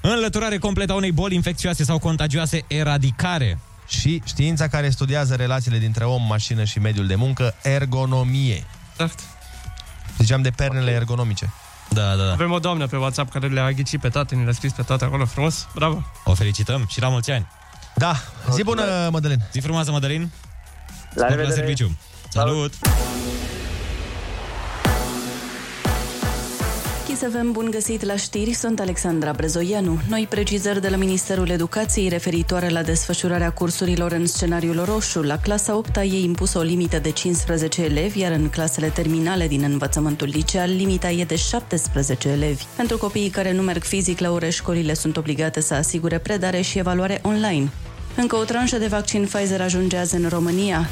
Înlăturare 0.00 0.58
completă 0.58 0.92
a 0.92 0.94
unei 0.94 1.12
boli 1.12 1.34
infecțioase 1.34 1.84
sau 1.84 1.98
contagioase, 1.98 2.64
eradicare. 2.66 3.58
Și 3.88 4.22
știința 4.24 4.68
care 4.68 4.90
studiază 4.90 5.34
relațiile 5.34 5.78
dintre 5.78 6.04
om, 6.04 6.22
mașină 6.22 6.64
și 6.64 6.78
mediul 6.78 7.06
de 7.06 7.14
muncă, 7.14 7.54
ergonomie. 7.62 8.64
Exact. 8.92 9.18
Ziceam 10.18 10.42
de 10.42 10.50
pernele 10.50 10.90
ergonomice. 10.90 11.52
Da, 11.88 12.14
da, 12.14 12.24
da. 12.24 12.32
Avem 12.32 12.50
o 12.50 12.58
doamnă 12.58 12.86
pe 12.86 12.96
WhatsApp 12.96 13.32
care 13.32 13.48
le-a 13.48 13.72
ghicit 13.72 14.00
pe 14.00 14.08
toate, 14.08 14.34
ne 14.34 14.42
le-a 14.44 14.52
scris 14.52 14.72
pe 14.72 14.82
toate 14.82 15.04
acolo 15.04 15.24
frumos. 15.24 15.68
Bravo! 15.74 16.02
O 16.24 16.34
felicităm 16.34 16.86
și 16.88 17.00
la 17.00 17.08
mulți 17.08 17.30
ani. 17.30 17.46
Da, 18.00 18.14
zi 18.52 18.62
bună, 18.62 19.08
Mădălin. 19.12 19.38
Zi 19.52 19.60
frumoasă, 19.60 19.90
Mădălin. 19.90 20.20
La 20.20 21.08
Spor 21.10 21.22
la 21.22 21.28
revedere. 21.28 21.54
serviciu. 21.54 21.96
Salut! 22.28 22.72
Chisevem, 27.06 27.52
bun 27.52 27.70
găsit 27.70 28.04
la 28.04 28.16
știri, 28.16 28.52
sunt 28.52 28.80
Alexandra 28.80 29.32
Brezoianu. 29.32 30.00
Noi 30.08 30.26
precizări 30.30 30.80
de 30.80 30.88
la 30.88 30.96
Ministerul 30.96 31.48
Educației 31.48 32.08
referitoare 32.08 32.68
la 32.68 32.82
desfășurarea 32.82 33.52
cursurilor 33.52 34.12
în 34.12 34.26
scenariul 34.26 34.84
roșu. 34.84 35.22
La 35.22 35.38
clasa 35.38 35.76
8 35.76 35.96
e 35.96 36.20
impus 36.20 36.54
o 36.54 36.60
limită 36.60 36.98
de 36.98 37.10
15 37.10 37.82
elevi, 37.82 38.18
iar 38.20 38.32
în 38.32 38.48
clasele 38.48 38.88
terminale 38.88 39.48
din 39.48 39.62
învățământul 39.62 40.28
liceal 40.28 40.70
limita 40.70 41.10
e 41.10 41.24
de 41.24 41.36
17 41.36 42.28
elevi. 42.28 42.64
Pentru 42.76 42.98
copiii 42.98 43.30
care 43.30 43.52
nu 43.52 43.62
merg 43.62 43.82
fizic 43.82 44.18
la 44.18 44.30
ore, 44.30 44.50
școlile 44.50 44.94
sunt 44.94 45.16
obligate 45.16 45.60
să 45.60 45.74
asigure 45.74 46.18
predare 46.18 46.60
și 46.60 46.78
evaluare 46.78 47.20
online. 47.22 47.70
Încă 48.16 48.36
o 48.36 48.44
tranșă 48.44 48.78
de 48.78 48.86
vaccin 48.86 49.24
Pfizer 49.24 49.60
ajunge 49.60 49.96
azi 49.96 50.14
în 50.14 50.28
România, 50.28 50.88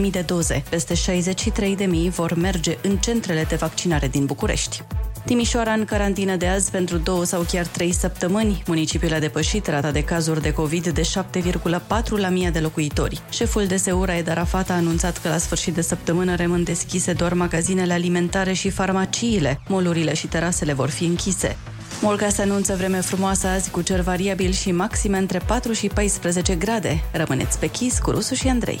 224.000 0.00 0.10
de 0.10 0.20
doze. 0.26 0.64
Peste 0.68 0.94
63.000 0.94 2.10
vor 2.10 2.34
merge 2.34 2.78
în 2.82 2.96
centrele 2.96 3.46
de 3.48 3.56
vaccinare 3.56 4.08
din 4.08 4.24
București. 4.24 4.82
Timișoara 5.24 5.72
în 5.72 5.84
carantină 5.84 6.36
de 6.36 6.46
azi 6.46 6.70
pentru 6.70 6.96
două 6.96 7.24
sau 7.24 7.42
chiar 7.42 7.66
trei 7.66 7.92
săptămâni. 7.92 8.62
Municipiul 8.66 9.12
a 9.12 9.18
depășit 9.18 9.66
rata 9.66 9.90
de 9.90 10.04
cazuri 10.04 10.42
de 10.42 10.52
COVID 10.52 10.88
de 10.88 11.02
7,4 11.02 12.08
la 12.08 12.28
mie 12.28 12.50
de 12.50 12.58
locuitori. 12.58 13.20
Șeful 13.30 13.66
DSU 13.66 14.02
Raed 14.04 14.28
Arafat 14.28 14.70
a 14.70 14.74
anunțat 14.74 15.18
că 15.18 15.28
la 15.28 15.38
sfârșit 15.38 15.74
de 15.74 15.80
săptămână 15.80 16.34
rămân 16.34 16.64
deschise 16.64 17.12
doar 17.12 17.32
magazinele 17.32 17.92
alimentare 17.92 18.52
și 18.52 18.70
farmaciile. 18.70 19.60
Molurile 19.68 20.14
și 20.14 20.26
terasele 20.26 20.72
vor 20.72 20.90
fi 20.90 21.04
închise. 21.04 21.56
Molga 22.00 22.28
se 22.28 22.42
anunță 22.42 22.74
vreme 22.76 23.00
frumoasă 23.00 23.46
azi 23.46 23.70
cu 23.70 23.82
cer 23.82 24.00
variabil 24.00 24.50
și 24.50 24.72
maxime 24.72 25.18
între 25.18 25.40
4 25.46 25.72
și 25.72 25.86
14 25.86 26.54
grade. 26.54 27.04
Rămâneți 27.12 27.58
pe 27.58 27.66
chis 27.66 27.98
cu 27.98 28.10
Rusu 28.10 28.34
și 28.34 28.48
Andrei. 28.48 28.80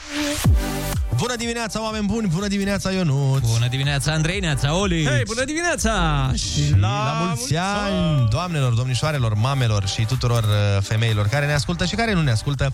Bună 1.15 1.35
dimineața, 1.35 1.81
oameni 1.83 2.05
buni! 2.05 2.27
Bună 2.27 2.47
dimineața, 2.47 2.91
Ionut! 2.91 3.41
Bună 3.41 3.67
dimineața, 3.67 4.11
Andrei, 4.11 4.39
neața, 4.39 4.75
Oli! 4.75 5.05
Hei, 5.07 5.23
bună 5.25 5.43
dimineața! 5.43 5.91
Și 6.35 6.79
la, 6.79 6.87
la 6.87 7.23
mulți 7.25 7.55
ani, 7.55 8.27
doamnelor, 8.29 8.73
domnișoarelor, 8.73 9.33
mamelor 9.33 9.87
și 9.87 10.05
tuturor 10.05 10.43
uh, 10.43 10.83
femeilor 10.83 11.27
care 11.27 11.45
ne 11.45 11.53
ascultă 11.53 11.85
și 11.85 11.95
care 11.95 12.13
nu 12.13 12.21
ne 12.21 12.31
ascultă. 12.31 12.73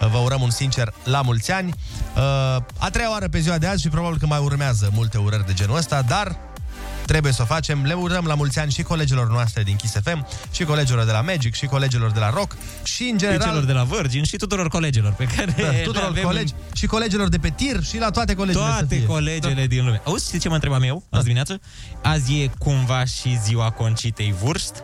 Uh, 0.00 0.08
Vă 0.10 0.18
urăm 0.18 0.40
un 0.42 0.50
sincer 0.50 0.92
la 1.04 1.20
mulți 1.22 1.52
ani. 1.52 1.72
Uh, 2.16 2.22
A 2.78 2.90
treia 2.92 3.10
oară 3.10 3.28
pe 3.28 3.38
ziua 3.38 3.58
de 3.58 3.66
azi 3.66 3.80
și 3.80 3.88
probabil 3.88 4.18
că 4.18 4.26
mai 4.26 4.38
urmează 4.42 4.90
multe 4.94 5.18
urări 5.18 5.46
de 5.46 5.52
genul 5.52 5.76
ăsta, 5.76 6.02
dar 6.02 6.36
trebuie 7.08 7.32
să 7.32 7.42
o 7.42 7.44
facem. 7.44 7.82
Le 7.84 7.94
urăm 7.94 8.24
la 8.24 8.34
mulți 8.34 8.58
ani 8.58 8.70
și 8.72 8.82
colegilor 8.82 9.28
noastre 9.30 9.62
din 9.62 9.76
Kiss 9.76 9.94
FM, 10.04 10.26
și 10.50 10.64
colegilor 10.64 11.04
de 11.04 11.12
la 11.12 11.20
Magic, 11.20 11.54
și 11.54 11.66
colegilor 11.66 12.10
de 12.10 12.18
la 12.18 12.30
Rock, 12.30 12.56
și 12.82 13.02
în 13.02 13.08
Și 13.08 13.16
general... 13.24 13.46
celor 13.48 13.64
de 13.64 13.72
la 13.72 13.84
Virgin 13.84 14.24
și 14.24 14.36
tuturor 14.36 14.68
colegilor 14.68 15.12
pe 15.12 15.24
care 15.24 15.54
Da, 15.62 15.68
le 15.70 15.80
tuturor 15.84 16.08
avem 16.08 16.22
colegi 16.24 16.52
și 16.74 16.86
colegilor 16.86 17.28
de 17.28 17.38
pe 17.38 17.50
tir 17.56 17.82
și 17.82 17.98
la 17.98 18.10
toate 18.10 18.34
colegile 18.34 18.64
să 18.64 18.70
Toate 18.70 18.94
fie. 18.96 19.04
colegele 19.06 19.66
din 19.66 19.84
lume. 19.84 20.00
Auzi, 20.04 20.26
știi 20.26 20.38
ce 20.38 20.48
mă 20.48 20.54
întrebam 20.54 20.82
eu 20.82 21.02
azi 21.10 21.22
dimineață? 21.22 21.60
Azi 22.02 22.40
e 22.40 22.50
cumva 22.58 23.04
și 23.04 23.38
ziua 23.44 23.70
Concitei 23.70 24.34
Vârst? 24.42 24.82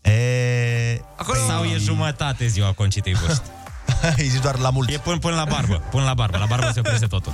E... 0.00 1.00
Acolo 1.16 1.38
Sau 1.48 1.62
e 1.64 1.76
jumătate 1.78 2.46
ziua 2.46 2.72
Concitei 2.72 3.12
Vârst? 3.12 3.42
Îi 4.16 4.28
zici 4.28 4.40
doar 4.40 4.58
la 4.58 4.70
mulți. 4.70 4.92
E 4.92 4.98
până, 4.98 5.18
până 5.18 5.34
la 5.34 5.44
barbă. 5.44 5.82
Până 5.90 6.04
la 6.04 6.14
barbă. 6.14 6.38
La 6.38 6.46
barbă 6.46 6.70
se 6.72 6.80
oprește 6.80 7.06
totul. 7.06 7.32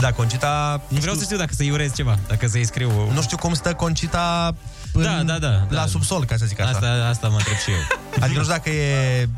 Da, 0.00 0.12
Concita... 0.12 0.80
Vreau 0.88 1.14
să 1.14 1.24
știu 1.24 1.36
dacă 1.36 1.54
să-i 1.54 1.70
urez 1.70 1.94
ceva. 1.94 2.18
Dacă 2.28 2.48
să-i 2.48 2.64
scriu... 2.64 2.90
Nu 3.12 3.22
știu 3.22 3.36
cum 3.36 3.54
stă 3.54 3.74
Concita 3.74 4.54
în, 4.92 5.02
Da, 5.02 5.22
da, 5.22 5.38
da, 5.38 5.48
la 5.48 5.66
da. 5.68 5.86
subsol, 5.86 6.24
ca 6.24 6.36
să 6.36 6.46
zic 6.46 6.60
așa. 6.60 6.70
Asta, 6.70 7.06
asta 7.10 7.28
mă 7.28 7.36
întreb 7.36 7.56
și 7.56 7.70
eu. 7.70 7.76
Adică 8.20 8.38
nu 8.38 8.44
știu 8.44 8.54
dacă 8.54 8.70
e 8.70 9.28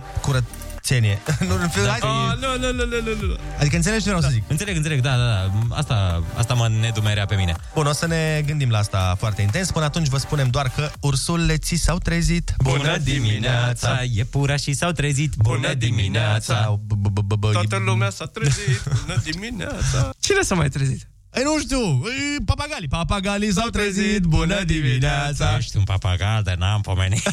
curățenie. 0.85 1.19
nu, 1.49 1.55
în 1.63 1.69
fel, 1.69 1.85
Dacă 1.85 2.07
hai, 2.07 2.37
e- 2.41 2.47
Nu, 2.47 2.67
nu, 2.67 2.73
nu, 2.73 2.85
nu, 2.85 3.01
nu, 3.21 3.27
nu. 3.27 3.37
Adică 3.59 3.77
înțelegi 3.77 4.03
ce 4.03 4.09
vreau 4.09 4.21
să 4.25 4.29
zic. 4.33 4.43
Înțeleg, 4.47 4.77
înțeleg, 4.77 5.01
da, 5.01 5.17
da, 5.17 5.25
da. 5.25 5.51
Asta, 5.77 6.23
asta 6.37 6.55
mă 6.55 6.69
nedumerea 6.81 7.27
pe 7.27 7.35
mine. 7.35 7.55
Bun, 7.75 7.87
o 7.87 7.93
să 7.93 8.07
ne 8.07 8.43
gândim 8.47 8.71
la 8.71 8.79
asta 8.79 9.15
foarte 9.19 9.43
intens. 9.43 9.71
Până 9.71 9.85
atunci 9.85 10.09
vă 10.09 10.19
spunem 10.19 10.49
doar 10.49 10.69
că 10.77 10.91
ursuleții 11.01 11.77
s-au 11.77 11.99
trezit. 11.99 12.55
Iepurașii 14.13 14.75
s-au 14.75 14.91
trezit. 14.91 15.33
Sau 16.55 16.81
b- 16.87 17.09
b- 17.09 17.23
b- 17.23 17.49
b- 17.49 17.53
Toată 17.53 17.77
lumea 17.85 18.11
s-a 18.11 18.25
trezit. 18.25 18.83
Bună 19.07 19.21
dimineața! 19.23 20.11
Cine 20.21 20.41
s-a 20.43 20.55
mai 20.55 20.69
trezit? 20.69 21.09
Ei, 21.37 21.43
nu 21.43 21.59
știu, 21.61 22.03
e, 22.39 22.43
papagalii. 22.45 22.89
Papagalii 22.89 23.53
s-au 23.53 23.69
trezit. 23.69 24.23
Bună 24.23 24.63
dimineața. 24.63 25.57
Ești 25.59 25.77
un 25.77 25.83
papagal, 25.83 26.43
dar 26.43 26.55
n-am 26.55 26.81
pomenit. 26.81 27.23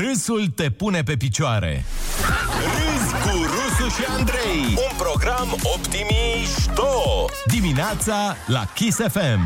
Râsul 0.00 0.46
te 0.48 0.70
pune 0.70 1.02
pe 1.02 1.16
picioare. 1.16 1.84
Râzi 2.60 3.12
cu 3.12 3.36
Rusu 3.42 3.94
și 3.96 4.04
Andrei. 4.18 4.64
Un 4.68 4.96
program 4.96 5.56
optimișto. 5.74 7.24
Dimineața 7.46 8.36
la 8.46 8.64
Kiss 8.74 8.98
FM. 9.08 9.40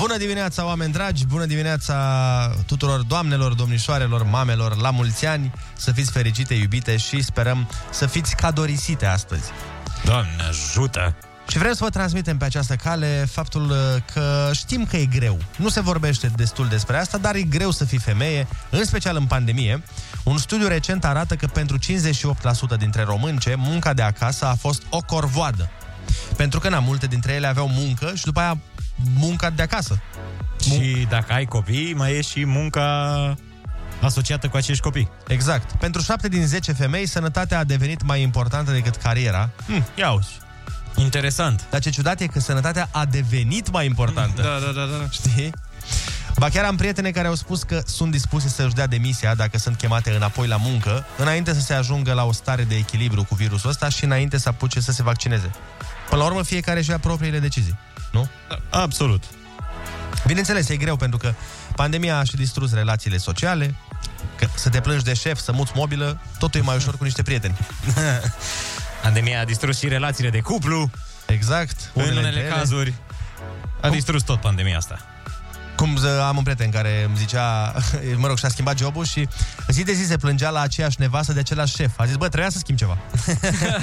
Bună 0.00 0.16
dimineața, 0.16 0.64
oameni 0.64 0.92
dragi! 0.92 1.26
Bună 1.26 1.44
dimineața 1.44 1.96
tuturor 2.66 3.00
doamnelor, 3.02 3.52
domnișoarelor, 3.52 4.22
mamelor, 4.22 4.76
la 4.76 4.90
mulți 4.90 5.26
ani! 5.26 5.52
Să 5.76 5.92
fiți 5.92 6.10
fericite, 6.10 6.54
iubite 6.54 6.96
și 6.96 7.22
sperăm 7.22 7.68
să 7.90 8.06
fiți 8.06 8.36
cadorisite 8.36 9.06
astăzi. 9.06 9.50
Doamne, 10.04 10.36
ajută! 10.48 11.16
Și 11.48 11.58
vrem 11.58 11.72
să 11.72 11.84
vă 11.84 11.90
transmitem 11.90 12.36
pe 12.36 12.44
această 12.44 12.76
cale 12.76 13.26
faptul 13.30 13.70
uh, 13.70 13.76
că 14.12 14.50
știm 14.52 14.84
că 14.84 14.96
e 14.96 15.04
greu. 15.04 15.38
Nu 15.56 15.68
se 15.68 15.80
vorbește 15.80 16.32
destul 16.36 16.68
despre 16.68 16.96
asta, 16.96 17.18
dar 17.18 17.34
e 17.34 17.42
greu 17.42 17.70
să 17.70 17.84
fii 17.84 17.98
femeie, 17.98 18.46
în 18.70 18.84
special 18.84 19.16
în 19.16 19.26
pandemie. 19.26 19.82
Un 20.22 20.38
studiu 20.38 20.66
recent 20.66 21.04
arată 21.04 21.34
că 21.34 21.46
pentru 21.46 21.78
58% 21.78 22.78
dintre 22.78 23.02
românce, 23.02 23.54
munca 23.58 23.92
de 23.92 24.02
acasă 24.02 24.44
a 24.44 24.54
fost 24.54 24.82
o 24.90 25.00
corvoadă. 25.00 25.70
Pentru 26.36 26.60
că, 26.60 26.68
na, 26.68 26.78
multe 26.78 27.06
dintre 27.06 27.32
ele 27.32 27.46
aveau 27.46 27.68
muncă 27.68 28.12
și 28.14 28.24
după 28.24 28.40
aia 28.40 28.58
munca 29.14 29.50
de 29.50 29.62
acasă. 29.62 30.00
Și 30.60 31.06
dacă 31.08 31.32
ai 31.32 31.44
copii, 31.44 31.94
mai 31.94 32.12
e 32.12 32.20
și 32.20 32.46
munca 32.46 33.36
asociată 34.00 34.48
cu 34.48 34.56
acești 34.56 34.82
copii. 34.82 35.10
Exact. 35.26 35.72
Pentru 35.72 36.00
7 36.00 36.28
din 36.28 36.46
10 36.46 36.72
femei, 36.72 37.06
sănătatea 37.06 37.58
a 37.58 37.64
devenit 37.64 38.02
mai 38.02 38.22
importantă 38.22 38.72
decât 38.72 38.96
cariera. 38.96 39.50
Hm, 39.66 39.84
ia 39.94 40.12
uzi. 40.12 40.40
Interesant. 40.96 41.64
Dar 41.70 41.80
ce 41.80 41.90
ciudat 41.90 42.20
e 42.20 42.26
că 42.26 42.40
sănătatea 42.40 42.88
a 42.90 43.04
devenit 43.04 43.70
mai 43.70 43.86
importantă. 43.86 44.42
Da, 44.42 44.58
da, 44.66 44.72
da, 44.72 44.96
da. 44.98 45.08
Știi? 45.10 45.52
Ba 46.38 46.48
chiar 46.48 46.64
am 46.64 46.76
prietene 46.76 47.10
care 47.10 47.26
au 47.26 47.34
spus 47.34 47.62
că 47.62 47.82
sunt 47.86 48.10
dispuse 48.10 48.48
să-și 48.48 48.74
dea 48.74 48.86
demisia 48.86 49.34
dacă 49.34 49.58
sunt 49.58 49.76
chemate 49.76 50.10
înapoi 50.10 50.46
la 50.46 50.56
muncă, 50.56 51.06
înainte 51.16 51.54
să 51.54 51.60
se 51.60 51.74
ajungă 51.74 52.12
la 52.12 52.24
o 52.24 52.32
stare 52.32 52.62
de 52.62 52.74
echilibru 52.74 53.24
cu 53.24 53.34
virusul 53.34 53.70
ăsta 53.70 53.88
și 53.88 54.04
înainte 54.04 54.38
să 54.38 54.48
apuce 54.48 54.80
să 54.80 54.92
se 54.92 55.02
vaccineze. 55.02 55.50
Până 56.08 56.22
la 56.22 56.28
urmă, 56.28 56.42
fiecare 56.42 56.78
își 56.78 56.90
ia 56.90 56.98
propriile 56.98 57.38
decizii, 57.38 57.78
nu? 58.12 58.28
Absolut. 58.70 59.24
Bineînțeles, 60.26 60.68
e 60.68 60.76
greu 60.76 60.96
pentru 60.96 61.18
că 61.18 61.34
pandemia 61.76 62.18
a 62.18 62.24
și 62.24 62.36
distrus 62.36 62.74
relațiile 62.74 63.16
sociale, 63.16 63.74
că 64.38 64.46
să 64.54 64.68
te 64.68 64.80
plângi 64.80 65.04
de 65.04 65.14
șef, 65.14 65.38
să 65.40 65.52
muți 65.52 65.72
mobilă, 65.74 66.20
totul 66.38 66.60
e 66.60 66.62
mai 66.62 66.76
ușor 66.76 66.96
cu 66.96 67.04
niște 67.04 67.22
prieteni. 67.22 67.58
Pandemia 69.02 69.40
a 69.40 69.44
distrus 69.44 69.78
și 69.78 69.88
relațiile 69.88 70.30
de 70.30 70.40
cuplu. 70.40 70.90
Exact. 71.26 71.90
În 71.94 72.02
dintre 72.02 72.20
unele 72.20 72.40
ele. 72.40 72.48
cazuri. 72.48 72.94
A 73.80 73.88
distrus 73.88 74.22
tot 74.22 74.40
pandemia 74.40 74.76
asta. 74.76 75.00
Cum 75.76 75.96
ză, 75.96 76.24
am 76.26 76.36
un 76.36 76.42
prieten 76.42 76.70
care 76.70 77.04
îmi 77.06 77.16
zicea, 77.16 77.74
mă 78.16 78.26
rog, 78.26 78.38
și-a 78.38 78.48
schimbat 78.48 78.78
jobul 78.78 79.04
și 79.04 79.28
zi 79.68 79.82
de 79.82 79.92
zi 79.92 80.06
se 80.06 80.16
plângea 80.16 80.50
la 80.50 80.60
aceeași 80.60 80.96
nevastă 81.00 81.32
de 81.32 81.38
același 81.38 81.74
șef. 81.74 81.98
A 81.98 82.04
zis, 82.04 82.16
bă, 82.16 82.28
trebuia 82.28 82.50
să 82.50 82.58
schimb 82.58 82.78
ceva. 82.78 82.98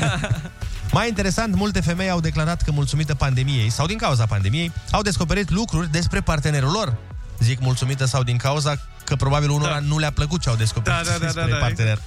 Mai 0.91 1.07
interesant, 1.07 1.55
multe 1.55 1.81
femei 1.81 2.09
au 2.09 2.19
declarat 2.19 2.61
că 2.61 2.71
mulțumită 2.71 3.15
pandemiei 3.15 3.69
sau 3.69 3.85
din 3.85 3.97
cauza 3.97 4.25
pandemiei, 4.25 4.71
au 4.91 5.01
descoperit 5.01 5.49
lucruri 5.49 5.91
despre 5.91 6.21
partenerul 6.21 6.71
lor. 6.71 6.95
Zic 7.39 7.59
mulțumită 7.59 8.05
sau 8.05 8.23
din 8.23 8.37
cauza 8.37 8.75
că 9.03 9.15
probabil 9.15 9.49
unora 9.49 9.73
da. 9.73 9.79
nu 9.79 9.97
le-a 9.97 10.11
plăcut 10.11 10.41
ce 10.41 10.49
au 10.49 10.55
descoperit 10.55 10.97
Da, 10.97 11.11
da, 11.11 11.17
da, 11.17 11.23
despre 11.25 11.41
da, 11.41 11.47
da, 11.47 11.55
partener. 11.55 11.99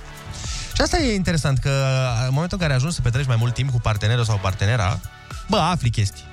Și 0.74 0.80
asta 0.80 0.98
e 0.98 1.14
interesant, 1.14 1.58
că 1.58 1.84
în 2.26 2.32
momentul 2.32 2.58
în 2.60 2.66
care 2.66 2.74
ajungi 2.74 2.94
să 2.94 3.00
petreci 3.02 3.26
mai 3.26 3.36
mult 3.36 3.54
timp 3.54 3.70
cu 3.70 3.80
partenerul 3.80 4.24
sau 4.24 4.38
partenera, 4.42 5.00
bă, 5.48 5.56
afli 5.56 5.90
chestii. 5.90 6.24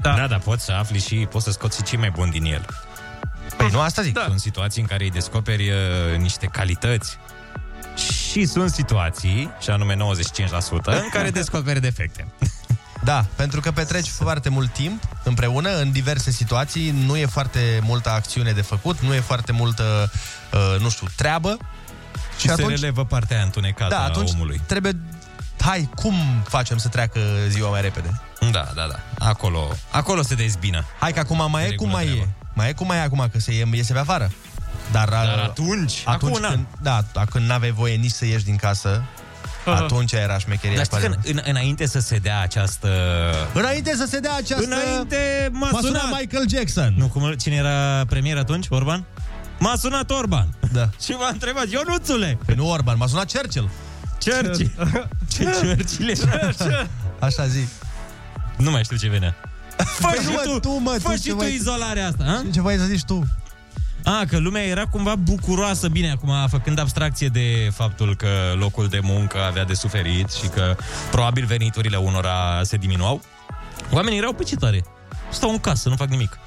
Da, 0.00 0.14
da, 0.14 0.26
da 0.26 0.36
poți 0.36 0.64
să 0.64 0.72
afli 0.72 1.00
și 1.00 1.14
poți 1.30 1.44
să 1.44 1.50
scoți 1.50 1.82
ce 1.82 1.96
mai 1.96 2.10
bun 2.10 2.30
din 2.30 2.44
el. 2.44 2.66
Păi 3.56 3.68
nu 3.72 3.80
asta 3.80 4.02
zic. 4.02 4.14
Da. 4.14 4.24
Sunt 4.26 4.40
situații 4.40 4.80
în 4.80 4.86
care 4.86 5.04
îi 5.04 5.10
descoperi 5.10 5.68
uh, 5.70 6.18
niște 6.18 6.46
calități 6.46 7.18
și 8.30 8.46
sunt 8.46 8.70
situații, 8.70 9.50
și 9.60 9.70
anume 9.70 9.94
95%, 9.94 9.98
în 10.84 11.08
care 11.12 11.30
descoperi 11.30 11.80
defecte. 11.80 12.26
Da, 13.04 13.24
pentru 13.36 13.60
că 13.60 13.70
petreci 13.70 14.08
foarte 14.08 14.48
mult 14.48 14.72
timp 14.72 15.02
împreună 15.24 15.80
în 15.80 15.90
diverse 15.90 16.30
situații, 16.30 16.90
nu 17.06 17.16
e 17.16 17.26
foarte 17.26 17.80
multă 17.82 18.10
acțiune 18.10 18.52
de 18.52 18.60
făcut, 18.60 19.00
nu 19.00 19.14
e 19.14 19.20
foarte 19.20 19.52
multă, 19.52 20.10
uh, 20.52 20.80
nu 20.80 20.90
știu, 20.90 21.06
treabă. 21.16 21.56
Și, 22.38 22.48
se 22.48 22.64
relevă 22.66 23.04
partea 23.04 23.36
aia 23.36 23.44
întunecată 23.44 23.94
da, 23.94 24.00
a 24.00 24.04
atunci 24.04 24.30
omului. 24.30 24.60
trebuie, 24.66 24.96
hai, 25.60 25.88
cum 25.94 26.14
facem 26.48 26.76
să 26.78 26.88
treacă 26.88 27.20
ziua 27.48 27.70
mai 27.70 27.80
repede? 27.80 28.20
Da, 28.40 28.68
da, 28.74 28.86
da. 28.90 29.26
Acolo, 29.26 29.68
acolo 29.90 30.22
se 30.22 30.34
dezbină. 30.34 30.84
Hai 31.00 31.12
că 31.12 31.18
acum 31.20 31.50
mai 31.50 31.62
De 31.66 31.72
e 31.72 31.74
cum 31.74 31.86
regulă 31.86 31.92
mai 31.96 32.04
treaba. 32.04 32.22
e. 32.22 32.46
Mai 32.52 32.68
e 32.68 32.72
cum 32.72 32.86
mai 32.86 32.96
e 32.96 33.00
acum, 33.00 33.28
că 33.32 33.38
se 33.40 33.54
ie- 33.54 33.68
iese 33.72 33.92
pe 33.92 33.98
afară. 33.98 34.30
Dar, 34.92 35.08
Dar 35.08 35.24
uh, 35.24 35.42
atunci, 35.42 36.02
atunci 36.04 36.32
acum, 36.32 36.40
na. 36.40 36.48
când, 36.48 36.66
da, 36.82 37.04
când 37.30 37.46
n-aveai 37.48 37.70
voie 37.72 37.94
nici 37.94 38.10
să 38.10 38.24
ieși 38.26 38.44
din 38.44 38.56
casă, 38.56 39.02
atunci 39.64 40.12
era 40.12 40.38
șmecheria. 40.38 40.76
Dar 40.76 40.84
știi 40.84 40.98
cu 40.98 41.02
că 41.04 41.12
adevărat. 41.12 41.44
în, 41.46 41.50
înainte 41.54 41.86
să 41.86 42.00
se 42.00 42.16
dea 42.16 42.40
această... 42.40 42.88
Înainte 43.54 43.94
să 43.96 44.06
se 44.08 44.18
dea 44.18 44.34
această... 44.36 44.64
Înainte 44.64 45.48
m-a 45.52 45.68
M-a 45.72 45.78
sunat 45.80 46.00
sunat 46.02 46.18
Michael 46.20 46.48
Jackson. 46.48 46.94
Nu, 46.96 47.06
cum, 47.06 47.32
cine 47.32 47.54
era 47.54 48.04
premier 48.08 48.36
atunci? 48.36 48.66
Orban? 48.70 49.04
M-a 49.58 49.74
sunat 49.76 50.10
Orban. 50.10 50.48
Da. 50.72 50.88
Și 51.04 51.10
m-a 51.10 51.28
întrebat, 51.28 51.70
Ionuțule! 51.70 52.38
Păi 52.46 52.54
nu 52.54 52.70
Orban, 52.70 52.96
m-a 52.98 53.06
sunat 53.06 53.32
Churchill. 53.32 53.70
Churchill. 54.24 54.72
Ce 55.32 55.44
Churchill 55.44 56.08
era? 56.10 56.86
Așa 57.18 57.46
zi. 57.46 57.68
Nu 58.56 58.70
mai 58.70 58.84
știu 58.84 58.96
ce 58.96 59.08
venea. 59.08 59.34
Fă 59.76 60.08
Păi, 60.10 60.22
și 60.22 60.28
mă, 60.28 60.40
tu, 60.44 60.58
tu, 60.58 60.70
mă, 60.70 60.96
fă 61.00 61.08
tu 61.08 61.14
și 61.14 61.22
ce 61.22 61.30
tu 61.30 61.36
mai- 61.36 61.54
izolarea 61.54 62.06
asta, 62.06 62.24
a? 62.24 62.50
Ce 62.52 62.60
vrei 62.60 62.76
să 62.78 62.84
zici 62.84 63.04
tu? 63.04 63.26
A, 64.04 64.24
că 64.28 64.38
lumea 64.38 64.62
era 64.62 64.86
cumva 64.86 65.14
bucuroasă, 65.16 65.88
bine, 65.88 66.10
acum 66.10 66.32
făcând 66.48 66.78
abstracție 66.78 67.28
de 67.28 67.70
faptul 67.74 68.16
că 68.16 68.28
locul 68.58 68.86
de 68.88 69.00
muncă 69.02 69.38
avea 69.42 69.64
de 69.64 69.74
suferit 69.74 70.30
și 70.30 70.48
că 70.48 70.76
probabil 71.10 71.44
veniturile 71.44 71.96
unora 71.96 72.60
se 72.62 72.76
diminuau. 72.76 73.22
Oamenii 73.92 74.18
erau 74.18 74.32
pe 74.32 74.42
ce 74.42 74.56
tare. 74.56 74.84
Stau 75.30 75.50
în 75.50 75.58
casă, 75.58 75.88
nu 75.88 75.96
fac 75.96 76.08
nimic. 76.08 76.38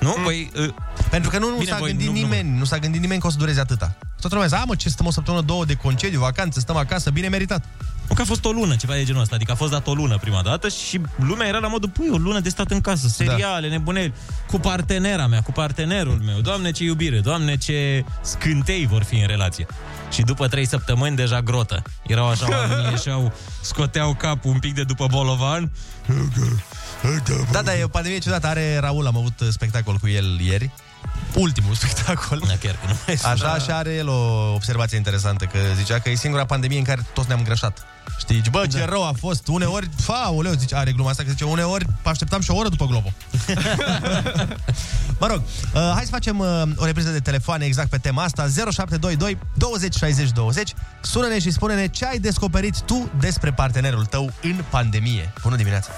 Nu? 0.00 0.16
Păi, 0.24 0.50
uh, 0.60 0.68
Pentru 1.10 1.30
că 1.30 1.38
nu, 1.38 1.48
nu 1.48 1.56
Bine, 1.56 1.70
s-a 1.70 1.76
voi 1.78 1.88
gândit 1.88 2.06
nu- 2.06 2.12
nu- 2.12 2.18
nimeni, 2.18 2.58
nu, 2.58 2.64
s-a 2.64 2.78
gândit 2.78 3.00
nimeni 3.00 3.20
că 3.20 3.26
o 3.26 3.30
să 3.30 3.36
dureze 3.38 3.60
atâta. 3.60 3.94
Toată 4.20 4.34
lumea 4.34 4.46
zice, 4.46 4.60
a 4.60 4.64
mă, 4.64 4.74
ce 4.74 4.88
stăm 4.88 5.06
o 5.06 5.10
săptămână, 5.10 5.42
două 5.42 5.64
de 5.64 5.74
concediu, 5.74 6.20
vacanță, 6.20 6.60
stăm 6.60 6.76
acasă, 6.76 7.10
bine 7.10 7.28
meritat. 7.28 7.64
Nu 8.08 8.14
că 8.14 8.22
a 8.22 8.24
fost 8.24 8.44
o 8.44 8.50
lună, 8.50 8.76
ceva 8.76 8.92
de 8.94 9.04
genul 9.04 9.20
ăsta, 9.22 9.34
adică 9.34 9.52
a 9.52 9.54
fost 9.54 9.70
dat 9.70 9.86
o 9.86 9.94
lună 9.94 10.18
prima 10.18 10.42
dată 10.42 10.68
și 10.68 11.00
lumea 11.16 11.46
era 11.46 11.58
la 11.58 11.68
modul, 11.68 11.88
pui, 11.88 12.08
o 12.12 12.16
lună 12.16 12.40
de 12.40 12.48
stat 12.48 12.70
în 12.70 12.80
casă, 12.80 13.08
seriale, 13.08 13.66
da. 13.68 13.72
nebuneli, 13.72 14.12
cu 14.50 14.58
partenera 14.58 15.26
mea, 15.26 15.42
cu 15.42 15.52
partenerul 15.52 16.20
meu, 16.24 16.40
doamne 16.40 16.70
ce 16.70 16.84
iubire, 16.84 17.20
doamne 17.20 17.56
ce 17.56 18.04
scântei 18.20 18.86
vor 18.86 19.02
fi 19.02 19.14
în 19.14 19.26
relație. 19.26 19.66
Și 20.10 20.22
după 20.22 20.48
trei 20.48 20.66
săptămâni 20.66 21.16
deja 21.16 21.40
grotă. 21.42 21.82
Erau 22.06 22.28
așa, 22.28 22.46
oamenii 22.50 22.90
ieșeau, 22.96 23.32
scoteau 23.60 24.14
capul 24.14 24.50
un 24.50 24.58
pic 24.58 24.74
de 24.74 24.82
după 24.84 25.06
bolovan. 25.10 25.70
Da, 27.50 27.62
da, 27.62 27.76
e 27.76 27.84
o 27.84 27.88
pandemie 27.88 28.18
ciudată. 28.18 28.46
Are 28.46 28.78
Raul, 28.78 29.06
am 29.06 29.16
avut 29.16 29.40
uh, 29.40 29.48
spectacol 29.50 29.96
cu 29.96 30.08
el 30.08 30.40
ieri. 30.40 30.70
Ultimul 31.34 31.74
spectacol. 31.80 32.42
Da, 32.46 32.54
chiar 32.60 32.74
că 32.74 32.86
nu 32.86 32.94
mai 33.06 33.18
Așa 33.32 33.58
și 33.58 33.70
are 33.70 33.94
el 33.94 34.08
o 34.08 34.52
observație 34.54 34.96
interesantă, 34.96 35.44
că 35.44 35.58
zicea 35.76 35.98
că 35.98 36.10
e 36.10 36.14
singura 36.14 36.44
pandemie 36.44 36.78
în 36.78 36.84
care 36.84 37.06
toți 37.14 37.26
ne-am 37.26 37.38
îngrășat. 37.38 37.86
Știi, 38.18 38.34
zici, 38.34 38.50
bă, 38.50 38.66
ce 38.66 38.78
Da. 38.78 38.84
rău 38.84 39.06
a 39.06 39.12
fost. 39.18 39.48
Uneori, 39.48 39.88
fa, 39.96 40.32
uleu, 40.34 40.52
zice, 40.52 40.74
are 40.76 40.92
gluma 40.92 41.10
asta, 41.10 41.22
că 41.22 41.30
zice, 41.30 41.44
uneori 41.44 41.86
așteptam 42.02 42.40
și 42.40 42.50
o 42.50 42.56
oră 42.56 42.68
după 42.68 42.86
Globo. 42.86 43.12
mă 45.20 45.26
rog, 45.26 45.42
uh, 45.74 45.90
hai 45.94 46.02
să 46.04 46.10
facem 46.10 46.38
uh, 46.38 46.62
o 46.76 46.84
repriză 46.84 47.10
de 47.10 47.20
telefoane 47.20 47.64
exact 47.64 47.90
pe 47.90 47.98
tema 47.98 48.22
asta. 48.22 48.42
0722 48.42 49.38
20 49.54 49.94
60 49.94 50.30
20. 50.30 50.72
Sună-ne 51.00 51.38
și 51.38 51.50
spune-ne 51.50 51.86
ce 51.86 52.04
ai 52.04 52.18
descoperit 52.18 52.80
tu 52.80 53.10
despre 53.20 53.52
partenerul 53.52 54.04
tău 54.04 54.32
în 54.42 54.64
pandemie. 54.70 55.32
Bună 55.42 55.56
dimineața! 55.56 55.90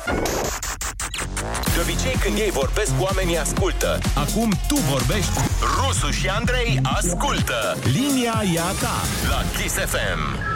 De 1.74 1.80
obicei 1.82 2.16
când 2.20 2.38
ei 2.38 2.50
vorbesc, 2.50 2.92
oamenii 3.00 3.38
ascultă. 3.38 3.98
Acum 4.14 4.52
tu 4.68 4.74
vorbești. 4.74 5.38
Rusu 5.76 6.10
și 6.10 6.28
Andrei 6.28 6.80
ascultă. 6.82 7.78
Linia 7.84 8.42
e 8.54 8.60
a 8.60 8.72
ta 8.82 8.96
la 9.28 9.44
Kiss 9.56 9.74
FM. 9.74 10.54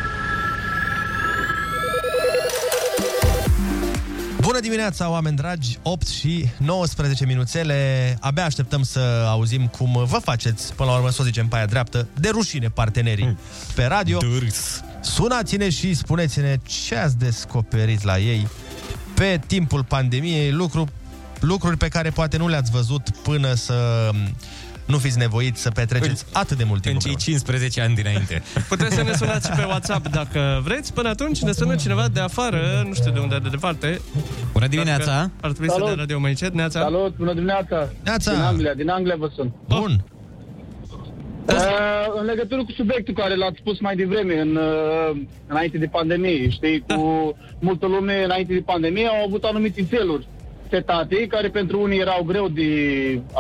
Bună 4.40 4.61
dimineața, 4.61 5.11
oameni 5.11 5.36
dragi! 5.36 5.78
8 5.82 6.07
și 6.07 6.48
19 6.59 7.26
minuțele. 7.26 8.16
Abia 8.20 8.44
așteptăm 8.44 8.82
să 8.82 9.24
auzim 9.28 9.66
cum 9.66 10.05
vă 10.05 10.18
faceți, 10.18 10.74
până 10.74 10.90
la 10.90 10.96
urmă 10.96 11.11
să 11.11 11.18
o 11.20 11.24
zicem 11.24 11.48
pe 11.48 11.57
aia 11.57 11.66
dreaptă, 11.66 12.09
de 12.20 12.28
rușine 12.28 12.68
partenerii 12.68 13.38
pe 13.74 13.84
radio. 13.84 14.18
Sunați-ne 15.01 15.70
și 15.70 15.94
spuneți-ne 15.94 16.57
ce 16.62 16.96
ați 16.96 17.18
descoperit 17.18 18.03
la 18.03 18.18
ei 18.18 18.48
pe 19.20 19.40
timpul 19.46 19.84
pandemiei, 19.84 20.50
lucru, 20.50 20.88
lucruri 21.40 21.76
pe 21.76 21.88
care 21.88 22.10
poate 22.10 22.36
nu 22.36 22.48
le-ați 22.48 22.70
văzut 22.70 23.10
până 23.22 23.54
să 23.54 24.10
nu 24.84 24.98
fiți 24.98 25.18
nevoiți 25.18 25.62
să 25.62 25.70
petreceți 25.70 26.24
atât 26.32 26.56
de 26.56 26.64
mult 26.64 26.82
timp. 26.82 26.94
În 26.94 27.00
cei 27.00 27.16
15 27.16 27.80
ani 27.80 27.94
dinainte. 27.94 28.42
Puteți 28.68 28.94
să 28.94 29.02
ne 29.02 29.12
sunați 29.12 29.48
și 29.48 29.56
pe 29.56 29.64
WhatsApp 29.64 30.08
dacă 30.08 30.60
vreți. 30.64 30.92
Până 30.92 31.08
atunci 31.08 31.40
ne 31.40 31.52
sună 31.52 31.74
cineva 31.74 32.08
de 32.08 32.20
afară, 32.20 32.82
nu 32.86 32.94
știu 32.94 33.10
de 33.10 33.18
unde, 33.18 33.38
de 33.42 33.48
departe. 33.48 34.00
Bună 34.52 34.66
dimineața! 34.66 35.04
Dacă 35.04 35.30
Ar 35.40 35.50
trebui 35.50 35.68
să 35.68 35.72
Salut. 35.72 35.86
dea 35.86 35.96
radio 35.96 36.18
mai 36.18 36.30
încet. 36.30 36.54
Neața. 36.54 36.80
Salut, 36.80 37.16
bună 37.16 37.32
dimineața! 37.32 37.88
Neața. 38.04 38.32
Din 38.32 38.40
Anglia, 38.40 38.74
din 38.74 38.88
Anglia 38.88 39.16
vă 39.18 39.30
sun. 39.34 39.52
Bun! 39.68 40.04
Uh, 41.49 42.20
în 42.20 42.24
legătură 42.24 42.64
cu 42.64 42.70
subiectul 42.70 43.14
care 43.14 43.34
l-ați 43.34 43.59
spus 43.59 43.80
mai 43.80 43.97
devreme, 43.97 44.41
în, 44.41 44.57
uh, 44.57 45.20
înainte 45.47 45.78
de 45.78 45.86
pandemie, 45.86 46.49
știi, 46.49 46.84
cu 46.88 47.36
multă 47.61 47.86
lume 47.86 48.24
înainte 48.24 48.53
de 48.53 48.62
pandemie 48.64 49.07
au 49.07 49.24
avut 49.26 49.45
anumite 49.45 49.82
feluri 49.82 50.26
setate, 50.70 51.26
care 51.26 51.49
pentru 51.49 51.80
unii 51.80 52.01
erau 52.01 52.22
greu 52.22 52.49
de 52.49 52.70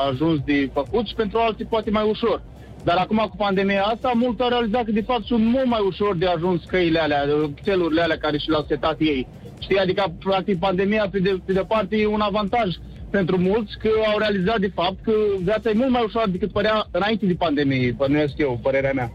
ajuns 0.08 0.40
de 0.44 0.70
făcut 0.72 1.06
și 1.06 1.14
pentru 1.14 1.38
alții 1.38 1.64
poate 1.64 1.90
mai 1.90 2.08
ușor. 2.08 2.42
Dar 2.84 2.96
acum 2.96 3.26
cu 3.30 3.36
pandemia 3.36 3.82
asta, 3.82 4.12
mulți 4.14 4.42
au 4.42 4.48
realizat 4.48 4.84
că 4.84 4.90
de 4.90 5.02
fapt 5.02 5.24
sunt 5.24 5.44
mult 5.44 5.66
mai 5.66 5.80
ușor 5.86 6.16
de 6.16 6.26
ajuns 6.26 6.64
căile 6.64 6.98
alea, 6.98 7.26
felurile 7.62 8.02
alea 8.02 8.18
care 8.18 8.38
și 8.38 8.48
le-au 8.48 8.64
setat 8.68 9.00
ei. 9.00 9.28
Știi, 9.58 9.78
adică 9.78 10.14
practic 10.18 10.58
pandemia 10.58 11.08
pe 11.10 11.18
de, 11.18 11.40
pe 11.44 11.52
de 11.52 11.64
parte 11.68 11.96
e 11.96 12.06
un 12.06 12.20
avantaj 12.20 12.68
pentru 13.10 13.38
mulți 13.38 13.78
că 13.78 13.88
au 14.12 14.18
realizat 14.18 14.58
de 14.58 14.70
fapt 14.74 15.02
că 15.02 15.12
viața 15.42 15.70
e 15.70 15.72
mult 15.72 15.90
mai 15.90 16.02
ușoară 16.06 16.30
decât 16.30 16.52
părea 16.52 16.86
înainte 16.90 17.26
de 17.26 17.34
pandemie, 17.34 17.94
pănuiesc 17.98 18.34
eu, 18.36 18.58
părerea 18.62 18.92
mea. 18.92 19.12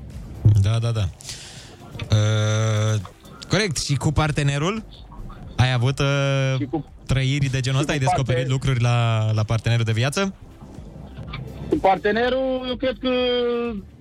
Da, 0.62 0.78
da, 0.82 0.92
da. 0.92 1.04
Uh, 2.12 3.00
corect. 3.50 3.78
Și 3.78 3.96
cu 3.96 4.12
partenerul? 4.12 4.84
Ai 5.56 5.74
avut 5.74 6.00
uh, 6.00 6.68
cu, 6.70 6.86
trăiri 7.06 7.46
de 7.50 7.60
genul 7.60 7.80
ăsta? 7.80 7.92
Ai 7.92 7.98
cu 7.98 8.04
descoperit 8.04 8.42
partener- 8.48 8.52
lucruri 8.52 8.82
la, 8.82 9.30
la 9.34 9.44
partenerul 9.44 9.86
de 9.86 9.92
viață? 9.92 10.36
Cu 11.70 11.76
partenerul, 11.78 12.66
eu 12.70 12.76
cred 12.76 12.96
că 13.02 13.10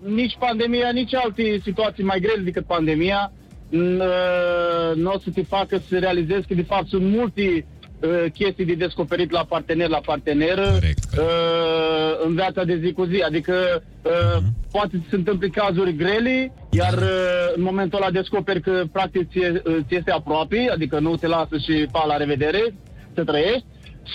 nici 0.09 0.37
pandemia, 0.39 0.91
nici 0.93 1.15
alte 1.15 1.61
situații 1.63 2.05
mai 2.05 2.21
grele 2.21 2.43
decât 2.43 2.67
pandemia 2.67 3.33
n- 3.71 4.01
uh, 4.01 4.97
nu 4.97 5.11
o 5.11 5.19
să 5.19 5.31
te 5.35 5.43
facă 5.43 5.83
să 5.89 5.99
realizezi 5.99 6.47
că 6.47 6.55
de 6.55 6.63
fapt 6.63 6.89
sunt 6.89 7.03
multe 7.11 7.67
uh, 8.05 8.31
chestii 8.33 8.65
de 8.65 8.75
descoperit 8.75 9.31
la 9.31 9.45
partener, 9.45 9.89
la 9.89 10.01
parteneră 10.05 10.63
corect, 10.63 11.05
corect. 11.05 11.19
Uh, 11.19 12.27
în 12.27 12.35
viața 12.35 12.65
de 12.65 12.81
zi 12.85 12.93
cu 12.93 13.05
zi. 13.05 13.23
Adică 13.27 13.55
uh, 14.03 14.43
poate 14.71 14.91
să 14.93 15.07
se 15.11 15.17
întâmple 15.17 15.49
cazuri 15.49 15.97
grele, 15.97 16.53
iar 16.71 16.93
uh, 16.93 17.53
în 17.57 17.63
momentul 17.63 17.99
ăla 18.03 18.11
descoperi 18.11 18.61
că 18.61 18.83
practic 18.93 19.31
ți, 19.31 19.41
ți 19.89 19.95
este 19.95 20.11
aproape, 20.11 20.69
adică 20.73 20.99
nu 20.99 21.17
te 21.17 21.27
lasă 21.27 21.57
și 21.57 21.87
pa, 21.93 22.05
la 22.07 22.17
revedere, 22.17 22.75
să 23.15 23.25
trăiești 23.25 23.65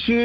și 0.04 0.16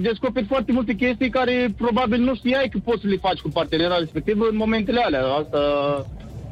descoperi 0.00 0.46
foarte 0.46 0.72
multe 0.72 0.92
chestii 0.92 1.30
care 1.30 1.74
probabil 1.76 2.20
nu 2.20 2.34
știai 2.34 2.68
că 2.68 2.78
poți 2.84 3.00
să 3.00 3.06
le 3.06 3.16
faci 3.16 3.38
cu 3.38 3.48
partenera 3.48 3.96
respectiv 3.98 4.40
în 4.40 4.56
momentele 4.56 5.00
alea. 5.00 5.24
Asta 5.24 5.60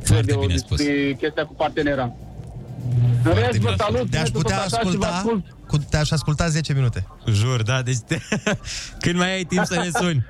Foarte 0.03 0.33
eu 0.33 0.41
bine 0.41 0.53
despre 0.53 1.17
chestia 1.21 1.45
cu 1.45 1.55
partenera. 1.55 2.13
În 3.25 3.33
rest, 3.35 3.59
vă 3.59 3.75
salut, 3.77 4.11
Te-aș 4.11 4.25
ține 4.25 4.33
tot 4.33 4.43
putea 4.43 4.61
așa 4.61 4.79
și 4.79 4.97
vă 4.97 5.05
asculta, 5.05 5.09
ascult. 5.09 5.45
Cu, 5.69 5.79
te-aș 5.79 6.11
asculta 6.11 6.49
10 6.49 6.73
minute. 6.73 7.07
Jur, 7.31 7.63
da, 7.63 7.83
deci 7.83 7.97
te... 8.07 8.19
când 9.03 9.17
mai 9.17 9.33
ai 9.33 9.45
timp 9.45 9.65
să 9.65 9.75
ne 9.75 9.89
suni. 9.99 10.27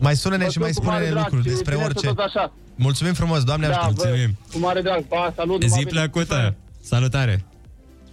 Mai 0.00 0.16
sună-ne 0.16 0.44
Vă 0.44 0.50
și 0.50 0.58
mai 0.58 0.72
sunt 0.72 0.84
cu 0.84 0.90
mare 0.90 1.04
spune-ne 1.04 1.20
drag 1.20 1.32
lucruri 1.32 1.42
și 1.48 1.54
despre 1.54 1.72
ține 1.74 1.84
orice. 1.84 2.06
tot 2.06 2.18
așa. 2.18 2.52
Mulțumim 2.74 3.12
frumos, 3.14 3.42
Doamne 3.44 3.68
Da, 3.68 3.76
ajută. 3.76 4.08
vă, 4.08 4.26
cu 4.52 4.58
mare 4.58 4.80
drag. 4.80 5.02
Pa, 5.04 5.32
salut. 5.36 5.62
numai 5.62 5.78
Zi 5.78 5.84
bine. 5.84 5.90
plăcută! 6.00 6.54
Salutare! 6.82 7.44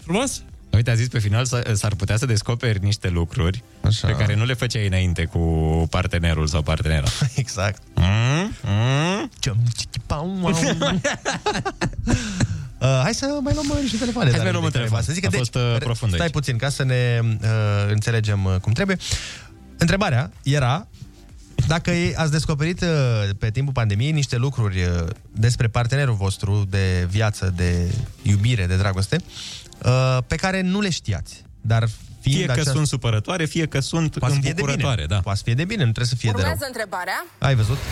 Frumos? 0.03 0.43
Uite, 0.73 0.91
a 0.91 0.93
zis 0.93 1.07
pe 1.07 1.19
final 1.19 1.45
s- 1.45 1.53
s-ar 1.73 1.95
putea 1.95 2.17
să 2.17 2.25
descoperi 2.25 2.83
niște 2.83 3.09
lucruri 3.09 3.63
Așa. 3.81 4.07
pe 4.07 4.13
care 4.15 4.35
nu 4.35 4.45
le 4.45 4.53
făceai 4.53 4.87
înainte 4.87 5.25
cu 5.25 5.39
partenerul 5.89 6.47
sau 6.47 6.61
partenera. 6.61 7.07
Exact. 7.35 7.81
Mm? 7.95 8.51
Mm? 8.63 9.29
Uh, 12.81 12.99
hai 13.03 13.13
să 13.13 13.39
mai 13.41 13.53
luăm 13.53 13.69
uh, 13.69 13.77
niște 13.81 13.97
telefoane. 13.97 14.29
Hai 14.29 14.39
să 14.39 14.43
dar 14.43 14.51
mai 14.51 14.51
luăm 14.51 14.63
un 14.63 14.71
de 14.71 14.77
telefon. 14.77 15.01
Să 15.01 15.13
zic 15.13 15.21
că, 15.21 15.27
A 15.27 15.29
deci, 15.29 15.39
fost, 15.39 15.55
uh, 15.55 15.75
profund 15.79 16.11
Stai 16.11 16.25
aici. 16.25 16.33
puțin, 16.33 16.57
ca 16.57 16.69
să 16.69 16.83
ne 16.83 17.19
uh, 17.23 17.49
înțelegem 17.89 18.45
uh, 18.45 18.55
cum 18.61 18.71
trebuie. 18.71 18.97
Întrebarea 19.77 20.31
era 20.43 20.87
dacă 21.67 21.91
ei 21.91 22.15
ați 22.15 22.31
descoperit 22.31 22.81
uh, 22.81 22.87
pe 23.39 23.51
timpul 23.51 23.73
pandemiei 23.73 24.11
niște 24.11 24.37
lucruri 24.37 24.81
uh, 24.81 25.07
despre 25.31 25.67
partenerul 25.67 26.15
vostru 26.15 26.65
de 26.69 27.07
viață, 27.09 27.53
de 27.55 27.91
iubire, 28.21 28.65
de 28.65 28.75
dragoste, 28.75 29.17
uh, 29.85 30.17
pe 30.27 30.35
care 30.35 30.61
nu 30.61 30.79
le 30.79 30.89
știați. 30.89 31.43
Dar 31.61 31.89
fiind 32.21 32.37
Fie 32.37 32.45
că 32.45 32.51
aceast- 32.61 32.71
sunt 32.73 32.87
supărătoare, 32.87 33.45
fie 33.45 33.65
că 33.65 33.79
sunt 33.79 34.17
Poate 34.17 34.33
să 34.33 34.39
fie 34.41 34.49
de 34.49 34.55
bine. 34.61 34.71
îmbucurătoare. 34.71 35.05
Da. 35.05 35.19
Poate 35.19 35.37
să 35.37 35.43
fie 35.45 35.53
de 35.53 35.65
bine, 35.65 35.83
nu 35.83 35.91
trebuie 35.91 36.05
să 36.05 36.15
fie 36.15 36.29
de 36.35 36.41
rău. 36.41 36.45
Urmează 36.45 36.65
întrebarea. 36.67 37.25
Ai 37.39 37.55
văzut? 37.55 37.77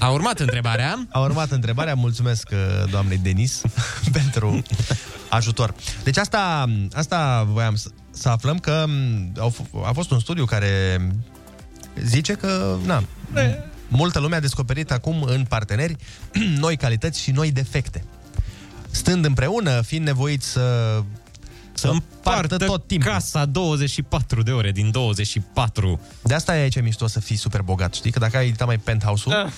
A 0.00 0.08
urmat 0.10 0.40
întrebarea. 0.40 1.06
A 1.10 1.18
urmat 1.18 1.50
întrebarea. 1.50 1.94
Mulțumesc 1.94 2.48
uh, 2.52 2.90
doamnei 2.90 3.18
Denis 3.18 3.62
pentru 4.12 4.62
ajutor. 5.28 5.74
Deci 6.04 6.16
asta, 6.16 6.66
asta 6.92 7.42
voiam 7.42 7.74
să, 7.74 7.88
să 8.10 8.28
aflăm 8.28 8.58
că 8.58 8.84
m, 8.88 9.32
au, 9.38 9.52
f- 9.54 9.84
a 9.86 9.92
fost 9.92 10.10
un 10.10 10.18
studiu 10.20 10.44
care 10.44 11.00
zice 12.04 12.32
că 12.32 12.76
na, 12.84 13.02
multă 13.88 14.18
lume 14.18 14.36
a 14.36 14.40
descoperit 14.40 14.90
acum 14.90 15.22
în 15.22 15.44
parteneri 15.48 15.96
noi 16.64 16.76
calități 16.76 17.20
și 17.20 17.30
noi 17.30 17.52
defecte. 17.52 18.04
Stând 18.90 19.24
împreună, 19.24 19.80
fiind 19.80 20.06
nevoiți 20.06 20.46
să 20.48 20.98
Să 21.78 21.88
împartă 21.88 22.56
tot 22.56 22.86
timpul. 22.86 23.10
casa 23.10 23.44
24 23.44 24.42
de 24.42 24.50
ore 24.50 24.70
din 24.72 24.90
24. 24.90 26.00
De 26.22 26.34
asta 26.34 26.56
e 26.56 26.60
aici 26.60 26.80
mișto 26.80 27.06
să 27.06 27.20
fii 27.20 27.36
super 27.36 27.60
bogat, 27.60 27.94
știi? 27.94 28.10
Că 28.10 28.18
dacă 28.18 28.36
ai 28.36 28.54
mai 28.66 28.78
penthouse-ul, 28.78 29.34
Da. 29.34 29.50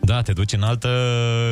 Da, 0.00 0.22
te 0.22 0.32
duci 0.32 0.52
în 0.52 0.62
altă, 0.62 0.88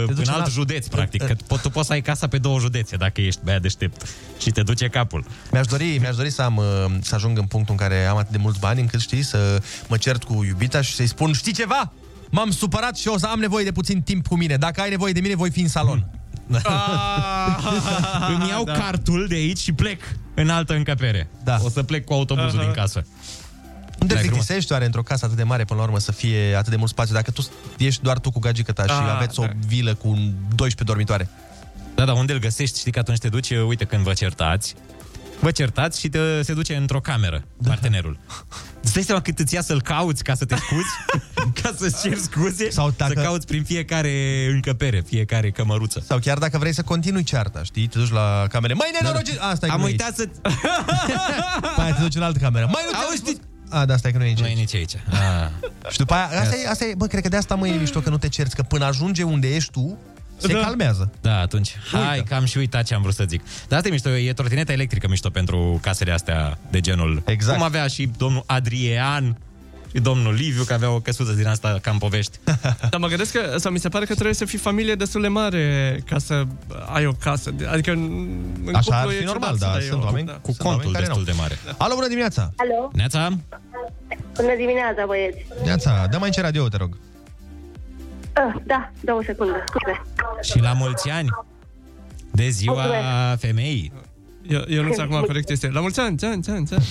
duci 0.07 0.17
în 0.17 0.23
în 0.27 0.33
alt 0.33 0.43
alt- 0.43 0.53
județ, 0.53 0.87
practic. 0.87 1.23
Că 1.23 1.35
po- 1.35 1.61
tu 1.63 1.71
poți 1.71 1.87
să 1.87 1.93
ai 1.93 2.03
casa 2.03 2.27
pe 2.27 2.39
două 2.39 2.59
județe, 2.59 2.97
dacă 2.97 3.21
ești 3.21 3.41
băiat 3.45 3.61
deștept. 3.63 4.07
Și 4.39 4.51
te 4.51 4.63
duce 4.63 4.89
capul. 4.89 5.25
Mi-aș 5.53 5.67
dori, 5.67 5.97
mi-aș 6.01 6.17
dori 6.17 6.31
să, 6.31 6.43
am, 6.43 6.57
uh, 6.57 6.65
să 7.01 7.15
ajung 7.15 7.39
în 7.39 7.45
punctul 7.45 7.75
în 7.79 7.87
care 7.89 8.05
am 8.05 8.17
atât 8.17 8.33
de 8.33 8.39
mulți 8.39 8.59
bani 8.59 8.81
încât, 8.81 9.01
știi, 9.01 9.23
să 9.23 9.63
mă 9.89 9.97
cert 9.97 10.25
cu 10.25 10.45
iubita 10.45 10.81
și 10.81 10.95
să-i 10.95 11.07
spun, 11.07 11.33
știi 11.33 11.53
ceva? 11.53 11.93
M-am 12.31 12.51
supărat 12.51 12.97
și 12.97 13.09
o 13.09 13.19
să 13.19 13.27
am 13.27 13.39
nevoie 13.39 13.65
de 13.65 13.73
puțin 13.73 14.03
timp 14.03 14.27
cu 14.27 14.37
mine. 14.37 14.57
Dacă 14.57 14.81
ai 14.81 14.91
nevoie 14.91 15.13
de 15.13 15.21
mine, 15.21 15.35
voi 15.35 15.51
fi 15.51 15.61
în 15.61 15.69
salon. 15.69 16.07
Îmi 18.35 18.49
iau 18.49 18.65
da. 18.65 18.73
cartul 18.73 19.27
de 19.29 19.35
aici 19.35 19.59
și 19.59 19.73
plec 19.73 20.01
în 20.35 20.49
altă 20.51 20.75
încăpere. 20.75 21.29
Da. 21.45 21.59
O 21.63 21.69
să 21.69 21.83
plec 21.83 22.05
cu 22.05 22.13
autobuzul 22.13 22.59
Aha. 22.59 22.65
din 22.65 22.73
casă. 22.75 23.07
Nu 23.99 24.07
te 24.07 24.15
Da, 24.15 24.21
plictisești 24.21 24.73
oare 24.73 24.85
într-o 24.85 25.03
casă 25.03 25.25
atât 25.25 25.37
de 25.37 25.43
mare 25.43 25.65
până 25.65 25.79
la 25.81 25.85
urmă 25.87 25.99
să 25.99 26.13
fie 26.13 26.55
atât 26.57 26.71
de 26.71 26.77
mult 26.77 26.91
spațiu? 26.91 27.15
Dacă 27.15 27.31
tu 27.31 27.43
ești 27.79 28.03
doar 28.03 28.19
tu 28.19 28.31
cu 28.31 28.39
gagică 28.39 28.73
ta 28.73 28.83
și 28.83 28.91
Ah, 28.91 29.13
aveți 29.15 29.35
da. 29.37 29.43
o 29.43 29.47
vilă 29.67 29.95
cu 29.95 30.09
12 30.55 30.83
dormitoare. 30.85 31.29
Da, 31.95 32.05
da, 32.05 32.13
unde 32.13 32.33
îl 32.33 32.39
găsești? 32.39 32.79
Știi 32.79 32.93
că 32.93 32.99
atunci 32.99 33.19
te 33.19 33.29
duci, 33.29 33.51
uite, 33.51 33.85
când 33.85 34.03
vă 34.03 34.13
certați, 34.13 34.75
vă 35.45 35.51
certați 35.51 36.01
și 36.01 36.09
te, 36.09 36.43
se 36.43 36.53
duce 36.53 36.75
într-o 36.75 37.01
cameră, 37.01 37.45
Da. 37.59 37.69
partenerul. 37.69 38.19
Îți 38.83 38.93
dai 38.93 39.03
seama 39.03 39.21
cât 39.21 39.39
îți 39.39 39.55
ia 39.55 39.63
să-l 39.63 39.83
cauți 39.83 40.25
ca 40.25 40.35
să 40.35 40.45
te 40.45 40.57
scuzi? 40.57 41.21
ca 41.63 41.75
să-ți 41.77 42.03
ceri 42.03 42.21
scuze? 42.21 42.71
Sau 42.71 42.93
dacă... 42.97 43.13
Să 43.17 43.23
cauți 43.23 43.47
prin 43.47 43.65
fiecare 43.65 44.47
încăpere, 44.51 45.03
fiecare 45.07 45.51
cămăruță. 45.51 46.03
Sau 46.07 46.19
chiar 46.19 46.39
dacă 46.39 46.59
vrei 46.59 46.73
să 46.73 46.83
continui 46.83 47.23
cearta, 47.23 47.63
știi? 47.63 47.87
Te 47.87 47.99
duci 47.99 48.11
la 48.11 48.47
camere. 48.49 48.75
Mai 48.75 48.91
nenorocit! 49.01 49.37
Da, 49.37 49.47
Asta 49.47 49.67
e 49.67 49.71
Am 49.71 49.77
că 49.77 49.83
nu 49.83 49.89
e 49.89 49.91
uitat 49.91 50.15
să... 50.17 50.29
După 51.55 51.81
aia 51.81 51.95
te 51.95 52.01
duci 52.01 52.15
în 52.15 52.23
altă 52.23 52.39
cameră. 52.39 52.69
Mai 52.73 52.83
nu 52.91 52.99
Auzi, 52.99 53.23
te 53.23 53.31
A, 53.69 53.85
da, 53.85 53.97
stai 53.97 54.13
că 54.13 54.19
nu 54.19 54.25
e 54.25 54.29
nici 54.29 54.41
Nu 54.41 54.47
e 54.47 54.55
nici 54.55 54.75
aici. 54.75 54.95
Ah. 55.11 55.49
Și 55.93 55.99
după 55.99 56.15
aia, 56.15 56.41
asta 56.41 56.57
e, 56.57 56.69
asta 56.69 56.85
e, 56.85 56.95
bă, 56.97 57.07
cred 57.07 57.23
că 57.23 57.29
de 57.29 57.37
asta 57.37 57.55
mă 57.55 57.69
e 57.69 57.77
mișto 57.77 58.01
că 58.01 58.11
nu 58.11 58.19
te 58.19 58.29
cerți, 58.29 58.55
că 58.55 58.63
până 58.63 58.85
ajunge 58.85 59.23
unde 59.23 59.55
ești 59.55 59.71
tu, 59.71 59.99
se 60.37 60.53
Da. 60.53 60.59
calmează. 60.61 61.11
Da, 61.21 61.41
atunci. 61.41 61.77
Hai, 61.93 62.23
că 62.29 62.35
am 62.35 62.45
și 62.45 62.59
uitat 62.59 62.85
ce 62.85 62.95
am 62.95 63.03
vrut 63.03 63.15
să 63.15 63.25
zic. 63.29 63.43
Dar 63.69 63.77
asta 63.77 63.89
e 63.89 63.93
mișto, 63.93 64.09
e 64.11 64.33
trotineta 64.33 64.73
electrică 64.73 65.09
mișto 65.09 65.31
pentru 65.31 65.79
casele 65.83 66.13
astea 66.13 66.59
de 66.71 66.81
genul. 66.81 67.23
Exact. 67.27 67.57
Cum 67.57 67.67
avea 67.67 67.87
și 67.87 68.11
domnul 68.17 68.43
Adrian 68.47 69.37
și 69.95 70.01
domnul 70.01 70.35
Liviu, 70.35 70.63
că 70.65 70.73
avea 70.73 70.91
o 70.91 71.01
căsuță 71.01 71.33
din 71.33 71.47
asta 71.47 71.79
cam 71.83 71.99
povești. 71.99 72.39
Dar 72.91 73.01
mă 73.01 73.07
gândesc 73.07 73.33
că, 73.33 73.59
sau 73.59 73.73
mi 73.73 73.79
se 73.79 73.89
pare 73.89 74.05
că 74.05 74.13
trebuie 74.13 74.35
să 74.35 74.45
fii 74.45 74.59
familie 74.59 74.95
destul 74.95 75.21
de 75.23 75.29
mare 75.29 75.99
ca 76.07 76.19
să 76.19 76.43
ai 76.93 77.07
o 77.07 77.13
casă. 77.13 77.55
Adică 77.71 77.91
în, 77.91 78.29
în 78.65 78.75
Așa 78.75 78.95
ar 78.97 79.03
cuplu 79.03 79.17
fi 79.17 79.23
e 79.23 79.27
normal, 79.27 79.53
ciudat 79.53 79.59
să 79.59 79.77
da, 79.79 79.81
ai 79.83 79.89
sunt 79.91 80.03
o- 80.03 80.05
oameni 80.05 80.27
da. 80.27 80.33
Cu 80.33 80.55
contul 80.59 80.93
destul 80.93 81.25
de 81.25 81.33
mare. 81.37 81.59
Alo, 81.79 81.95
bună 81.95 82.07
dimineața! 82.09 82.53
Alo? 82.57 82.91
Neața? 82.93 83.29
Bună 84.37 84.55
dimineața, 84.57 85.05
băieți. 85.07 85.39
Neața, 85.65 86.07
dă 86.11 86.19
mai 86.19 86.31
ce 86.31 86.41
radio, 86.41 86.69
te 86.69 86.77
rog. 86.77 86.97
Uh, 88.37 88.55
da, 88.65 88.91
două 89.01 89.23
secunde, 89.23 89.65
scuze. 89.67 90.03
Și 90.43 90.61
la 90.61 90.73
mulți 90.73 91.11
ani 91.11 91.29
de 92.31 92.49
ziua 92.49 92.75
Mulțumesc. 92.75 93.41
femeii. 93.41 93.93
Eu, 94.49 94.61
eu 94.69 94.83
nu 94.83 94.91
știu 94.93 95.05
acum 95.05 95.21
corect 95.21 95.49
este. 95.51 95.69
La 95.73 95.81
mulți 95.81 96.01
ani, 96.01 96.17
ani, 96.23 96.41
ani, 96.49 96.67
ani. 96.71 96.85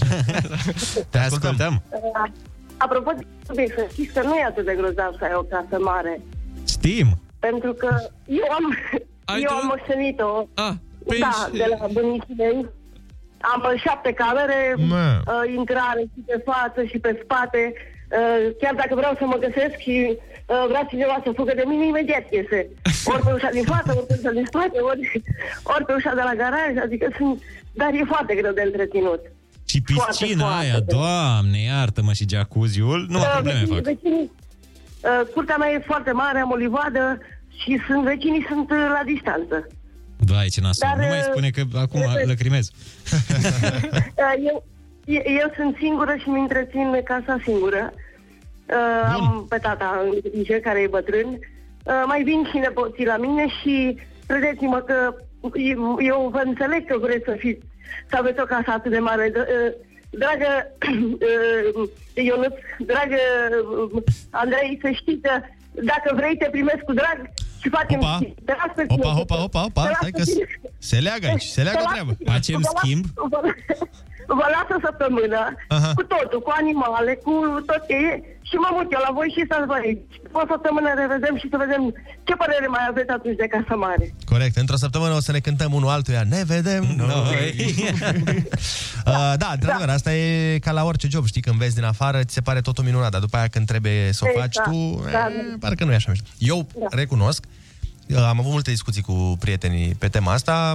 Te 1.09 1.17
ascultăm. 1.17 1.81
Uh, 1.89 2.29
apropo 2.77 3.11
de 3.17 3.25
subiect, 3.47 3.77
să 3.77 3.87
știți 3.91 4.13
că 4.13 4.21
nu 4.21 4.35
e 4.35 4.43
atât 4.43 4.65
de 4.65 4.75
grozav 4.77 5.15
să 5.17 5.23
ai 5.23 5.33
o 5.35 5.41
casă 5.43 5.77
mare. 5.83 6.21
Știm. 6.67 7.07
Pentru 7.39 7.73
că 7.73 7.95
eu 8.25 8.47
am, 8.57 8.77
eu 9.41 9.49
am 9.57 9.65
moștenit-o. 9.67 10.47
Ah, 10.53 10.73
da, 11.19 11.49
de 11.51 11.65
la 11.79 11.87
bunicii 11.87 12.35
mei. 12.37 12.65
Am 13.53 13.61
uh, 13.73 13.81
șapte 13.81 14.11
camere, 14.13 14.75
Mă. 14.77 15.21
uh, 15.27 15.53
intrare 15.55 16.01
și 16.13 16.21
pe 16.25 16.43
față 16.45 16.83
și 16.83 16.97
pe 16.99 17.19
spate. 17.23 17.73
Uh, 17.73 18.55
chiar 18.61 18.73
dacă 18.73 18.95
vreau 18.95 19.15
să 19.19 19.25
mă 19.25 19.37
găsesc 19.45 19.75
și 19.77 19.95
uh, 20.09 20.17
vrea 20.71 20.83
cineva 20.91 21.17
să 21.25 21.31
fugă 21.35 21.53
de 21.55 21.63
mine, 21.67 21.85
imediat 21.87 22.25
iese. 22.37 22.59
Ori 23.11 23.21
pe 23.25 23.31
ușa 23.37 23.49
din 23.57 23.63
față, 23.73 23.89
ori 23.97 24.07
pe 24.09 24.15
ușa 24.19 24.31
din 24.37 24.45
spate, 24.51 24.77
ori, 24.91 25.01
ori 25.73 25.85
pe 25.87 25.93
ușa 25.99 26.13
de 26.19 26.23
la 26.29 26.33
garaj. 26.41 26.73
Adică 26.85 27.07
sunt... 27.17 27.35
Dar 27.79 27.89
e 27.93 28.03
foarte 28.13 28.33
greu 28.39 28.53
de 28.59 28.61
întreținut. 28.65 29.21
Și 29.71 29.81
piscina 29.81 30.45
Foarte, 30.47 30.65
aia, 30.65 30.79
doamne, 30.79 31.59
iartă-mă, 31.71 32.13
și 32.13 32.25
jacuzziul, 32.29 33.05
nu 33.09 33.17
am 33.17 33.23
Uh, 33.23 33.31
probleme 33.33 33.59
vecinii- 33.59 33.75
fac. 33.75 33.83
vecinii, 33.93 34.31
uh, 35.09 35.21
curtea 35.33 35.57
mea 35.57 35.69
e 35.71 35.79
foarte 35.91 36.11
mare, 36.11 36.39
am 36.39 36.51
o 36.51 36.55
livadă 36.55 37.17
și 37.61 37.71
sunt 37.87 38.03
vecinii 38.03 38.45
sunt 38.49 38.69
uh, 38.71 38.77
la 38.97 39.01
distanță. 39.05 39.67
Vai, 40.17 40.47
ce 40.47 40.61
nasol. 40.61 40.87
Dar, 40.89 40.97
Nu 40.97 41.07
mai 41.13 41.17
uh, 41.17 41.27
spune 41.29 41.49
că 41.49 41.61
acum 41.85 41.99
trebuie- 42.01 42.25
lăcrimez. 42.33 42.65
Uh, 44.23 44.33
Eu, 44.49 44.63
eu- 45.05 45.25
eu 45.41 45.47
sunt 45.57 45.75
singură 45.79 46.15
și 46.21 46.29
mi 46.29 46.39
întrețin 46.39 47.01
casa 47.03 47.37
singură. 47.43 47.93
Uh, 48.69 49.13
am 49.13 49.45
pe 49.49 49.57
tata 49.57 50.01
în 50.03 50.31
grijă, 50.31 50.53
care 50.57 50.79
e 50.81 50.87
bătrân. 50.87 51.27
Uh, 51.27 52.03
mai 52.05 52.23
vin 52.23 52.47
și 52.51 52.57
nepoții 52.57 53.05
la 53.05 53.17
mine 53.17 53.45
și 53.61 53.97
credeți-mă 54.27 54.79
că 54.79 55.15
eu- 55.53 55.97
eu 56.01 56.29
vă 56.33 56.41
înțeleg 56.45 56.87
că 56.87 56.97
vreți 56.97 57.23
să 57.25 57.35
fiți, 57.37 57.65
să 58.09 58.15
aveți 58.19 58.39
o 58.39 58.43
casă 58.43 58.71
atât 58.71 58.91
de 58.91 58.99
mare. 58.99 59.31
D- 59.31 59.35
uh, 59.35 59.73
Dragă 60.09 60.51
uh, 61.27 61.89
Ionuț, 62.25 62.53
dragă 62.79 63.17
uh, 63.93 64.03
Andrei, 64.29 64.79
să 64.81 64.89
știți 64.93 65.21
că 65.21 65.31
dacă 65.83 66.13
vrei 66.15 66.37
te 66.37 66.47
primesc 66.51 66.79
cu 66.83 66.93
drag 66.93 67.29
și 67.61 67.69
facem... 67.69 67.99
Opa. 67.99 68.19
Te 68.45 68.53
las 68.59 68.71
pe 68.75 68.83
Opa, 68.87 68.95
tine. 69.09 69.21
opa, 69.21 69.43
opa, 69.43 69.63
opa, 69.63 69.81
Te 69.83 69.87
las 69.87 69.97
stai 69.97 70.11
pe 70.11 70.17
că 70.17 70.23
tine. 70.23 70.45
se 70.77 70.97
leagă 70.99 71.27
aici, 71.27 71.43
se 71.43 71.61
leagă 71.61 71.77
Te 71.77 71.83
o 71.83 71.85
las 71.85 71.91
treabă. 71.93 72.11
pe 72.11 72.17
tine. 72.23 72.31
Facem 72.33 72.59
Vă 72.61 72.69
las- 72.73 72.81
schimb? 72.81 73.05
Vă, 74.27 74.33
vă 74.39 74.45
las 74.55 74.67
o 74.75 74.79
săptămână 74.87 75.41
Aha. 75.75 75.91
cu 75.97 76.03
totul, 76.13 76.39
cu 76.45 76.51
animale, 76.61 77.11
cu 77.25 77.33
tot 77.69 77.81
ce 77.87 77.95
e 78.09 78.11
și 78.49 78.55
mă 78.63 78.69
mut 78.77 78.87
eu 78.95 79.01
la 79.07 79.11
voi 79.17 79.29
și 79.35 79.41
să 79.49 79.55
vă 79.71 79.75
aici. 79.81 80.13
După 80.25 80.39
o 80.43 80.49
săptămână 80.53 80.89
ne 81.01 81.07
vedem 81.15 81.35
și 81.41 81.47
să 81.51 81.57
vedem 81.63 81.81
ce 82.27 82.33
părere 82.41 82.67
mai 82.75 82.83
aveți 82.91 83.11
atunci 83.17 83.39
de 83.43 83.47
Casa 83.53 83.75
Mare. 83.85 84.05
Corect, 84.31 84.55
într-o 84.63 84.81
săptămână 84.85 85.13
o 85.19 85.25
să 85.27 85.31
ne 85.35 85.41
cântăm 85.47 85.71
unul 85.77 85.93
altuia. 85.95 86.23
Ne 86.35 86.41
vedem 86.53 86.83
noi. 87.05 87.49
uh, 89.11 89.33
da, 89.43 89.49
într-adevăr, 89.55 89.89
asta 89.97 90.11
e 90.21 90.59
ca 90.65 90.71
la 90.77 90.83
orice 90.89 91.07
job, 91.13 91.25
știi, 91.31 91.45
când 91.45 91.57
vezi 91.63 91.75
din 91.79 91.87
afară, 91.93 92.17
ți 92.27 92.33
se 92.33 92.41
pare 92.47 92.61
totul 92.67 92.83
minunat, 92.83 93.11
dar 93.11 93.21
după 93.25 93.35
aia 93.37 93.47
când 93.55 93.65
trebuie 93.73 93.99
să 94.17 94.21
o 94.27 94.39
faci 94.39 94.55
Exact, 94.55 94.69
tu, 94.69 95.03
da. 95.11 95.27
eh, 95.27 95.53
parcă 95.59 95.83
nu 95.83 95.91
e 95.91 95.95
așa 96.01 96.11
mișto. 96.11 96.29
Eu 96.37 96.67
recunosc, 97.01 97.43
uh, 97.45 97.62
am 98.17 98.39
avut 98.39 98.51
multe 98.51 98.69
discuții 98.69 99.01
cu 99.01 99.37
prietenii 99.39 99.95
pe 99.99 100.07
tema 100.07 100.31
asta, 100.31 100.73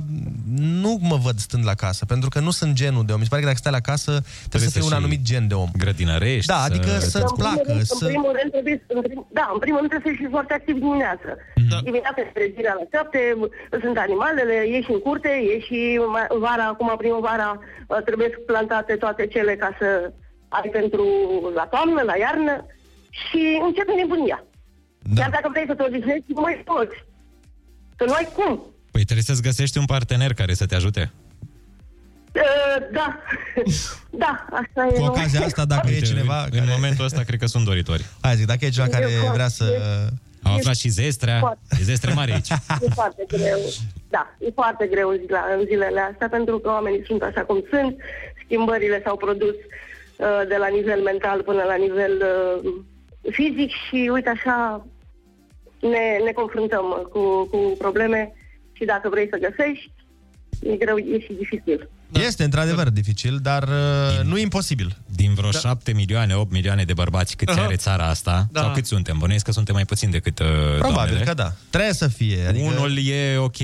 nu 0.56 0.98
mă 1.00 1.16
văd 1.16 1.38
stând 1.38 1.64
la 1.64 1.74
casă, 1.74 2.04
pentru 2.04 2.28
că 2.28 2.38
nu 2.40 2.50
sunt 2.50 2.72
genul 2.74 3.04
de 3.06 3.12
om. 3.12 3.18
Mi 3.18 3.24
se 3.24 3.30
pare 3.30 3.42
că 3.42 3.48
dacă 3.48 3.60
stai 3.64 3.78
la 3.80 3.88
casă, 3.90 4.12
trebuie, 4.48 4.70
să 4.70 4.76
fii 4.78 4.86
un 4.88 4.94
și 4.94 5.00
anumit 5.02 5.22
gen 5.30 5.44
de 5.48 5.54
om. 5.54 5.70
Grădinărești. 5.84 6.50
Da, 6.52 6.60
adică 6.68 6.90
să... 6.98 7.08
să-ți 7.14 7.32
În 7.32 7.36
primul 7.36 7.52
placă, 7.54 7.72
rând, 7.72 7.84
să... 7.98 8.04
În 8.04 8.10
primul 8.14 8.32
rând 8.38 8.50
trebuie, 8.54 8.76
în 8.94 9.00
prim, 9.06 9.20
da, 9.38 9.46
în 9.56 9.60
primul 9.64 9.78
rând 9.80 9.90
trebuie 9.92 10.12
să 10.14 10.20
fii 10.22 10.34
foarte 10.36 10.52
activ 10.58 10.76
dimineața. 10.86 11.30
Mhm. 11.60 11.68
Da. 11.72 11.78
Dimineața 11.88 12.20
trezirea 12.38 12.74
la 12.80 12.84
șapte, 12.94 13.20
sunt 13.84 13.96
animalele, 14.06 14.56
ieși 14.74 14.92
în 14.94 15.00
curte, 15.06 15.32
ieși 15.52 15.80
mai- 16.14 16.30
vara, 16.44 16.64
acum 16.72 16.90
primăvara, 17.02 17.50
uh, 17.58 18.00
trebuie 18.08 18.28
plantate 18.50 18.92
toate 19.04 19.22
cele 19.34 19.52
ca 19.62 19.70
să 19.80 19.88
ai 20.56 20.68
pentru 20.78 21.04
la 21.58 21.64
toamnă, 21.72 22.00
la 22.10 22.16
iarnă 22.24 22.54
și 23.24 23.42
începe 23.66 23.92
nebunia. 24.00 24.38
Da. 25.14 25.20
Chiar 25.20 25.30
dacă 25.36 25.48
vrei 25.52 25.70
să 25.70 25.74
te 25.74 25.82
odihnești, 25.82 26.32
nu 26.36 26.40
mai 26.40 26.62
poți. 26.70 26.96
Că 27.98 28.04
nu 28.04 28.12
ai 28.12 28.28
cum. 28.34 28.62
Păi 28.90 29.02
trebuie 29.04 29.24
să-ți 29.24 29.42
găsești 29.42 29.78
un 29.78 29.84
partener 29.84 30.34
care 30.34 30.54
să 30.54 30.66
te 30.66 30.74
ajute. 30.74 31.10
Uh, 32.34 32.86
da, 32.92 33.18
da, 34.24 34.46
asta 34.50 34.86
e. 34.90 34.94
Cu 34.94 34.98
nu- 34.98 35.04
ocazia 35.06 35.44
asta, 35.44 35.64
dacă 35.64 35.90
e 35.90 36.00
cineva... 36.00 36.46
În 36.50 36.64
momentul 36.68 37.04
ăsta 37.04 37.22
cred 37.22 37.38
că 37.38 37.46
sunt 37.46 37.64
doritori. 37.64 38.04
Hai 38.20 38.36
zic, 38.36 38.46
dacă 38.46 38.64
e 38.64 38.68
cineva 38.68 38.90
care 38.90 39.04
E 39.04 39.30
vrea 39.32 39.48
să... 39.48 39.64
Au 40.42 40.54
aflat 40.54 40.76
și 40.76 40.88
zestrea. 40.88 41.38
Foarte. 41.38 41.76
E 41.80 41.82
zestre 41.82 42.12
mare 42.12 42.32
aici. 42.32 42.48
E 42.86 42.88
foarte 42.94 43.24
greu. 43.28 43.58
Da, 44.08 44.36
e 44.38 44.50
foarte 44.54 44.86
greu 44.86 45.08
în 45.08 45.16
zile- 45.24 45.44
în 45.58 45.64
zilele 45.66 46.00
astea, 46.00 46.28
pentru 46.28 46.58
că 46.58 46.68
oamenii 46.68 47.02
sunt 47.06 47.22
așa 47.22 47.40
cum 47.40 47.64
sunt. 47.70 47.96
Schimbările 48.44 49.00
s-au 49.04 49.16
produs 49.16 49.54
uh, 50.16 50.42
de 50.48 50.56
la 50.58 50.66
nivel 50.68 51.00
mental 51.02 51.42
până 51.42 51.62
la 51.62 51.74
nivel 51.74 52.14
uh, 52.22 52.70
fizic 53.32 53.70
și 53.88 54.10
uite 54.12 54.28
așa 54.28 54.86
ne, 55.80 56.24
ne 56.24 56.32
confruntăm 56.32 56.84
cu, 57.12 57.48
cu 57.50 57.74
probleme 57.78 58.32
și 58.72 58.84
dacă 58.84 59.08
vrei 59.08 59.28
să 59.30 59.38
găsești, 59.46 59.92
e 60.62 60.76
greu, 60.76 60.96
e 60.96 61.20
și 61.20 61.32
dificil. 61.32 61.88
Este 62.12 62.44
într-adevăr 62.44 62.90
dificil, 62.90 63.38
dar 63.42 63.62
uh, 63.62 64.24
nu 64.24 64.38
imposibil. 64.38 64.96
Din 65.14 65.34
vreo 65.34 65.50
da. 65.50 65.58
7 65.58 65.92
milioane, 65.92 66.34
8 66.34 66.52
milioane 66.52 66.84
de 66.84 66.92
bărbați 66.92 67.36
câți 67.36 67.52
Aha. 67.52 67.62
are 67.64 67.76
țara 67.76 68.06
asta, 68.08 68.46
Da. 68.52 68.60
sau 68.60 68.72
cât 68.72 68.86
suntem? 68.86 69.18
Bănuiesc 69.18 69.44
că 69.44 69.52
suntem 69.52 69.74
mai 69.74 69.84
puțin 69.84 70.10
decât 70.10 70.38
uh, 70.38 70.46
Probabil 70.78 70.94
doamnele. 70.94 71.24
că 71.24 71.34
da. 71.34 71.52
Trebuie 71.70 71.92
să 71.92 72.08
fie. 72.08 72.46
Adică... 72.48 72.64
Unul 72.64 72.98
e 73.06 73.36
ok. 73.36 73.56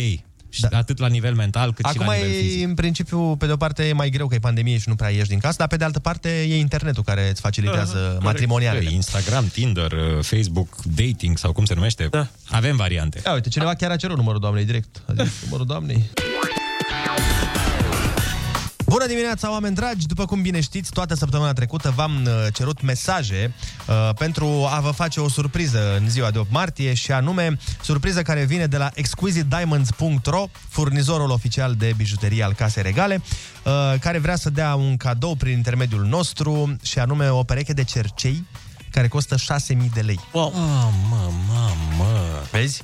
Și 0.55 0.61
da. 0.61 0.79
atât 0.79 0.99
la 0.99 1.07
nivel 1.07 1.35
mental 1.35 1.73
cât 1.73 1.85
Acum 1.85 2.01
și 2.01 2.07
la 2.07 2.15
nivel 2.15 2.31
e, 2.31 2.41
fizic. 2.41 2.67
în 2.67 2.75
principiu, 2.75 3.37
pe 3.37 3.47
de 3.47 3.53
o 3.53 3.57
parte 3.57 3.89
e 3.89 3.93
mai 3.93 4.11
greu 4.11 4.27
că 4.27 4.35
e 4.35 4.39
pandemie 4.39 4.79
și 4.79 4.89
nu 4.89 4.95
prea 4.95 5.11
ieși 5.11 5.29
din 5.29 5.39
casă, 5.39 5.55
dar 5.59 5.69
pe 5.69 5.77
de 5.77 5.85
altă 5.85 5.99
parte 5.99 6.29
e 6.43 6.59
internetul 6.59 7.03
care 7.03 7.29
îți 7.29 7.41
facilitează 7.41 8.19
matrimonialele. 8.23 8.85
Păi, 8.85 8.95
Instagram, 8.95 9.49
Tinder, 9.53 9.93
uh, 9.93 10.23
Facebook, 10.23 10.69
dating 10.83 11.39
sau 11.39 11.53
cum 11.53 11.65
se 11.65 11.75
numește. 11.75 12.07
Da. 12.11 12.27
Avem 12.49 12.77
variante. 12.77 13.21
Ia 13.27 13.33
uite, 13.33 13.49
cineva 13.49 13.75
chiar 13.75 13.91
a 13.91 13.97
cerut 13.97 14.17
numărul 14.17 14.41
doamnei 14.41 14.65
direct. 14.65 15.03
A 15.07 15.23
zis 15.23 15.33
numărul 15.43 15.67
doamnei. 15.67 16.11
Bună 18.95 19.07
dimineața, 19.07 19.51
oameni 19.51 19.75
dragi! 19.75 20.07
După 20.07 20.25
cum 20.25 20.43
bine 20.43 20.61
știți, 20.61 20.91
toată 20.91 21.15
săptămâna 21.15 21.53
trecută 21.53 21.93
v-am 21.97 22.25
uh, 22.27 22.47
cerut 22.53 22.83
mesaje 22.83 23.55
uh, 23.87 24.11
pentru 24.19 24.67
a 24.71 24.81
vă 24.81 24.91
face 24.91 25.21
o 25.21 25.29
surpriză 25.29 25.97
în 25.97 26.11
ziua 26.11 26.31
de 26.31 26.39
8 26.39 26.51
martie 26.51 26.95
și 26.95 27.13
anume 27.13 27.59
surpriză 27.83 28.23
care 28.23 28.45
vine 28.45 28.67
de 28.67 28.77
la 28.77 28.91
exquisitediamonds.ro, 28.95 30.47
furnizorul 30.69 31.31
oficial 31.31 31.75
de 31.75 31.93
bijuterie 31.97 32.43
al 32.43 32.53
Casei 32.53 32.83
Regale, 32.83 33.23
uh, 33.65 33.73
care 34.01 34.19
vrea 34.19 34.37
să 34.37 34.51
dea 34.51 34.75
un 34.75 34.97
cadou 34.97 35.35
prin 35.35 35.57
intermediul 35.57 36.05
nostru 36.05 36.77
și 36.83 36.99
anume 36.99 37.29
o 37.29 37.43
pereche 37.43 37.73
de 37.73 37.85
cercei 37.85 38.47
care 38.91 39.09
costă 39.09 39.37
6.000 39.37 39.77
de 39.95 40.01
lei. 40.01 40.21
Wow. 40.33 40.53
Mamă, 40.55 41.33
mamă. 41.49 42.43
Vezi? 42.51 42.83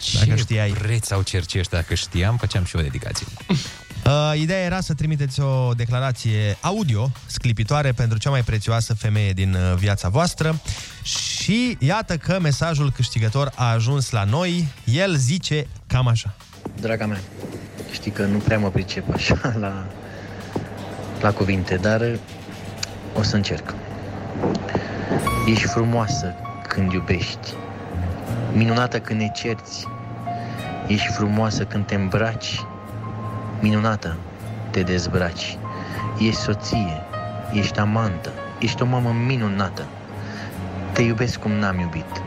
Ce 0.00 0.24
Dacă 0.24 0.36
știai. 0.36 0.70
preț 0.70 1.10
au 1.10 1.22
cercii 1.22 1.58
ăștia, 1.58 1.78
dacă 1.78 1.94
știam, 1.94 2.36
făceam 2.36 2.64
și 2.64 2.76
o 2.76 2.80
dedicație. 2.80 3.26
Uh, 4.06 4.32
ideea 4.36 4.64
era 4.64 4.80
să 4.80 4.94
trimiteți 4.94 5.40
o 5.40 5.72
declarație 5.74 6.56
audio 6.60 7.10
sclipitoare 7.26 7.92
pentru 7.92 8.18
cea 8.18 8.30
mai 8.30 8.42
prețioasă 8.42 8.94
femeie 8.94 9.32
din 9.32 9.54
uh, 9.54 9.76
viața 9.76 10.08
voastră 10.08 10.60
și 11.02 11.76
iată 11.78 12.16
că 12.16 12.38
mesajul 12.40 12.92
câștigător 12.92 13.52
a 13.54 13.70
ajuns 13.70 14.10
la 14.10 14.24
noi. 14.24 14.68
El 14.84 15.16
zice 15.16 15.66
cam 15.86 16.08
așa. 16.08 16.34
Draga 16.80 17.06
mea, 17.06 17.20
știi 17.92 18.10
că 18.10 18.24
nu 18.24 18.38
prea 18.38 18.58
mă 18.58 18.70
pricep 18.70 19.12
așa 19.12 19.52
la, 19.60 19.86
la 21.20 21.32
cuvinte, 21.32 21.76
dar 21.76 22.18
o 23.14 23.22
să 23.22 23.36
încerc. 23.36 23.74
Ești 25.46 25.66
frumoasă 25.66 26.34
când 26.68 26.92
iubești, 26.92 27.54
minunată 28.52 28.98
când 29.00 29.20
ne 29.20 29.30
cerți, 29.34 29.86
ești 30.86 31.06
frumoasă 31.06 31.64
când 31.64 31.86
te 31.86 31.94
îmbraci, 31.94 32.64
minunată 33.64 34.16
te 34.70 34.82
dezbraci, 34.82 35.58
ești 36.18 36.40
soție, 36.40 37.02
ești 37.52 37.78
amantă, 37.78 38.32
ești 38.58 38.82
o 38.82 38.86
mamă 38.86 39.10
minunată, 39.26 39.84
te 40.92 41.02
iubesc 41.02 41.38
cum 41.38 41.50
n-am 41.50 41.78
iubit. 41.78 42.22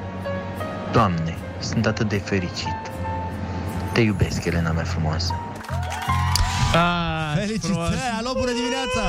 Doamne, 0.92 1.38
sunt 1.60 1.86
atât 1.86 2.10
de 2.10 2.18
fericit. 2.18 2.82
Te 3.94 4.02
iubesc, 4.02 4.46
Elena 4.46 4.72
mea 4.72 4.84
frumoasă. 4.84 5.34
Ah, 6.74 7.34
Felicitări! 7.36 7.96
Alo, 8.18 8.32
bună 8.34 8.52
dimineața! 8.52 9.04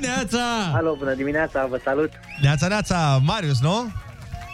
Neața! 0.00 0.76
Alo, 0.76 0.94
bună 0.98 1.14
dimineața, 1.14 1.66
vă 1.70 1.80
salut. 1.84 2.12
Neața, 2.42 2.66
neața, 2.66 3.18
Marius, 3.22 3.60
nu? 3.60 3.92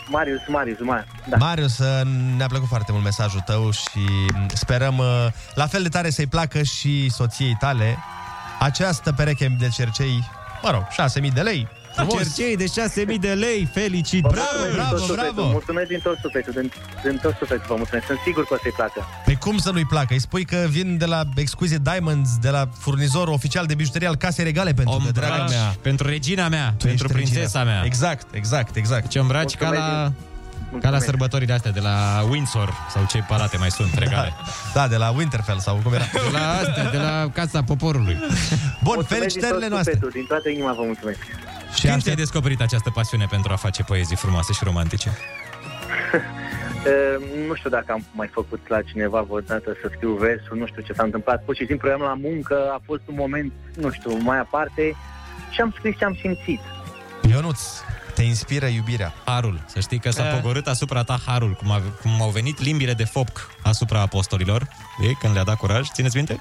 Marius, 0.08 0.40
Marius, 0.48 0.78
Mar. 0.80 1.06
Da. 1.28 1.36
Marius, 1.36 1.78
uh, 1.78 2.00
ne-a 2.36 2.46
plăcut 2.46 2.68
foarte 2.68 2.92
mult 2.92 3.04
mesajul 3.04 3.40
tău 3.40 3.70
și 3.70 4.06
sperăm 4.48 4.98
uh, 4.98 5.26
la 5.54 5.66
fel 5.66 5.82
de 5.82 5.88
tare 5.88 6.10
să-i 6.10 6.26
placă 6.26 6.62
și 6.62 7.10
soției 7.10 7.56
tale 7.58 7.98
această 8.58 9.12
pereche 9.12 9.56
de 9.58 9.68
cercei, 9.68 10.30
mă 10.62 10.70
rog, 10.70 10.86
6.000 11.26 11.32
de 11.34 11.40
lei. 11.40 11.68
Frumos. 11.94 12.14
Cercei 12.34 12.56
de 12.56 12.64
6.000 13.14 13.20
de 13.20 13.32
lei, 13.32 13.68
felicit! 13.72 14.20
Bravo, 14.22 14.36
Mulțumesc 14.58 14.68
din 14.68 14.74
bravo, 14.74 14.90
tot 14.96 15.00
sufletul, 15.06 15.32
bravo! 15.34 15.50
Mulțumesc 15.50 15.88
din 15.88 16.00
tot 16.02 16.16
sufletul, 16.22 16.52
din, 16.52 16.72
din 17.04 17.18
tot 17.22 17.34
sufletul 17.38 17.64
vă 17.68 17.74
mulțumesc. 17.76 18.06
Sunt 18.06 18.18
sigur 18.24 18.42
că 18.46 18.54
o 18.54 18.56
să-i 18.62 18.72
placă. 18.76 19.00
Păi 19.24 19.36
cum 19.36 19.56
să 19.58 19.70
nu-i 19.70 19.84
placă? 19.86 20.12
Îi 20.12 20.20
spui 20.20 20.44
că 20.44 20.66
vin 20.70 20.96
de 20.98 21.04
la 21.04 21.20
Exquisite 21.36 21.80
Diamonds, 21.90 22.30
de 22.40 22.50
la 22.50 22.68
furnizorul 22.78 23.32
oficial 23.34 23.66
de 23.66 23.74
bijuterie 23.74 24.08
al 24.08 24.16
Casei 24.16 24.44
Regale 24.44 24.72
pentru 24.72 24.96
că, 25.04 25.10
draga 25.10 25.32
Îmbraci 25.34 25.50
mea, 25.50 25.74
pentru 25.82 26.08
regina 26.08 26.48
mea, 26.48 26.74
tu 26.78 26.86
pentru 26.86 27.06
ești 27.06 27.16
prințesa 27.18 27.58
regina. 27.58 27.74
mea. 27.76 27.84
Exact, 27.84 28.26
exact, 28.34 28.76
exact. 28.76 29.02
Deci 29.02 29.14
îmbraci 29.22 29.54
ca 29.56 29.66
Mulțumesc 29.66 29.92
la, 29.92 30.04
din- 30.06 30.14
ca 30.70 30.70
la 30.70 30.78
mulțumesc. 30.80 31.04
sărbătorile 31.04 31.52
astea 31.52 31.70
de 31.70 31.80
la 31.80 31.96
Windsor 32.30 32.72
sau 32.94 33.06
ce 33.10 33.18
palate 33.28 33.56
mai 33.56 33.70
sunt 33.70 33.94
regale. 33.98 34.32
Da, 34.74 34.88
de 34.88 34.96
la 34.96 35.10
Winterfell 35.10 35.58
sau 35.58 35.80
cum 35.82 35.92
era. 35.92 36.04
De 36.12 36.30
la 36.32 36.50
astea, 36.52 36.90
de 36.90 36.96
la 36.96 37.30
Casa 37.32 37.62
Poporului. 37.62 38.14
Bun, 38.14 38.28
Mulțumesc 38.82 39.08
felicitările 39.08 39.58
din 39.58 39.60
tot 39.66 39.70
noastre. 39.70 39.92
sufletul, 39.92 40.10
din 40.20 40.26
toată 40.28 40.48
inima 40.48 40.72
vă 40.72 40.82
mulțumesc. 40.84 41.18
Și 41.74 41.80
Când 41.80 41.92
aștept- 41.92 42.02
ți-ai 42.02 42.14
descoperit 42.16 42.60
această 42.60 42.90
pasiune 42.90 43.26
pentru 43.30 43.52
a 43.52 43.56
face 43.56 43.82
poezii 43.82 44.16
frumoase 44.16 44.52
și 44.52 44.64
romantice? 44.64 45.08
Uh, 46.14 47.26
nu 47.48 47.54
știu 47.54 47.70
dacă 47.70 47.92
am 47.92 48.04
mai 48.12 48.30
făcut 48.32 48.60
la 48.68 48.82
cineva 48.82 49.20
vreodată 49.22 49.70
să 49.82 49.90
scriu 49.94 50.12
versul, 50.12 50.56
nu 50.58 50.66
știu 50.66 50.82
ce 50.82 50.92
s-a 50.92 51.02
întâmplat. 51.02 51.44
Pur 51.44 51.56
și 51.56 51.66
simplu 51.66 51.88
eram 51.88 52.00
la 52.00 52.14
muncă, 52.14 52.54
a 52.72 52.80
fost 52.84 53.00
un 53.06 53.14
moment, 53.18 53.52
nu 53.76 53.90
știu, 53.90 54.16
mai 54.16 54.38
aparte 54.38 54.96
și 55.50 55.60
am 55.60 55.74
scris 55.78 55.96
ce 55.98 56.04
am 56.04 56.16
simțit. 56.20 56.60
Ionuț, 57.30 57.60
te 58.14 58.22
inspiră 58.22 58.66
iubirea. 58.66 59.14
Harul. 59.24 59.60
Să 59.66 59.80
știi 59.80 59.98
că 59.98 60.10
s-a 60.10 60.26
Eh. 60.28 60.34
pogorât 60.34 60.66
asupra 60.66 61.02
ta 61.02 61.20
harul, 61.26 61.52
cum, 61.52 61.70
a, 61.70 61.80
cum 62.02 62.22
au 62.22 62.30
venit 62.30 62.60
limbile 62.60 62.92
de 62.92 63.04
foc 63.04 63.50
asupra 63.62 64.00
apostolilor, 64.00 64.68
ei, 65.02 65.16
când 65.20 65.34
le-a 65.34 65.44
dat 65.44 65.56
curaj, 65.56 65.88
țineți 65.92 66.16
minte? 66.16 66.40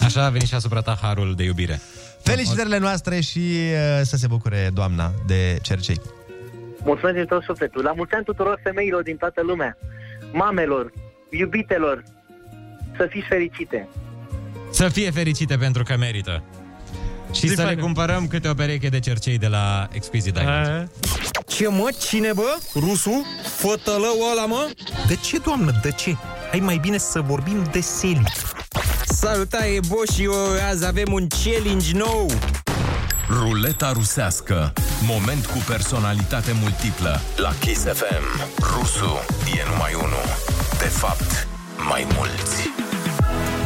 Așa 0.00 0.24
a 0.24 0.28
venit 0.30 0.48
și 0.48 0.54
asupra 0.54 0.80
ta 0.80 0.98
harul 1.02 1.34
de 1.34 1.42
iubire. 1.42 1.80
Felicitările 2.22 2.78
noastre 2.78 3.20
și 3.20 3.38
uh, 3.38 4.00
să 4.02 4.16
se 4.16 4.26
bucure 4.26 4.70
doamna 4.74 5.12
de 5.26 5.58
cercei. 5.62 6.00
Mulțumesc 6.84 7.16
din 7.16 7.26
tot 7.26 7.42
sufletul. 7.42 7.82
La 7.84 7.92
mulți 7.96 8.14
ani 8.14 8.24
tuturor 8.24 8.60
femeilor 8.62 9.02
din 9.02 9.16
toată 9.16 9.42
lumea, 9.42 9.76
mamelor, 10.32 10.92
iubitelor, 11.30 12.02
să 12.96 13.06
fiți 13.10 13.26
fericite. 13.26 13.88
Să 14.70 14.88
fie 14.88 15.10
fericite 15.10 15.56
pentru 15.56 15.82
că 15.82 15.96
merită. 15.96 16.42
Și 17.32 17.40
Zi 17.48 17.54
să 17.54 17.60
le 17.60 17.66
faină. 17.66 17.80
cumpărăm 17.82 18.26
câte 18.26 18.48
o 18.48 18.54
pereche 18.54 18.88
de 18.88 18.98
cercei 19.00 19.38
de 19.38 19.46
la 19.46 19.88
Exquisite 19.92 20.40
Diamonds. 20.40 20.68
Eh, 20.68 20.86
Ce 21.46 21.68
mă? 21.68 21.88
Cine 22.08 22.32
bă? 22.34 22.56
Rusu? 22.74 23.26
Fătălău 23.56 24.16
ăla 24.32 24.46
mă? 24.46 24.70
De 25.06 25.16
ce, 25.16 25.38
doamnă, 25.38 25.78
de 25.82 25.90
ce? 25.90 26.16
Hai 26.50 26.60
mai 26.60 26.78
bine 26.78 26.98
să 26.98 27.20
vorbim 27.20 27.68
de 27.72 27.80
seli. 27.80 28.22
Salutare, 29.06 29.78
Boșio! 29.88 30.32
Azi 30.70 30.86
avem 30.86 31.12
un 31.12 31.26
challenge 31.42 31.96
nou! 31.96 32.30
Ruleta 33.28 33.92
rusească. 33.92 34.72
Moment 35.06 35.46
cu 35.46 35.58
personalitate 35.66 36.52
multiplă. 36.60 37.20
La 37.36 37.54
Kiss 37.60 37.82
FM. 37.82 38.50
Rusu 38.60 39.18
e 39.58 39.70
numai 39.70 39.94
unul. 39.94 40.24
De 40.78 40.84
fapt, 40.84 41.48
mai 41.88 42.06
mulți. 42.16 42.70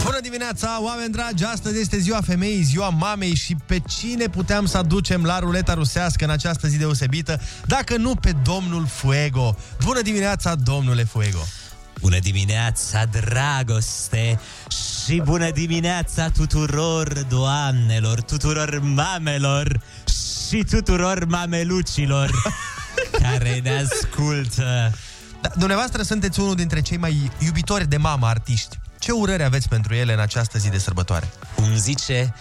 Bună 0.04 0.20
dimineața, 0.20 0.82
oameni 0.82 1.12
dragi! 1.12 1.44
Astăzi 1.44 1.80
este 1.80 1.98
ziua 1.98 2.20
femeii, 2.26 2.62
ziua 2.62 2.88
mamei 2.88 3.34
și 3.34 3.56
pe 3.66 3.82
cine 3.88 4.26
puteam 4.26 4.66
să 4.66 4.78
aducem 4.78 5.24
la 5.24 5.38
ruleta 5.38 5.74
rusească 5.74 6.24
în 6.24 6.30
această 6.30 6.68
zi 6.68 6.76
deosebită, 6.76 7.40
dacă 7.66 7.96
nu 7.96 8.14
pe 8.14 8.32
domnul 8.44 8.86
Fuego. 8.86 9.56
Bună 9.84 10.00
dimineața, 10.00 10.54
domnule 10.54 11.04
Fuego! 11.04 11.40
Bună 12.02 12.18
dimineața, 12.18 13.04
dragoste! 13.04 14.40
Și 15.04 15.20
bună 15.24 15.50
dimineața 15.50 16.28
tuturor 16.28 17.12
doamnelor, 17.28 18.20
tuturor 18.20 18.80
mamelor 18.80 19.80
și 20.48 20.64
tuturor 20.70 21.24
mamelucilor 21.24 22.30
care 23.22 23.60
ne 23.62 23.86
ascultă. 23.86 24.92
Da, 25.40 25.50
dumneavoastră 25.56 26.02
sunteți 26.02 26.40
unul 26.40 26.54
dintre 26.54 26.80
cei 26.80 26.96
mai 26.96 27.30
iubitori 27.38 27.88
de 27.88 27.96
mamă 27.96 28.26
artiști. 28.26 28.78
Ce 28.98 29.12
urări 29.12 29.42
aveți 29.42 29.68
pentru 29.68 29.94
ele 29.94 30.12
în 30.12 30.20
această 30.20 30.58
zi 30.58 30.70
de 30.70 30.78
sărbătoare? 30.78 31.30
Cum 31.54 31.76
zice 31.76 32.34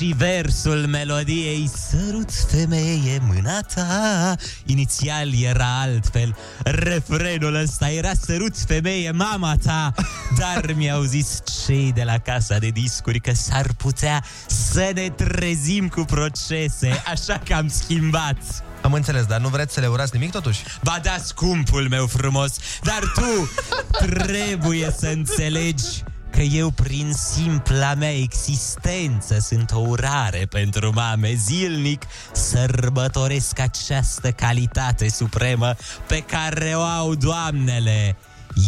și 0.00 0.14
versul 0.16 0.86
melodiei 0.86 1.70
Sărut 1.88 2.30
femeie 2.50 3.20
mâna 3.22 3.60
ta. 3.60 4.34
Inițial 4.66 5.28
era 5.42 5.80
altfel 5.80 6.36
Refrenul 6.64 7.54
ăsta 7.54 7.90
era 7.90 8.10
Sărut 8.24 8.56
femeie 8.58 9.10
mama 9.10 9.56
ta. 9.64 9.94
Dar 10.38 10.72
mi-au 10.76 11.02
zis 11.02 11.38
cei 11.66 11.92
de 11.92 12.02
la 12.02 12.18
casa 12.18 12.58
de 12.58 12.68
discuri 12.68 13.20
Că 13.20 13.32
s-ar 13.34 13.66
putea 13.76 14.24
să 14.46 14.90
ne 14.94 15.08
trezim 15.08 15.88
cu 15.88 16.00
procese 16.00 17.02
Așa 17.06 17.40
că 17.44 17.54
am 17.54 17.68
schimbat. 17.68 18.64
Am 18.82 18.92
înțeles, 18.92 19.24
dar 19.24 19.40
nu 19.40 19.48
vreți 19.48 19.74
să 19.74 19.80
le 19.80 19.86
urați 19.86 20.14
nimic 20.14 20.30
totuși? 20.30 20.62
Ba 20.82 20.98
da, 21.02 21.16
scumpul 21.24 21.86
meu 21.88 22.06
frumos, 22.06 22.56
dar 22.82 23.12
tu 23.14 23.50
trebuie 24.06 24.94
să 24.98 25.06
înțelegi 25.06 26.02
că 26.40 26.46
eu 26.46 26.70
prin 26.70 27.12
simpla 27.12 27.94
mea 27.94 28.16
existență 28.16 29.38
sunt 29.40 29.70
o 29.72 29.78
urare 29.78 30.46
pentru 30.50 30.92
mame 30.94 31.34
zilnic, 31.34 32.02
sărbătoresc 32.32 33.58
această 33.58 34.30
calitate 34.30 35.08
supremă 35.08 35.74
pe 36.06 36.20
care 36.20 36.72
o 36.74 36.80
au 36.80 37.14
doamnele, 37.14 38.16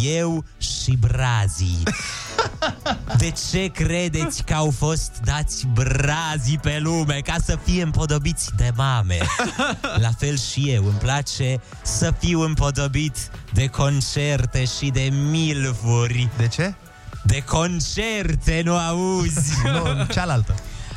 eu 0.01 0.45
și 0.57 0.97
brazii. 0.99 1.83
De 3.17 3.33
ce 3.51 3.67
credeți 3.67 4.43
că 4.43 4.53
au 4.53 4.71
fost 4.77 5.11
dați 5.23 5.67
brazii 5.67 6.57
pe 6.57 6.79
lume 6.81 7.19
ca 7.23 7.35
să 7.43 7.57
fie 7.63 7.83
împodobiți 7.83 8.49
de 8.55 8.71
mame? 8.75 9.17
La 9.95 10.11
fel 10.17 10.37
și 10.37 10.69
eu, 10.69 10.85
îmi 10.85 10.99
place 10.99 11.61
să 11.83 12.13
fiu 12.19 12.41
împodobit 12.41 13.17
de 13.53 13.67
concerte 13.67 14.65
și 14.65 14.89
de 14.89 15.11
milfuri. 15.29 16.29
De 16.37 16.47
ce? 16.47 16.73
De 17.23 17.43
concerte, 17.45 18.61
nu 18.65 18.77
auzi? 18.77 19.51
Nu, 19.73 20.05
cealaltă. 20.11 20.55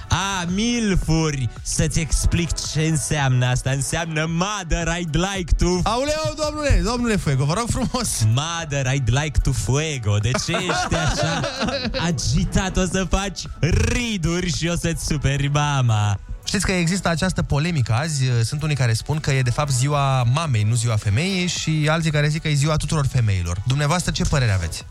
A, 0.08 0.44
milfuri! 0.54 1.48
Să-ți 1.62 2.00
explic 2.00 2.48
ce 2.72 2.80
înseamnă 2.80 3.46
asta. 3.46 3.70
Înseamnă 3.70 4.26
mother, 4.28 4.88
I'd 4.98 5.14
like 5.34 5.54
to... 5.58 5.66
Auleu, 5.82 6.34
domnule, 6.44 6.82
domnule 6.84 7.16
Fuego, 7.16 7.44
vă 7.44 7.52
rog 7.52 7.68
frumos. 7.68 8.26
Mother, 8.34 8.86
I'd 8.86 9.08
like 9.22 9.38
to 9.42 9.52
fuego. 9.52 10.16
De 10.18 10.30
ce 10.44 10.52
ești 10.52 10.94
așa 10.94 11.40
agitat? 12.08 12.76
O 12.76 12.84
să 12.84 13.06
faci 13.10 13.40
riduri 13.60 14.56
și 14.56 14.68
o 14.68 14.76
să-ți 14.76 15.06
superi 15.06 15.48
mama. 15.48 16.18
Știți 16.44 16.66
că 16.66 16.72
există 16.72 17.08
această 17.08 17.42
polemică 17.42 17.92
azi, 17.92 18.24
sunt 18.42 18.62
unii 18.62 18.76
care 18.76 18.92
spun 18.92 19.18
că 19.18 19.32
e 19.32 19.42
de 19.42 19.50
fapt 19.50 19.70
ziua 19.72 20.22
mamei, 20.22 20.62
nu 20.62 20.74
ziua 20.74 20.96
femeii 20.96 21.46
și 21.46 21.86
alții 21.90 22.10
care 22.10 22.28
zic 22.28 22.42
că 22.42 22.48
e 22.48 22.54
ziua 22.54 22.76
tuturor 22.76 23.06
femeilor. 23.06 23.62
Dumneavoastră 23.66 24.10
ce 24.12 24.24
părere 24.24 24.52
aveți? 24.52 24.84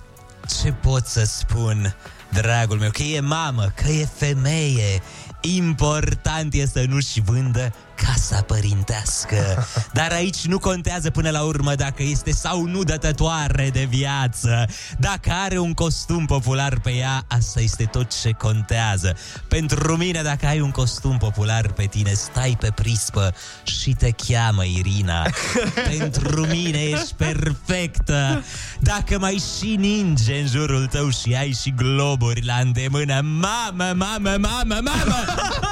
Ce 0.62 0.72
pot 0.72 1.06
să 1.06 1.26
spun, 1.26 1.96
dragul 2.30 2.78
meu, 2.78 2.90
că 2.90 3.04
e 3.04 3.20
mamă, 3.20 3.72
că 3.76 3.88
e 3.88 4.06
femeie. 4.06 5.02
Important 5.42 6.54
e 6.54 6.66
să 6.66 6.86
nu-și 6.88 7.22
vândă 7.22 7.74
casa 8.06 8.42
părintească. 8.42 9.68
Dar 10.00 10.12
aici 10.12 10.46
nu 10.46 10.60
contează 10.60 11.10
până 11.10 11.30
la 11.30 11.42
urmă 11.42 11.76
dacă 11.76 12.04
este 12.04 12.32
sau 12.32 12.66
nu 12.66 12.84
dătătoare 12.84 13.70
de 13.74 13.88
viață. 13.90 14.66
Dacă 15.00 15.32
are 15.44 15.58
un 15.58 15.74
costum 15.74 16.26
popular 16.26 16.80
pe 16.80 16.92
ea, 16.92 17.26
asta 17.28 17.62
este 17.62 17.84
tot 17.84 18.22
ce 18.22 18.32
contează. 18.32 19.16
Pentru 19.48 19.98
mine, 19.98 20.22
dacă 20.22 20.46
ai 20.46 20.60
un 20.60 20.72
costum 20.72 21.18
popular 21.18 21.68
pe 21.68 21.86
tine, 21.86 22.14
stai 22.14 22.58
pe 22.60 22.72
prispă 22.76 23.34
și 23.64 23.92
te 23.92 24.12
cheamă 24.12 24.64
Irina. 24.66 25.30
Pentru 25.98 26.46
mine 26.46 26.80
ești 26.84 27.14
perfectă. 27.14 28.44
Dacă 28.80 29.20
mai 29.20 29.42
și 29.58 29.76
ninge 29.76 30.40
în 30.40 30.48
jurul 30.48 30.86
tău 30.86 31.10
și 31.10 31.34
ai 31.34 31.58
și 31.62 31.74
globuri 31.76 32.46
la 32.46 32.56
îndemână, 32.56 33.22
mamă, 33.22 33.94
mamă, 33.96 34.36
mamă, 34.40 34.80
mamă! 34.84 35.16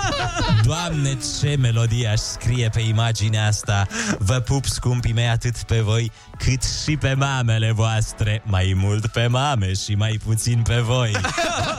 Doamne, 0.65 1.17
ce 1.39 1.55
melodie 1.59 2.07
aș 2.07 2.22
scrie 2.31 2.69
pe 2.73 2.79
imaginea 2.81 3.47
asta 3.47 3.87
Vă 4.17 4.39
pup, 4.39 4.65
scumpii 4.65 5.13
mei, 5.13 5.27
atât 5.27 5.57
pe 5.57 5.79
voi 5.79 6.11
Cât 6.37 6.63
și 6.83 6.97
pe 6.97 7.13
mamele 7.13 7.71
voastre 7.71 8.41
Mai 8.45 8.73
mult 8.75 9.07
pe 9.07 9.27
mame 9.27 9.73
și 9.73 9.93
mai 9.95 10.19
puțin 10.25 10.61
pe 10.67 10.75
voi 10.75 11.11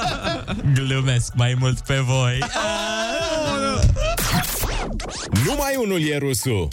Glumesc 0.74 1.32
mai 1.34 1.56
mult 1.58 1.80
pe 1.80 1.94
voi 1.94 2.38
Numai 5.44 5.74
unul 5.76 6.08
e 6.08 6.16
rusul. 6.18 6.68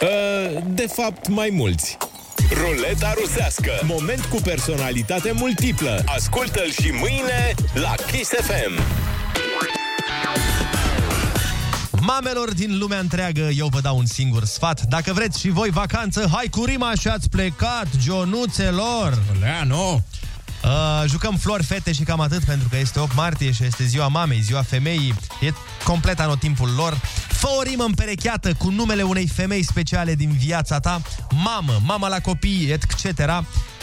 Uh, 0.00 0.62
De 0.66 0.86
fapt, 0.94 1.28
mai 1.28 1.48
mulți. 1.52 1.96
Ruleta 2.50 3.14
rusească. 3.20 3.70
Moment 3.82 4.24
cu 4.24 4.36
personalitate 4.36 5.32
multiplă. 5.32 6.02
Ascultă-l 6.06 6.70
și 6.70 6.90
mâine 6.90 7.54
la 7.74 7.94
Kiss 8.10 8.30
FM. 8.30 8.80
Mamelor 12.00 12.54
din 12.54 12.78
lumea 12.78 12.98
întreagă, 12.98 13.40
eu 13.40 13.66
vă 13.66 13.80
dau 13.80 13.98
un 13.98 14.06
singur 14.06 14.44
sfat. 14.44 14.82
Dacă 14.82 15.12
vreți 15.12 15.40
și 15.40 15.48
voi 15.48 15.70
vacanță, 15.70 16.28
hai 16.32 16.46
cu 16.50 16.64
rima 16.64 16.92
și 17.00 17.08
ați 17.08 17.28
plecat, 17.28 17.86
Gionuțelor! 17.96 19.22
Leano! 19.40 20.02
Uh, 20.64 21.04
jucăm 21.08 21.36
flori, 21.36 21.62
fete 21.62 21.92
și 21.92 22.02
cam 22.02 22.20
atât 22.20 22.44
pentru 22.44 22.68
că 22.68 22.76
este 22.76 22.98
8 22.98 23.14
martie 23.14 23.52
și 23.52 23.64
este 23.64 23.84
ziua 23.84 24.08
mamei, 24.08 24.40
ziua 24.40 24.62
femeii. 24.62 25.14
E 25.40 25.52
complet 25.84 26.20
anotimpul 26.20 26.70
lor. 26.76 27.00
Fă 27.28 27.46
o 27.58 27.62
rimă 27.62 27.84
împerecheată 27.84 28.52
cu 28.54 28.70
numele 28.70 29.02
unei 29.02 29.28
femei 29.28 29.62
speciale 29.62 30.14
din 30.14 30.30
viața 30.30 30.80
ta, 30.80 31.02
mamă, 31.30 31.80
mama 31.84 32.08
la 32.08 32.20
copii, 32.20 32.70
etc. 32.70 33.22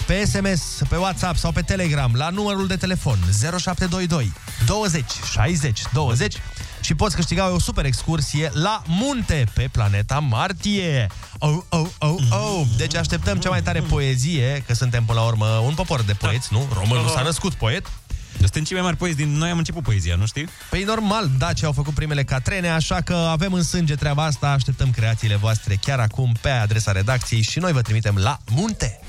Pe 0.06 0.26
SMS, 0.26 0.82
pe 0.90 0.96
WhatsApp 0.96 1.38
sau 1.38 1.52
pe 1.52 1.62
Telegram 1.62 2.12
la 2.16 2.30
numărul 2.30 2.68
de 2.68 2.76
telefon 2.76 3.20
0722 3.40 4.34
20 4.66 5.04
60 5.32 5.82
20 5.94 6.36
și 6.84 6.96
poți 6.96 7.16
câștiga 7.16 7.54
o 7.54 7.60
super 7.60 7.86
excursie 7.86 8.52
la 8.54 8.82
munte 8.88 9.46
pe 9.54 9.70
planeta 9.72 10.20
Martie. 10.20 11.08
Oh, 11.40 11.58
oh, 11.70 11.88
oh, 12.00 12.16
oh. 12.30 12.62
Deci 12.78 12.96
așteptăm 12.96 13.38
cea 13.38 13.50
mai 13.50 13.62
tare 13.62 13.80
poezie, 13.80 14.64
că 14.68 14.74
suntem 14.74 15.04
până 15.04 15.20
la 15.20 15.26
urmă 15.26 15.46
un 15.46 15.74
popor 15.74 16.02
de 16.02 16.14
poeți, 16.14 16.48
nu? 16.52 16.68
Românul 16.74 17.10
s-a 17.10 17.22
născut 17.22 17.54
poet. 17.54 17.92
Suntem 18.40 18.64
cei 18.64 18.76
mai 18.76 18.86
mari 18.86 18.98
poezi 18.98 19.16
din... 19.16 19.38
Noi 19.38 19.50
am 19.50 19.58
început 19.58 19.84
poezia, 19.84 20.16
nu 20.16 20.26
știi? 20.26 20.50
Păi 20.70 20.84
normal, 20.84 21.30
Dacia 21.38 21.68
au 21.68 21.74
făcut 21.74 21.94
primele 21.94 22.24
catrene, 22.24 22.70
așa 22.70 23.02
că 23.02 23.14
avem 23.14 23.54
în 23.54 23.64
sânge 23.64 23.96
treaba 23.96 24.24
asta, 24.24 24.50
așteptăm 24.50 24.92
creațiile 24.92 25.36
voastre 25.36 25.78
chiar 25.82 26.00
acum 26.00 26.36
pe 26.42 26.50
adresa 26.50 26.92
redacției 26.92 27.42
și 27.42 27.60
noi 27.60 27.72
vă 27.72 27.82
trimitem 27.82 28.16
la 28.18 28.38
munte. 28.52 29.00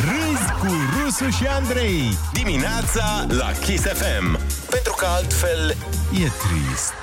Râzi 0.00 0.52
cu 0.60 0.74
Rusu 0.98 1.30
și 1.30 1.46
Andrei 1.46 2.18
Dimineața 2.32 3.26
la 3.28 3.52
Kiss 3.64 3.82
FM 3.82 4.38
Pentru 4.70 4.94
că 4.98 5.06
altfel 5.06 5.76
e 6.12 6.26
trist 6.26 6.94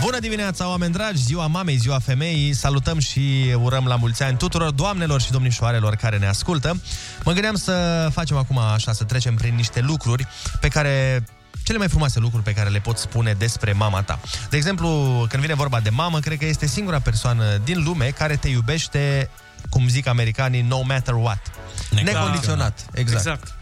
Bună 0.00 0.18
dimineața, 0.18 0.68
oameni 0.68 0.92
dragi! 0.92 1.22
Ziua 1.22 1.46
mamei, 1.46 1.76
ziua 1.76 1.98
femeii. 1.98 2.52
Salutăm 2.52 2.98
și 2.98 3.54
urăm 3.62 3.86
la 3.86 3.96
mulți 3.96 4.22
ani 4.22 4.36
tuturor 4.36 4.70
doamnelor 4.70 5.20
și 5.20 5.30
domnișoarelor 5.30 5.94
care 5.94 6.18
ne 6.18 6.26
ascultă. 6.26 6.80
Mă 7.24 7.32
gândeam 7.32 7.54
să 7.54 8.08
facem 8.12 8.36
acum 8.36 8.58
așa, 8.58 8.92
să 8.92 9.04
trecem 9.04 9.34
prin 9.34 9.54
niște 9.54 9.80
lucruri 9.80 10.26
pe 10.60 10.68
care 10.68 11.24
cele 11.64 11.78
mai 11.78 11.88
frumoase 11.88 12.18
lucruri 12.18 12.42
pe 12.42 12.52
care 12.52 12.68
le 12.68 12.78
pot 12.78 12.98
spune 12.98 13.32
despre 13.32 13.72
mama 13.72 14.02
ta. 14.02 14.20
De 14.50 14.56
exemplu, 14.56 14.88
când 15.28 15.42
vine 15.42 15.54
vorba 15.54 15.80
de 15.80 15.90
mamă, 15.90 16.20
cred 16.20 16.38
că 16.38 16.44
este 16.44 16.66
singura 16.66 16.98
persoană 16.98 17.44
din 17.64 17.82
lume 17.82 18.06
care 18.06 18.36
te 18.36 18.48
iubește, 18.48 19.30
cum 19.70 19.88
zic 19.88 20.06
americanii, 20.06 20.62
no 20.62 20.82
matter 20.82 21.14
what. 21.14 21.42
Necondiționat. 21.90 22.86
Exact. 22.92 23.26
exact. 23.26 23.52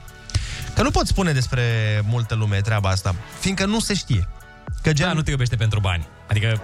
Că 0.75 0.83
nu 0.83 0.91
pot 0.91 1.07
spune 1.07 1.33
despre 1.33 1.63
multă 2.09 2.35
lume 2.35 2.61
treaba 2.61 2.89
asta, 2.89 3.15
fiindcă 3.41 3.67
nu 3.67 3.81
se 3.81 3.95
știe. 3.95 4.29
Că 4.87 4.93
gen... 4.93 5.07
Da, 5.07 5.13
nu 5.13 5.23
te 5.23 5.31
iubește 5.31 5.57
pentru 5.57 5.81
bani. 5.81 6.07
Adică, 6.29 6.61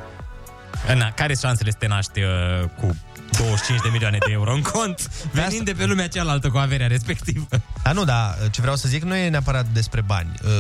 na, 0.95 1.11
care 1.11 1.35
șansele 1.35 1.71
să 1.71 1.77
te 1.79 1.87
naști 1.87 2.21
uh, 2.21 2.69
cu 2.81 2.97
25 3.39 3.81
de 3.81 3.89
milioane 3.93 4.19
de 4.27 4.33
euro 4.33 4.53
în 4.53 4.63
cont, 4.63 5.11
venind 5.33 5.65
de 5.65 5.73
pe 5.73 5.85
lumea 5.85 6.09
cealaltă 6.09 6.49
cu 6.49 6.57
averea 6.57 6.87
respectivă? 6.87 7.47
Da, 7.83 7.93
nu, 7.93 8.05
da, 8.05 8.35
ce 8.51 8.61
vreau 8.61 8.77
să 8.77 8.89
zic 8.89 9.03
nu 9.03 9.15
e 9.15 9.29
neapărat 9.29 9.67
despre 9.67 10.01
bani. 10.01 10.31
Uh, 10.45 10.51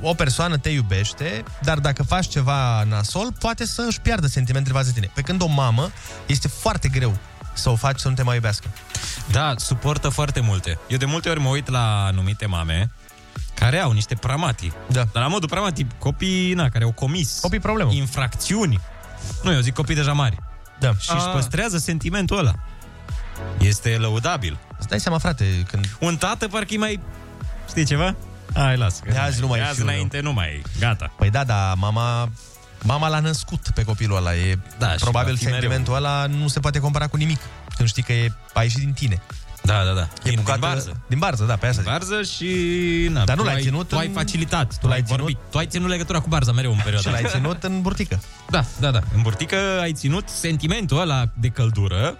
O 0.00 0.14
persoană 0.14 0.56
te 0.58 0.68
iubește, 0.68 1.42
dar 1.62 1.78
dacă 1.78 2.02
faci 2.02 2.28
ceva 2.28 2.82
nasol, 2.82 3.32
poate 3.38 3.66
să 3.66 3.84
își 3.88 4.00
piardă 4.00 4.26
sentimentele 4.26 4.74
față 4.74 4.86
de 4.86 5.00
tine. 5.00 5.10
Pe 5.14 5.20
când 5.20 5.42
o 5.42 5.46
mamă, 5.46 5.90
este 6.26 6.48
foarte 6.48 6.88
greu 6.88 7.18
să 7.54 7.70
o 7.70 7.74
faci 7.74 7.98
să 7.98 8.08
nu 8.08 8.14
te 8.14 8.22
mai 8.22 8.34
iubească. 8.34 8.66
Da, 9.30 9.54
suportă 9.56 10.08
foarte 10.08 10.40
multe. 10.40 10.78
Eu 10.88 10.98
de 10.98 11.04
multe 11.04 11.28
ori 11.28 11.40
mă 11.40 11.48
uit 11.48 11.68
la 11.68 12.04
anumite 12.04 12.46
mame 12.46 12.90
care 13.58 13.78
au 13.78 13.92
niște 13.92 14.14
pramati. 14.14 14.72
Da. 14.86 15.04
Dar 15.12 15.22
la 15.22 15.28
modul 15.28 15.48
pramati, 15.48 15.86
copii 15.98 16.52
na, 16.54 16.68
care 16.68 16.84
au 16.84 16.92
comis 16.92 17.38
copii 17.40 17.60
problemă. 17.60 17.92
infracțiuni. 17.92 18.80
Nu, 19.42 19.52
eu 19.52 19.60
zic 19.60 19.74
copii 19.74 19.94
deja 19.94 20.12
mari. 20.12 20.36
Da. 20.78 20.94
Și 20.98 21.10
își 21.14 21.26
păstrează 21.26 21.78
sentimentul 21.78 22.38
ăla. 22.38 22.52
Este 23.58 23.96
lăudabil. 23.96 24.58
Îți 24.78 24.88
dai 24.88 25.00
seama, 25.00 25.18
frate, 25.18 25.44
când... 25.70 25.96
Un 26.00 26.16
tată 26.16 26.48
parcă 26.48 26.74
e 26.74 26.78
mai... 26.78 27.00
Știi 27.68 27.84
ceva? 27.84 28.14
Hai, 28.54 28.76
las. 28.76 29.00
De 29.00 29.16
azi 29.18 29.40
nu 29.40 29.46
mai 29.46 29.58
de 29.58 29.64
știu 29.64 29.82
azi 29.84 29.92
înainte 29.92 30.20
nu 30.20 30.32
mai 30.32 30.46
e. 30.48 30.62
Gata. 30.78 31.12
Păi 31.16 31.30
da, 31.30 31.44
da, 31.44 31.74
mama... 31.76 32.28
Mama 32.82 33.08
l-a 33.08 33.20
născut 33.20 33.68
pe 33.74 33.82
copilul 33.82 34.16
ăla. 34.16 34.34
E, 34.34 34.58
Da, 34.78 34.92
și 34.92 34.98
probabil 34.98 35.32
va 35.32 35.38
fi 35.38 35.44
sentimentul 35.44 35.94
ăla 35.94 36.26
nu 36.26 36.48
se 36.48 36.60
poate 36.60 36.78
compara 36.78 37.06
cu 37.06 37.16
nimic. 37.16 37.40
Când 37.76 37.88
știi 37.88 38.02
că 38.02 38.12
e, 38.12 38.32
a 38.52 38.62
ieșit 38.62 38.78
din 38.78 38.92
tine. 38.92 39.22
Da, 39.66 39.84
da, 39.84 39.92
da. 39.92 40.00
E 40.00 40.28
Din, 40.30 40.34
bucată, 40.34 40.58
din 40.58 40.68
barză. 40.68 41.00
Din 41.08 41.18
barză, 41.18 41.44
da, 41.44 41.56
pe 41.56 41.66
asta 41.66 41.82
Din 41.82 41.90
zic. 41.92 41.98
barză 42.08 42.22
și... 42.22 42.46
Na, 43.12 43.24
Dar 43.24 43.36
nu 43.36 43.42
tu 43.42 43.48
l-ai 43.48 43.56
ai, 43.56 43.62
ținut 43.62 43.88
Tu 43.88 43.96
ai 43.96 44.06
în- 44.06 44.12
facilitat. 44.12 44.78
Tu 44.80 44.86
l-ai 44.86 45.02
ținut? 45.02 45.18
vorbit. 45.20 45.38
Tu 45.50 45.58
ai 45.58 45.66
ținut 45.66 45.88
legătura 45.88 46.20
cu 46.20 46.28
barza 46.28 46.52
mereu 46.52 46.70
în 46.70 46.76
perioada 46.84 47.08
Și 47.08 47.14
l-ai 47.14 47.22
asta. 47.24 47.38
ținut 47.38 47.62
în 47.62 47.80
burtică. 47.82 48.20
Da, 48.50 48.64
da, 48.80 48.90
da. 48.90 49.00
În 49.14 49.22
burtică 49.22 49.56
ai 49.80 49.92
ținut 49.92 50.28
sentimentul 50.28 51.00
ăla 51.00 51.24
de 51.34 51.48
căldură 51.48 52.16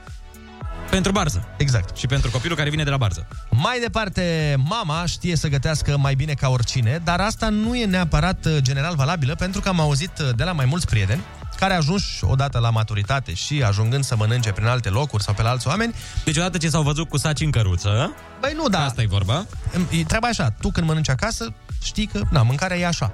pentru 0.90 1.12
barză. 1.12 1.48
Exact. 1.56 1.96
Și 1.96 2.06
pentru 2.06 2.30
copilul 2.30 2.56
care 2.56 2.70
vine 2.70 2.84
de 2.84 2.90
la 2.90 2.96
barză. 2.96 3.26
Mai 3.50 3.78
departe, 3.80 4.54
mama 4.68 5.06
știe 5.06 5.36
să 5.36 5.48
gătească 5.48 5.96
mai 5.96 6.14
bine 6.14 6.32
ca 6.32 6.48
oricine, 6.48 7.00
dar 7.04 7.20
asta 7.20 7.48
nu 7.48 7.76
e 7.76 7.84
neapărat 7.84 8.44
uh, 8.46 8.56
general 8.60 8.94
valabilă, 8.94 9.34
pentru 9.34 9.60
că 9.60 9.68
am 9.68 9.80
auzit 9.80 10.18
uh, 10.20 10.28
de 10.36 10.44
la 10.44 10.52
mai 10.52 10.64
mulți 10.64 10.86
prieteni 10.86 11.20
care 11.58 11.74
ajungi 11.74 12.04
odată 12.20 12.58
la 12.58 12.70
maturitate 12.70 13.34
și 13.34 13.62
ajungând 13.62 14.04
să 14.04 14.16
mănânce 14.16 14.52
prin 14.52 14.66
alte 14.66 14.88
locuri 14.88 15.22
sau 15.22 15.34
pe 15.34 15.42
la 15.42 15.50
alți 15.50 15.68
oameni. 15.68 15.94
Deci 16.24 16.36
odată 16.36 16.58
ce 16.58 16.68
s-au 16.68 16.82
văzut 16.82 17.08
cu 17.08 17.16
saci 17.16 17.40
în 17.40 17.50
căruță, 17.50 18.14
Băi, 18.40 18.52
nu, 18.56 18.68
da. 18.68 18.84
asta 18.84 19.02
e 19.02 19.06
vorba. 19.06 19.46
E 19.90 20.04
treaba 20.04 20.28
așa, 20.28 20.50
tu 20.50 20.70
când 20.70 20.86
mănânci 20.86 21.08
acasă, 21.08 21.52
știi 21.82 22.06
că, 22.06 22.20
na, 22.30 22.42
mâncarea 22.42 22.76
e 22.76 22.86
așa. 22.86 23.12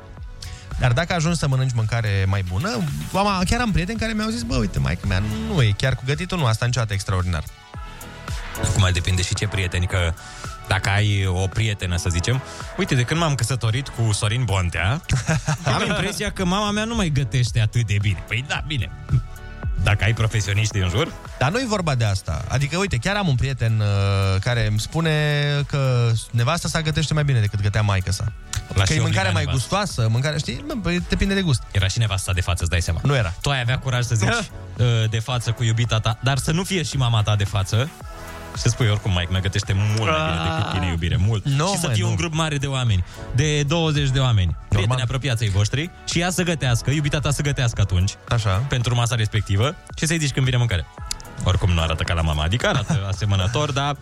Dar 0.78 0.92
dacă 0.92 1.14
ajungi 1.14 1.38
să 1.38 1.48
mănânci 1.48 1.72
mâncare 1.74 2.24
mai 2.28 2.44
bună, 2.48 2.80
mama, 3.12 3.40
chiar 3.48 3.60
am 3.60 3.72
prieteni 3.72 3.98
care 3.98 4.12
mi-au 4.12 4.28
zis, 4.28 4.42
bă, 4.42 4.56
uite, 4.56 4.78
maică 4.78 5.06
mea, 5.06 5.22
nu 5.48 5.62
e 5.62 5.74
chiar 5.76 5.94
cu 5.94 6.02
gătitul, 6.06 6.38
nu, 6.38 6.44
asta 6.46 6.66
niciodată 6.66 6.92
extraordinar. 6.92 7.44
Acum 8.64 8.88
depinde 8.92 9.22
și 9.22 9.34
ce 9.34 9.46
prieteni, 9.46 9.86
că 9.86 10.14
dacă 10.72 10.88
ai 10.88 11.26
o 11.26 11.46
prietenă, 11.46 11.96
să 11.96 12.08
zicem, 12.08 12.42
uite, 12.76 12.94
de 12.94 13.02
când 13.02 13.20
m-am 13.20 13.34
căsătorit 13.34 13.88
cu 13.88 14.12
Sorin 14.12 14.44
Bontea, 14.44 15.00
am 15.74 15.82
impresia 15.86 16.30
că 16.30 16.44
mama 16.44 16.70
mea 16.70 16.84
nu 16.84 16.94
mai 16.94 17.08
gătește 17.08 17.60
atât 17.60 17.86
de 17.86 17.96
bine. 18.00 18.24
Păi 18.28 18.44
da, 18.48 18.64
bine. 18.66 18.90
Dacă 19.82 20.04
ai 20.04 20.14
profesioniști 20.14 20.78
în 20.78 20.88
jur, 20.88 21.12
Dar 21.38 21.50
nu 21.50 21.58
e 21.58 21.64
vorba 21.66 21.94
de 21.94 22.04
asta. 22.04 22.44
Adică, 22.48 22.76
uite, 22.76 22.96
chiar 22.96 23.16
am 23.16 23.28
un 23.28 23.34
prieten 23.34 23.80
uh, 23.80 24.40
care 24.40 24.66
îmi 24.66 24.80
spune 24.80 25.12
că 25.66 26.12
nevasta 26.30 26.68
sa 26.68 26.80
gătește 26.80 27.14
mai 27.14 27.24
bine 27.24 27.40
decât 27.40 27.60
gătea 27.60 27.82
maică 27.82 28.12
sa. 28.12 28.24
că 28.74 28.84
și 28.84 28.92
e 28.92 29.00
mâncarea 29.00 29.02
obliga 29.02 29.22
mai 29.22 29.44
nevasta. 29.44 29.52
gustoasă, 29.52 30.08
mâncarea, 30.10 30.38
știi? 30.38 30.64
Bă, 30.66 30.74
păi 30.82 31.04
depinde 31.08 31.34
de 31.34 31.42
gust. 31.42 31.62
Era 31.70 31.88
și 31.88 31.98
nevasta 31.98 32.32
de 32.32 32.40
față, 32.40 32.62
îți 32.62 32.70
dai 32.70 32.82
seama. 32.82 33.00
Nu 33.02 33.14
era. 33.14 33.34
Tu 33.40 33.50
ai 33.50 33.60
avea 33.60 33.78
curaj 33.78 34.04
să 34.04 34.14
zici 34.14 34.28
uh, 34.76 35.10
de 35.10 35.18
față 35.18 35.50
cu 35.50 35.62
iubita 35.62 36.00
ta, 36.00 36.18
dar 36.22 36.38
să 36.38 36.52
nu 36.52 36.62
fie 36.62 36.82
și 36.82 36.96
mama 36.96 37.22
ta 37.22 37.36
de 37.36 37.44
față. 37.44 37.90
Și 38.56 38.62
să 38.62 38.68
spui 38.68 38.88
oricum, 38.88 39.10
Mike, 39.10 39.28
mă 39.30 39.38
gătește 39.38 39.72
mult 39.72 40.10
mai 40.10 40.30
bine 40.30 40.56
decât 40.56 40.72
tine, 40.72 40.86
iubire, 40.90 41.16
mult. 41.16 41.44
Nu, 41.44 41.66
și 41.66 41.78
să 41.78 41.86
măi, 41.86 41.94
fie 41.94 42.02
nu. 42.02 42.08
un 42.08 42.16
grup 42.16 42.34
mare 42.34 42.56
de 42.56 42.66
oameni, 42.66 43.04
de 43.34 43.62
20 43.62 44.08
de 44.08 44.18
oameni, 44.18 44.56
prieteni 44.68 45.02
apropiați 45.02 45.42
ai 45.42 45.48
voștri, 45.48 45.90
și 46.04 46.18
ea 46.20 46.30
să 46.30 46.42
gătească, 46.42 46.90
iubita 46.90 47.18
ta 47.18 47.30
să 47.30 47.42
gătească 47.42 47.80
atunci, 47.80 48.14
Așa. 48.28 48.50
pentru 48.68 48.94
masa 48.94 49.14
respectivă, 49.14 49.74
și 49.96 50.06
să-i 50.06 50.18
zici 50.18 50.30
când 50.32 50.44
vine 50.44 50.56
mâncare. 50.56 50.86
Oricum 51.44 51.70
nu 51.70 51.80
arată 51.80 52.02
ca 52.02 52.14
la 52.14 52.20
mama, 52.22 52.42
adică 52.42 52.66
arată 52.68 53.04
asemănător, 53.12 53.72
dar 53.72 53.96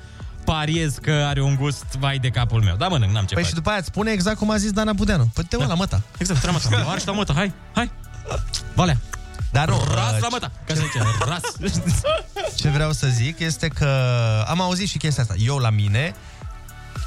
pariez 0.44 0.94
că 1.02 1.24
are 1.26 1.42
un 1.42 1.54
gust 1.54 1.84
vai 1.98 2.18
de 2.18 2.28
capul 2.28 2.62
meu. 2.62 2.76
Da, 2.76 2.88
mănânc, 2.88 3.12
n-am 3.12 3.24
ce 3.24 3.34
Păi 3.34 3.42
face. 3.42 3.48
și 3.48 3.54
după 3.54 3.68
aia 3.68 3.78
îți 3.78 3.86
spune 3.88 4.10
exact 4.10 4.36
cum 4.36 4.50
a 4.50 4.56
zis 4.56 4.70
Dana 4.70 4.92
Budeanu. 4.92 5.30
Păi 5.34 5.44
te 5.44 5.56
da. 5.56 5.66
la 5.66 5.74
măta. 5.74 6.02
Exact, 6.18 6.40
trebuie 6.40 6.60
măta. 6.70 6.90
Arși 6.90 7.06
la 7.06 7.12
măta, 7.12 7.32
hai, 7.32 7.52
hai. 7.74 7.90
Valea. 8.74 8.96
Dar 9.50 9.68
nu, 9.68 9.84
Ras 9.94 10.12
uh, 10.12 10.20
la 10.20 10.28
măta, 10.28 10.50
ca 10.66 10.74
să 10.74 10.80
zice, 10.80 11.02
ras. 11.24 11.72
Ce 12.60 12.68
vreau 12.68 12.92
să 12.92 13.06
zic 13.06 13.38
este 13.38 13.68
că 13.68 13.88
am 14.48 14.60
auzit 14.60 14.88
și 14.88 14.98
chestia 14.98 15.22
asta. 15.22 15.34
Eu 15.38 15.56
la 15.56 15.70
mine, 15.70 16.14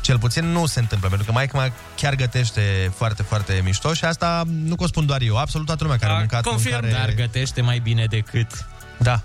cel 0.02 0.20
puțin 0.20 0.46
nu 0.46 0.66
se 0.66 0.80
întâmplă, 0.80 1.08
pentru 1.08 1.26
că 1.28 1.32
maica 1.32 1.58
mea 1.58 1.74
chiar 1.96 2.16
gătește 2.16 2.91
foarte, 2.96 3.24
foarte 3.24 3.62
mișto 3.64 3.94
și 3.94 4.06
asta 4.06 4.44
nu 4.48 4.76
că 4.76 4.84
o 4.84 4.88
spun 4.88 5.06
doar 5.06 5.22
eu, 5.22 5.38
absolut 5.38 5.66
toată 5.66 5.84
lumea 5.84 6.00
care 6.00 6.12
a 6.12 6.18
mâncat 6.18 6.41
Confirm, 6.41 6.82
mâncare... 6.82 7.06
dar 7.06 7.14
gătește 7.14 7.62
mai 7.62 7.80
bine 7.80 8.06
decât... 8.06 8.66
Da. 8.98 9.22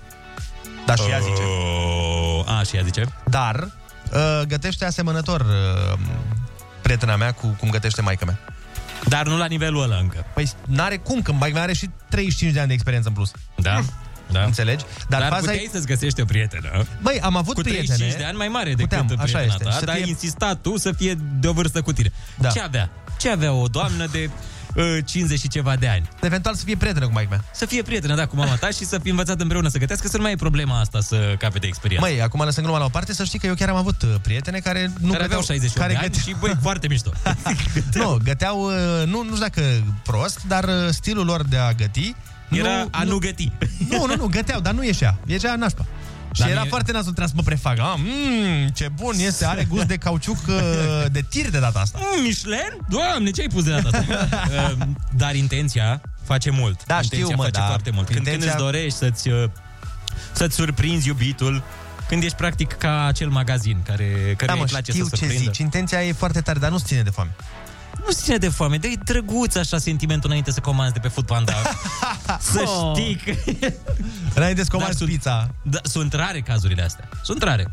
Da, 0.85 0.95
și 0.95 1.09
ea 1.09 1.19
zice. 1.19 1.41
Oh, 1.41 2.43
a, 2.47 2.63
și 2.63 2.75
ea 2.75 2.83
zice? 2.83 3.03
Dar 3.25 3.71
uh, 4.11 4.41
gătește 4.47 4.85
asemănător 4.85 5.41
uh, 5.41 5.99
prietena 6.81 7.15
mea 7.15 7.31
cu 7.31 7.47
cum 7.47 7.69
gătește 7.69 8.01
maica 8.01 8.25
mea. 8.25 8.39
Dar 9.07 9.27
nu 9.27 9.37
la 9.37 9.45
nivelul 9.45 9.81
ăla 9.83 9.95
încă. 9.95 10.25
Păi 10.33 10.49
n-are 10.65 10.97
cum, 10.97 11.21
că 11.21 11.31
maica 11.31 11.53
mea 11.53 11.63
are 11.63 11.73
și 11.73 11.89
35 12.09 12.53
de 12.53 12.59
ani 12.59 12.67
de 12.67 12.73
experiență 12.73 13.07
în 13.07 13.13
plus. 13.13 13.31
Da? 13.55 13.79
Da. 14.31 14.43
Înțelegi? 14.43 14.83
Dar, 15.09 15.21
faza 15.21 15.35
puteai 15.39 15.63
e- 15.65 15.69
să-ți 15.71 15.85
găsești 15.85 16.21
o 16.21 16.25
prietenă. 16.25 16.85
Băi, 17.01 17.19
am 17.21 17.35
avut 17.35 17.55
cu 17.55 17.61
prietene- 17.61 17.85
35 17.87 18.19
de 18.21 18.25
ani 18.27 18.37
mai 18.37 18.47
mare 18.47 18.73
decât 18.73 18.81
Puteam, 18.83 19.05
așa 19.05 19.21
prietena 19.21 19.43
este. 19.53 19.63
ta, 19.63 19.71
Să 19.71 19.85
dar 19.85 19.95
fie- 19.95 20.03
ai 20.03 20.09
insistat 20.09 20.61
tu 20.61 20.77
să 20.77 20.91
fie 20.91 21.17
de 21.39 21.47
o 21.47 21.51
vârstă 21.53 21.81
cu 21.81 21.93
tine. 21.93 22.11
Da. 22.37 22.49
Ce 22.49 22.59
avea? 22.59 22.89
Ce 23.19 23.29
avea 23.29 23.53
o 23.53 23.67
doamnă 23.67 24.05
de 24.11 24.23
uh, 24.25 24.31
50 25.05 25.39
și 25.39 25.47
ceva 25.47 25.75
de 25.75 25.87
ani? 25.87 26.09
Eventual 26.21 26.55
să 26.55 26.63
fie 26.63 26.75
prietenă 26.75 27.05
cu 27.05 27.11
maica 27.13 27.29
mea. 27.29 27.43
Să 27.51 27.65
fie 27.65 27.81
prietenă, 27.81 28.15
da, 28.15 28.25
cu 28.25 28.35
mama 28.35 28.55
ta 28.55 28.67
și 28.67 28.85
să 28.85 28.99
fie 28.99 29.11
învățat 29.11 29.41
împreună 29.41 29.67
să 29.69 29.77
gătească, 29.77 30.07
să 30.07 30.17
nu 30.17 30.23
mai 30.23 30.31
e 30.31 30.35
problema 30.35 30.79
asta 30.79 30.99
să 31.01 31.35
capete 31.39 31.67
experiență. 31.67 32.07
Măi, 32.07 32.21
acum 32.21 32.41
lăsând 32.43 32.65
gluma 32.65 32.79
la 32.79 32.85
o 32.85 32.89
parte, 32.89 33.13
să 33.13 33.23
știi 33.23 33.39
că 33.39 33.45
eu 33.47 33.53
chiar 33.53 33.69
am 33.69 33.75
avut 33.75 34.01
uh, 34.01 34.09
prietene 34.21 34.59
care 34.59 34.91
nu 35.01 35.11
care 35.11 35.23
aveau 35.23 35.39
găteau, 35.39 35.41
68 35.41 35.77
care 35.79 35.91
de 35.93 35.97
ani 35.99 36.07
găteau- 36.07 36.27
și, 36.27 36.39
băi, 36.39 36.57
foarte 36.67 36.87
mișto. 36.87 37.11
Nu, 37.93 38.17
găteau, 38.23 38.61
uh, 38.65 39.05
nu, 39.05 39.17
nu 39.23 39.35
știu 39.35 39.39
dacă 39.39 39.61
prost, 40.03 40.39
dar 40.47 40.63
uh, 40.63 40.73
stilul 40.89 41.25
lor 41.25 41.43
de 41.43 41.57
a 41.57 41.71
găti... 41.73 42.15
Era 42.49 42.87
a 42.91 43.03
nu 43.03 43.17
găti. 43.17 43.51
Nu, 43.89 44.05
nu, 44.05 44.15
nu, 44.15 44.25
găteau, 44.27 44.59
dar 44.59 44.73
nu 44.73 44.83
ieșea. 44.83 45.17
Ieșea 45.25 45.55
nașpa. 45.55 45.85
Și 46.39 46.45
Dar 46.45 46.49
era 46.49 46.59
mie- 46.61 46.69
foarte 46.69 46.91
nasul, 46.91 47.11
trebuia 47.13 47.27
să 47.27 47.33
mă 47.35 47.41
prefac. 47.43 47.79
Ah, 47.79 47.93
mm, 47.97 48.67
ce 48.67 48.89
bun 48.95 49.15
este, 49.19 49.45
are 49.45 49.63
gust 49.69 49.83
de 49.85 49.95
cauciuc 49.97 50.37
uh, 50.47 50.55
de 51.11 51.21
tir 51.29 51.49
de 51.49 51.59
data 51.59 51.79
asta. 51.79 51.99
Mm, 52.01 52.23
Michelin? 52.23 52.77
Doamne, 52.89 53.29
ce 53.31 53.41
ai 53.41 53.47
pus 53.47 53.63
de 53.63 53.69
data 53.81 53.97
asta? 53.97 54.27
Uh, 54.49 54.87
Dar 55.17 55.35
intenția 55.35 56.01
face 56.23 56.49
mult. 56.49 56.85
Da, 56.85 56.93
intenția 56.95 57.17
știu, 57.25 57.35
mă, 57.35 57.43
face 57.43 57.59
da. 57.59 57.65
foarte 57.65 57.89
mult. 57.93 58.05
Când, 58.05 58.17
Intenția- 58.17 58.39
când 58.51 58.53
îți 58.61 58.63
dorești 58.71 58.97
să-ți, 58.97 59.29
uh, 59.29 59.49
să-ți 60.31 60.55
surprinzi 60.55 61.07
iubitul, 61.07 61.63
când 62.07 62.23
ești 62.23 62.37
practic 62.37 62.71
ca 62.71 63.05
acel 63.05 63.29
magazin 63.29 63.77
care, 63.85 64.05
care 64.37 64.45
Da, 64.45 64.53
îi 64.53 64.59
mă, 64.59 64.65
place 64.65 64.91
știu 64.91 65.03
să 65.03 65.09
ce 65.09 65.15
surprindă. 65.15 65.43
zici, 65.43 65.57
intenția 65.57 66.03
e 66.03 66.11
foarte 66.13 66.41
tare, 66.41 66.59
dar 66.59 66.69
nu-ți 66.71 66.85
ține 66.85 67.01
de 67.01 67.09
foame. 67.09 67.35
Nu 68.05 68.11
ține 68.13 68.37
de 68.37 68.49
foame, 68.49 68.77
dă 68.77 68.87
drăguț 69.03 69.55
așa 69.55 69.77
sentimentul 69.77 70.29
înainte 70.29 70.51
să 70.51 70.59
comanzi 70.59 70.93
de 70.93 70.99
pe 70.99 71.07
Foodpanda. 71.07 71.53
să 72.51 72.63
Oh. 72.65 72.91
știi 72.97 73.15
că... 73.15 73.31
Înainte 74.33 74.61
să 74.63 74.67
Dar 74.69 74.77
comanzi 74.79 74.97
sunt- 74.97 75.09
pizza. 75.09 75.49
Da, 75.63 75.79
sunt 75.83 76.13
rare 76.13 76.41
cazurile 76.41 76.81
astea. 76.83 77.09
Sunt 77.23 77.43
rare. 77.43 77.71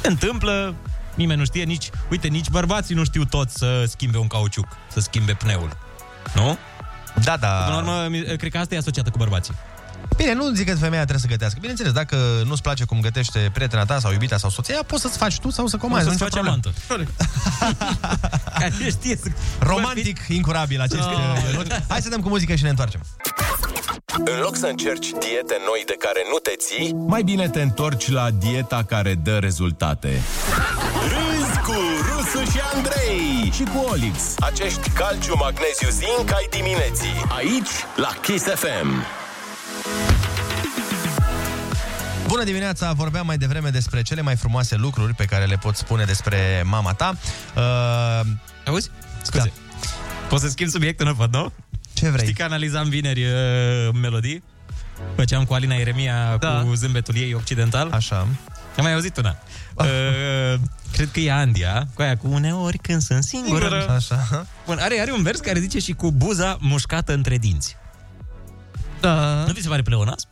Se 0.00 0.08
întâmplă, 0.08 0.74
nimeni 1.14 1.38
nu 1.38 1.44
știe, 1.44 1.64
nici, 1.64 1.90
uite, 2.10 2.28
nici 2.28 2.48
bărbații 2.48 2.94
nu 2.94 3.04
știu 3.04 3.24
tot 3.24 3.50
să 3.50 3.84
schimbe 3.88 4.18
un 4.18 4.26
cauciuc, 4.26 4.66
să 4.92 5.00
schimbe 5.00 5.32
pneul. 5.32 5.76
Nu? 6.34 6.58
Da, 7.22 7.36
da. 7.36 7.48
Până 7.48 7.76
la 7.76 7.82
urmă, 7.82 8.06
mi- 8.08 8.36
cred 8.36 8.50
că 8.50 8.58
asta 8.58 8.74
e 8.74 8.78
asociată 8.78 9.10
cu 9.10 9.18
bărbații. 9.18 9.54
Bine, 10.16 10.32
nu 10.32 10.52
zic 10.54 10.66
că 10.68 10.74
femeia 10.74 11.00
trebuie 11.02 11.18
să 11.20 11.26
gătească. 11.26 11.56
Bineînțeles, 11.60 11.92
dacă 11.92 12.16
nu-ți 12.44 12.62
place 12.62 12.84
cum 12.84 13.00
gătește 13.00 13.50
prietena 13.52 13.84
ta 13.84 13.98
sau 13.98 14.12
iubita 14.12 14.36
sau 14.36 14.50
soția, 14.50 14.78
poți 14.86 15.02
să-ți 15.02 15.18
faci 15.18 15.38
tu 15.38 15.50
sau 15.50 15.66
să 15.66 15.76
comanzi. 15.76 16.08
Poți 16.08 16.22
nu 16.22 16.28
să-ți 16.28 16.44
nicio 16.44 16.50
faci 16.50 16.70
problemă. 16.86 17.06
amantă. 17.68 17.90
Care 18.60 18.90
știe 18.90 19.16
să... 19.16 19.28
Romantic, 19.58 20.18
incurabil 20.28 20.80
acest 20.80 21.00
Ah. 21.02 21.12
uh, 21.46 21.50
Ionuț. 21.52 21.66
Hai 21.88 22.00
să 22.02 22.08
dăm 22.08 22.20
cu 22.20 22.28
muzică 22.28 22.54
și 22.54 22.62
ne 22.62 22.68
întoarcem. 22.68 23.00
În 24.24 24.38
loc 24.40 24.56
să 24.56 24.66
încerci 24.66 25.06
diete 25.10 25.56
noi 25.68 25.82
de 25.86 25.94
care 25.98 26.20
nu 26.32 26.38
te 26.38 26.50
ții, 26.58 26.92
Mai 27.06 27.22
bine 27.22 27.48
te 27.48 27.60
întorci 27.60 28.08
la 28.10 28.30
dieta 28.30 28.84
care 28.88 29.14
dă 29.14 29.38
rezultate. 29.38 30.20
râzi 31.12 31.58
cu 31.60 31.74
Rusu 32.08 32.50
și 32.50 32.60
Andrei 32.74 33.50
Și 33.54 33.62
cu 33.62 33.86
Olix. 33.90 34.16
Acești 34.38 34.90
calciu, 34.90 35.34
magneziu, 35.36 35.88
zinc 35.90 36.32
ai 36.32 36.46
dimineții 36.50 37.24
Aici, 37.36 37.72
la 37.96 38.10
Kiss 38.22 38.44
FM 38.44 38.88
Bună 42.26 42.44
dimineața! 42.44 42.92
Vorbeam 42.92 43.26
mai 43.26 43.38
devreme 43.38 43.68
despre 43.70 44.02
cele 44.02 44.20
mai 44.20 44.36
frumoase 44.36 44.76
lucruri 44.76 45.14
pe 45.14 45.24
care 45.24 45.44
le 45.44 45.56
poți 45.56 45.78
spune 45.78 46.04
despre 46.04 46.62
mama 46.66 46.92
ta. 46.92 47.16
Uh, 47.56 48.26
Auzi? 48.66 48.90
Scuze. 49.22 49.52
Poți 50.28 50.42
să 50.42 50.48
schimb 50.48 50.70
subiectul, 50.70 51.06
nu 51.06 51.12
văd, 51.12 51.32
nu? 51.34 51.52
Ce 51.92 52.08
vrei? 52.08 52.22
Știi 52.22 52.34
că 52.34 52.42
analizam 52.42 52.88
vineri 52.88 53.24
uh, 53.24 53.30
melodii? 54.00 54.42
Făceam 55.16 55.44
cu 55.44 55.54
Alina 55.54 55.74
Ieremia 55.74 56.36
da. 56.40 56.64
cu 56.68 56.74
zâmbetul 56.74 57.16
ei 57.16 57.34
occidental. 57.34 57.90
Așa. 57.90 58.16
Am 58.76 58.82
mai 58.82 58.92
auzit 58.92 59.16
una. 59.16 59.36
Uh, 59.74 59.86
cred 60.92 61.10
că 61.12 61.20
e 61.20 61.32
Andia, 61.32 61.86
cu 61.94 62.02
aia 62.02 62.16
cu 62.16 62.28
uneori 62.28 62.78
când 62.78 63.02
sunt 63.02 63.24
singură. 63.24 63.68
Singură. 63.68 63.90
Așa. 63.90 64.46
Bun, 64.66 64.78
are, 64.80 65.00
are 65.00 65.12
un 65.12 65.22
vers 65.22 65.40
care 65.40 65.58
zice 65.60 65.78
și 65.78 65.92
cu 65.92 66.12
buza 66.12 66.56
mușcată 66.60 67.12
între 67.12 67.36
dinți. 67.36 67.76
Da. 69.00 69.44
Nu 69.46 69.52
vi 69.52 69.62
se 69.62 69.68
pare 69.68 69.82
pleonas? 69.82 70.26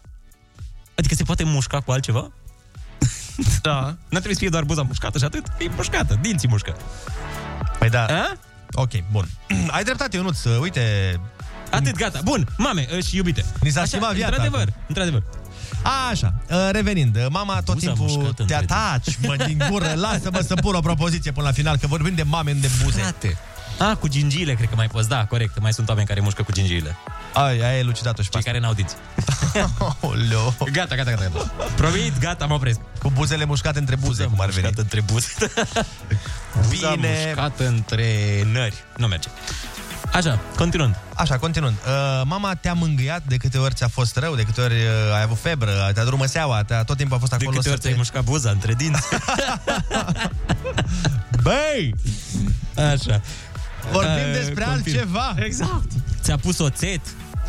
Adică 0.94 1.14
se 1.14 1.22
poate 1.22 1.44
mușca 1.44 1.80
cu 1.80 1.90
altceva? 1.92 2.30
Da. 3.62 3.80
Nu 3.84 3.94
trebuie 4.08 4.32
să 4.34 4.40
fie 4.40 4.48
doar 4.48 4.64
buza 4.64 4.82
mușcată 4.82 5.18
și 5.18 5.24
atât. 5.24 5.46
E 5.58 5.70
mușcată, 5.76 6.18
dinții 6.20 6.48
mușcă. 6.48 6.76
Păi 7.78 7.90
da. 7.90 8.04
A? 8.04 8.32
Ok, 8.72 8.90
bun. 9.10 9.28
Ai 9.76 9.84
dreptate, 9.84 10.16
Ionuț. 10.16 10.44
Uite... 10.44 11.20
Atât, 11.70 11.96
gata. 11.96 12.20
Bun, 12.24 12.48
mame 12.56 12.86
uh, 12.96 13.04
și 13.04 13.16
iubite. 13.16 13.44
Ni 13.60 13.70
s-a 13.70 13.80
Așa, 13.80 13.88
schimbat 13.88 14.14
viața. 14.14 14.34
Într-adevăr, 14.34 14.72
într-adevăr. 14.88 15.22
Așa, 16.10 16.34
uh, 16.50 16.68
revenind, 16.70 17.16
uh, 17.16 17.26
mama 17.30 17.60
tot 17.60 17.74
Buza 17.74 17.86
timpul 17.86 18.06
mușcată 18.06 18.32
te 18.32 18.42
între 18.42 18.56
ataci, 18.56 19.18
mă, 19.26 19.36
din 19.46 19.64
gură, 19.70 19.92
lasă-mă 20.06 20.40
să 20.40 20.54
pun 20.54 20.74
o 20.74 20.80
propoziție 20.80 21.32
până 21.32 21.46
la 21.46 21.52
final, 21.52 21.76
că 21.76 21.86
vorbim 21.86 22.14
de 22.14 22.22
mame, 22.22 22.52
nu 22.52 22.60
de 22.60 22.70
buze. 22.82 23.00
Frate. 23.00 23.38
A, 23.78 23.94
cu 23.94 24.08
gingiile, 24.08 24.54
cred 24.54 24.68
că 24.68 24.74
mai 24.74 24.86
poți. 24.86 25.08
Da, 25.08 25.24
corect. 25.24 25.60
Mai 25.60 25.72
sunt 25.72 25.88
oameni 25.88 26.06
care 26.06 26.20
mușcă 26.20 26.42
cu 26.42 26.52
gingiile. 26.52 26.96
Ai, 27.34 27.60
ai 27.60 27.78
elucidat-o 27.78 28.22
și 28.22 28.28
pe 28.28 28.34
Cei 28.34 28.44
care 28.44 28.58
n-au 28.58 28.72
dinți. 28.74 28.94
Oleo. 30.00 30.54
Gata, 30.72 30.94
gata, 30.94 31.10
gata. 31.10 31.28
gata. 31.32 31.64
Promit, 31.76 32.18
gata, 32.18 32.46
mă 32.46 32.54
opresc. 32.54 32.80
Cu 33.02 33.10
buzele 33.10 33.44
mușcate 33.44 33.78
între 33.78 33.96
buze, 33.96 34.24
cum 34.24 34.40
ar 34.40 34.48
veni. 34.50 34.60
Mușcată 34.66 34.80
între 34.80 35.00
buze. 35.00 35.28
Buza 36.68 36.94
Bine. 36.94 37.08
mușcată 37.26 37.66
între 37.66 38.06
nări. 38.52 38.74
Nu 38.96 39.06
merge. 39.06 39.28
Așa, 40.12 40.40
continuând. 40.56 40.96
Așa, 41.14 41.38
continuând. 41.38 41.76
Uh, 41.86 42.22
mama 42.24 42.54
te-a 42.54 42.72
mângâiat 42.72 43.22
de 43.26 43.36
câte 43.36 43.58
ori 43.58 43.74
ți-a 43.74 43.88
fost 43.88 44.16
rău, 44.16 44.34
de 44.34 44.42
câte 44.42 44.60
ori 44.60 44.74
uh, 44.74 45.14
ai 45.14 45.22
avut 45.22 45.38
febră, 45.40 45.90
te-a 45.94 46.04
drumăseaua, 46.04 46.62
te-a, 46.62 46.84
tot 46.84 46.96
timpul 46.96 47.16
a 47.16 47.18
fost 47.18 47.30
De 47.30 47.36
acolo 47.40 47.56
câte 47.56 47.68
ori 47.70 47.78
să 47.80 47.86
ți-ai 47.86 47.96
mușcat 47.96 48.24
buza 48.24 48.50
între 48.50 48.74
dinți? 48.74 49.02
Băi! 51.42 51.94
Așa. 52.76 53.20
Vorbim 53.92 54.10
Uh, 54.12 54.32
despre 54.32 54.64
confirm. 54.64 54.68
altceva. 54.68 55.34
Exact. 55.44 55.90
Ți-a 56.24 56.36
pus 56.36 56.58
oțet? 56.58 57.00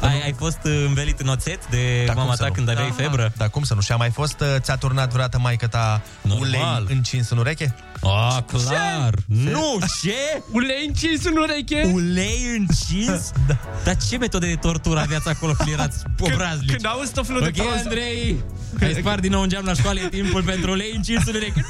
Ai, 0.02 0.22
ai 0.24 0.34
fost 0.38 0.58
uh, 0.64 0.84
învelit 0.88 1.20
în 1.20 1.28
oțet 1.28 1.70
de 1.70 2.04
Da, 2.06 2.12
cum 2.14 2.22
mama 2.22 2.36
să 2.36 2.42
ta 2.42 2.48
nu? 2.48 2.54
când 2.54 2.70
aveai 2.70 2.94
Da. 2.98 3.04
febră? 3.04 3.32
Da, 3.38 3.48
cum 3.48 3.64
să 3.64 3.74
nu? 3.74 3.82
Și 3.82 3.92
a 3.92 3.96
mai 3.96 4.10
fost, 4.10 4.40
uh, 4.40 4.48
ți-a 4.60 4.76
turnat 4.76 5.10
vreodată 5.10 5.40
maică 5.40 5.68
ta 5.68 6.02
Normal. 6.22 6.48
ulei 6.84 6.96
încins 6.96 7.30
în 7.30 7.38
ureche? 7.38 7.76
Ah, 8.02 8.38
clar. 8.48 9.14
Nu, 9.26 9.78
ce? 10.02 10.42
Ulei 10.52 10.84
încins 10.88 11.26
în 11.26 11.38
ureche? 11.38 11.92
Ulei 11.94 12.42
încins? 12.58 13.32
da. 13.48 13.58
Dar 13.84 13.98
ce 14.10 14.18
metode 14.18 14.48
de 14.48 14.56
tortură 14.56 15.00
aveați 15.00 15.30
acolo 15.30 15.52
când 15.54 15.70
erați 15.74 16.04
obraznici? 16.20 16.70
Când 16.72 16.86
auzi 16.86 17.12
tot 17.14 17.26
felul 17.26 17.42
de 17.42 17.48
Ok, 17.62 17.68
prost- 17.68 17.84
Andrei, 17.84 18.44
ai 18.82 18.94
spart 18.94 19.22
din 19.22 19.32
nou 19.32 19.42
un 19.42 19.50
geam 19.50 19.66
la 19.66 19.74
școală, 19.74 20.00
e 20.00 20.08
timpul 20.10 20.44
pentru 20.44 20.72
ulei 20.72 20.92
încins 20.96 21.26
în 21.26 21.36
ureche. 21.36 21.66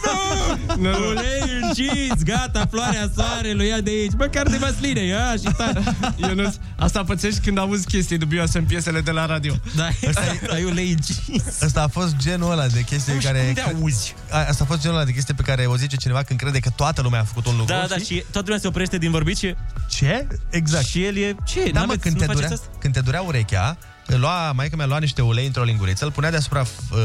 Nu! 0.76 0.76
Nu, 0.76 1.00
nu. 1.00 1.08
Ulei 1.10 1.42
încins, 1.62 2.24
gata, 2.24 2.66
floarea 2.72 3.12
soarelui, 3.16 3.68
ia 3.68 3.80
de 3.82 3.90
aici. 3.90 4.12
Măcar 4.18 4.48
de 4.48 4.58
măsline, 4.58 5.04
ia 5.06 5.34
și 5.36 5.54
taci. 5.58 5.84
Ionuț, 6.16 6.56
asta 6.76 7.04
pățești 7.04 7.40
când 7.40 7.58
auzi 7.58 7.86
chestii 7.86 8.18
dubioase 8.18 8.58
în 8.58 8.64
piesele 8.66 9.02
de 9.02 9.12
la 9.12 9.26
radio. 9.26 9.54
Da, 9.76 9.88
exact, 10.02 10.50
ai 10.52 10.64
ulei 10.64 10.90
încins. 10.90 11.62
Ăsta 11.62 11.82
a 11.82 11.88
fost 11.88 12.16
genul 12.16 12.52
ăla 12.52 12.68
de 12.68 12.82
chestii 12.82 13.14
Nu, 13.14 13.20
și 13.20 13.26
care... 13.26 13.40
cum 13.40 13.54
de 13.54 13.76
auzi? 13.82 14.16
a- 14.32 14.46
asta 14.50 14.64
a 14.64 14.68
fost 14.68 14.82
genul 14.82 14.96
ăla 14.96 15.06
de 15.06 15.12
chestie 15.12 15.34
pe 15.34 15.42
care 15.42 15.66
o 15.66 15.78
zice 15.78 15.96
cineva 15.96 16.24
când 16.24 16.40
crede 16.40 16.60
că 16.60 16.70
toată 16.76 17.02
lumea 17.02 17.20
a 17.20 17.24
făcut 17.24 17.46
un 17.46 17.58
lucru. 17.58 17.74
Da, 17.74 17.86
da, 17.90 17.98
și 17.98 18.14
toată 18.32 18.42
lumea 18.46 18.58
se 18.60 18.68
oprește 18.68 18.98
din 18.98 19.12
vorbit 19.12 19.38
și... 19.38 19.56
Ce? 19.90 20.28
Exact. 20.50 20.86
Și 20.86 21.04
el 21.06 21.18
e... 21.18 21.36
Ce? 21.46 21.60
Da, 21.72 21.80
mă, 21.80 21.86
N-aveți- 21.86 22.00
când 22.00 22.14
nu 22.14 22.20
te, 22.20 22.26
faceți 22.26 22.42
durea, 22.42 22.56
asta? 22.56 22.68
când 22.80 22.94
te 22.94 23.00
durea 23.00 23.22
urechea, 23.22 23.78
lua, 24.06 24.52
maica 24.52 24.76
mea 24.76 24.86
lua 24.86 24.98
niște 25.00 25.22
ulei 25.22 25.46
într-o 25.46 25.64
linguriță, 25.64 26.06
îl 26.06 26.12
punea 26.12 26.30
deasupra 26.30 26.62
uh, 26.62 26.98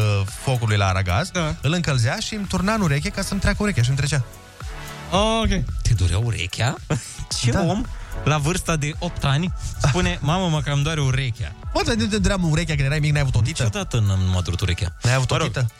focului 0.42 0.76
la 0.76 0.86
aragaz, 0.86 1.30
da. 1.30 1.54
îl 1.62 1.72
încălzea 1.72 2.18
și 2.18 2.34
îmi 2.34 2.46
turna 2.46 2.72
în 2.74 2.80
ureche 2.80 3.08
ca 3.08 3.22
să-mi 3.22 3.40
treacă 3.40 3.62
urechea 3.62 3.82
și 3.82 3.88
îmi 3.88 3.98
trecea. 3.98 4.24
Oh, 5.10 5.40
ok. 5.42 5.64
Te 5.82 5.94
durea 5.94 6.18
urechea? 6.18 6.74
Ce 7.40 7.50
da. 7.50 7.62
om 7.62 7.84
la 8.24 8.38
vârsta 8.38 8.76
de 8.76 8.92
8 8.98 9.24
ani 9.24 9.52
spune, 9.82 10.18
mamă, 10.22 10.48
mă 10.48 10.60
cam 10.60 10.82
doare 10.82 11.00
urechea. 11.00 11.52
Bă, 11.72 11.94
de 11.94 12.06
te 12.06 12.18
durea 12.18 12.36
urechea 12.40 12.74
când 12.74 12.86
erai 12.86 12.98
mic, 12.98 13.12
n-ai 13.12 13.20
avut 13.20 13.34
o 13.34 13.40
tită? 13.40 13.62
Niciodată 13.62 13.98
n-am 14.06 14.20
m-a 14.32 14.40
durut 14.40 14.60
urechea. 14.60 14.92
N-ai 15.02 15.14
avut 15.14 15.30
o 15.30 15.34
Mă 15.34 15.40
rog. 15.40 15.52
tită? 15.52 15.70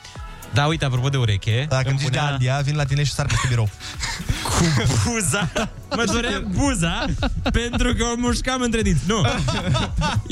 Da, 0.53 0.67
uite, 0.67 0.85
apropo 0.85 1.09
de 1.09 1.17
ureche, 1.17 1.67
Dacă 1.69 1.89
îmi 1.89 1.99
zici 1.99 2.09
de 2.09 2.19
Andia, 2.19 2.61
vin 2.65 2.77
la 2.77 2.85
tine 2.85 3.03
și 3.05 3.13
sar 3.13 3.27
peste 3.27 3.47
birou. 3.49 3.69
cu 4.49 4.65
buza, 5.11 5.49
mă 5.97 6.05
durea 6.05 6.43
buza 6.47 7.05
pentru 7.53 7.95
că 7.95 8.05
o 8.05 8.15
mușcam 8.17 8.61
între 8.61 8.83
dinți. 8.83 9.03
Nu. 9.07 9.27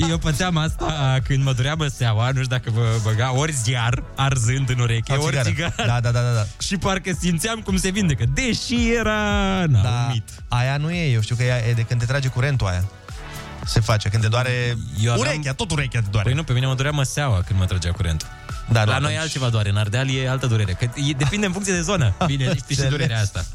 Eu 0.09 0.17
pățeam 0.17 0.57
asta 0.57 1.17
când 1.27 1.43
mă 1.43 1.53
durea 1.53 1.75
măseaua, 1.75 2.25
nu 2.25 2.31
știu 2.43 2.57
dacă 2.57 2.69
vă 2.73 2.85
băga, 3.03 3.33
ori 3.35 3.51
ziar 3.63 4.03
arzând 4.15 4.69
în 4.69 4.79
ureche, 4.79 5.13
O 5.13 5.21
ori 5.23 5.25
țigară. 5.27 5.49
țigară. 5.49 5.73
Da, 5.77 5.99
da, 5.99 6.11
da, 6.11 6.21
da, 6.21 6.31
da. 6.33 6.45
Și 6.59 6.77
parcă 6.77 7.11
simțeam 7.19 7.59
cum 7.59 7.77
se 7.77 7.89
vindecă, 7.89 8.23
deși 8.33 8.91
era... 8.93 9.17
Na, 9.65 9.81
Da, 9.81 9.89
un 9.89 10.09
mit. 10.11 10.29
aia 10.47 10.77
nu 10.77 10.91
e, 10.91 11.11
eu 11.11 11.21
știu 11.21 11.35
că 11.35 11.43
e, 11.43 11.65
e 11.69 11.73
de 11.73 11.81
când 11.81 11.99
te 11.99 12.05
trage 12.05 12.27
curentul 12.27 12.67
aia. 12.67 12.83
Se 13.65 13.79
face, 13.79 14.09
când 14.09 14.21
te 14.23 14.29
doare 14.29 14.77
Eu 15.01 15.11
aveam- 15.11 15.27
urechea, 15.33 15.53
tot 15.53 15.71
urechea 15.71 15.99
te 15.99 16.07
doare. 16.11 16.25
Păi 16.27 16.35
nu, 16.37 16.43
pe 16.43 16.53
mine 16.53 16.65
mă 16.65 16.75
durea 16.75 16.91
măseaua 16.91 17.41
când 17.47 17.59
mă 17.59 17.65
tragea 17.65 17.91
curentul. 17.91 18.27
Da, 18.71 18.83
La 18.83 18.91
da, 18.91 18.91
noi 18.97 19.01
atunci- 19.01 19.17
altceva 19.21 19.49
doare, 19.49 19.69
în 19.69 19.77
Ardeal 19.77 20.09
e 20.09 20.29
altă 20.29 20.47
durere. 20.47 20.73
Că 20.73 20.83
e, 20.95 21.11
depinde 21.17 21.45
în 21.45 21.51
funcție 21.51 21.73
de 21.73 21.81
zonă. 21.81 22.13
Bine, 22.25 22.43
știi 22.43 22.55
și 22.57 22.65
Înțeles. 22.69 22.89
durerea 22.89 23.19
asta. 23.19 23.45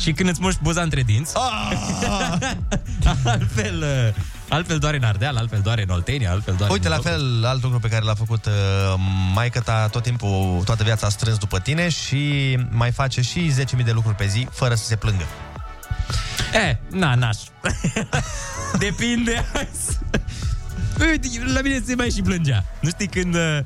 Și 0.00 0.12
când 0.12 0.28
îți 0.28 0.40
muști 0.40 0.60
buza 0.62 0.82
între 0.82 1.02
dinți, 1.02 1.32
altfel, 3.24 3.82
uh, 3.82 4.22
altfel 4.48 4.78
doare 4.78 4.96
în 4.96 5.02
Ardeal, 5.04 5.36
altfel 5.36 5.60
doare 5.60 5.82
în 5.82 5.88
Oltenia, 5.88 6.30
altfel 6.30 6.54
doare 6.54 6.72
Uite, 6.72 6.88
în 6.88 6.92
la 6.94 7.00
fel, 7.10 7.44
alt 7.44 7.62
lucru 7.62 7.78
pe 7.78 7.88
care 7.88 8.04
l-a 8.04 8.14
făcut 8.14 8.46
uh, 8.46 8.52
maică 9.34 9.60
ta 9.60 9.88
tot 9.88 10.02
timpul, 10.02 10.62
toată 10.64 10.82
viața 10.84 11.06
a 11.06 11.10
strâns 11.10 11.36
după 11.38 11.58
tine 11.58 11.88
și 11.88 12.54
mai 12.70 12.90
face 12.90 13.20
și 13.20 13.52
10.000 13.78 13.84
de 13.84 13.92
lucruri 13.92 14.16
pe 14.16 14.26
zi, 14.26 14.48
fără 14.52 14.74
să 14.74 14.84
se 14.84 14.96
plângă. 14.96 15.24
E, 16.68 16.76
na, 16.90 17.14
naș. 17.14 17.36
Depinde. 18.78 19.44
Uite, 21.00 21.28
La 21.52 21.60
mine 21.60 21.82
se 21.86 21.94
mai 21.94 22.10
și 22.10 22.22
plângea. 22.22 22.64
Nu 22.80 22.88
știi 22.88 23.06
când, 23.06 23.34
uh, 23.34 23.58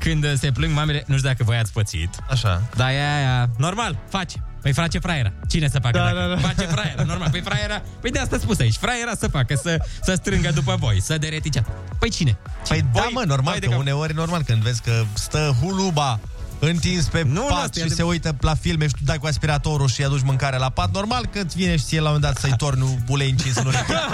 când 0.00 0.38
se 0.38 0.50
plâng 0.52 0.74
mamele, 0.74 1.02
nu 1.06 1.16
știu 1.16 1.28
dacă 1.28 1.44
voi 1.44 1.56
ați 1.56 1.72
pățit. 1.72 2.08
Așa. 2.30 2.62
Da, 2.76 2.84
aia, 2.84 3.14
aia, 3.16 3.48
normal, 3.56 3.98
face. 4.08 4.44
Păi 4.62 4.72
face 4.72 4.98
fraiera. 4.98 5.32
Cine 5.48 5.68
să 5.68 5.78
facă 5.82 5.98
Da, 5.98 6.04
dacă? 6.04 6.16
da, 6.18 6.26
da. 6.34 6.36
Face 6.48 6.64
fraiera, 6.66 7.02
normal. 7.02 7.30
Păi 7.30 7.40
fraiera, 7.40 7.82
păi 8.00 8.10
de 8.10 8.18
asta 8.18 8.38
spus 8.38 8.58
aici. 8.58 8.76
Fraiera 8.76 9.12
să 9.18 9.28
facă, 9.28 9.54
să, 9.62 9.84
să 10.02 10.14
strângă 10.14 10.50
după 10.54 10.76
voi, 10.78 11.00
să 11.02 11.18
deretice. 11.18 11.64
Păi 11.98 12.10
cine? 12.10 12.36
Păi 12.68 12.80
da, 12.92 13.00
Voi- 13.00 13.10
mă, 13.12 13.22
normal, 13.26 13.50
voi 13.50 13.60
de 13.60 13.66
că 13.66 13.72
cap. 13.72 13.80
uneori 13.80 14.14
normal 14.14 14.42
când 14.42 14.62
vezi 14.62 14.80
că 14.82 15.02
stă 15.14 15.56
huluba 15.60 16.18
întins 16.58 17.04
pe 17.06 17.22
Nu, 17.22 17.32
nu, 17.32 17.40
pat 17.48 17.62
asta 17.64 17.78
e 17.78 17.82
și 17.82 17.88
se 17.88 17.92
adevărat. 17.92 18.10
uită 18.12 18.36
la 18.40 18.54
filme 18.54 18.86
și 18.86 18.92
tu 18.92 19.04
dai 19.04 19.18
cu 19.18 19.26
aspiratorul 19.26 19.88
și 19.88 20.00
îi 20.00 20.06
aduci 20.06 20.22
mâncare 20.22 20.56
la 20.56 20.68
pat, 20.70 20.90
normal 20.94 21.26
că 21.26 21.40
îți 21.44 21.56
vine 21.56 21.76
și 21.76 21.84
ție 21.84 22.00
la 22.00 22.08
un 22.10 22.14
moment 22.14 22.32
dat 22.34 22.42
să-i 22.42 22.56
torni 22.56 22.98
ulei 23.08 23.30
încins 23.30 23.56
în 23.56 23.66
ureche. 23.66 23.94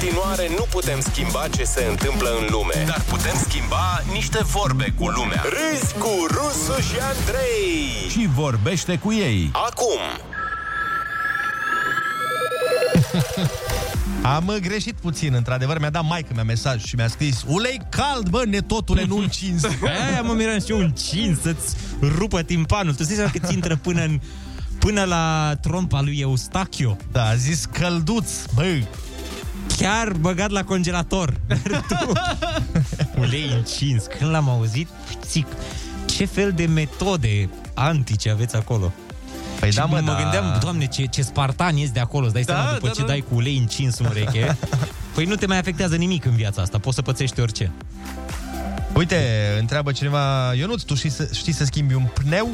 În 0.00 0.04
continuare, 0.04 0.48
nu 0.56 0.66
putem 0.70 1.00
schimba 1.00 1.48
ce 1.48 1.64
se 1.64 1.86
întâmplă 1.90 2.28
în 2.40 2.46
lume, 2.50 2.84
dar 2.86 3.02
putem 3.08 3.34
schimba 3.48 4.02
niște 4.12 4.38
vorbe 4.42 4.94
cu 4.98 5.08
lumea. 5.08 5.42
Râzi 5.42 5.92
cu 5.92 6.26
Rusu 6.30 6.80
și 6.80 6.96
Andrei. 7.00 8.08
Și 8.10 8.28
vorbește 8.34 8.98
cu 8.98 9.12
ei. 9.12 9.50
Acum, 9.52 10.00
Am 14.34 14.46
uh, 14.46 14.56
greșit 14.56 14.94
puțin, 14.94 15.34
într-adevăr, 15.34 15.78
mi-a 15.78 15.90
dat 15.90 16.04
maică 16.04 16.32
mea 16.34 16.44
mesaj 16.44 16.84
și 16.84 16.94
mi-a 16.94 17.08
scris 17.08 17.44
Ulei 17.46 17.80
cald, 17.88 18.28
bă, 18.28 18.42
netotule, 18.46 19.04
nu 19.04 19.16
încins. 19.18 19.64
Aia 20.10 20.22
mă 20.22 20.32
miram 20.32 20.60
și 20.60 20.70
eu 20.70 20.78
un 20.78 20.90
cin 20.90 21.38
să-ți 21.42 21.76
rupă 22.00 22.42
timpanul. 22.42 22.94
Tu 22.94 23.02
știi 23.02 23.16
că 23.16 23.46
ți 23.46 23.54
intră 23.54 23.76
până 23.76 24.02
în 24.02 24.20
până 24.78 25.04
la 25.04 25.54
trompa 25.60 26.00
lui 26.00 26.18
Eustachio. 26.18 26.96
Da, 27.12 27.24
a 27.24 27.34
zis 27.34 27.64
călduț, 27.64 28.30
bă. 28.54 28.80
Chiar 29.76 30.12
băgat 30.20 30.50
la 30.50 30.64
congelator. 30.64 31.34
Tu, 31.88 32.12
Ulei 33.20 33.50
încins. 33.56 34.04
Când 34.18 34.30
l-am 34.30 34.48
auzit, 34.48 34.88
zic, 35.30 35.46
ce 36.06 36.24
fel 36.24 36.52
de 36.52 36.66
metode 36.66 37.48
antice 37.74 38.30
aveți 38.30 38.56
acolo? 38.56 38.92
Păi 39.60 39.70
și 39.70 39.76
da, 39.76 39.84
mă, 39.84 40.00
mă 40.04 40.10
da. 40.12 40.18
gândeam, 40.22 40.58
doamne, 40.60 40.86
ce, 40.86 41.04
ce 41.04 41.22
spartan 41.22 41.76
ești 41.76 41.92
de 41.92 42.00
acolo, 42.00 42.24
îți 42.24 42.34
dai 42.34 42.42
Da, 42.42 42.52
seama 42.54 42.72
după 42.72 42.86
da, 42.86 42.92
ce 42.92 43.00
da. 43.00 43.06
dai 43.06 43.24
cu 43.28 43.34
ulei 43.34 43.56
încins 43.56 43.98
în 43.98 44.06
ureche. 44.10 44.56
Păi 45.14 45.24
nu 45.24 45.34
te 45.34 45.46
mai 45.46 45.58
afectează 45.58 45.96
nimic 45.96 46.24
în 46.24 46.34
viața 46.34 46.62
asta, 46.62 46.78
poți 46.78 46.94
să 46.94 47.02
pățești 47.02 47.40
orice. 47.40 47.70
Uite, 48.94 49.16
întreabă 49.60 49.92
cineva, 49.92 50.54
Ionuț, 50.54 50.82
tu 50.82 50.94
știi 50.94 51.10
să, 51.10 51.28
știi 51.32 51.52
să 51.52 51.64
schimbi 51.64 51.94
un 51.94 52.06
pneu? 52.14 52.50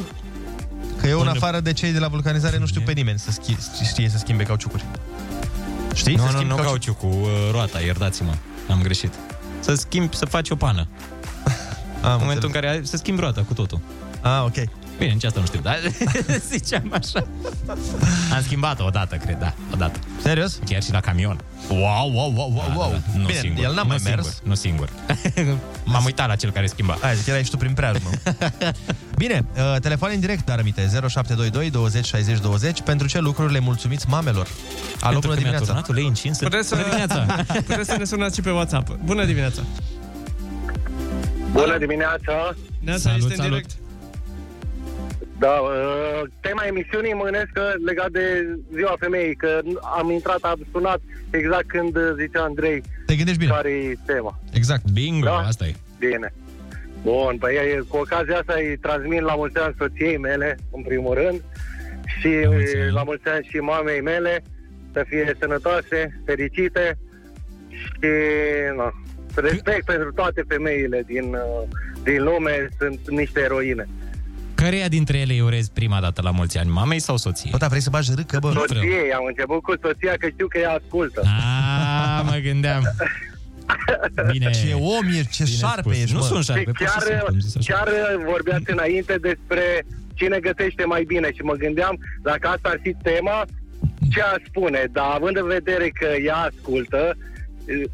Că 1.00 1.06
eu, 1.06 1.20
în 1.20 1.26
Un- 1.26 1.32
afară 1.36 1.60
de 1.60 1.72
cei 1.72 1.92
de 1.92 1.98
la 1.98 2.08
vulcanizare, 2.08 2.58
nu 2.58 2.66
știu 2.66 2.80
pe 2.80 2.92
nimeni 2.92 3.18
să 3.18 3.30
schi- 3.30 3.84
știe 3.84 4.08
să 4.08 4.18
schimbe 4.18 4.42
cauciucuri. 4.44 4.84
Știi? 5.94 6.14
Nu, 6.14 6.18
să 6.20 6.24
nu, 6.30 6.30
schimbi 6.36 6.48
nu 6.54 6.56
cauciuc- 6.62 6.66
cauciu 6.66 6.94
cu 6.94 7.06
uh, 7.06 7.28
roata, 7.52 7.80
iertați-mă, 7.80 8.32
am 8.70 8.82
greșit. 8.82 9.12
Să 9.60 9.74
schimbi, 9.74 10.16
să 10.16 10.24
faci 10.26 10.50
o 10.50 10.54
pană. 10.56 10.86
Am 12.02 12.12
în 12.12 12.18
momentul 12.20 12.46
în 12.46 12.52
care 12.54 12.68
ai, 12.68 12.86
să 12.86 12.96
schimbi 12.96 13.20
roata 13.20 13.42
cu 13.42 13.54
totul. 13.54 13.80
Ah, 14.20 14.42
ok. 14.44 14.54
Bine, 14.98 15.12
nici 15.12 15.24
asta 15.24 15.40
nu 15.40 15.46
știu, 15.46 15.60
dar 15.60 15.78
ziceam 16.50 16.92
așa. 16.92 17.26
Am 18.34 18.42
schimbat-o 18.42 18.84
odată, 18.84 19.16
cred, 19.16 19.38
da, 19.38 19.54
odată. 19.72 19.98
Serios? 20.22 20.58
Chiar 20.66 20.82
și 20.82 20.92
la 20.92 21.00
camion. 21.00 21.40
Wow, 21.68 21.80
wow, 22.12 22.32
wow, 22.34 22.52
wow, 22.54 22.72
wow. 22.76 22.90
Da, 22.90 22.96
da, 22.96 23.18
nu 23.18 23.26
Bine, 23.26 23.38
singur, 23.38 23.64
el 23.64 23.74
n-a 23.74 23.82
nu 23.82 23.88
mai 23.88 23.98
singur, 23.98 24.14
mers. 24.24 24.40
Nu 24.44 24.54
singur. 24.54 24.88
M-am 25.84 26.04
uitat 26.04 26.28
la 26.28 26.34
cel 26.36 26.50
care 26.50 26.66
schimba. 26.66 26.98
Hai, 27.00 27.14
zic, 27.16 27.26
erai 27.26 27.44
și 27.44 27.50
tu 27.50 27.56
prin 27.56 27.72
preajmă. 27.72 28.08
Bine, 29.22 29.44
uh, 29.56 29.80
telefon 29.80 30.10
în 30.14 30.20
direct, 30.20 30.44
dar 30.44 30.58
amite 30.58 30.80
0722 30.80 31.70
20 31.70 32.04
60 32.06 32.38
20 32.38 32.80
Pentru 32.82 33.06
ce 33.06 33.18
lucruri 33.18 33.52
le 33.52 33.58
mulțumiți 33.58 34.06
mamelor? 34.08 34.46
Alo, 35.00 35.18
Pentru 35.18 35.20
bună 35.20 35.20
că 35.20 35.26
mi-a 35.28 35.34
dimineața 35.36 35.64
turnat 35.64 35.88
ulei 35.88 36.06
încins. 36.06 36.38
Puteți 36.38 36.68
să, 36.68 36.74
Bună 36.74 36.86
dimineața. 36.88 37.44
puteți 37.66 37.88
să 37.88 37.96
ne 37.98 38.04
sunați 38.04 38.34
și 38.34 38.40
pe 38.40 38.50
WhatsApp. 38.50 38.98
Bună 39.04 39.24
dimineața! 39.24 39.62
Bună 41.52 41.78
dimineața! 41.78 42.54
Neața 42.80 43.00
Salut, 43.00 43.18
este 43.30 43.32
în 43.32 43.36
salut. 43.36 43.50
direct. 43.52 43.70
Da, 45.44 45.50
uh, 45.60 46.22
tema 46.40 46.62
emisiunii 46.66 47.12
mănesc 47.12 47.50
că 47.52 47.72
legat 47.84 48.10
de 48.10 48.48
ziua 48.74 48.94
femeii, 48.98 49.34
că 49.34 49.60
am 49.98 50.10
intrat, 50.10 50.38
am 50.42 50.60
sunat 50.72 51.00
exact 51.30 51.66
când 51.66 51.96
uh, 51.96 52.02
zicea 52.18 52.42
Andrei 52.42 52.82
Te 53.06 53.14
gândești 53.14 53.38
bine. 53.40 53.52
care 53.52 53.70
e 53.70 53.94
tema. 54.06 54.38
Exact. 54.52 54.90
Bingo, 54.90 55.24
Da? 55.26 55.36
asta 55.36 55.64
e. 55.66 55.74
Bine. 55.98 56.32
Bun, 57.02 57.36
păi 57.38 57.54
e- 57.54 57.82
cu 57.88 57.96
ocazia 57.96 58.36
asta 58.38 58.54
îi 58.56 58.76
transmit 58.80 59.20
la 59.20 59.34
mulți 59.34 59.58
ani 59.58 59.74
soției 59.78 60.18
mele, 60.18 60.56
în 60.72 60.82
primul 60.82 61.14
rând, 61.14 61.42
și 62.18 62.28
La 62.42 62.48
mulți 62.50 62.76
ani. 62.76 62.90
la 62.92 63.02
mulți 63.02 63.28
ani 63.28 63.46
și 63.50 63.56
mamei 63.56 64.00
mele, 64.00 64.42
să 64.92 65.04
fie 65.08 65.36
sănătoase, 65.40 66.20
fericite 66.24 66.98
și 67.68 68.10
na, 68.76 68.92
respect 69.34 69.84
pentru 69.84 70.12
toate 70.12 70.44
femeile 70.48 71.02
din, 71.06 71.24
uh, 71.34 71.68
din 72.02 72.22
lume, 72.22 72.68
sunt 72.78 73.10
niște 73.10 73.40
eroine. 73.40 73.88
Căreia 74.64 74.88
dintre 74.88 75.18
ele 75.18 75.32
îi 75.32 75.40
urezi 75.40 75.70
prima 75.72 76.00
dată 76.00 76.20
la 76.22 76.30
mulți 76.30 76.58
ani, 76.58 76.70
mamei 76.70 76.98
sau 77.00 77.16
soției? 77.16 77.50
Bă, 77.50 77.56
da, 77.58 77.66
vrei 77.66 77.80
să 77.80 77.90
bagi 77.90 78.10
râcă, 78.16 78.38
bă? 78.38 78.46
Nu 78.46 78.62
vreau. 78.68 78.82
Soției, 78.84 79.12
am 79.12 79.24
început 79.26 79.62
cu 79.62 79.74
soția 79.82 80.14
că 80.18 80.26
știu 80.32 80.46
că 80.46 80.58
ea 80.58 80.70
ascultă. 80.80 81.20
A, 81.24 82.22
mă 82.22 82.36
gândeam. 82.42 82.82
Bine. 84.30 84.50
Ce 84.50 84.72
om 84.72 85.06
ești, 85.18 85.30
ce 85.30 85.42
Bine 85.44 85.56
șarpe 85.56 85.80
spus. 85.80 85.96
ești, 86.02 86.12
Nu 86.12 86.18
mă. 86.18 86.24
sunt 86.24 86.44
Și 86.44 86.50
șarpe, 86.50 86.70
pur 86.70 86.76
și 86.76 86.84
chiar, 86.84 87.02
simplu 87.02 87.26
am 87.28 87.40
zis 87.40 87.56
așa. 87.56 87.72
chiar 87.74 87.88
vorbeați 88.32 88.70
înainte 88.70 89.14
despre 89.28 89.64
cine 90.14 90.38
gătește 90.38 90.84
mai 90.84 91.02
bine 91.12 91.28
și 91.36 91.42
mă 91.42 91.52
gândeam 91.64 91.94
dacă 92.22 92.48
asta 92.48 92.68
ar 92.72 92.78
fi 92.82 92.92
tema, 93.02 93.44
ce 94.12 94.20
ar 94.22 94.42
spune, 94.48 94.80
dar 94.92 95.08
având 95.14 95.36
în 95.36 95.46
vedere 95.46 95.88
că 96.00 96.08
ea 96.28 96.36
ascultă, 96.36 97.16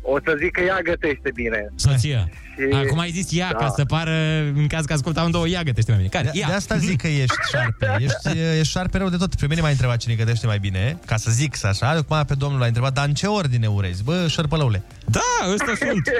o 0.03 0.19
să 0.25 0.35
zic 0.43 0.51
că 0.51 0.61
ea 0.61 0.81
gătește 0.85 1.31
bine. 1.35 1.73
Soția. 1.75 2.29
Și- 2.29 2.75
Acum 2.77 2.99
ai 2.99 3.11
zis 3.11 3.29
ea, 3.39 3.51
Da. 3.53 3.59
ca 3.59 3.73
să 3.77 3.85
pară, 3.85 4.17
în 4.55 4.67
caz 4.67 4.85
că 4.85 4.93
ascultă 4.93 5.21
amândouă, 5.21 5.47
ea 5.49 5.63
gătește 5.63 5.91
mai 5.91 6.01
bine. 6.01 6.11
Care? 6.13 6.31
De, 6.33 6.39
Ea. 6.39 6.47
de 6.47 6.53
asta 6.55 6.77
zic 6.77 7.01
că 7.01 7.07
ești 7.09 7.35
șarpe. 7.53 7.87
Ești, 8.05 8.39
ești 8.59 8.73
șarpe 8.73 8.99
rău 8.99 9.09
de 9.09 9.17
tot. 9.17 9.35
Pe 9.35 9.47
mine 9.47 9.61
m-a 9.61 9.69
întrebat 9.69 9.97
cine 9.97 10.15
gătește 10.15 10.47
mai 10.47 10.59
bine, 10.59 10.99
ca 11.07 11.17
să 11.17 11.31
zic 11.31 11.55
să 11.57 11.67
așa. 11.67 11.89
Acum 11.89 12.25
pe 12.27 12.35
domnul 12.35 12.61
l-a 12.61 12.67
întrebat, 12.67 12.93
dar 12.93 13.07
în 13.07 13.15
ce 13.15 13.27
ordine 13.27 13.67
urezi? 13.67 14.03
Bă, 14.05 14.27
șărpălăule. 14.29 14.83
Da, 15.07 15.21
ăsta 15.53 15.73
sunt. 15.79 16.11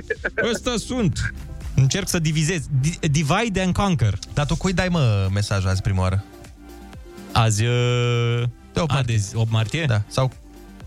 Ăsta 0.53 0.75
sunt. 0.79 1.35
Încerc 1.75 2.09
să 2.09 2.19
divizez. 2.19 2.63
Di- 2.81 2.99
divide 3.11 3.61
and 3.61 3.75
conquer. 3.75 4.19
Dar 4.35 4.47
tu 4.47 4.57
cui 4.57 4.73
dai, 4.73 4.89
mă, 4.89 5.29
mesaj 5.33 5.65
azi 5.67 5.83
prima 5.83 6.01
oară? 6.01 6.25
Azi... 7.33 7.65
Uh... 7.65 8.43
De 8.73 8.81
8 8.81 8.91
A, 8.91 8.95
martie. 8.95 9.15
de 9.15 9.21
zi- 9.21 9.37
8 9.37 9.51
martie? 9.51 9.85
Da. 9.85 10.03
Sau... 10.09 10.33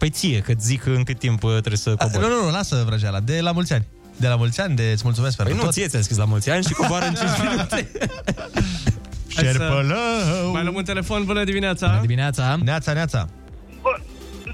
Păi 0.03 0.11
ție, 0.11 0.39
că 0.39 0.53
zic 0.59 0.85
în 0.85 1.03
cât 1.03 1.19
timp 1.19 1.43
uh, 1.43 1.49
trebuie 1.51 1.77
să 1.85 1.89
A, 1.97 2.03
cobor. 2.03 2.21
nu, 2.21 2.27
nu, 2.35 2.43
nu, 2.45 2.51
lasă 2.51 2.83
vrăjeala. 2.89 3.19
De 3.19 3.35
la 3.41 3.51
mulți 3.51 3.73
ani. 3.73 3.85
De 4.23 4.27
la 4.27 4.35
mulți 4.35 4.59
ani, 4.61 4.75
de 4.75 4.85
îți 4.95 5.03
mulțumesc 5.09 5.35
pentru 5.39 5.53
Păi 5.53 5.61
nu, 5.63 5.67
tot. 5.69 5.75
ție 5.77 5.87
ți-am 5.91 6.01
scris 6.07 6.17
la 6.23 6.29
mulți 6.33 6.49
ani 6.53 6.63
și 6.69 6.73
coboară 6.79 7.05
în 7.11 7.13
5 7.13 7.29
minute. 7.43 7.79
Hai 9.35 9.43
să- 9.43 9.43
Șerpălău! 9.43 10.51
Mai 10.55 10.63
luăm 10.65 10.75
un 10.81 10.87
telefon, 10.91 11.19
bună 11.31 11.43
dimineața! 11.51 11.85
Bună 11.87 12.01
dimineața! 12.07 12.43
Neața, 12.69 12.91
neața! 12.99 13.21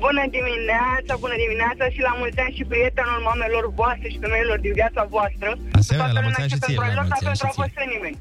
Bună 0.05 0.23
dimineața, 0.37 1.11
bună 1.25 1.35
dimineața 1.45 1.83
și 1.93 1.99
la 2.07 2.13
mulți 2.21 2.39
ani 2.45 2.53
și 2.57 2.63
prietenul 2.71 3.19
mamelor 3.29 3.65
voastre 3.81 4.07
și 4.13 4.17
femeilor 4.25 4.57
din 4.65 4.73
viața 4.79 5.01
voastră. 5.15 5.49
Asemenea, 5.81 6.11
la 6.19 6.21
mulți 6.27 6.41
ani 6.43 6.51
și 6.53 6.59
ție. 6.65 6.75
Pentru 6.75 6.83
La 6.83 6.91
alor, 6.93 7.03
mulți 7.07 7.13
dar 7.13 7.19
ani 7.19 7.27
pentru 7.29 7.41
și 7.41 7.51
a 7.51 7.53
fost 7.61 7.73
ție. 7.75 8.11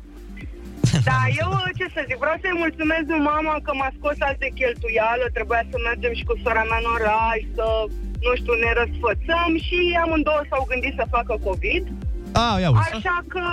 Nimeni. 0.89 1.09
Da, 1.13 1.21
eu 1.43 1.51
ce 1.79 1.87
să 1.95 2.01
zic, 2.09 2.19
vreau 2.25 2.39
să-i 2.43 2.61
mulțumesc 2.65 3.05
lui 3.13 3.23
mama 3.33 3.55
că 3.65 3.71
m-a 3.79 3.91
scos 3.99 4.17
alte 4.29 4.49
cheltuială, 4.59 5.25
trebuia 5.37 5.63
să 5.71 5.77
mergem 5.89 6.13
și 6.19 6.25
cu 6.29 6.35
sora 6.43 6.65
mea 6.71 6.81
în 6.83 6.89
oraș, 6.97 7.41
să, 7.57 7.67
nu 8.27 8.33
știu, 8.41 8.55
ne 8.65 8.71
răsfățăm 8.81 9.51
și 9.67 9.79
amândouă 10.05 10.43
s-au 10.51 10.65
gândit 10.71 10.95
să 11.01 11.13
facă 11.17 11.33
COVID. 11.49 11.85
Ah, 12.45 12.55
ia 12.63 12.71
uzi. 12.73 12.83
Așa 12.89 13.17
că, 13.33 13.45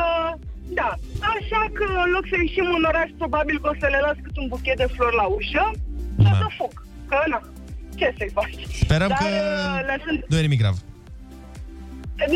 da, 0.79 0.89
așa 1.33 1.61
că 1.77 1.85
în 2.05 2.09
loc 2.15 2.25
să 2.31 2.35
ieșim 2.37 2.67
în 2.79 2.85
oraș, 2.91 3.09
probabil 3.21 3.55
că 3.61 3.67
o 3.71 3.75
să 3.81 3.87
le 3.93 3.99
las 4.05 4.17
cât 4.25 4.35
un 4.41 4.47
buchet 4.53 4.77
de 4.83 4.87
flori 4.95 5.19
la 5.21 5.27
ușă 5.37 5.65
și 6.21 6.27
o 6.33 6.35
să 6.43 6.47
fug. 6.57 6.73
Că, 7.09 7.17
na, 7.31 7.39
ce 7.99 8.07
să-i 8.17 8.35
faci? 8.37 8.55
Sperăm 8.83 9.07
Dar, 9.13 9.17
că 9.17 9.25
uh, 9.25 9.79
lăsând... 9.89 10.19
nu 10.31 10.37
e 10.37 10.47
nimic 10.49 10.61
grav. 10.63 10.75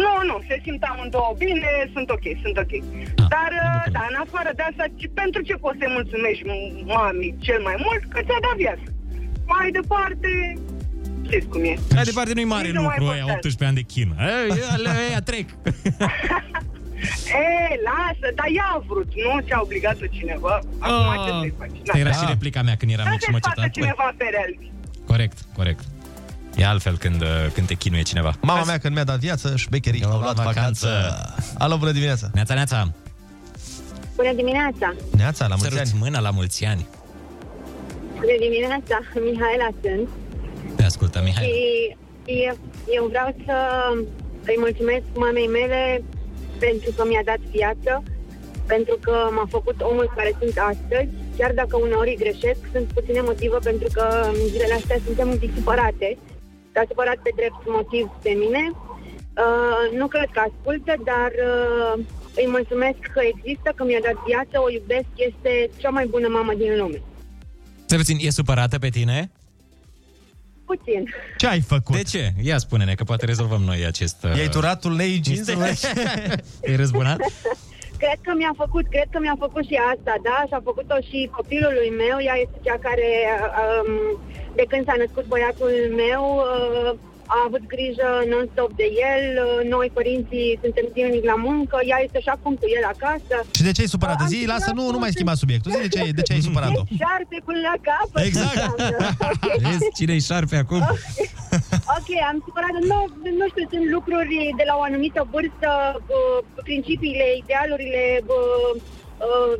Nu, 0.04 0.14
nu, 0.30 0.36
se 0.48 0.56
simt 0.66 0.84
amândouă 0.92 1.32
bine, 1.44 1.70
sunt 1.94 2.10
ok, 2.16 2.26
sunt 2.44 2.58
ok. 2.64 2.74
Dar, 3.34 3.52
uh, 3.68 3.84
da, 3.96 4.02
în 4.12 4.18
afară 4.26 4.52
de 4.60 4.64
asta, 4.70 4.86
ce- 5.00 5.12
pentru 5.22 5.42
ce 5.48 5.54
poți 5.64 5.78
să-i 5.80 5.96
mulțumești 5.98 6.44
mami 6.94 7.28
cel 7.48 7.60
mai 7.68 7.78
mult? 7.86 8.02
Că 8.14 8.20
ți-a 8.26 8.40
dat 8.48 8.56
viață. 8.64 8.88
Mai 9.54 9.68
departe, 9.80 10.30
știți 11.28 11.48
cum 11.52 11.62
e. 11.72 11.74
Mai 11.98 12.04
departe 12.12 12.32
nu-i 12.34 12.52
mare 12.56 12.68
Nici 12.68 12.76
nu 12.80 12.82
mai 12.90 12.96
lucru 12.98 13.14
ăia, 13.14 13.26
contează. 13.26 13.48
18 13.48 13.66
ani 13.70 13.78
de 13.82 13.86
chină. 13.94 14.14
Ei, 14.34 14.50
alea, 14.76 14.94
ăia 15.08 15.22
trec. 15.30 15.48
E, 17.44 17.80
lasă, 17.90 18.28
dar 18.40 18.48
ea 18.60 18.68
a 18.76 18.84
vrut, 18.88 19.10
nu 19.24 19.32
ți-a 19.46 19.60
obligat-o 19.62 20.06
cineva. 20.18 20.60
Acum 20.80 21.26
ce 21.26 21.32
să-i 21.40 21.54
faci? 21.60 21.70
Asta 21.88 21.98
era 21.98 22.12
și 22.12 22.26
replica 22.28 22.62
mea 22.62 22.76
când 22.80 22.92
eram 22.92 23.06
Da 23.06 23.12
mic 23.12 23.20
și 23.20 23.26
să 23.26 23.32
mă 23.32 23.38
facă 23.42 23.62
cetam. 23.62 23.72
cineva 23.78 24.14
pe 24.18 24.26
reality. 24.36 24.72
Corect, 25.12 25.38
corect. 25.60 25.84
E 26.60 26.66
altfel 26.66 26.98
când, 26.98 27.22
uh, 27.22 27.28
când 27.54 27.68
te 27.68 27.74
chinuie 27.74 28.02
cineva. 28.02 28.32
Mama 28.42 28.64
mea 28.64 28.78
când 28.78 28.94
mi-a 28.96 29.04
dat 29.04 29.20
viață, 29.20 29.56
șmecherii 29.56 30.04
au 30.04 30.20
luat 30.20 30.36
vacanță. 30.36 30.88
Alo, 31.58 31.78
bună 31.78 31.92
dimineața! 31.92 32.30
Neața, 32.34 32.54
neața! 32.54 32.92
Bună 34.16 34.34
dimineața! 34.34 34.96
Neața, 35.18 35.48
la 35.48 35.56
mulți 35.56 35.74
Săruți 35.74 35.94
ani! 35.94 36.02
mâna 36.04 36.20
la 36.20 36.30
mulți 36.30 36.66
ani. 36.66 36.88
Bună 38.14 38.38
dimineața! 38.46 38.98
Mihaela 39.26 39.70
sunt. 39.82 40.08
Te 40.76 40.84
ascultă, 40.84 41.22
Mihai. 41.24 41.44
Și 41.46 42.36
eu, 42.48 42.56
eu 42.98 43.04
vreau 43.14 43.36
să 43.46 43.56
îi 44.52 44.58
mulțumesc 44.66 45.06
mamei 45.16 45.48
mele 45.48 46.04
pentru 46.66 46.90
că 46.96 47.02
mi-a 47.10 47.22
dat 47.32 47.42
viață, 47.58 47.92
pentru 48.66 48.96
că 49.06 49.16
m-a 49.36 49.48
făcut 49.50 49.78
omul 49.82 50.14
care 50.16 50.32
sunt 50.40 50.56
astăzi. 50.72 51.10
Chiar 51.38 51.52
dacă 51.62 51.76
uneori 51.78 52.20
greșesc, 52.24 52.62
sunt 52.74 52.88
puține 52.98 53.22
motive 53.22 53.58
pentru 53.70 53.88
că 53.96 54.06
în 54.32 54.48
zilele 54.54 54.74
astea 54.74 55.00
suntem 55.06 55.28
un 55.30 55.38
pic 55.44 55.52
supărate. 55.56 56.18
S-a 56.74 56.84
supărat 56.90 57.18
pe 57.26 57.32
drept 57.40 57.62
motiv 57.78 58.06
pe 58.26 58.30
mine. 58.44 58.64
Uh, 59.44 59.98
nu 60.00 60.08
cred 60.08 60.30
că 60.36 60.40
ascultă, 60.50 60.94
dar 61.12 61.32
uh, 61.50 61.94
îi 62.42 62.48
mulțumesc 62.56 63.00
că 63.16 63.22
există, 63.34 63.70
că 63.76 63.84
mi-a 63.84 64.02
dat 64.08 64.18
viață, 64.30 64.56
o 64.66 64.70
iubesc, 64.78 65.10
este 65.30 65.52
cea 65.82 65.90
mai 65.90 66.06
bună 66.06 66.28
mamă 66.28 66.54
din 66.62 66.78
lume. 66.78 67.02
Să 67.86 67.96
puțin, 67.96 68.18
e 68.22 68.30
supărată 68.30 68.80
pe 68.80 68.90
tine? 68.90 69.32
Puțin. 70.66 71.02
Ce 71.38 71.48
ai 71.48 71.62
făcut? 71.62 71.96
De 71.96 72.04
ce? 72.04 72.24
Ia 72.42 72.58
spune-ne, 72.58 72.94
că 72.94 73.04
poate 73.04 73.26
rezolvăm 73.26 73.62
noi 73.62 73.86
acest... 73.86 74.24
uh, 74.24 74.38
I-ai 74.38 74.50
turatul 74.50 74.96
lei 74.96 75.22
jeansului? 75.24 75.78
E 76.62 76.76
răzbunat? 76.76 77.18
Cred 78.04 78.20
că 78.26 78.32
mi-a 78.40 78.56
făcut, 78.64 78.86
cred 78.96 79.08
că 79.14 79.20
mi-a 79.22 79.38
făcut 79.46 79.64
și 79.70 79.78
asta, 79.94 80.14
da, 80.28 80.38
și 80.48 80.56
a 80.60 80.68
făcut-o 80.70 80.98
și 81.10 81.20
copilului 81.38 81.92
meu, 82.04 82.18
ea 82.28 82.38
este 82.46 82.58
cea 82.68 82.78
care, 82.88 83.10
um, 83.64 83.92
de 84.60 84.66
când 84.72 84.84
s-a 84.88 84.96
născut 85.04 85.26
băiatul 85.34 85.74
meu, 86.04 86.24
uh, 86.38 86.92
a 87.36 87.40
avut 87.48 87.64
grijă 87.74 88.10
non-stop 88.32 88.72
de 88.82 88.88
el, 89.12 89.24
uh, 89.38 89.60
noi 89.74 89.88
părinții 89.98 90.50
suntem 90.64 90.86
zilnic 90.94 91.24
la 91.32 91.38
muncă, 91.48 91.78
ea 91.92 92.00
este 92.08 92.20
și 92.26 92.32
acum 92.36 92.54
cu 92.62 92.68
el 92.78 92.86
acasă. 92.94 93.36
Și 93.58 93.64
de 93.68 93.72
ce 93.76 93.82
ai 93.84 93.94
supărat? 93.96 94.18
Zi, 94.32 94.40
lasă, 94.54 94.70
nu, 94.80 94.84
nu 94.96 95.00
mai 95.04 95.16
schimba 95.16 95.42
subiectul. 95.44 95.70
Zi 95.72 95.80
de 95.86 95.92
ce, 95.96 96.02
de 96.20 96.24
ce 96.28 96.34
ai 96.36 96.48
supărat-o? 96.50 96.82
E 96.92 96.96
șarpe 97.04 97.38
până 97.48 97.62
la 97.70 97.76
capăt. 97.88 98.22
Exact. 98.30 98.76
Vezi 99.64 99.88
cine-i 99.98 100.28
șarpe 100.30 100.56
acum? 100.64 100.82
Ok, 101.98 102.10
am 102.32 102.38
supărat. 102.48 102.74
Nu, 102.92 103.00
nu 103.40 103.46
știu, 103.52 103.66
sunt 103.74 103.86
lucruri 103.96 104.36
de 104.60 104.66
la 104.70 104.74
o 104.80 104.82
anumită 104.90 105.22
vârstă, 105.34 105.70
uh, 106.18 106.38
principiile, 106.70 107.26
idealurile, 107.44 108.04
uh, 108.26 108.28
uh, 108.30 108.99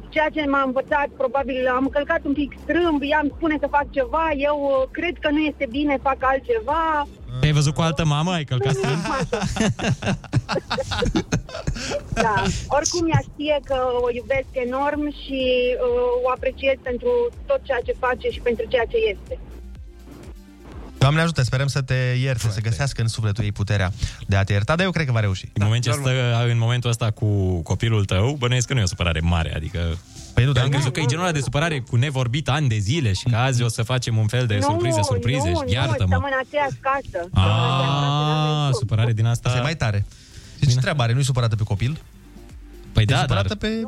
ceea 0.10 0.30
ce 0.34 0.46
m-a 0.46 0.62
învățat, 0.62 1.08
probabil 1.18 1.68
am 1.68 1.88
călcat 1.88 2.20
un 2.24 2.34
pic 2.34 2.54
strâmb, 2.64 3.02
ea 3.04 3.20
îmi 3.22 3.34
spune 3.36 3.58
să 3.60 3.68
fac 3.70 3.92
ceva, 3.92 4.30
eu 4.38 4.58
uh, 4.64 4.88
cred 4.92 5.16
că 5.20 5.30
nu 5.30 5.40
este 5.40 5.68
bine, 5.70 6.00
fac 6.02 6.18
altceva. 6.20 7.08
Te-ai 7.40 7.52
văzut 7.52 7.74
cu 7.74 7.82
altă 7.82 8.06
mamă? 8.06 8.32
Ai 8.32 8.44
călcat 8.44 8.74
strâmb? 8.80 9.02
Da. 12.14 12.44
Oricum 12.68 13.10
ea 13.10 13.22
știe 13.32 13.60
că 13.64 13.78
o 14.02 14.10
iubesc 14.12 14.52
enorm 14.52 15.04
și 15.24 15.42
uh, 15.76 16.26
o 16.26 16.30
apreciez 16.30 16.78
pentru 16.82 17.12
tot 17.46 17.60
ceea 17.64 17.82
ce 17.86 17.96
face 18.00 18.30
și 18.30 18.40
pentru 18.40 18.66
ceea 18.70 18.86
ce 18.86 18.98
este. 18.98 19.40
Doamne 21.00 21.22
ajută, 21.22 21.42
sperăm 21.42 21.68
să 21.68 21.82
te 21.82 21.94
ierte, 22.22 22.50
să 22.50 22.62
găsească 22.62 23.02
în 23.02 23.08
sufletul 23.08 23.44
ei 23.44 23.52
puterea 23.52 23.92
de 24.28 24.36
a 24.36 24.44
te 24.44 24.52
ierta, 24.54 24.76
dar 24.76 24.86
eu 24.86 24.92
cred 24.92 25.06
că 25.06 25.12
va 25.12 25.20
reuși. 25.20 25.46
În, 25.54 25.64
moment 25.64 25.84
ce 25.84 25.92
stă, 25.92 26.46
în 26.50 26.58
momentul 26.58 26.90
ăsta 26.90 27.12
cu 27.12 27.62
copilul 27.62 28.06
tău, 28.06 28.36
bănuiesc 28.40 28.68
că 28.68 28.74
nu 28.74 28.80
e 28.80 28.84
o 28.84 28.86
supărare 28.86 29.20
mare, 29.20 29.56
adică... 29.56 29.98
Păi 30.34 30.46
nu, 30.46 30.52
dar 30.52 30.64
am 30.64 30.70
crezut 30.70 30.94
că 30.94 31.00
e 31.00 31.06
genul 31.06 31.24
ăla 31.24 31.34
de 31.34 31.40
supărare 31.40 31.80
cu 31.80 31.96
nevorbit 31.96 32.50
ani 32.50 32.68
de 32.68 32.78
zile 32.78 33.14
și 33.14 33.24
că 33.24 33.36
azi 33.36 33.64
o 33.64 33.68
să 33.68 33.84
facem 33.84 34.18
un 34.18 34.28
fel 34.28 34.46
de 34.46 34.60
surprize, 34.62 35.02
surprize, 35.02 35.50
nu, 35.50 35.56
și 35.56 35.64
nu, 35.66 35.72
iartă-mă. 35.72 36.16
stăm 36.16 36.24
în 36.26 36.38
aceeași 36.48 36.76
casă. 36.80 37.30
Ah, 37.34 38.70
supărare 38.80 39.14
din 39.14 39.26
asta... 39.26 39.48
Asta 39.48 39.60
e 39.60 39.64
mai 39.64 39.76
tare. 39.76 40.06
Și 40.62 40.68
ce 40.68 40.78
treabă 40.78 41.02
are? 41.02 41.14
Nu-i 41.14 41.24
supărată 41.24 41.56
pe 41.56 41.64
copil? 41.64 42.02
Păi 42.92 43.04
E 43.04 43.06
da, 43.06 43.20
supărată 43.20 43.48
dar, 43.48 43.58
pe... 43.58 43.84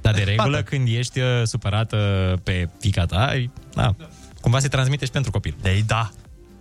dar 0.00 0.14
de 0.14 0.22
regulă 0.22 0.62
când 0.62 0.88
ești 0.88 1.20
uh, 1.20 1.26
supărată 1.44 1.96
pe 2.42 2.68
fica 2.80 3.06
ta, 3.06 3.26
ai- 3.26 3.50
da, 3.74 3.94
cumva 4.40 4.58
se 4.58 4.68
transmite 4.68 5.04
și 5.04 5.10
pentru 5.10 5.30
copil. 5.30 5.54
Ei, 5.64 5.82
da. 5.86 6.10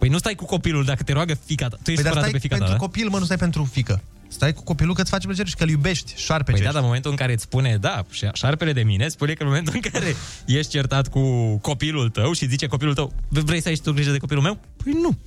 Păi 0.01 0.09
nu 0.09 0.17
stai 0.17 0.35
cu 0.35 0.45
copilul 0.45 0.83
dacă 0.85 1.03
te 1.03 1.13
roagă 1.13 1.33
fica 1.45 1.67
ta. 1.67 1.77
Tu 1.83 1.91
ești 1.91 2.01
Păi 2.01 2.03
dar 2.03 2.13
supărată 2.13 2.27
stai 2.27 2.31
pe 2.31 2.47
fica 2.47 2.55
ta, 2.55 2.63
pentru 2.63 2.79
da? 2.79 2.85
copil, 2.85 3.09
mă, 3.09 3.17
nu 3.17 3.25
stai 3.25 3.37
pentru 3.37 3.69
fică. 3.71 4.01
Stai 4.27 4.53
cu 4.53 4.63
copilul 4.63 4.93
că 4.93 5.01
îți 5.01 5.09
face 5.09 5.25
plăcere 5.25 5.47
și 5.49 5.55
că 5.55 5.63
îl 5.63 5.69
iubești, 5.69 6.13
șarpe 6.15 6.51
Păi 6.51 6.61
da, 6.61 6.65
dar 6.71 6.75
în 6.75 6.85
momentul 6.85 7.11
în 7.11 7.17
care 7.17 7.33
îți 7.33 7.43
spune, 7.43 7.77
da, 7.77 8.05
și 8.11 8.29
șarpele 8.33 8.73
de 8.73 8.83
mine, 8.83 9.07
spune 9.07 9.33
că 9.33 9.43
în 9.43 9.49
momentul 9.49 9.73
în 9.75 9.91
care 9.91 10.15
ești 10.59 10.71
certat 10.71 11.07
cu 11.07 11.55
copilul 11.57 12.09
tău 12.09 12.33
și 12.33 12.47
zice 12.47 12.67
copilul 12.67 12.93
tău, 12.93 13.13
vrei 13.27 13.61
să 13.61 13.67
ai 13.67 13.75
și 13.75 13.81
tu 13.81 13.93
grijă 13.93 14.11
de 14.11 14.17
copilul 14.17 14.43
meu? 14.43 14.59
Păi 14.83 14.93
nu. 15.01 15.17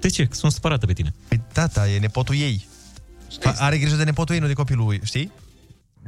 De 0.00 0.08
ce? 0.08 0.24
Că 0.24 0.34
Sunt 0.34 0.52
supărată 0.52 0.86
pe 0.86 0.92
tine. 0.92 1.14
Păi 1.28 1.40
tata, 1.52 1.88
e 1.88 1.98
nepotul 1.98 2.34
ei. 2.34 2.66
Fa- 3.40 3.56
Are 3.58 3.78
grijă 3.78 3.96
de 3.96 4.04
nepotul 4.04 4.34
ei, 4.34 4.40
nu 4.40 4.46
de 4.46 4.52
copilul 4.52 4.92
ei, 4.92 5.00
știi? 5.04 5.32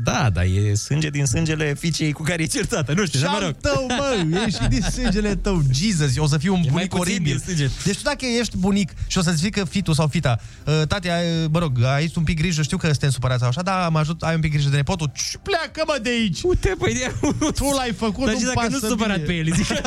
Da, 0.03 0.31
dar 0.33 0.45
e 0.45 0.75
sânge 0.75 1.09
din 1.11 1.25
sângele 1.27 1.75
fiicei 1.79 2.13
cu 2.13 2.23
care 2.23 2.43
e 2.43 2.47
certată, 2.47 2.93
nu 2.93 3.07
știu, 3.07 3.21
dar 3.21 3.29
mă 3.31 3.37
Și-al 3.39 3.57
rog. 3.63 3.73
tău, 3.75 3.87
mă, 3.87 4.39
e 4.47 4.51
și 4.51 4.69
din 4.69 4.81
sângele 4.83 5.35
tău. 5.37 5.63
Jesus, 5.73 6.17
o 6.17 6.27
să 6.27 6.39
fiu 6.39 6.53
un 6.55 6.59
E 6.59 6.63
mai 6.63 6.71
bunic 6.73 6.89
puțin 6.89 7.01
oribil. 7.15 7.25
din 7.33 7.39
sânge. 7.57 7.75
Deci 7.85 7.97
tu 7.97 8.03
dacă 8.03 8.25
ești 8.41 8.57
bunic 8.57 8.91
și 9.07 9.19
o 9.19 9.23
să-ți 9.23 9.37
zică 9.37 9.65
fitul 9.65 9.95
sau 9.95 10.07
fita, 10.07 10.39
"Uh, 10.67 10.83
tati, 10.89 11.09
ai, 11.11 11.47
mă 11.51 11.59
rog, 11.59 11.83
ai 11.83 12.13
un 12.17 12.23
pic 12.25 12.39
grijă, 12.39 12.63
știu 12.63 12.77
că 12.77 12.87
suntem 12.87 13.11
supărați 13.11 13.41
sau 13.41 13.49
așa, 13.49 13.63
dar 13.63 13.89
mă 13.91 13.99
ajut, 13.99 14.23
ai 14.23 14.35
un 14.35 14.41
pic 14.41 14.53
grijă 14.53 14.69
de 14.69 14.77
nepotul, 14.77 15.11
"Ci, 15.15 15.37
pleacă 15.43 15.83
mă 15.87 15.99
de 16.03 16.09
aici. 16.09 16.39
Uite, 16.43 16.75
păi 16.79 16.93
de 16.95 17.13
Tu 17.55 17.65
l-ai 17.77 17.93
făcut, 17.93 18.25
Dar 18.27 18.35
și 18.35 18.43
nu 18.43 18.53
dacă 18.55 18.67
nu 18.69 18.73
pasă 18.79 18.87
supărat 18.87 19.17
mie. 19.17 19.27
pe 19.27 19.33
el, 19.33 19.55
zic 19.55 19.67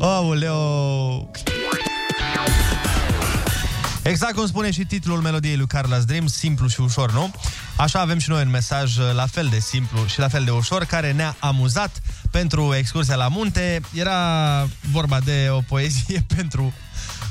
Aoleo! 0.00 1.30
Exact 4.08 4.34
cum 4.34 4.46
spune 4.46 4.70
și 4.70 4.84
titlul 4.84 5.20
melodiei 5.20 5.56
lui 5.56 5.66
Carla's 5.66 6.04
Dream, 6.06 6.26
simplu 6.26 6.68
și 6.68 6.80
ușor, 6.80 7.12
nu? 7.12 7.30
Așa 7.76 8.00
avem 8.00 8.18
și 8.18 8.28
noi 8.28 8.42
un 8.42 8.50
mesaj 8.50 8.96
uh, 8.96 9.04
la 9.14 9.26
fel 9.26 9.46
de 9.50 9.58
simplu 9.58 10.06
și 10.06 10.18
la 10.18 10.28
fel 10.28 10.44
de 10.44 10.50
ușor, 10.50 10.84
care 10.84 11.12
ne-a 11.12 11.36
amuzat 11.38 12.02
pentru 12.30 12.74
excursia 12.74 13.16
la 13.16 13.28
munte. 13.28 13.80
Era 13.94 14.18
vorba 14.90 15.20
de 15.20 15.48
o 15.50 15.60
poezie 15.60 16.26
pentru 16.36 16.72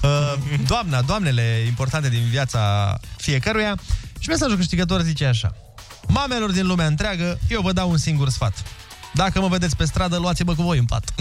uh, 0.03 0.33
doamna, 0.67 1.01
doamnele 1.01 1.63
importante 1.67 2.09
din 2.09 2.23
viața 2.29 2.97
fiecăruia. 3.17 3.77
Și 4.19 4.29
mesajul 4.29 4.57
câștigător 4.57 5.01
zice 5.01 5.25
așa. 5.25 5.55
Mamelor 6.07 6.51
din 6.51 6.67
lumea 6.67 6.85
întreagă, 6.85 7.39
eu 7.49 7.61
vă 7.61 7.71
dau 7.71 7.89
un 7.89 7.97
singur 7.97 8.29
sfat. 8.29 8.63
Dacă 9.15 9.39
mă 9.39 9.47
vedeți 9.47 9.75
pe 9.75 9.85
stradă, 9.85 10.17
luați-mă 10.17 10.55
cu 10.55 10.61
voi 10.61 10.77
în 10.77 10.85
pat. 10.85 11.13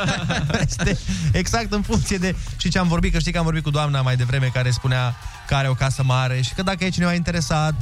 este 0.68 0.98
exact 1.32 1.72
în 1.72 1.82
funcție 1.82 2.16
de 2.16 2.34
și 2.56 2.68
ce 2.68 2.78
am 2.78 2.88
vorbit, 2.88 3.12
că 3.12 3.18
știi 3.18 3.32
că 3.32 3.38
am 3.38 3.44
vorbit 3.44 3.62
cu 3.62 3.70
doamna 3.70 4.00
mai 4.02 4.16
devreme 4.16 4.46
care 4.46 4.70
spunea 4.70 5.14
că 5.46 5.54
are 5.54 5.68
o 5.68 5.74
casă 5.74 6.02
mare 6.02 6.40
și 6.40 6.54
că 6.54 6.62
dacă 6.62 6.84
e 6.84 6.88
cineva 6.88 7.14
interesat, 7.14 7.74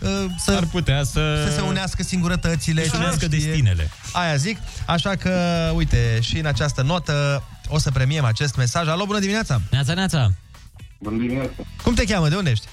uh, 0.00 0.24
să, 0.38 0.52
Ar 0.56 0.64
putea 0.64 1.02
să... 1.04 1.44
să 1.48 1.54
se 1.54 1.60
unească 1.60 2.02
singurătățile. 2.02 2.82
Să 2.82 2.88
cine 2.88 2.98
unească 2.98 3.24
știe. 3.24 3.38
destinele. 3.38 3.90
Aia 4.12 4.36
zic. 4.36 4.58
Așa 4.86 5.14
că, 5.14 5.32
uite, 5.74 6.18
și 6.20 6.38
în 6.38 6.46
această 6.46 6.82
notă 6.82 7.42
o 7.68 7.78
să 7.78 7.90
premiem 7.90 8.24
acest 8.24 8.56
mesaj. 8.56 8.88
Alo, 8.88 9.04
bună 9.04 9.18
dimineața! 9.18 9.60
Neața, 9.70 9.94
neața! 9.94 10.32
Bună 10.98 11.16
dimineața. 11.16 11.52
Cum 11.82 11.94
te 11.94 12.04
cheamă? 12.04 12.28
De 12.28 12.36
unde 12.36 12.50
ești? 12.50 12.66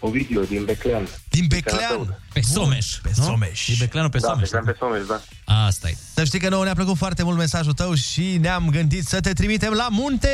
Ovidiu, 0.00 0.44
din 0.44 0.64
Beclean. 0.64 1.08
Din 1.28 1.44
Beclean? 1.48 2.18
Pe 2.32 2.40
Someș, 2.40 2.86
Pe 3.02 3.10
nu? 3.16 3.24
Someș. 3.24 3.68
E 3.68 3.74
Becleanul 3.78 4.10
pe 4.10 4.18
da, 4.18 4.26
Someș. 4.28 4.42
Beclean 4.42 4.64
pe 4.64 4.76
Someș, 4.78 5.06
da. 5.06 5.20
Asta 5.66 5.88
e. 5.88 5.96
Să 6.14 6.24
știi 6.24 6.38
că 6.40 6.48
nouă 6.48 6.64
ne-a 6.64 6.74
plăcut 6.74 6.96
foarte 6.96 7.22
mult 7.22 7.36
mesajul 7.38 7.72
tău 7.72 7.94
și 7.94 8.36
ne-am 8.40 8.68
gândit 8.70 9.04
să 9.06 9.20
te 9.20 9.32
trimitem 9.32 9.72
la 9.72 9.88
munte! 9.90 10.28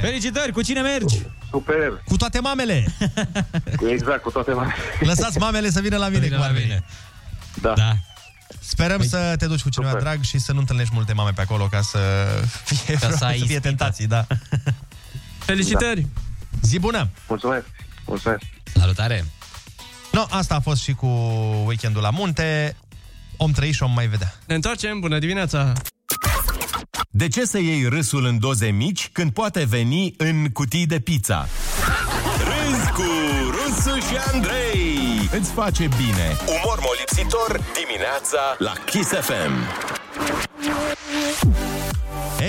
Felicitări! 0.00 0.52
Cu 0.52 0.62
cine 0.62 0.80
mergi? 0.80 1.18
Super. 1.50 2.02
Cu 2.04 2.16
toate 2.16 2.40
mamele! 2.40 2.84
Exact, 3.92 4.22
cu 4.22 4.30
toate 4.30 4.52
mari. 4.52 4.74
Lăsați 5.00 5.38
mamele 5.38 5.70
să 5.70 5.80
vină 5.80 5.96
la 5.96 6.08
mine, 6.08 6.18
vină 6.24 6.30
cum 6.34 6.40
la 6.40 6.46
ar 6.46 6.52
veni. 6.52 6.64
mine. 6.64 6.84
Da. 7.60 7.72
Da. 7.76 7.92
Sperăm 8.60 9.02
să 9.02 9.34
te 9.38 9.46
duci 9.46 9.62
cu 9.62 9.68
cineva 9.68 9.90
Super. 9.90 10.04
drag 10.06 10.22
și 10.22 10.38
să 10.38 10.52
nu 10.52 10.58
întâlnești 10.58 10.94
multe 10.94 11.12
mame 11.12 11.30
pe 11.34 11.40
acolo 11.40 11.66
ca 11.70 11.80
să 11.80 11.98
fie, 12.64 12.94
Ca 12.94 13.10
să 13.10 13.24
ai 13.24 13.38
să 13.38 13.44
fie 13.44 13.54
ispită. 13.54 13.60
tentații, 13.60 14.06
da. 14.06 14.26
Felicitări! 15.38 16.06
Zi 16.62 16.78
bună! 16.78 17.08
Mulțumesc. 17.28 17.64
Mulțumesc. 18.08 18.42
Salutare! 18.74 19.24
No, 20.12 20.24
asta 20.30 20.54
a 20.54 20.60
fost 20.60 20.82
și 20.82 20.92
cu 20.92 21.06
weekendul 21.66 22.02
la 22.02 22.10
munte. 22.10 22.76
Om 23.36 23.50
trăi 23.50 23.72
și 23.72 23.82
om 23.82 23.92
mai 23.92 24.06
vedea. 24.06 24.34
Ne 24.46 24.54
întoarcem, 24.54 25.00
bună 25.00 25.18
dimineața! 25.18 25.72
De 27.10 27.28
ce 27.28 27.44
să 27.44 27.58
iei 27.58 27.84
râsul 27.88 28.24
în 28.24 28.38
doze 28.38 28.66
mici 28.66 29.08
când 29.12 29.32
poate 29.32 29.64
veni 29.64 30.14
în 30.16 30.48
cutii 30.52 30.86
de 30.86 30.98
pizza? 31.00 31.48
Râzi 32.38 32.90
cu 32.90 33.02
Rusu 33.50 33.96
și 33.98 34.16
Andrei. 34.32 35.28
Îți 35.32 35.50
face 35.50 35.88
bine. 35.96 36.36
Umor 36.46 36.78
molipsitor 36.80 37.60
dimineața 37.80 38.38
la 38.58 38.72
Kiss 38.86 39.08
FM. 39.08 39.52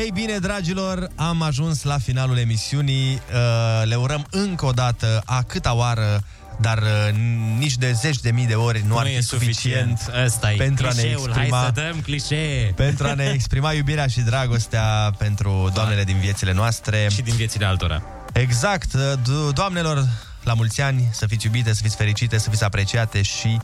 Ei 0.10 0.16
bine, 0.26 0.38
dragilor, 0.38 1.10
am 1.16 1.42
ajuns 1.42 1.84
la 1.84 1.98
finalul 1.98 2.38
emisiunii. 2.38 3.14
Uh, 3.14 3.82
Le 3.88 3.96
urăm 3.96 4.26
încă 4.30 4.66
o 4.66 4.72
dată, 4.72 5.22
a 5.26 5.42
câta 5.44 5.74
oară, 5.76 6.24
dar 6.62 6.78
uh, 6.78 7.16
nici 7.58 7.76
de 7.78 7.92
zeci 7.92 8.20
de 8.20 8.32
mii 8.32 8.46
de 8.46 8.54
ori 8.54 8.84
nu, 8.88 8.98
ar 8.98 9.04
Nu 9.04 9.10
fi 9.10 9.16
e 9.16 9.22
suficient, 9.22 9.98
suficient. 9.98 10.26
Ăsta 10.26 10.52
e 10.52 10.56
pentru 10.56 10.86
a 10.88 10.92
ne 10.94 11.02
clișeul. 11.02 11.28
exprima 11.30 11.58
Hai 11.58 11.72
să 11.76 11.82
dăm 11.82 12.02
clișee. 12.02 12.72
pentru 12.76 13.08
a 13.08 13.14
ne 13.14 13.24
exprima 13.34 13.74
iubirea 13.74 14.08
și 14.08 14.20
dragostea 14.22 15.12
pentru 15.18 15.70
doamnele 15.74 16.04
din 16.04 16.18
viețile 16.20 16.54
noastre. 16.54 17.08
Și 17.12 17.22
din 17.22 17.36
viețile 17.36 17.66
altora. 17.66 18.02
Exact, 18.34 18.90
do- 19.22 19.54
doamnelor, 19.54 20.08
la 20.44 20.54
mulți 20.54 20.82
ani, 20.82 21.10
să 21.12 21.26
fiți 21.28 21.46
iubite, 21.46 21.74
să 21.74 21.80
fiți 21.84 21.96
fericite, 21.96 22.38
să 22.38 22.50
fiți 22.50 22.64
apreciate 22.64 23.22
și, 23.22 23.60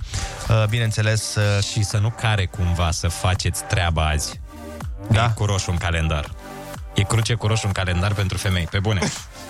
uh, 0.50 0.64
bineînțeles, 0.70 1.36
uh, 1.36 1.64
Și 1.72 1.84
să 1.84 1.98
nu 1.98 2.10
care 2.10 2.46
cumva 2.46 2.92
să 2.92 3.08
faceți 3.08 3.64
treaba 3.64 4.08
azi. 4.08 4.40
Da. 5.12 5.24
E 5.26 5.32
cu 5.36 5.46
roșu 5.46 5.72
în 5.72 5.78
calendar. 5.78 6.26
E 6.94 7.04
cruce 7.04 7.34
cu 7.34 7.48
roșu 7.48 7.66
în 7.68 7.72
calendar 7.74 8.14
pentru 8.14 8.38
femei, 8.38 8.68
pe 8.72 8.80
bune. 8.80 9.02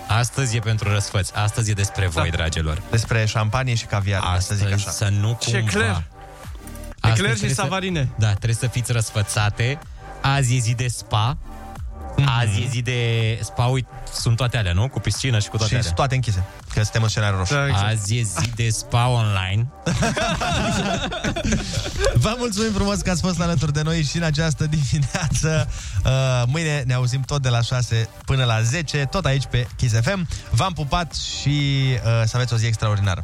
Astăzi 0.07 0.55
e 0.55 0.59
pentru 0.59 0.89
răsfăți. 0.93 1.35
Astăzi 1.35 1.69
e 1.69 1.73
despre 1.73 2.07
voi, 2.07 2.29
Da. 2.29 2.35
dragilor. 2.35 2.81
despre 2.91 3.25
șampanie 3.25 3.75
și 3.75 3.85
caviar, 3.85 4.21
să 4.21 4.27
Astăzi 4.27 4.59
zic 4.63 4.73
așa. 4.73 4.89
să 4.89 5.07
nu 5.19 5.37
Și 5.41 5.51
cumva... 5.51 5.67
ecler. 5.67 5.89
Astăzi 5.89 6.03
Ecler 6.99 7.15
și 7.15 7.21
trebuie 7.37 7.49
să- 7.49 7.61
savarine. 7.61 8.09
Da, 8.15 8.27
trebuie 8.27 8.55
să 8.55 8.67
fiți 8.67 8.91
răsfățate. 8.91 9.79
Azi 10.21 10.55
e 10.55 10.59
zi 10.59 10.73
de 10.73 10.87
spa. 10.87 11.37
Azi 12.39 12.61
e 12.61 12.67
zi 12.69 12.81
de 12.81 12.99
spa, 13.43 13.65
uite, 13.65 13.87
sunt 14.13 14.35
toate 14.35 14.57
alea, 14.57 14.73
nu? 14.73 14.87
Cu 14.87 14.99
piscină 14.99 15.39
și 15.39 15.47
cu 15.49 15.57
toate 15.57 15.73
Și 15.73 15.79
alea. 15.79 15.91
toate 15.91 16.15
închise, 16.15 16.43
că 16.73 16.81
suntem 16.81 17.03
în 17.03 17.09
scenariul 17.09 17.37
roșu. 17.39 17.53
Da, 17.53 17.67
exact. 17.67 17.87
Azi 17.87 18.17
e 18.17 18.21
zi 18.21 18.49
de 18.55 18.69
spa 18.69 19.07
online. 19.07 19.67
Vă 22.13 22.35
mulțumim 22.37 22.71
frumos 22.71 22.99
că 23.01 23.09
ați 23.09 23.21
fost 23.21 23.41
alături 23.41 23.73
de 23.73 23.81
noi 23.81 24.03
și 24.03 24.17
în 24.17 24.23
această 24.23 24.67
dimineață. 24.67 25.69
Uh, 26.05 26.43
Mâine 26.47 26.83
ne 26.85 26.93
auzim 26.93 27.21
tot 27.21 27.41
de 27.41 27.49
la 27.49 27.61
6 27.61 28.09
până 28.25 28.43
la 28.43 28.61
10, 28.61 29.07
tot 29.11 29.25
aici 29.25 29.43
pe 29.49 29.67
Kiss 29.77 29.95
FM. 30.01 30.27
V-am 30.49 30.73
pupat 30.73 31.13
și 31.15 31.83
uh, 31.93 32.01
să 32.25 32.31
aveți 32.35 32.53
o 32.53 32.57
zi 32.57 32.65
extraordinară. 32.65 33.23